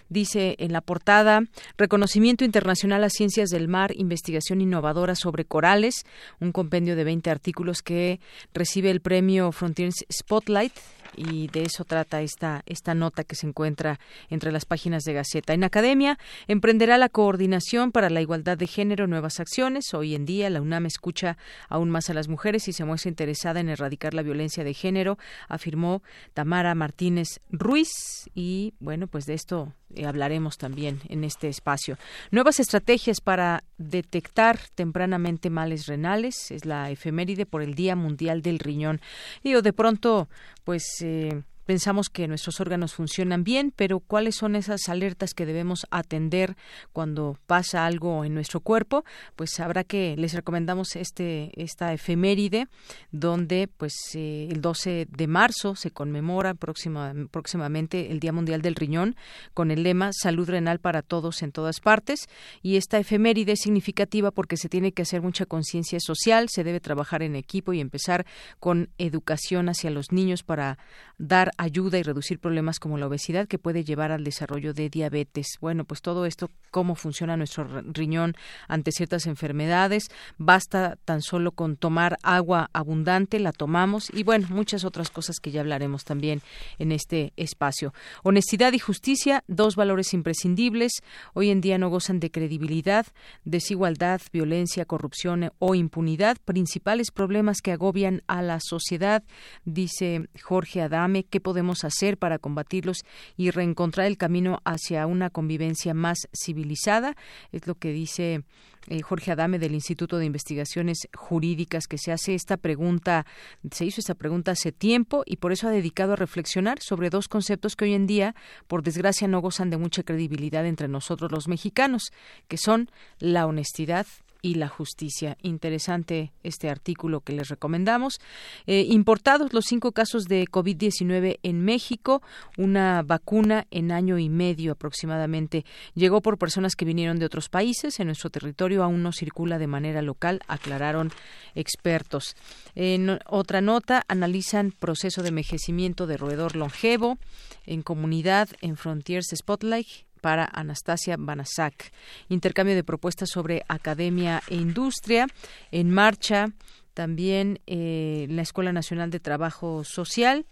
Dice 0.10 0.56
en 0.58 0.74
la 0.74 0.82
portada, 0.82 1.42
Reconocimiento 1.78 2.44
Internacional 2.44 3.04
a 3.04 3.12
Ciencias 3.12 3.52
del 3.52 3.68
Mar, 3.68 3.92
Investigación 3.96 4.62
Innovadora 4.62 5.14
sobre 5.14 5.46
Corales, 5.46 6.06
un 6.40 6.52
compendio 6.52 6.96
de 6.96 7.04
20 7.04 7.30
artículos 7.30 7.84
que 7.84 8.20
recibe 8.52 8.90
el 8.90 9.00
premio 9.00 9.52
Frontiers 9.52 10.04
Spotlight 10.12 10.74
y 11.16 11.48
de 11.48 11.64
eso 11.64 11.86
trata 11.86 12.22
esta, 12.22 12.64
esta 12.66 12.94
nota 12.94 13.24
que 13.24 13.36
se 13.36 13.48
encuentra 13.48 14.00
entre 14.30 14.52
las 14.52 14.66
páginas 14.66 15.04
de 15.04 15.14
Gaceta. 15.14 15.54
En 15.54 15.64
Academia 15.64 16.18
emprenderá 16.48 16.98
la 16.98 17.10
coordinación 17.10 17.92
para 17.92 18.10
la 18.10 18.22
igualdad 18.22 18.58
de 18.58 18.68
género 18.68 19.08
nuevas 19.08 19.40
acciones. 19.40 19.94
Hoy 19.94 20.16
en 20.16 20.26
día 20.26 20.50
la 20.50 20.62
UNAM 20.62 20.86
escucha 20.86 21.38
aún 21.70 21.90
más 21.90 22.10
a 22.10 22.14
las 22.14 22.28
mujeres 22.28 22.68
y 22.68 22.74
se 22.74 22.86
muestra 22.86 23.10
interesada 23.10 23.60
en 23.60 23.70
erradicar 23.70 24.14
la 24.14 24.22
violencia 24.22 24.64
de 24.64 24.74
género, 24.74 25.18
afirmó 25.48 26.04
Tamara 26.34 26.76
Martínez 26.76 27.40
Ruiz 27.50 27.90
y 28.34 28.74
bueno, 28.80 29.08
pues 29.08 29.26
de 29.26 29.34
esto 29.34 29.74
hablaremos 30.06 30.58
también 30.58 31.02
en 31.10 31.24
este 31.24 31.48
espacio. 31.48 31.98
Nuevas 32.32 32.60
estrategias 32.60 33.22
para 33.22 33.64
detectar 33.78 34.60
tempranamente 34.76 35.50
males 35.50 35.86
renales 35.88 36.52
es 36.52 36.66
la 36.66 36.90
efeméride 36.90 37.46
por 37.46 37.62
el 37.62 37.76
Día 37.76 37.96
Mundial 37.96 38.42
del 38.42 38.60
Riñón. 38.60 39.02
Y 39.44 39.54
de 39.54 39.74
pronto, 39.74 40.28
pues 40.64 40.84
eh, 41.02 41.44
pensamos 41.66 42.10
que 42.10 42.28
nuestros 42.28 42.60
órganos 42.60 42.94
funcionan 42.94 43.44
bien, 43.44 43.74
pero 43.76 44.00
¿cuáles 44.00 44.36
son 44.36 44.56
esas 44.56 44.90
alertas 44.90 45.34
que 45.34 45.46
debemos 45.46 45.86
atender 45.92 46.56
cuando 46.92 47.38
pasa 47.46 47.86
algo 47.86 48.26
en 48.26 48.34
nuestro 48.34 48.60
cuerpo? 48.60 49.04
Pues 49.36 49.60
habrá 49.60 49.84
que 49.84 50.16
les 50.18 50.34
recomendamos 50.34 50.96
este 50.96 51.52
esta 51.56 51.94
efeméride 51.94 52.68
donde 53.12 53.68
pues 53.68 53.94
eh, 54.16 54.48
el 54.52 54.62
12 54.62 55.08
de 55.10 55.28
marzo 55.28 55.76
se 55.76 55.92
conmemora 55.92 56.54
próxima, 56.54 57.14
próximamente 57.32 58.12
el 58.12 58.20
Día 58.20 58.34
Mundial 58.34 58.62
del 58.62 58.76
Riñón 58.76 59.16
con 59.54 59.72
el 59.72 59.84
lema 59.84 60.12
Salud 60.14 60.50
renal 60.50 60.80
para 60.80 61.02
todos 61.02 61.42
en 61.44 61.52
todas 61.52 61.80
partes 61.80 62.28
y 62.62 62.78
esta 62.78 63.00
efeméride 63.00 63.54
es 63.54 63.62
significativa 63.62 64.32
porque 64.32 64.58
se 64.58 64.70
tiene 64.70 64.92
que 64.92 65.04
hacer 65.04 65.22
mucha 65.22 65.46
conciencia 65.46 66.00
social, 66.00 66.48
se 66.50 66.64
debe 66.64 66.80
trabajar 66.80 67.24
en 67.24 67.36
equipo 67.36 67.74
y 67.74 67.80
empezar 67.80 68.26
con 68.60 68.90
educación 68.98 69.70
hacia 69.70 69.90
los 69.90 70.12
niños 70.12 70.44
para 70.44 70.78
dar 71.18 71.52
ayuda 71.58 71.98
y 71.98 72.04
reducir 72.04 72.40
problemas 72.40 72.80
como 72.80 72.98
la 72.98 73.08
obesidad 73.08 73.48
que 73.48 73.60
puede 73.60 73.84
llevar 73.84 74.12
al 74.12 74.24
desarrollo 74.24 74.74
de 74.74 74.90
diabetes. 74.90 75.58
Bueno, 75.62 75.86
pues 75.86 76.02
todo 76.02 76.26
esto, 76.26 76.50
cómo 76.72 76.96
funciona 76.96 77.38
nuestro 77.38 77.68
riñón 77.94 78.36
ante 78.68 78.92
ciertas 78.92 79.26
enfermedades, 79.26 80.10
basta 80.38 80.98
tan 81.06 81.22
solo 81.22 81.52
con 81.52 81.78
tomar 81.78 82.18
agua 82.24 82.70
abundante, 82.74 83.40
la 83.40 83.52
tomamos 83.52 84.10
y 84.14 84.24
bueno, 84.24 84.48
muchas 84.50 84.84
otras 84.84 85.10
cosas 85.10 85.40
que 85.40 85.52
ya 85.52 85.62
hablaremos 85.62 86.04
también 86.04 86.42
en 86.80 86.92
este 86.92 87.34
espacio. 87.38 87.94
Honestidad 88.24 88.74
y 88.74 88.80
justicia, 88.80 89.44
dos 89.48 89.76
valores 89.76 90.14
imprescindibles, 90.14 90.92
hoy 91.34 91.50
en 91.50 91.62
día 91.62 91.78
no 91.78 91.90
gozan 91.90 92.20
de 92.20 92.32
credibilidad, 92.32 93.06
desigualdad, 93.44 94.22
violencia, 94.32 94.86
corrupción 94.86 95.52
o 95.60 95.76
impunidad, 95.76 96.38
principales 96.44 97.12
problemas 97.12 97.62
que 97.62 97.72
agobian 97.72 98.24
a 98.28 98.42
la 98.42 98.60
sociedad, 98.60 99.24
dice 99.66 100.28
Jorge 100.42 100.82
Adame, 100.82 101.24
que 101.24 101.40
podemos 101.44 101.84
hacer 101.84 102.18
para 102.18 102.40
combatirlos 102.40 103.06
y 103.38 103.52
reencontrar 103.52 104.08
el 104.08 104.18
camino 104.18 104.62
hacia 104.66 105.06
una 105.06 105.30
convivencia 105.30 105.94
más 105.94 106.18
civilizada? 106.34 107.16
Es 107.52 107.68
lo 107.68 107.76
que 107.76 107.92
dice 107.92 108.44
eh, 108.88 109.02
Jorge 109.02 109.32
Adame 109.32 109.60
del 109.60 109.76
Instituto 109.76 110.18
de 110.18 110.26
Investigaciones 110.26 111.08
Jurídicas 111.16 111.88
que 111.88 111.98
se 111.98 112.12
hace 112.12 112.34
esta 112.34 112.58
pregunta, 112.58 113.26
se 113.72 113.86
hizo 113.86 114.02
esta 114.02 114.16
pregunta 114.16 114.52
hace 114.52 114.72
tiempo 114.72 115.24
y 115.26 115.38
por 115.38 115.52
eso 115.52 115.68
ha 115.68 115.72
dedicado 115.72 116.14
a 116.14 116.18
reflexionar 116.18 116.80
sobre 116.82 117.10
dos 117.10 117.28
conceptos 117.28 117.76
que 117.76 117.86
hoy 117.86 117.94
en 117.94 118.08
día, 118.08 118.36
por 118.68 118.84
desgracia, 118.84 119.28
no 119.28 119.40
gozan 119.40 119.70
de 119.70 119.78
mucha 119.78 120.04
credibilidad 120.04 120.66
entre 120.66 120.88
nosotros 120.88 121.32
los 121.32 121.48
mexicanos, 121.48 122.12
que 122.48 122.58
son 122.58 122.90
la 123.20 123.46
honestidad 123.46 124.06
y 124.44 124.56
la 124.56 124.68
justicia. 124.68 125.38
Interesante 125.42 126.34
este 126.44 126.70
artículo 126.70 127.22
que 127.22 127.34
les 127.34 127.48
recomendamos. 127.48 128.20
Eh, 128.68 128.86
importados 128.90 129.54
los 129.54 129.66
cinco 129.66 129.94
casos 129.94 130.26
de 130.26 130.46
COVID-19 130.46 131.40
en 131.42 131.62
México, 131.62 132.22
una 132.58 133.02
vacuna 133.02 133.66
en 133.72 133.92
año 133.92 134.20
y 134.20 134.30
medio 134.30 134.74
aproximadamente. 134.74 135.66
Llegó 135.96 136.22
por 136.22 136.38
personas 136.38 136.76
que 136.76 136.86
vinieron 136.86 137.18
de 137.18 137.26
otros 137.26 137.50
países. 137.50 138.00
En 138.00 138.08
nuestro 138.08 138.30
territorio 138.30 138.84
aún 138.84 139.02
no 139.02 139.14
circula 139.14 139.58
de 139.58 139.68
manera 139.68 140.02
local, 140.02 140.42
aclararon 140.48 141.12
expertos. 141.56 142.36
En 142.76 143.20
otra 143.26 143.62
nota, 143.62 144.04
analizan 144.10 144.74
proceso 144.78 145.24
de 145.24 145.30
envejecimiento 145.30 146.06
de 146.06 146.18
roedor 146.18 146.58
longevo 146.58 147.18
en 147.66 147.82
comunidad 147.82 148.50
en 148.62 148.76
Frontiers 148.76 149.30
Spotlight 149.34 149.88
para 150.24 150.50
Anastasia 150.54 151.18
Banasak. 151.20 151.92
Intercambio 152.30 152.76
de 152.76 152.84
propuestas 152.86 153.30
sobre 153.30 153.66
academia 153.68 154.42
e 154.48 154.56
industria. 154.56 155.28
En 155.70 155.92
marcha 155.92 156.54
también 156.94 157.60
eh, 157.68 158.26
la 158.30 158.42
Escuela 158.42 158.72
Nacional 158.72 159.10
de 159.10 159.20
Trabajo 159.20 159.84
Social 159.84 160.46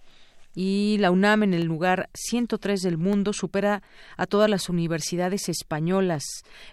y 0.53 0.97
la 0.99 1.11
UNAM 1.11 1.43
en 1.43 1.53
el 1.53 1.63
lugar 1.63 2.09
103 2.13 2.81
del 2.81 2.97
mundo 2.97 3.33
supera 3.33 3.83
a 4.17 4.25
todas 4.25 4.49
las 4.49 4.69
universidades 4.69 5.49
españolas. 5.49 6.23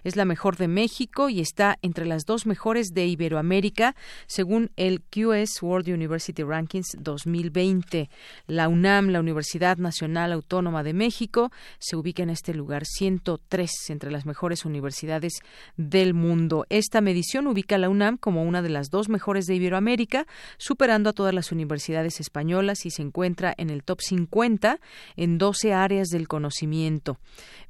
Es 0.03 0.15
la 0.15 0.25
mejor 0.25 0.57
de 0.57 0.67
México 0.67 1.29
y 1.29 1.39
está 1.39 1.77
entre 1.81 2.05
las 2.05 2.25
dos 2.25 2.45
mejores 2.45 2.89
de 2.93 3.07
Iberoamérica 3.07 3.95
según 4.27 4.71
el 4.75 5.01
QS 5.01 5.61
World 5.61 5.89
University 5.89 6.43
Rankings 6.43 6.97
2020. 6.99 8.09
La 8.47 8.67
UNAM, 8.67 9.09
la 9.09 9.19
Universidad 9.19 9.77
Nacional 9.77 10.33
Autónoma 10.33 10.83
de 10.83 10.93
México, 10.93 11.51
se 11.79 11.95
ubica 11.95 12.23
en 12.23 12.29
este 12.29 12.53
lugar 12.53 12.85
103 12.85 13.71
entre 13.89 14.11
las 14.11 14.25
mejores 14.25 14.65
universidades 14.65 15.33
del 15.77 16.13
mundo. 16.13 16.65
Esta 16.69 17.01
medición 17.01 17.47
ubica 17.47 17.75
a 17.75 17.79
la 17.79 17.89
UNAM 17.89 18.17
como 18.17 18.43
una 18.43 18.61
de 18.61 18.69
las 18.69 18.89
dos 18.89 19.09
mejores 19.09 19.45
de 19.45 19.55
Iberoamérica, 19.55 20.25
superando 20.57 21.09
a 21.09 21.13
todas 21.13 21.33
las 21.33 21.51
universidades 21.51 22.19
españolas 22.19 22.85
y 22.85 22.91
se 22.91 23.01
encuentra 23.01 23.53
en 23.57 23.68
el 23.69 23.83
top 23.83 24.01
50 24.01 24.79
en 25.15 25.37
12 25.37 25.73
áreas 25.73 26.09
del 26.09 26.27
conocimiento. 26.27 27.17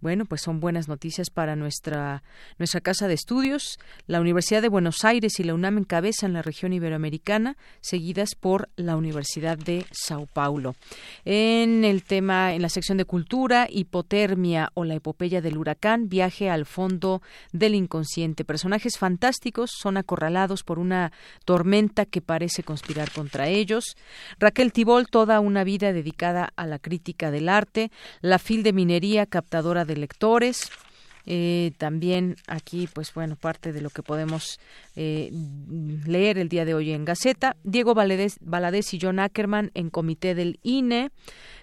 Bueno, 0.01 0.25
pues 0.25 0.41
son 0.41 0.61
buenas 0.61 0.87
noticias 0.87 1.29
para 1.29 1.57
nuestra, 1.57 2.23
nuestra 2.57 2.79
casa 2.79 3.07
de 3.07 3.15
estudios. 3.15 3.79
La 4.07 4.21
Universidad 4.21 4.61
de 4.61 4.69
Buenos 4.69 5.03
Aires 5.03 5.39
y 5.39 5.43
la 5.43 5.53
UNAM 5.53 5.79
encabezan 5.79 6.31
la 6.31 6.41
región 6.41 6.71
iberoamericana, 6.71 7.57
seguidas 7.81 8.35
por 8.39 8.69
la 8.77 8.95
Universidad 8.95 9.57
de 9.57 9.85
Sao 9.91 10.25
Paulo. 10.25 10.75
En 11.25 11.83
el 11.83 12.03
tema, 12.03 12.53
en 12.53 12.61
la 12.61 12.69
sección 12.69 12.97
de 12.97 13.05
cultura, 13.05 13.67
hipotermia 13.69 14.71
o 14.73 14.85
la 14.85 14.95
epopeya 14.95 15.41
del 15.41 15.57
huracán, 15.57 16.07
viaje 16.07 16.49
al 16.49 16.65
fondo 16.65 17.21
del 17.51 17.75
inconsciente. 17.75 18.45
Personajes 18.45 18.97
fantásticos 18.97 19.71
son 19.77 19.97
acorralados 19.97 20.63
por 20.63 20.79
una 20.79 21.11
tormenta 21.43 22.05
que 22.05 22.21
parece 22.21 22.63
conspirar 22.63 23.11
contra 23.11 23.47
ellos. 23.49 23.97
Raquel 24.39 24.71
Tibol, 24.71 25.07
toda 25.07 25.39
una 25.39 25.63
vida 25.63 25.88
dedicada 25.93 26.51
a 26.55 26.65
la 26.65 26.79
crítica 26.79 27.31
del 27.31 27.49
arte. 27.49 27.91
La 28.21 28.39
fil 28.39 28.63
de 28.63 28.73
minería, 28.73 29.25
captadora 29.25 29.85
de 29.85 29.97
lectores. 29.97 30.69
Eh, 31.25 31.73
también 31.77 32.37
aquí, 32.47 32.87
pues 32.91 33.13
bueno, 33.13 33.35
parte 33.35 33.71
de 33.71 33.81
lo 33.81 33.91
que 33.91 34.01
podemos 34.01 34.59
eh, 34.95 35.31
leer 36.05 36.39
el 36.39 36.49
día 36.49 36.65
de 36.65 36.73
hoy 36.73 36.91
en 36.91 37.05
Gaceta. 37.05 37.55
Diego 37.63 37.93
Valadez, 37.93 38.93
y 38.93 38.99
John 38.99 39.19
Ackerman 39.19 39.71
en 39.75 39.89
comité 39.89 40.33
del 40.33 40.59
INE. 40.63 41.11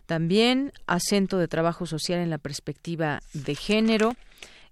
También 0.06 0.72
acento 0.86 1.38
de 1.38 1.48
trabajo 1.48 1.84
social 1.84 2.20
en 2.20 2.30
la 2.30 2.38
perspectiva 2.38 3.20
de 3.32 3.54
género. 3.56 4.14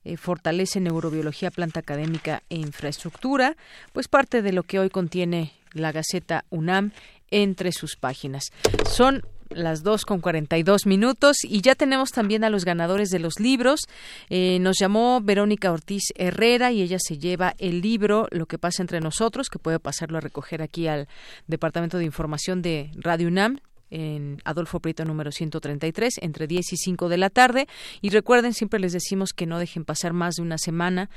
Eh, 0.04 0.16
fortalece 0.16 0.80
neurobiología, 0.80 1.50
planta 1.50 1.80
académica 1.80 2.42
e 2.50 2.56
infraestructura, 2.56 3.56
pues 3.92 4.06
parte 4.06 4.42
de 4.42 4.52
lo 4.52 4.62
que 4.62 4.78
hoy 4.78 4.90
contiene 4.90 5.54
la 5.72 5.92
Gaceta 5.92 6.44
UNAM 6.50 6.92
entre 7.30 7.72
sus 7.72 7.96
páginas. 7.96 8.52
Son 8.88 9.22
las 9.54 9.82
dos 9.82 10.04
con 10.04 10.20
cuarenta 10.20 10.58
y 10.58 10.62
dos 10.62 10.86
minutos 10.86 11.38
y 11.44 11.60
ya 11.60 11.74
tenemos 11.74 12.10
también 12.10 12.44
a 12.44 12.50
los 12.50 12.64
ganadores 12.64 13.10
de 13.10 13.18
los 13.18 13.40
libros. 13.40 13.80
Eh, 14.28 14.58
nos 14.60 14.76
llamó 14.78 15.20
Verónica 15.22 15.72
Ortiz 15.72 16.12
Herrera 16.16 16.72
y 16.72 16.82
ella 16.82 16.98
se 17.00 17.18
lleva 17.18 17.54
el 17.58 17.80
libro 17.80 18.28
Lo 18.30 18.46
que 18.46 18.58
pasa 18.58 18.82
entre 18.82 19.00
nosotros, 19.00 19.48
que 19.48 19.58
puede 19.58 19.78
pasarlo 19.78 20.18
a 20.18 20.20
recoger 20.20 20.62
aquí 20.62 20.88
al 20.88 21.08
Departamento 21.46 21.98
de 21.98 22.04
Información 22.04 22.62
de 22.62 22.90
Radio 22.96 23.28
UNAM 23.28 23.58
en 23.94 24.40
Adolfo 24.44 24.80
Prieto 24.80 25.04
número 25.04 25.30
133 25.30 26.18
entre 26.20 26.48
10 26.48 26.72
y 26.72 26.76
5 26.76 27.08
de 27.08 27.16
la 27.16 27.30
tarde. 27.30 27.68
Y 28.00 28.10
recuerden 28.10 28.52
siempre 28.52 28.80
les 28.80 28.92
decimos 28.92 29.32
que 29.32 29.46
no 29.46 29.60
dejen 29.60 29.84
pasar 29.84 30.12
más 30.12 30.34
de 30.34 30.42
una 30.42 30.58
semana 30.58 31.10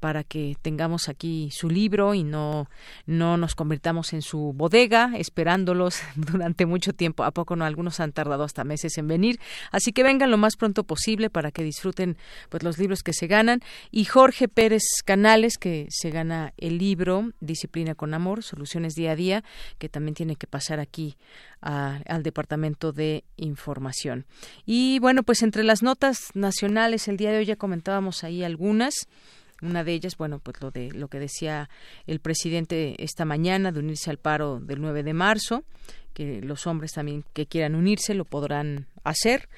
para 0.00 0.24
que 0.24 0.56
tengamos 0.60 1.08
aquí 1.08 1.48
su 1.52 1.70
libro 1.70 2.14
y 2.14 2.24
no 2.24 2.68
no 3.06 3.36
nos 3.36 3.54
convirtamos 3.54 4.12
en 4.12 4.22
su 4.22 4.52
bodega 4.52 5.12
esperándolos 5.16 6.00
durante 6.16 6.66
mucho 6.66 6.92
tiempo. 6.92 7.22
A 7.22 7.30
poco 7.30 7.54
no 7.54 7.64
algunos 7.64 8.00
han 8.00 8.12
tardado 8.12 8.42
hasta 8.42 8.64
meses 8.64 8.98
en 8.98 9.06
venir. 9.06 9.38
Así 9.70 9.92
que 9.92 10.02
vengan 10.02 10.32
lo 10.32 10.36
más 10.36 10.56
pronto 10.56 10.82
posible 10.82 11.30
para 11.30 11.52
que 11.52 11.62
disfruten 11.62 12.18
pues 12.48 12.64
los 12.64 12.78
libros 12.78 13.04
que 13.04 13.12
se 13.12 13.28
ganan. 13.28 13.60
Y 13.92 14.06
Jorge 14.06 14.48
Pérez 14.48 14.82
Canales 15.04 15.56
que 15.56 15.86
se 15.90 16.10
gana 16.10 16.52
el 16.56 16.78
libro 16.78 17.30
Disciplina 17.40 17.94
con 17.94 18.12
amor 18.12 18.42
soluciones 18.42 18.94
día 18.94 19.12
a 19.12 19.16
día 19.16 19.44
que 19.78 19.88
también 19.88 20.14
tiene 20.14 20.34
que 20.34 20.46
pasar 20.46 20.80
aquí 20.80 21.16
al 21.64 22.22
Departamento 22.22 22.92
de 22.92 23.24
Información. 23.36 24.26
Y 24.66 24.98
bueno, 24.98 25.22
pues 25.22 25.42
entre 25.42 25.64
las 25.64 25.82
notas 25.82 26.28
nacionales, 26.34 27.08
el 27.08 27.16
día 27.16 27.32
de 27.32 27.38
hoy 27.38 27.46
ya 27.46 27.56
comentábamos 27.56 28.22
ahí 28.22 28.44
algunas. 28.44 28.94
Una 29.62 29.82
de 29.82 29.94
ellas, 29.94 30.18
bueno, 30.18 30.40
pues 30.40 30.60
lo 30.60 30.70
de 30.70 30.90
lo 30.92 31.08
que 31.08 31.18
decía 31.18 31.70
el 32.06 32.20
presidente 32.20 33.02
esta 33.02 33.24
mañana 33.24 33.72
de 33.72 33.78
unirse 33.80 34.10
al 34.10 34.18
paro 34.18 34.60
del 34.60 34.82
9 34.82 35.02
de 35.02 35.14
marzo, 35.14 35.64
que 36.12 36.42
los 36.42 36.66
hombres 36.66 36.92
también 36.92 37.24
que 37.32 37.46
quieran 37.46 37.74
unirse 37.74 38.12
lo 38.12 38.26
podrán 38.26 38.86
hacer 39.02 39.48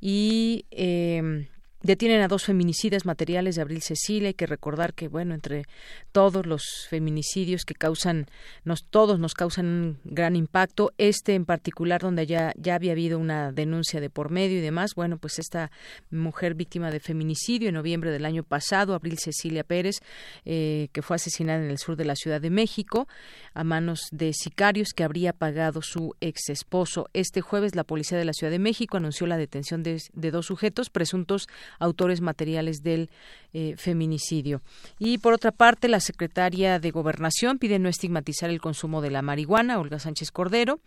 y 0.00 0.66
eh, 0.70 1.48
Detienen 1.86 2.20
a 2.20 2.26
dos 2.26 2.42
feminicidas 2.42 3.06
materiales 3.06 3.54
de 3.54 3.62
Abril 3.62 3.80
Cecilia. 3.80 4.26
Hay 4.26 4.34
que 4.34 4.48
recordar 4.48 4.92
que, 4.92 5.06
bueno, 5.06 5.34
entre 5.34 5.66
todos 6.10 6.44
los 6.44 6.88
feminicidios 6.90 7.64
que 7.64 7.74
causan, 7.74 8.26
nos, 8.64 8.84
todos 8.86 9.20
nos 9.20 9.34
causan 9.34 9.66
un 9.66 9.98
gran 10.02 10.34
impacto, 10.34 10.92
este 10.98 11.36
en 11.36 11.44
particular, 11.44 12.00
donde 12.00 12.26
ya, 12.26 12.52
ya 12.56 12.74
había 12.74 12.90
habido 12.90 13.20
una 13.20 13.52
denuncia 13.52 14.00
de 14.00 14.10
por 14.10 14.30
medio 14.30 14.58
y 14.58 14.62
demás, 14.62 14.96
bueno, 14.96 15.16
pues 15.16 15.38
esta 15.38 15.70
mujer 16.10 16.54
víctima 16.54 16.90
de 16.90 16.98
feminicidio 16.98 17.68
en 17.68 17.76
noviembre 17.76 18.10
del 18.10 18.24
año 18.24 18.42
pasado, 18.42 18.92
Abril 18.92 19.18
Cecilia 19.20 19.62
Pérez, 19.62 20.00
eh, 20.44 20.88
que 20.90 21.02
fue 21.02 21.14
asesinada 21.14 21.62
en 21.62 21.70
el 21.70 21.78
sur 21.78 21.94
de 21.94 22.04
la 22.04 22.16
Ciudad 22.16 22.40
de 22.40 22.50
México 22.50 23.06
a 23.54 23.62
manos 23.62 24.08
de 24.10 24.32
sicarios 24.32 24.88
que 24.92 25.04
habría 25.04 25.32
pagado 25.32 25.82
su 25.82 26.16
ex 26.20 26.48
esposo. 26.48 27.08
Este 27.12 27.42
jueves, 27.42 27.76
la 27.76 27.84
policía 27.84 28.18
de 28.18 28.24
la 28.24 28.32
Ciudad 28.32 28.50
de 28.50 28.58
México 28.58 28.96
anunció 28.96 29.28
la 29.28 29.36
detención 29.36 29.84
de, 29.84 30.02
de 30.14 30.30
dos 30.32 30.46
sujetos 30.46 30.90
presuntos 30.90 31.46
autores 31.78 32.20
materiales 32.20 32.82
del 32.82 33.10
eh, 33.52 33.74
feminicidio. 33.76 34.60
Y 34.98 35.18
por 35.18 35.32
otra 35.32 35.50
parte, 35.50 35.88
la 35.88 36.00
secretaria 36.00 36.78
de 36.78 36.90
Gobernación 36.90 37.58
pide 37.58 37.78
no 37.78 37.88
estigmatizar 37.88 38.50
el 38.50 38.60
consumo 38.60 39.00
de 39.00 39.10
la 39.10 39.22
marihuana. 39.22 39.78
Olga 39.78 39.98
Sánchez 39.98 40.30
Cordero 40.30 40.80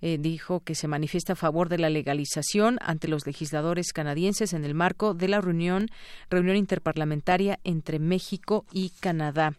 eh, 0.00 0.16
dijo 0.18 0.60
que 0.60 0.74
se 0.74 0.88
manifiesta 0.88 1.34
a 1.34 1.36
favor 1.36 1.68
de 1.68 1.78
la 1.78 1.90
legalización 1.90 2.78
ante 2.80 3.08
los 3.08 3.26
legisladores 3.26 3.92
canadienses 3.92 4.52
en 4.52 4.64
el 4.64 4.74
marco 4.74 5.12
de 5.12 5.28
la 5.28 5.40
reunión, 5.40 5.90
reunión 6.30 6.56
interparlamentaria 6.56 7.58
entre 7.64 7.98
México 7.98 8.64
y 8.72 8.90
Canadá. 9.00 9.52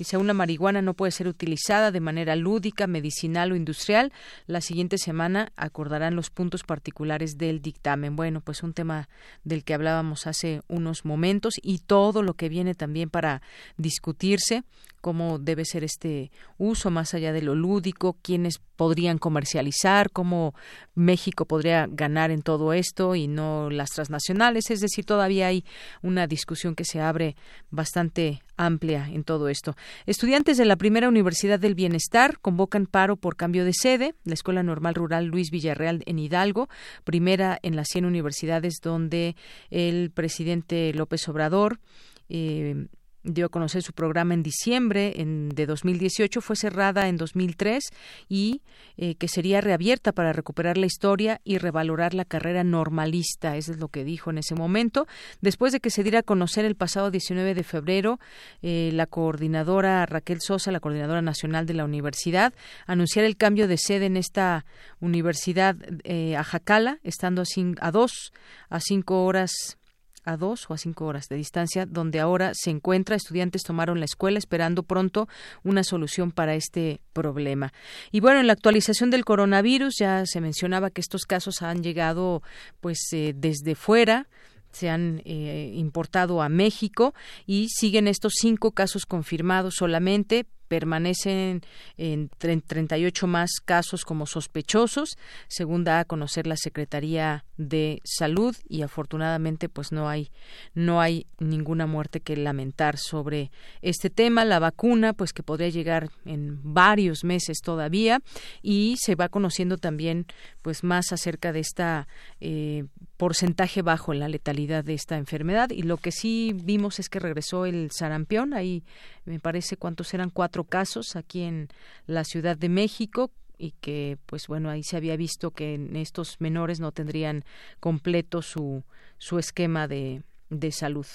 Dice, 0.00 0.16
una 0.16 0.32
marihuana 0.32 0.80
no 0.80 0.94
puede 0.94 1.12
ser 1.12 1.28
utilizada 1.28 1.90
de 1.90 2.00
manera 2.00 2.34
lúdica, 2.34 2.86
medicinal 2.86 3.52
o 3.52 3.54
industrial. 3.54 4.14
La 4.46 4.62
siguiente 4.62 4.96
semana 4.96 5.52
acordarán 5.56 6.16
los 6.16 6.30
puntos 6.30 6.62
particulares 6.62 7.36
del 7.36 7.60
dictamen. 7.60 8.16
Bueno, 8.16 8.40
pues 8.40 8.62
un 8.62 8.72
tema 8.72 9.10
del 9.44 9.62
que 9.62 9.74
hablábamos 9.74 10.26
hace 10.26 10.62
unos 10.68 11.04
momentos 11.04 11.52
y 11.62 11.80
todo 11.80 12.22
lo 12.22 12.32
que 12.32 12.48
viene 12.48 12.74
también 12.74 13.10
para 13.10 13.42
discutirse 13.76 14.64
cómo 15.00 15.38
debe 15.38 15.64
ser 15.64 15.84
este 15.84 16.30
uso 16.58 16.90
más 16.90 17.14
allá 17.14 17.32
de 17.32 17.42
lo 17.42 17.54
lúdico, 17.54 18.16
quiénes 18.22 18.60
podrían 18.76 19.18
comercializar, 19.18 20.10
cómo 20.10 20.54
México 20.94 21.44
podría 21.44 21.86
ganar 21.86 22.30
en 22.30 22.42
todo 22.42 22.72
esto 22.72 23.14
y 23.14 23.28
no 23.28 23.68
las 23.68 23.90
transnacionales. 23.90 24.70
Es 24.70 24.80
decir, 24.80 25.04
todavía 25.04 25.48
hay 25.48 25.64
una 26.02 26.26
discusión 26.26 26.74
que 26.74 26.84
se 26.84 27.00
abre 27.00 27.36
bastante 27.70 28.40
amplia 28.56 29.08
en 29.10 29.24
todo 29.24 29.48
esto. 29.48 29.76
Estudiantes 30.06 30.56
de 30.56 30.64
la 30.64 30.76
primera 30.76 31.08
Universidad 31.08 31.58
del 31.58 31.74
Bienestar 31.74 32.38
convocan 32.40 32.86
paro 32.86 33.16
por 33.16 33.36
cambio 33.36 33.64
de 33.64 33.72
sede. 33.74 34.14
La 34.24 34.34
Escuela 34.34 34.62
Normal 34.62 34.94
Rural 34.94 35.26
Luis 35.26 35.50
Villarreal 35.50 36.02
en 36.06 36.18
Hidalgo, 36.18 36.68
primera 37.04 37.58
en 37.62 37.76
las 37.76 37.88
100 37.88 38.04
universidades 38.04 38.80
donde 38.82 39.36
el 39.70 40.10
presidente 40.10 40.92
López 40.94 41.28
Obrador 41.28 41.80
eh, 42.28 42.86
dio 43.22 43.46
a 43.46 43.48
conocer 43.48 43.82
su 43.82 43.92
programa 43.92 44.34
en 44.34 44.42
diciembre 44.42 45.20
en, 45.20 45.50
de 45.50 45.66
2018, 45.66 46.40
fue 46.40 46.56
cerrada 46.56 47.08
en 47.08 47.16
2003 47.16 47.84
y 48.28 48.62
eh, 48.96 49.14
que 49.16 49.28
sería 49.28 49.60
reabierta 49.60 50.12
para 50.12 50.32
recuperar 50.32 50.76
la 50.76 50.86
historia 50.86 51.40
y 51.44 51.58
revalorar 51.58 52.14
la 52.14 52.24
carrera 52.24 52.64
normalista. 52.64 53.56
Eso 53.56 53.72
es 53.72 53.78
lo 53.78 53.88
que 53.88 54.04
dijo 54.04 54.30
en 54.30 54.38
ese 54.38 54.54
momento. 54.54 55.06
Después 55.40 55.72
de 55.72 55.80
que 55.80 55.90
se 55.90 56.02
diera 56.02 56.20
a 56.20 56.22
conocer 56.22 56.64
el 56.64 56.76
pasado 56.76 57.10
19 57.10 57.54
de 57.54 57.64
febrero, 57.64 58.20
eh, 58.62 58.90
la 58.92 59.06
coordinadora 59.06 60.06
Raquel 60.06 60.40
Sosa, 60.40 60.70
la 60.70 60.80
coordinadora 60.80 61.22
nacional 61.22 61.66
de 61.66 61.74
la 61.74 61.84
universidad, 61.84 62.54
anunciar 62.86 63.24
el 63.24 63.36
cambio 63.36 63.68
de 63.68 63.76
sede 63.76 64.06
en 64.06 64.16
esta 64.16 64.64
universidad 65.00 65.76
eh, 66.04 66.36
a 66.36 66.44
Jacala, 66.44 66.98
estando 67.02 67.42
a, 67.42 67.44
a 67.80 67.90
dos 67.90 68.32
a 68.68 68.80
cinco 68.80 69.24
horas 69.24 69.79
a 70.24 70.36
dos 70.36 70.68
o 70.68 70.74
a 70.74 70.78
cinco 70.78 71.06
horas 71.06 71.28
de 71.28 71.36
distancia, 71.36 71.86
donde 71.86 72.20
ahora 72.20 72.52
se 72.54 72.70
encuentra. 72.70 73.16
Estudiantes 73.16 73.62
tomaron 73.62 73.98
la 73.98 74.04
escuela 74.04 74.38
esperando 74.38 74.82
pronto 74.82 75.28
una 75.62 75.84
solución 75.84 76.32
para 76.32 76.54
este 76.54 77.00
problema. 77.12 77.72
Y 78.10 78.20
bueno, 78.20 78.40
en 78.40 78.46
la 78.46 78.52
actualización 78.52 79.10
del 79.10 79.24
coronavirus 79.24 79.94
ya 79.98 80.26
se 80.26 80.40
mencionaba 80.40 80.90
que 80.90 81.00
estos 81.00 81.24
casos 81.24 81.62
han 81.62 81.82
llegado 81.82 82.42
pues 82.80 82.98
eh, 83.12 83.32
desde 83.36 83.74
fuera 83.74 84.28
se 84.72 84.88
han 84.88 85.20
eh, 85.24 85.72
importado 85.74 86.42
a 86.42 86.48
México 86.48 87.12
y 87.44 87.68
siguen 87.70 88.06
estos 88.06 88.34
cinco 88.40 88.70
casos 88.70 89.04
confirmados 89.04 89.74
solamente 89.76 90.46
permanecen 90.70 91.62
en 91.96 92.28
38 92.38 93.26
más 93.26 93.50
casos 93.64 94.04
como 94.04 94.24
sospechosos, 94.24 95.18
según 95.48 95.82
da 95.82 95.98
a 95.98 96.04
conocer 96.04 96.46
la 96.46 96.56
Secretaría 96.56 97.44
de 97.56 98.00
Salud 98.04 98.54
y 98.68 98.82
afortunadamente 98.82 99.68
pues 99.68 99.90
no 99.90 100.08
hay 100.08 100.30
no 100.72 101.00
hay 101.00 101.26
ninguna 101.40 101.86
muerte 101.86 102.20
que 102.20 102.36
lamentar 102.36 102.98
sobre 102.98 103.50
este 103.82 104.10
tema, 104.10 104.44
la 104.44 104.60
vacuna 104.60 105.12
pues 105.12 105.32
que 105.32 105.42
podría 105.42 105.70
llegar 105.70 106.10
en 106.24 106.60
varios 106.62 107.24
meses 107.24 107.58
todavía 107.62 108.20
y 108.62 108.94
se 109.00 109.16
va 109.16 109.28
conociendo 109.28 109.76
también 109.76 110.26
pues 110.62 110.84
más 110.84 111.10
acerca 111.10 111.52
de 111.52 111.60
esta 111.60 112.06
eh, 112.40 112.84
porcentaje 113.20 113.82
bajo 113.82 114.14
en 114.14 114.20
la 114.20 114.30
letalidad 114.30 114.82
de 114.82 114.94
esta 114.94 115.18
enfermedad. 115.18 115.68
Y 115.68 115.82
lo 115.82 115.98
que 115.98 116.10
sí 116.10 116.52
vimos 116.54 116.98
es 116.98 117.10
que 117.10 117.18
regresó 117.18 117.66
el 117.66 117.90
sarampión. 117.90 118.54
Ahí 118.54 118.82
me 119.30 119.38
parece 119.40 119.76
cuántos 119.76 120.12
eran 120.12 120.30
cuatro 120.30 120.64
casos 120.64 121.16
aquí 121.16 121.42
en 121.42 121.68
la 122.06 122.24
Ciudad 122.24 122.56
de 122.56 122.68
México 122.68 123.30
y 123.56 123.72
que 123.80 124.18
pues 124.26 124.48
bueno 124.48 124.70
ahí 124.70 124.82
se 124.82 124.96
había 124.96 125.16
visto 125.16 125.52
que 125.52 125.74
en 125.74 125.94
estos 125.96 126.40
menores 126.40 126.80
no 126.80 126.92
tendrían 126.92 127.44
completo 127.78 128.42
su 128.42 128.82
su 129.18 129.38
esquema 129.38 129.86
de 129.86 130.22
de 130.48 130.72
salud 130.72 131.06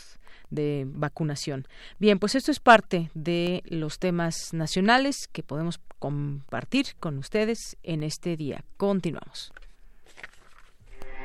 de 0.49 0.85
vacunación. 0.87 1.67
Bien, 1.99 2.19
pues 2.19 2.35
esto 2.35 2.51
es 2.51 2.59
parte 2.59 3.09
de 3.13 3.63
los 3.65 3.99
temas 3.99 4.53
nacionales 4.53 5.27
que 5.27 5.43
podemos 5.43 5.81
compartir 5.99 6.95
con 6.99 7.17
ustedes 7.17 7.77
en 7.83 8.03
este 8.03 8.37
día. 8.37 8.63
Continuamos. 8.77 9.51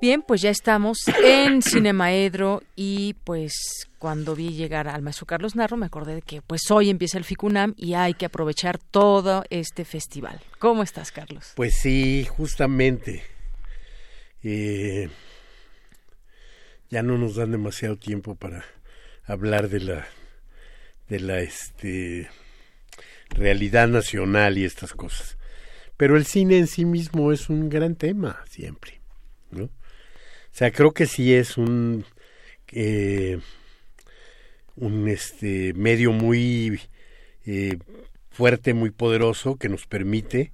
Bien, 0.00 0.22
pues 0.22 0.40
ya 0.40 0.48
estamos 0.48 0.98
en 1.22 1.60
Cinemaedro 1.60 2.62
y 2.74 3.14
pues 3.24 3.86
cuando 3.98 4.34
vi 4.34 4.54
llegar 4.54 4.88
al 4.88 5.02
maestro 5.02 5.26
Carlos 5.26 5.56
Narro 5.56 5.76
me 5.76 5.84
acordé 5.84 6.14
de 6.14 6.22
que 6.22 6.40
pues 6.40 6.70
hoy 6.70 6.88
empieza 6.88 7.18
el 7.18 7.24
FICUNAM 7.24 7.74
y 7.76 7.92
hay 7.92 8.14
que 8.14 8.24
aprovechar 8.24 8.78
todo 8.78 9.44
este 9.50 9.84
festival. 9.84 10.40
¿Cómo 10.58 10.82
estás, 10.82 11.12
Carlos? 11.12 11.52
Pues 11.54 11.74
sí, 11.74 12.24
justamente. 12.24 13.22
Eh, 14.42 15.10
ya 16.88 17.02
no 17.02 17.18
nos 17.18 17.34
dan 17.34 17.52
demasiado 17.52 17.96
tiempo 17.96 18.36
para 18.36 18.64
hablar 19.26 19.68
de 19.68 19.80
la 19.80 20.06
de 21.10 21.20
la 21.20 21.40
este 21.40 22.30
realidad 23.28 23.86
nacional 23.88 24.56
y 24.56 24.64
estas 24.64 24.94
cosas. 24.94 25.36
Pero 25.98 26.16
el 26.16 26.24
cine 26.24 26.56
en 26.56 26.68
sí 26.68 26.86
mismo 26.86 27.32
es 27.32 27.50
un 27.50 27.68
gran 27.68 27.96
tema 27.96 28.42
siempre. 28.48 28.99
O 30.52 30.56
sea, 30.60 30.70
creo 30.72 30.92
que 30.92 31.06
sí 31.06 31.32
es 31.34 31.56
un 31.56 32.04
eh, 32.72 33.38
un 34.76 35.08
este 35.08 35.72
medio 35.74 36.12
muy 36.12 36.80
eh, 37.46 37.78
fuerte, 38.30 38.74
muy 38.74 38.90
poderoso 38.90 39.56
que 39.56 39.68
nos 39.68 39.86
permite 39.86 40.52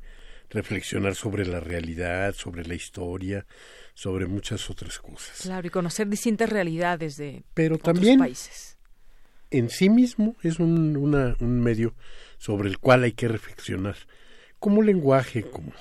reflexionar 0.51 1.15
sobre 1.15 1.45
la 1.47 1.61
realidad, 1.61 2.35
sobre 2.35 2.65
la 2.65 2.75
historia, 2.75 3.47
sobre 3.95 4.27
muchas 4.27 4.71
otras 4.71 4.99
cosas. 4.99 5.41
Claro, 5.43 5.67
y 5.67 5.71
conocer 5.71 6.09
distintas 6.09 6.49
realidades 6.51 7.17
de 7.17 7.43
Pero 7.55 7.77
otros 7.77 7.95
también 7.95 8.19
países. 8.19 8.77
en 9.51 9.71
sí 9.71 9.91
mismo 9.91 10.37
es 10.43 10.59
un, 10.61 10.97
una- 10.97 11.37
un 11.41 11.61
medio 11.61 11.95
sobre 12.39 12.69
el 12.69 12.79
cual 12.79 13.03
hay 13.05 13.13
que 13.13 13.29
reflexionar 13.29 13.97
como 14.59 14.83
lenguaje, 14.83 15.43
como 15.43 15.73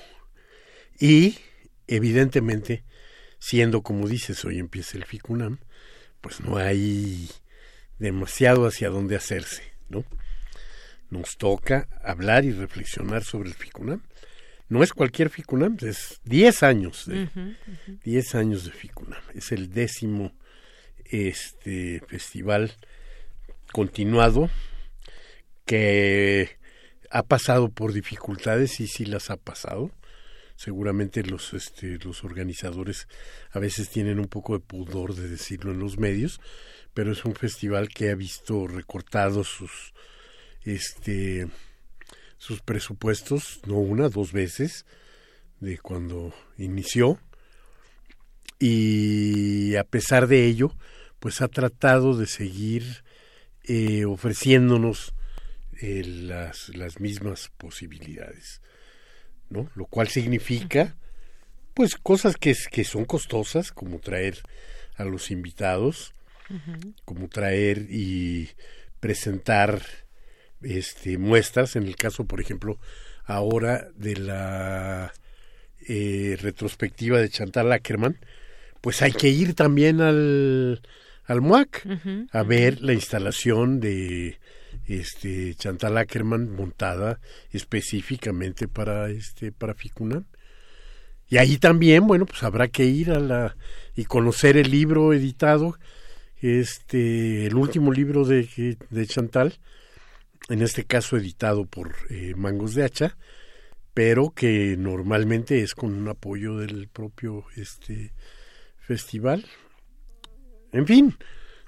y 0.98 1.36
evidentemente 1.86 2.84
siendo 3.38 3.82
como 3.82 4.08
dices 4.08 4.44
hoy 4.44 4.58
empieza 4.58 4.96
el 4.96 5.04
FICUNAM, 5.04 5.58
pues 6.20 6.40
no 6.40 6.56
hay 6.56 7.28
demasiado 7.98 8.66
hacia 8.66 8.88
dónde 8.90 9.16
hacerse, 9.16 9.62
¿no? 9.88 10.04
Nos 11.10 11.36
toca 11.36 11.88
hablar 12.02 12.44
y 12.44 12.52
reflexionar 12.52 13.24
sobre 13.24 13.48
el 13.48 13.54
FICUNAM. 13.54 14.02
No 14.68 14.82
es 14.82 14.92
cualquier 14.92 15.30
FICUNAM, 15.30 15.76
es 15.82 16.20
10 16.24 16.62
años 16.64 17.06
de 17.06 17.24
Ujú, 17.24 17.40
ujú. 17.40 17.98
10 18.04 18.34
años 18.34 18.64
de 18.64 18.72
FICUNAM. 18.72 19.22
Es 19.34 19.52
el 19.52 19.72
décimo 19.72 20.32
este 21.04 22.02
festival 22.08 22.72
continuado 23.72 24.50
que 25.64 26.58
ha 27.10 27.22
pasado 27.22 27.68
por 27.68 27.92
dificultades 27.92 28.80
y 28.80 28.88
sí 28.88 29.04
las 29.04 29.30
ha 29.30 29.36
pasado. 29.36 29.90
Seguramente 30.56 31.22
los 31.22 31.52
este, 31.54 31.98
los 31.98 32.24
organizadores 32.24 33.08
a 33.50 33.58
veces 33.58 33.90
tienen 33.90 34.18
un 34.18 34.26
poco 34.26 34.54
de 34.54 34.64
pudor 34.64 35.14
de 35.14 35.28
decirlo 35.28 35.72
en 35.72 35.78
los 35.78 35.98
medios, 35.98 36.40
pero 36.94 37.12
es 37.12 37.24
un 37.24 37.34
festival 37.34 37.88
que 37.88 38.10
ha 38.10 38.14
visto 38.14 38.66
recortados 38.66 39.48
sus 39.48 39.92
este 40.64 41.46
sus 42.38 42.60
presupuestos, 42.60 43.60
no 43.66 43.76
una, 43.76 44.08
dos 44.08 44.32
veces 44.32 44.86
de 45.60 45.78
cuando 45.78 46.34
inició. 46.58 47.18
Y 48.58 49.76
a 49.76 49.84
pesar 49.84 50.26
de 50.26 50.46
ello, 50.46 50.74
pues 51.20 51.40
ha 51.40 51.48
tratado 51.48 52.16
de 52.16 52.26
seguir 52.26 53.04
eh, 53.64 54.04
ofreciéndonos 54.04 55.14
eh, 55.80 56.02
las, 56.04 56.70
las 56.70 57.00
mismas 57.00 57.50
posibilidades, 57.58 58.62
¿no? 59.50 59.70
Lo 59.74 59.86
cual 59.86 60.08
significa 60.08 60.96
pues 61.74 61.96
cosas 61.96 62.36
que, 62.36 62.54
que 62.70 62.84
son 62.84 63.04
costosas, 63.04 63.70
como 63.70 63.98
traer 63.98 64.38
a 64.96 65.04
los 65.04 65.30
invitados, 65.30 66.14
como 67.04 67.28
traer 67.28 67.86
y 67.90 68.48
presentar 68.98 69.82
este 70.62 71.18
muestras, 71.18 71.76
en 71.76 71.82
el 71.82 71.96
caso, 71.96 72.24
por 72.24 72.40
ejemplo, 72.40 72.78
ahora 73.24 73.88
de 73.94 74.16
la 74.16 75.12
eh, 75.86 76.38
retrospectiva 76.40 77.18
de 77.18 77.28
Chantal 77.28 77.70
Ackerman, 77.72 78.16
pues 78.80 79.02
hay 79.02 79.12
que 79.12 79.28
ir 79.28 79.54
también 79.54 80.00
al, 80.00 80.80
al 81.24 81.40
MUAC 81.40 81.86
a 82.32 82.42
ver 82.42 82.80
la 82.80 82.94
instalación 82.94 83.80
de 83.80 84.38
este 84.88 85.54
Chantal 85.54 85.96
Ackerman 85.98 86.50
montada 86.50 87.20
específicamente 87.50 88.68
para 88.68 89.10
este 89.10 89.52
para 89.52 89.74
Ficunam. 89.74 90.24
Y 91.28 91.38
ahí 91.38 91.58
también, 91.58 92.06
bueno, 92.06 92.26
pues 92.26 92.42
habrá 92.42 92.68
que 92.68 92.84
ir 92.84 93.10
a 93.10 93.18
la 93.18 93.56
y 93.96 94.04
conocer 94.04 94.56
el 94.56 94.70
libro 94.70 95.12
editado, 95.12 95.76
este 96.40 97.46
el 97.46 97.56
último 97.56 97.92
libro 97.92 98.24
de, 98.24 98.76
de 98.90 99.06
Chantal, 99.06 99.58
en 100.48 100.62
este 100.62 100.84
caso 100.84 101.16
editado 101.16 101.66
por 101.66 101.94
eh, 102.10 102.34
Mangos 102.36 102.74
de 102.74 102.84
Hacha, 102.84 103.16
pero 103.94 104.30
que 104.30 104.76
normalmente 104.78 105.62
es 105.62 105.74
con 105.74 105.94
un 105.94 106.08
apoyo 106.08 106.58
del 106.58 106.88
propio 106.88 107.44
este 107.56 108.12
festival. 108.78 109.44
En 110.72 110.86
fin, 110.86 111.16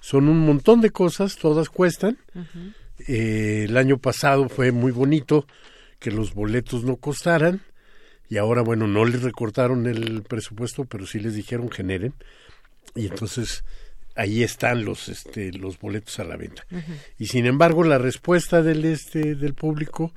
son 0.00 0.28
un 0.28 0.40
montón 0.40 0.80
de 0.80 0.90
cosas, 0.90 1.36
todas 1.36 1.68
cuestan. 1.68 2.18
Eh, 3.06 3.66
el 3.68 3.76
año 3.76 3.98
pasado 3.98 4.48
fue 4.48 4.72
muy 4.72 4.92
bonito 4.92 5.46
que 5.98 6.10
los 6.10 6.34
boletos 6.34 6.84
no 6.84 6.96
costaran 6.96 7.62
y 8.28 8.36
ahora, 8.36 8.62
bueno, 8.62 8.86
no 8.86 9.04
les 9.04 9.22
recortaron 9.22 9.86
el 9.86 10.22
presupuesto, 10.22 10.84
pero 10.84 11.06
sí 11.06 11.18
les 11.18 11.34
dijeron 11.34 11.70
generen 11.70 12.14
y 12.94 13.06
entonces 13.06 13.64
ahí 14.14 14.42
están 14.42 14.84
los 14.84 15.08
este 15.08 15.52
los 15.52 15.78
boletos 15.78 16.18
a 16.18 16.24
la 16.24 16.36
venta. 16.36 16.66
Y 17.18 17.26
sin 17.26 17.46
embargo, 17.46 17.84
la 17.84 17.98
respuesta 17.98 18.62
del 18.62 18.84
este 18.84 19.34
del 19.34 19.54
público 19.54 20.12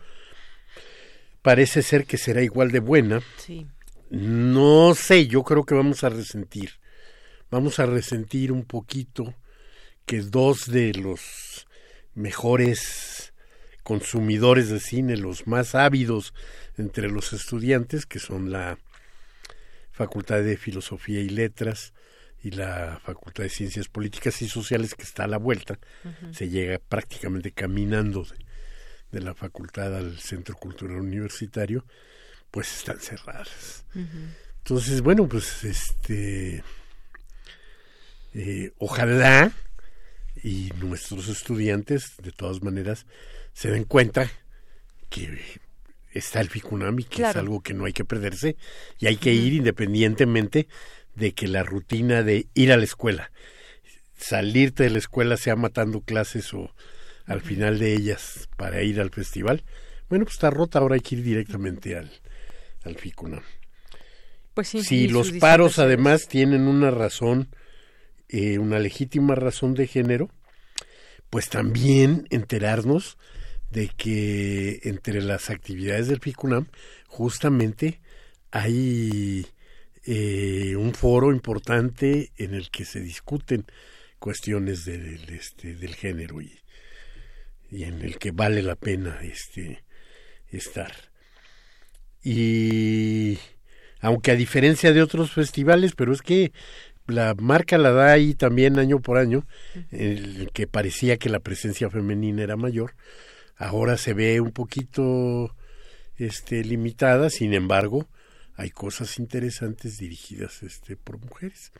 parece 1.41 1.82
ser 1.82 2.06
que 2.06 2.18
será 2.18 2.41
igual 2.41 2.72
de 2.72 2.80
buena. 2.80 3.22
No 4.10 4.94
sé, 4.95 5.28
yo 5.28 5.44
creo 5.44 5.66
que 5.66 5.76
vamos 5.76 6.03
a 6.03 6.10
resentir. 6.10 6.72
Vamos 7.49 7.80
a 7.80 7.86
resentir 7.86 8.52
un 8.52 8.64
poquito 8.64 9.34
que 10.06 10.22
dos 10.22 10.66
de 10.70 10.94
los 10.94 11.68
mejores 12.16 13.34
consumidores 13.84 14.70
de 14.70 14.80
cine, 14.80 15.18
los 15.18 15.48
más 15.48 15.76
ávidos 15.76 16.34
entre 16.78 17.10
los 17.10 17.34
estudiantes, 17.34 18.06
que 18.06 18.20
son 18.20 18.52
la 18.52 18.78
Facultad 19.92 20.42
de 20.42 20.58
Filosofía 20.58 21.20
y 21.20 21.30
Letras 21.30 21.94
y 22.44 22.52
la 22.52 23.00
Facultad 23.04 23.44
de 23.44 23.50
Ciencias 23.50 23.88
Políticas 23.88 24.42
y 24.42 24.48
Sociales, 24.48 24.96
que 24.96 25.04
está 25.04 25.26
a 25.26 25.28
la 25.28 25.38
vuelta, 25.38 25.80
se 26.32 26.50
llega 26.50 26.80
prácticamente 26.80 27.52
caminando 27.52 28.26
de, 29.12 29.20
la 29.20 29.34
facultad 29.36 29.96
al 29.96 30.18
Centro 30.20 30.56
Cultural 30.56 30.98
Universitario, 30.98 31.86
pues 32.50 32.78
están 32.78 33.00
cerradas. 33.00 33.86
Entonces, 34.60 35.02
bueno, 35.02 35.28
pues 35.28 35.64
este, 35.64 36.64
eh, 38.34 38.72
ojalá 38.78 39.52
y 40.44 40.72
nuestros 40.80 41.28
estudiantes, 41.28 42.18
de 42.22 42.32
todas 42.32 42.64
maneras, 42.64 43.06
se 43.53 43.70
den 43.72 43.84
cuenta 43.84 44.30
que 45.10 45.40
está 46.12 46.41
el 46.41 46.49
Ficunami, 46.49 47.03
que 47.03 47.24
es 47.24 47.36
algo 47.36 47.62
que 47.62 47.74
no 47.74 47.86
hay 47.86 47.94
que 47.94 48.06
perderse 48.06 48.56
y 48.99 49.08
hay 49.08 49.18
que 49.18 49.34
ir 49.34 49.53
independientemente 49.53 50.68
de 51.16 51.34
que 51.34 51.48
la 51.48 51.64
rutina 51.64 52.24
de 52.24 52.48
ir 52.53 52.72
a 52.72 52.78
la 52.78 52.84
escuela, 52.84 53.32
salirte 54.18 54.84
de 54.84 54.90
la 54.91 54.98
escuela 54.98 55.38
sea 55.38 55.56
matando 55.56 56.02
clases 56.02 56.53
o 56.53 56.74
al 57.26 57.41
final 57.41 57.80
de 57.80 57.94
ellas 57.94 58.49
para 58.58 58.82
ir 58.84 58.99
al 58.99 59.10
festival, 59.10 59.64
bueno, 60.10 60.26
pues 60.26 60.36
está 60.36 60.49
rota, 60.49 60.80
ahora 60.80 60.95
hay 60.95 61.02
que 61.02 61.16
ir 61.16 61.24
directamente 61.24 61.98
al, 61.98 62.12
al 62.84 62.95
Ficunam. 62.95 63.44
Pues 64.53 64.68
sí, 64.68 64.84
si 64.84 65.08
los 65.08 65.32
paros 65.34 65.80
además 65.80 66.28
tienen 66.28 66.68
una 66.68 66.91
razón 66.91 67.48
eh, 68.32 68.58
una 68.60 68.80
legítima 68.80 69.36
razón 69.36 69.74
de 69.74 69.88
género, 69.88 70.30
pues 71.30 71.49
también 71.49 72.28
enterarnos 72.30 73.18
de 73.70 73.90
que 73.90 74.80
entre 74.84 75.22
las 75.22 75.49
actividades 75.49 76.08
del 76.08 76.20
FICUNAM 76.20 76.68
justamente 77.08 78.02
hay 78.52 79.45
eh, 80.06 80.76
un 80.78 80.94
foro 80.94 81.32
importante 81.32 82.32
en 82.38 82.53
el 82.53 82.70
que 82.72 82.86
se 82.86 83.02
discuten 83.02 83.66
cuestiones 84.20 84.86
del, 84.86 85.30
este, 85.30 85.76
del 85.76 85.95
género 85.95 86.41
y, 86.41 86.58
y 87.70 87.84
en 87.84 88.02
el 88.02 88.18
que 88.18 88.32
vale 88.32 88.62
la 88.62 88.76
pena 88.76 89.20
este, 89.24 89.84
estar. 90.49 90.94
Y 92.24 93.40
aunque 93.99 94.32
a 94.32 94.36
diferencia 94.36 94.94
de 94.94 95.02
otros 95.02 95.32
festivales, 95.32 95.94
pero 95.95 96.14
es 96.14 96.22
que 96.22 96.52
la 97.12 97.36
marca 97.36 97.78
la 97.78 97.92
da 97.92 98.12
ahí 98.12 98.34
también 98.34 98.80
año 98.80 99.00
por 99.00 99.18
año, 99.18 99.46
el 99.92 100.50
que 100.54 100.68
parecía 100.68 101.18
que 101.18 101.30
la 101.30 101.40
presencia 101.40 101.90
femenina 101.90 102.44
era 102.44 102.56
mayor. 102.56 102.96
Ahora 103.58 103.98
se 103.98 104.14
ve 104.14 104.42
un 104.42 104.52
poquito 104.52 105.56
este 106.18 106.64
limitada, 106.64 107.30
sin 107.30 107.54
embargo, 107.54 108.08
hay 108.56 108.70
cosas 108.70 109.20
interesantes 109.20 109.98
dirigidas 109.98 110.64
este 110.64 110.96
por 110.96 111.20
mujeres. 111.20 111.72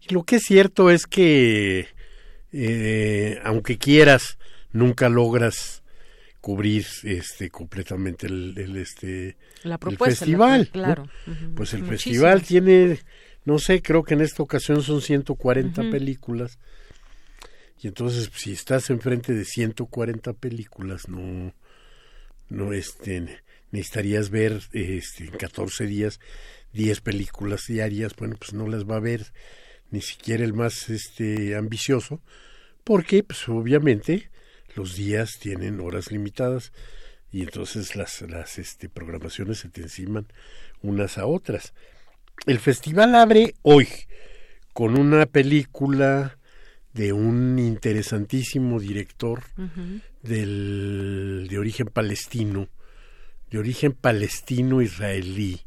Y 0.00 0.12
lo 0.12 0.24
que 0.24 0.36
es 0.36 0.42
cierto 0.42 0.90
es 0.90 1.06
que 1.06 1.86
eh, 2.52 3.40
aunque 3.44 3.78
quieras, 3.78 4.38
nunca 4.72 5.08
logras 5.08 5.82
cubrir 6.42 6.84
este 7.04 7.50
completamente 7.50 8.26
el, 8.26 8.76
este 8.76 9.36
la 9.62 9.78
festival 9.78 10.68
claro 10.72 11.08
pues 11.54 11.72
el 11.72 11.84
festival 11.84 12.42
tiene 12.42 12.98
no 13.44 13.58
sé, 13.58 13.82
creo 13.82 14.04
que 14.04 14.14
en 14.14 14.20
esta 14.20 14.42
ocasión 14.42 14.82
son 14.82 15.00
140 15.00 15.90
películas. 15.90 16.58
Y 17.80 17.88
entonces, 17.88 18.30
si 18.34 18.52
estás 18.52 18.90
enfrente 18.90 19.34
de 19.34 19.44
140 19.44 20.32
películas, 20.34 21.08
no, 21.08 21.52
no, 22.48 22.72
este, 22.72 23.42
necesitarías 23.72 24.30
ver, 24.30 24.60
este, 24.72 25.24
en 25.24 25.32
14 25.32 25.86
días, 25.86 26.20
10 26.72 27.00
películas 27.00 27.64
diarias. 27.66 28.14
Bueno, 28.16 28.36
pues 28.38 28.52
no 28.52 28.68
las 28.68 28.84
va 28.84 28.96
a 28.96 29.00
ver 29.00 29.32
ni 29.90 30.00
siquiera 30.00 30.44
el 30.44 30.54
más, 30.54 30.88
este, 30.88 31.56
ambicioso, 31.56 32.20
porque, 32.84 33.22
pues, 33.24 33.48
obviamente, 33.48 34.30
los 34.74 34.96
días 34.96 35.38
tienen 35.38 35.80
horas 35.80 36.10
limitadas 36.10 36.72
y 37.30 37.42
entonces 37.42 37.94
las, 37.96 38.22
las, 38.22 38.58
este, 38.58 38.88
programaciones 38.88 39.58
se 39.58 39.68
te 39.68 39.82
enciman 39.82 40.26
unas 40.82 41.18
a 41.18 41.26
otras. 41.26 41.74
El 42.44 42.58
festival 42.58 43.14
abre 43.14 43.54
hoy 43.62 43.86
con 44.72 44.98
una 44.98 45.26
película 45.26 46.38
de 46.92 47.12
un 47.12 47.58
interesantísimo 47.60 48.80
director 48.80 49.44
del, 50.22 51.46
de 51.48 51.58
origen 51.58 51.86
palestino, 51.86 52.68
de 53.50 53.58
origen 53.58 53.92
palestino-israelí. 53.92 55.60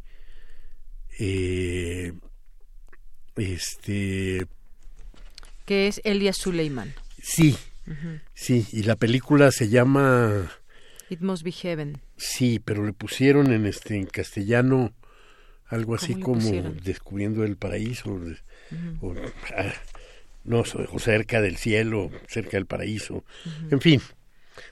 Eh, 1.18 2.12
este. 3.38 4.46
Que 5.66 5.88
es 5.88 6.02
Elias 6.04 6.36
Suleiman. 6.38 6.94
Sí, 7.22 7.56
sí, 8.34 8.68
y 8.74 8.84
la 8.84 8.98
película 8.98 9.52
se 9.52 9.70
llama. 9.70 10.52
It 11.10 11.22
Must 11.22 11.44
Be 11.44 11.54
Heaven. 11.54 12.02
Sí, 12.18 12.60
pero 12.60 12.86
le 12.86 12.92
pusieron 12.92 13.54
en 13.54 13.66
este 13.66 13.96
en 13.96 14.08
castellano 14.08 14.94
algo 15.68 15.96
así 15.96 16.16
como 16.16 16.52
descubriendo 16.84 17.44
el 17.44 17.58
paraíso, 17.58 18.20
o, 19.02 19.16
ah, 19.58 19.74
no, 20.44 20.60
o 20.92 21.00
cerca 21.00 21.42
del 21.42 21.58
cielo, 21.58 22.12
cerca 22.28 22.58
del 22.58 22.66
paraíso, 22.66 23.24
en 23.72 23.82
fin. 23.82 24.02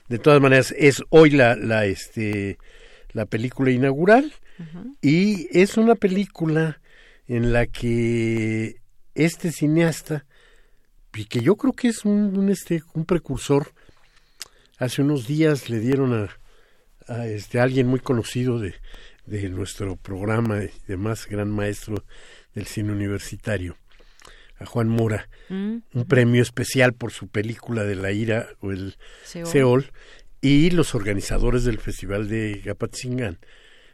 De 0.08 0.18
todas 0.18 0.42
maneras, 0.42 0.74
es 0.78 1.04
hoy 1.10 1.32
la, 1.32 1.56
la, 1.56 1.86
este, 1.86 2.58
la 3.12 3.26
película 3.26 3.72
inaugural 3.72 4.34
y 5.02 5.48
es 5.52 5.78
una 5.78 5.96
película 5.96 6.80
en 7.28 7.52
la 7.52 7.66
que 7.66 8.78
este 9.16 9.52
cineasta, 9.52 10.26
y 11.16 11.26
que 11.26 11.42
yo 11.42 11.56
creo 11.56 11.74
que 11.74 11.90
es 11.90 12.06
un, 12.06 12.38
un, 12.38 12.50
este, 12.50 12.82
un 12.94 13.06
precursor, 13.06 13.74
hace 14.78 15.02
unos 15.02 15.28
días 15.28 15.70
le 15.70 15.80
dieron 15.80 16.14
a, 16.14 16.30
a 17.14 17.28
este, 17.28 17.60
alguien 17.60 17.88
muy 17.88 18.00
conocido 18.00 18.60
de, 18.60 18.76
de 19.26 19.50
nuestro 19.50 19.96
programa 19.96 20.64
y 20.64 20.72
demás 20.88 21.28
gran 21.28 21.50
maestro 21.50 22.04
del 22.54 22.68
cine 22.68 22.92
universitario, 22.92 23.78
a 24.60 24.66
Juan 24.66 24.90
Mora, 24.90 25.30
mm, 25.50 25.78
un 25.94 26.06
premio 26.08 26.42
especial 26.42 26.94
por 26.94 27.12
su 27.12 27.28
película 27.28 27.84
de 27.84 27.96
la 27.96 28.12
ira 28.12 28.50
o 28.60 28.72
el 28.72 28.98
Seol, 29.24 29.92
y 30.42 30.72
los 30.72 30.94
organizadores 30.94 31.64
del 31.64 31.80
Festival 31.80 32.28
de 32.28 32.62
Gapatzingán 32.64 33.40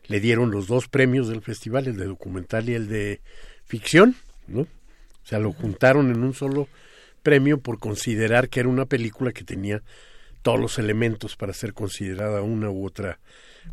le 0.10 0.19
dieron 0.19 0.49
los 0.49 0.68
dos 0.68 0.88
premios 0.88 1.27
del 1.30 1.41
festival, 1.41 1.88
el 1.88 1.95
de 1.95 2.06
documental 2.06 2.68
y 2.68 2.73
el 2.73 2.88
de 2.89 3.22
ficción, 3.65 4.15
¿no? 4.47 4.61
O 4.61 4.68
sea, 5.23 5.38
lo 5.38 5.53
juntaron 5.53 6.10
en 6.10 6.23
un 6.23 6.34
solo 6.34 6.68
premio 7.22 7.60
por 7.60 7.77
considerar 7.77 8.49
que 8.49 8.61
era 8.61 8.69
una 8.69 8.88
película 8.88 9.31
que 9.31 9.43
tenía 9.43 9.84
todos 10.41 10.60
los 10.60 10.80
elementos 10.80 11.35
para 11.35 11.53
ser 11.53 11.73
considerada 11.73 12.41
una 12.41 12.72
u 12.72 12.85
otra 12.85 13.19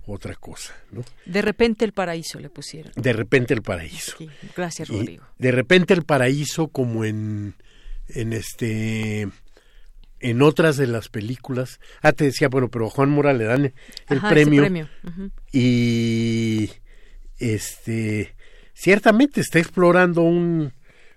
otra 0.07 0.35
cosa, 0.35 0.75
¿no? 0.93 1.05
De 1.25 1.43
repente 1.43 1.85
el 1.85 1.93
paraíso 1.93 2.39
le 2.39 2.49
pusieron. 2.51 2.93
De 2.97 3.13
repente 3.13 3.55
el 3.55 3.63
paraíso. 3.63 4.17
Sí, 4.19 4.29
gracias, 4.57 4.89
Y 4.91 4.93
Rodrigo. 4.93 5.25
de 5.39 5.51
repente 5.53 5.95
el 5.95 6.05
paraíso 6.05 6.69
como 6.69 7.05
en 7.05 7.55
en 8.09 8.33
este 8.33 9.29
en 10.21 10.43
otras 10.43 10.77
de 10.77 10.87
las 10.87 11.09
películas. 11.09 11.81
Ah, 12.03 12.13
te 12.13 12.25
decía, 12.25 12.49
bueno, 12.49 12.69
pero 12.71 12.87
a 12.87 12.91
Juan 12.91 13.11
Mora 13.11 13.33
le 13.33 13.45
dan 13.45 13.65
el 14.09 14.19
Ajá, 14.19 14.31
premio, 14.31 14.89
y 15.53 16.71
este 17.39 18.35
ciertamente 18.75 19.41
está 19.41 19.59
explorando 19.59 20.23
un 20.23 20.73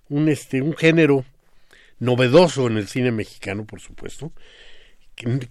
un 0.09 0.29
este 0.29 0.61
un 0.61 0.75
género 0.75 1.25
novedoso 1.99 2.67
en 2.67 2.77
el 2.77 2.87
cine 2.87 3.11
mexicano, 3.11 3.65
por 3.65 3.81
supuesto, 3.81 4.31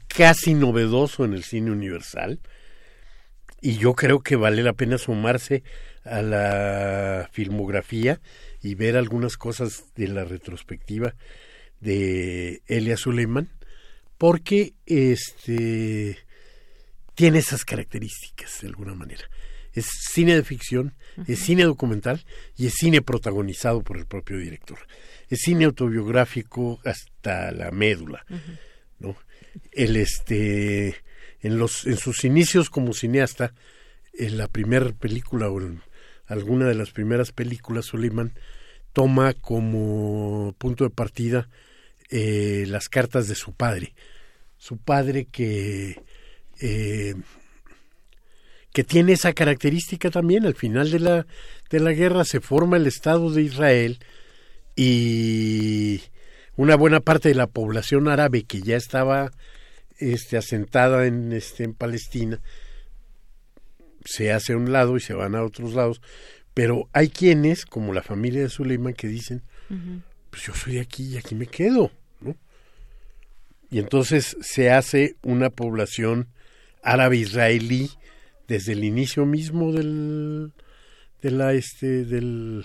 casi 0.08 0.54
novedoso 0.54 1.24
en 1.24 1.34
el 1.34 1.44
cine 1.44 1.70
universal. 1.70 2.40
Y 3.60 3.78
yo 3.78 3.94
creo 3.94 4.20
que 4.20 4.36
vale 4.36 4.62
la 4.62 4.72
pena 4.72 4.98
sumarse 4.98 5.62
a 6.04 6.22
la 6.22 7.28
filmografía 7.32 8.20
y 8.62 8.74
ver 8.74 8.96
algunas 8.96 9.36
cosas 9.36 9.84
de 9.94 10.08
la 10.08 10.24
retrospectiva 10.24 11.14
de 11.80 12.62
Elia 12.66 12.96
Suleiman, 12.96 13.48
porque 14.16 14.74
este 14.86 16.18
tiene 17.14 17.38
esas 17.38 17.64
características 17.64 18.60
de 18.60 18.68
alguna 18.68 18.94
manera. 18.94 19.28
Es 19.72 19.86
cine 20.12 20.34
de 20.34 20.44
ficción, 20.44 20.94
es 21.26 21.40
cine 21.40 21.64
documental 21.64 22.24
y 22.56 22.66
es 22.66 22.74
cine 22.74 23.02
protagonizado 23.02 23.82
por 23.82 23.98
el 23.98 24.06
propio 24.06 24.38
director. 24.38 24.78
Es 25.28 25.40
cine 25.40 25.64
autobiográfico 25.66 26.80
hasta 26.84 27.52
la 27.52 27.70
médula, 27.70 28.24
¿no? 28.98 29.16
El 29.72 29.96
este 29.96 30.96
en 31.40 31.58
los 31.58 31.86
en 31.86 31.96
sus 31.96 32.24
inicios 32.24 32.70
como 32.70 32.92
cineasta, 32.92 33.54
en 34.14 34.38
la 34.38 34.48
primera 34.48 34.90
película 34.92 35.48
o 35.48 35.60
en 35.60 35.80
alguna 36.26 36.66
de 36.66 36.74
las 36.74 36.90
primeras 36.90 37.32
películas 37.32 37.86
Suleiman 37.86 38.32
toma 38.92 39.32
como 39.34 40.54
punto 40.58 40.84
de 40.84 40.90
partida 40.90 41.48
eh, 42.10 42.64
las 42.68 42.88
cartas 42.88 43.28
de 43.28 43.34
su 43.34 43.52
padre, 43.52 43.94
su 44.56 44.78
padre 44.78 45.26
que 45.26 46.02
eh, 46.60 47.14
que 48.72 48.84
tiene 48.84 49.12
esa 49.12 49.32
característica 49.32 50.10
también. 50.10 50.46
Al 50.46 50.54
final 50.54 50.90
de 50.90 51.00
la, 51.00 51.26
de 51.70 51.80
la 51.80 51.92
guerra 51.92 52.24
se 52.24 52.40
forma 52.40 52.76
el 52.76 52.86
Estado 52.86 53.30
de 53.30 53.42
Israel 53.42 53.98
y 54.76 56.00
una 56.56 56.76
buena 56.76 57.00
parte 57.00 57.28
de 57.28 57.34
la 57.34 57.46
población 57.46 58.08
árabe 58.08 58.44
que 58.44 58.60
ya 58.62 58.76
estaba 58.76 59.30
este, 59.98 60.36
asentada 60.36 61.06
en, 61.06 61.32
este, 61.32 61.64
en 61.64 61.74
Palestina 61.74 62.40
se 64.04 64.32
hace 64.32 64.54
a 64.54 64.56
un 64.56 64.72
lado 64.72 64.96
y 64.96 65.00
se 65.00 65.14
van 65.14 65.34
a 65.34 65.42
otros 65.42 65.74
lados. 65.74 66.00
Pero 66.54 66.88
hay 66.92 67.08
quienes, 67.08 67.66
como 67.66 67.92
la 67.92 68.02
familia 68.02 68.42
de 68.42 68.48
Suleiman, 68.48 68.94
que 68.94 69.06
dicen, 69.06 69.42
pues 70.30 70.42
yo 70.42 70.54
soy 70.54 70.74
de 70.74 70.80
aquí 70.80 71.14
y 71.14 71.16
aquí 71.16 71.34
me 71.34 71.46
quedo, 71.46 71.90
¿no? 72.20 72.36
Y 73.70 73.78
entonces 73.78 74.36
se 74.40 74.70
hace 74.70 75.16
una 75.22 75.50
población 75.50 76.28
árabe-israelí 76.82 77.90
desde 78.48 78.72
el 78.72 78.84
inicio 78.84 79.26
mismo 79.26 79.72
del, 79.72 80.52
de 81.20 81.30
la 81.30 81.52
este 81.52 82.04
del, 82.04 82.64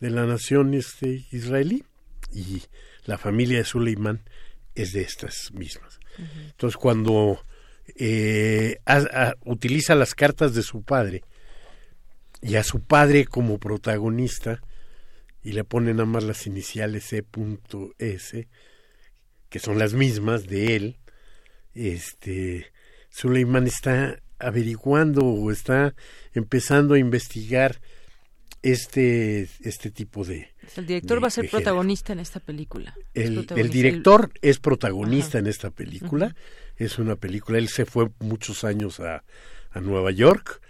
de 0.00 0.10
la 0.10 0.26
nación 0.26 0.74
este 0.74 1.24
israelí 1.30 1.84
y 2.32 2.62
la 3.04 3.18
familia 3.18 3.58
de 3.58 3.64
Suleiman 3.64 4.20
es 4.74 4.92
de 4.92 5.02
estas 5.02 5.52
mismas. 5.52 6.00
Entonces 6.18 6.76
cuando 6.76 7.44
eh, 7.96 8.78
utiliza 9.44 9.94
las 9.94 10.14
cartas 10.14 10.54
de 10.54 10.62
su 10.62 10.82
padre 10.82 11.22
y 12.40 12.56
a 12.56 12.64
su 12.64 12.80
padre 12.80 13.24
como 13.24 13.58
protagonista 13.58 14.60
y 15.42 15.52
le 15.52 15.64
pone 15.64 15.92
nada 15.92 16.06
más 16.06 16.24
las 16.24 16.46
iniciales 16.46 17.12
E.S 17.12 18.48
que 19.52 19.58
son 19.58 19.78
las 19.78 19.92
mismas 19.92 20.46
de 20.46 20.76
él, 20.76 20.96
este 21.74 22.72
Suleiman 23.10 23.66
está 23.66 24.22
averiguando 24.38 25.26
o 25.26 25.52
está 25.52 25.94
empezando 26.32 26.94
a 26.94 26.98
investigar 26.98 27.80
este 28.62 29.48
este 29.62 29.90
tipo 29.90 30.24
de 30.24 30.52
El 30.76 30.86
director 30.86 31.18
de- 31.18 31.22
va 31.22 31.28
a 31.28 31.30
ser 31.30 31.50
protagonista 31.50 32.12
en 32.12 32.20
esta 32.20 32.40
película. 32.40 32.94
El, 33.14 33.46
director 33.70 34.30
es 34.40 34.58
protagonista 34.58 35.38
en 35.38 35.46
esta 35.46 35.70
película. 35.70 36.34
Es 36.76 36.98
una 36.98 37.16
película. 37.16 37.58
Él 37.58 37.68
se 37.68 37.84
fue 37.84 38.08
muchos 38.20 38.64
años 38.64 39.00
a, 39.00 39.24
a 39.72 39.80
Nueva 39.80 40.10
York. 40.12 40.60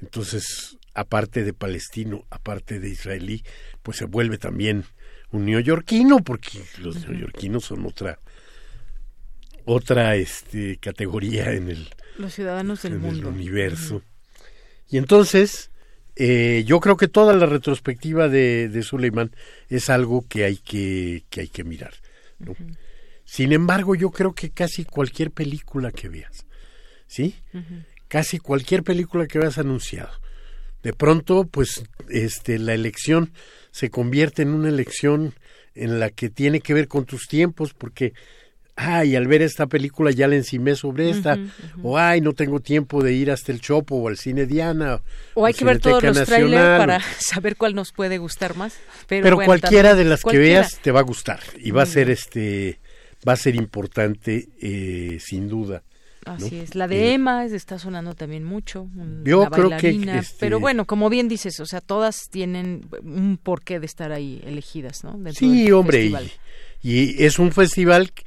Entonces, 0.00 0.78
aparte 0.94 1.44
de 1.44 1.52
palestino, 1.52 2.24
aparte 2.30 2.80
de 2.80 2.88
israelí, 2.88 3.44
pues 3.82 3.98
se 3.98 4.06
vuelve 4.06 4.38
también 4.38 4.84
un 5.30 5.46
neoyorquino, 5.46 6.18
porque 6.18 6.62
los 6.78 7.06
neoyorquinos 7.08 7.64
son 7.64 7.86
otra 7.86 8.18
otra 9.64 10.16
este 10.16 10.76
categoría 10.78 11.52
en 11.52 11.70
el, 11.70 11.88
Los 12.18 12.34
ciudadanos 12.34 12.82
del 12.82 12.94
en 12.94 13.04
el 13.04 13.24
universo. 13.24 14.02
Y 14.88 14.98
entonces, 14.98 15.70
eh, 16.16 16.64
yo 16.66 16.80
creo 16.80 16.96
que 16.96 17.08
toda 17.08 17.34
la 17.34 17.46
retrospectiva 17.46 18.28
de, 18.28 18.68
de 18.68 18.82
Suleiman 18.82 19.34
es 19.68 19.90
algo 19.90 20.26
que 20.28 20.44
hay 20.44 20.56
que, 20.56 21.24
que 21.30 21.42
hay 21.42 21.48
que 21.48 21.64
mirar. 21.64 21.94
¿no? 22.38 22.54
Sin 23.24 23.52
embargo, 23.52 23.94
yo 23.94 24.10
creo 24.10 24.34
que 24.34 24.50
casi 24.50 24.84
cualquier 24.84 25.30
película 25.30 25.90
que 25.90 26.08
veas, 26.08 26.44
¿sí? 27.06 27.36
Casi 28.08 28.38
cualquier 28.38 28.82
película 28.82 29.26
que 29.26 29.38
veas 29.38 29.56
anunciado. 29.56 30.10
De 30.82 30.92
pronto, 30.92 31.46
pues, 31.46 31.84
este, 32.10 32.58
la 32.58 32.74
elección 32.74 33.32
se 33.70 33.88
convierte 33.88 34.42
en 34.42 34.48
una 34.48 34.68
elección 34.68 35.34
en 35.74 35.98
la 35.98 36.10
que 36.10 36.28
tiene 36.28 36.60
que 36.60 36.74
ver 36.74 36.88
con 36.88 37.06
tus 37.06 37.26
tiempos, 37.26 37.72
porque 37.72 38.12
ay, 38.76 39.16
al 39.16 39.26
ver 39.26 39.42
esta 39.42 39.66
película 39.66 40.10
ya 40.10 40.26
la 40.28 40.36
encimé 40.36 40.74
sobre 40.76 41.10
esta, 41.10 41.38
o 41.82 41.98
ay, 41.98 42.20
no 42.20 42.32
tengo 42.32 42.60
tiempo 42.60 43.02
de 43.02 43.12
ir 43.12 43.30
hasta 43.30 43.52
el 43.52 43.60
Chopo 43.60 43.96
o 43.96 44.08
al 44.08 44.16
cine 44.16 44.46
Diana. 44.46 45.00
O 45.34 45.44
hay 45.46 45.54
que 45.54 45.64
ver 45.64 45.78
todos 45.78 46.02
los 46.02 46.24
trailers 46.24 46.78
para 46.78 46.96
o- 46.98 47.00
saber 47.18 47.56
cuál 47.56 47.74
nos 47.74 47.92
puede 47.92 48.18
gustar 48.18 48.56
más. 48.56 48.74
Pero, 49.06 49.22
Pero 49.24 49.36
bueno, 49.36 49.46
cualquiera 49.46 49.90
también- 49.90 50.06
de 50.06 50.10
las 50.10 50.22
cualquiera. 50.22 50.44
que 50.46 50.50
veas 50.54 50.78
te 50.80 50.90
va 50.90 51.00
a 51.00 51.04
gustar 51.04 51.40
y 51.58 51.70
va 51.70 51.82
a 51.82 51.86
ser 51.86 52.06
bien. 52.06 52.18
este 52.18 52.80
va 53.28 53.34
a 53.34 53.36
ser 53.36 53.54
importante 53.54 54.48
eh, 54.60 55.18
sin 55.20 55.48
duda. 55.48 55.82
¿no? 56.26 56.32
Así 56.34 56.56
es. 56.60 56.74
La 56.76 56.86
de 56.88 57.14
Emma 57.14 57.44
es- 57.44 57.52
está 57.52 57.78
sonando 57.78 58.14
también 58.14 58.44
mucho. 58.44 58.82
un- 58.82 59.22
Yo 59.24 59.42
la 59.44 59.50
creo 59.50 59.64
que, 59.70 59.88
bailarina, 59.88 60.18
este- 60.20 60.36
Pero 60.40 60.60
bueno, 60.60 60.86
como 60.86 61.10
bien 61.10 61.28
dices, 61.28 61.58
o 61.60 61.66
sea, 61.66 61.80
todas 61.80 62.28
tienen 62.30 62.86
un 63.02 63.38
porqué 63.42 63.80
de 63.80 63.86
estar 63.86 64.12
ahí 64.12 64.40
elegidas, 64.46 65.02
¿no? 65.04 65.12
Dentro 65.12 65.34
Sí, 65.34 65.70
hombre, 65.72 66.04
y, 66.04 66.16
y 66.82 67.24
es 67.24 67.38
un 67.40 67.52
festival 67.52 68.12
que 68.12 68.22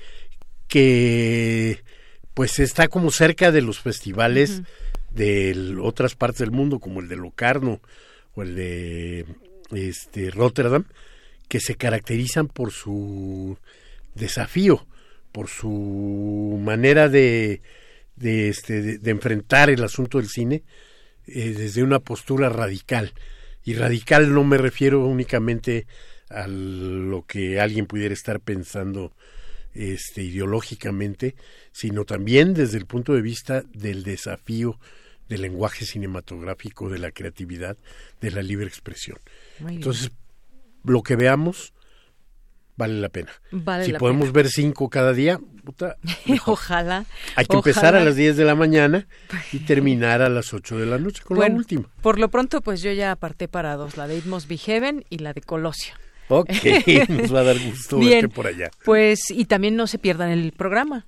pues 2.33 2.59
está 2.59 2.87
como 2.87 3.11
cerca 3.11 3.51
de 3.51 3.61
los 3.61 3.79
festivales 3.79 4.61
de 5.11 5.77
otras 5.81 6.15
partes 6.15 6.39
del 6.39 6.51
mundo, 6.51 6.79
como 6.79 6.99
el 6.99 7.07
de 7.07 7.15
Locarno 7.15 7.79
o 8.35 8.43
el 8.43 8.55
de 8.55 9.25
este 9.71 10.29
Rotterdam, 10.31 10.85
que 11.47 11.59
se 11.59 11.75
caracterizan 11.75 12.47
por 12.47 12.71
su 12.71 13.57
desafío, 14.13 14.85
por 15.31 15.47
su 15.47 16.59
manera 16.61 17.07
de, 17.07 17.61
de, 18.15 18.49
este, 18.49 18.81
de, 18.81 18.97
de 18.97 19.11
enfrentar 19.11 19.69
el 19.69 19.83
asunto 19.83 20.17
del 20.17 20.27
cine 20.27 20.63
eh, 21.27 21.53
desde 21.57 21.83
una 21.83 21.99
postura 21.99 22.49
radical. 22.49 23.13
Y 23.63 23.73
radical 23.73 24.33
no 24.33 24.43
me 24.43 24.57
refiero 24.57 25.05
únicamente 25.05 25.87
a 26.29 26.47
lo 26.47 27.25
que 27.25 27.59
alguien 27.59 27.85
pudiera 27.85 28.13
estar 28.13 28.39
pensando 28.39 29.13
este, 29.75 30.23
ideológicamente, 30.23 31.35
sino 31.71 32.05
también 32.05 32.53
desde 32.53 32.77
el 32.77 32.85
punto 32.85 33.13
de 33.13 33.21
vista 33.21 33.63
del 33.73 34.03
desafío 34.03 34.79
del 35.29 35.41
lenguaje 35.41 35.85
cinematográfico, 35.85 36.89
de 36.89 36.99
la 36.99 37.11
creatividad, 37.11 37.77
de 38.21 38.31
la 38.31 38.41
libre 38.41 38.67
expresión. 38.67 39.17
Muy 39.59 39.69
bien. 39.71 39.81
Entonces, 39.81 40.11
lo 40.83 41.01
que 41.01 41.15
veamos 41.15 41.73
vale 42.77 42.99
la 42.99 43.09
pena. 43.09 43.31
Vale 43.51 43.85
si 43.85 43.91
la 43.91 43.99
podemos 43.99 44.25
pena. 44.25 44.33
ver 44.33 44.49
cinco 44.49 44.89
cada 44.89 45.13
día, 45.13 45.39
puta, 45.63 45.97
ojalá. 46.45 47.05
hay 47.35 47.45
que 47.45 47.55
empezar 47.55 47.95
a 47.95 48.03
las 48.03 48.15
10 48.15 48.37
de 48.37 48.45
la 48.45 48.55
mañana 48.55 49.07
y 49.51 49.59
terminar 49.65 50.21
a 50.21 50.29
las 50.29 50.53
8 50.53 50.77
de 50.77 50.85
la 50.85 50.97
noche 50.99 51.23
con 51.23 51.37
Bueno, 51.37 51.55
la 51.55 51.59
última. 51.59 51.89
Por 52.01 52.19
lo 52.19 52.29
pronto, 52.29 52.61
pues 52.61 52.81
yo 52.81 52.91
ya 52.91 53.11
aparté 53.11 53.47
para 53.47 53.75
dos, 53.75 53.97
la 53.97 54.07
de 54.07 54.17
It 54.17 54.25
Must 54.25 54.47
Be 54.47 54.57
Heaven 54.57 55.05
y 55.09 55.19
la 55.19 55.33
de 55.33 55.41
Colosio. 55.41 55.95
Ok, 56.27 56.49
nos 57.09 57.33
va 57.33 57.41
a 57.41 57.43
dar 57.43 57.59
gusto 57.59 57.97
Bien, 57.99 58.21
verte 58.21 58.29
por 58.35 58.47
allá. 58.47 58.71
Pues, 58.83 59.29
y 59.29 59.45
también 59.45 59.75
no 59.75 59.87
se 59.87 59.99
pierdan 59.99 60.29
el 60.31 60.51
programa. 60.51 61.05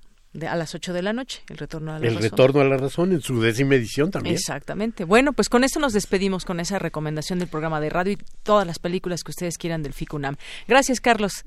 a 0.48 0.54
las 0.56 0.74
8 0.74 0.92
de 0.92 1.02
la 1.02 1.12
noche, 1.12 1.42
el 1.48 1.56
retorno 1.58 1.92
a 1.92 1.98
la 1.98 2.06
el 2.06 2.14
razón. 2.14 2.30
retorno 2.30 2.60
a 2.60 2.64
la 2.64 2.76
razón 2.76 3.12
en 3.12 3.20
su 3.20 3.40
décima 3.40 3.74
edición 3.74 4.10
también. 4.12 4.36
Exactamente. 4.36 5.04
Bueno, 5.04 5.32
pues 5.32 5.48
con 5.48 5.64
eso 5.64 5.80
nos 5.80 5.92
despedimos 5.92 6.44
con 6.44 6.60
esa 6.60 6.78
recomendación 6.78 7.38
del 7.40 7.48
programa 7.48 7.80
de 7.80 7.90
radio 7.90 8.12
y 8.12 8.18
todas 8.44 8.66
las 8.66 8.78
películas 8.78 9.24
que 9.24 9.32
ustedes 9.32 9.58
quieran 9.58 9.82
del 9.82 9.92
FICUNAM. 9.94 10.36
Gracias, 10.68 11.00
Carlos. 11.00 11.44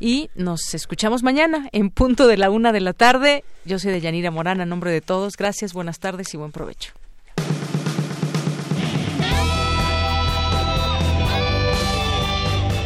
Y 0.00 0.28
nos 0.34 0.74
escuchamos 0.74 1.22
mañana 1.22 1.68
en 1.70 1.90
punto 1.90 2.26
de 2.26 2.36
la 2.36 2.50
una 2.50 2.72
de 2.72 2.80
la 2.80 2.92
tarde. 2.94 3.44
Yo 3.64 3.78
soy 3.78 3.92
de 3.92 4.00
Yanira 4.00 4.32
Morán, 4.32 4.60
a 4.60 4.66
nombre 4.66 4.90
de 4.90 5.00
todos. 5.00 5.36
Gracias, 5.36 5.72
buenas 5.72 6.00
tardes 6.00 6.34
y 6.34 6.36
buen 6.36 6.50
provecho. 6.50 6.92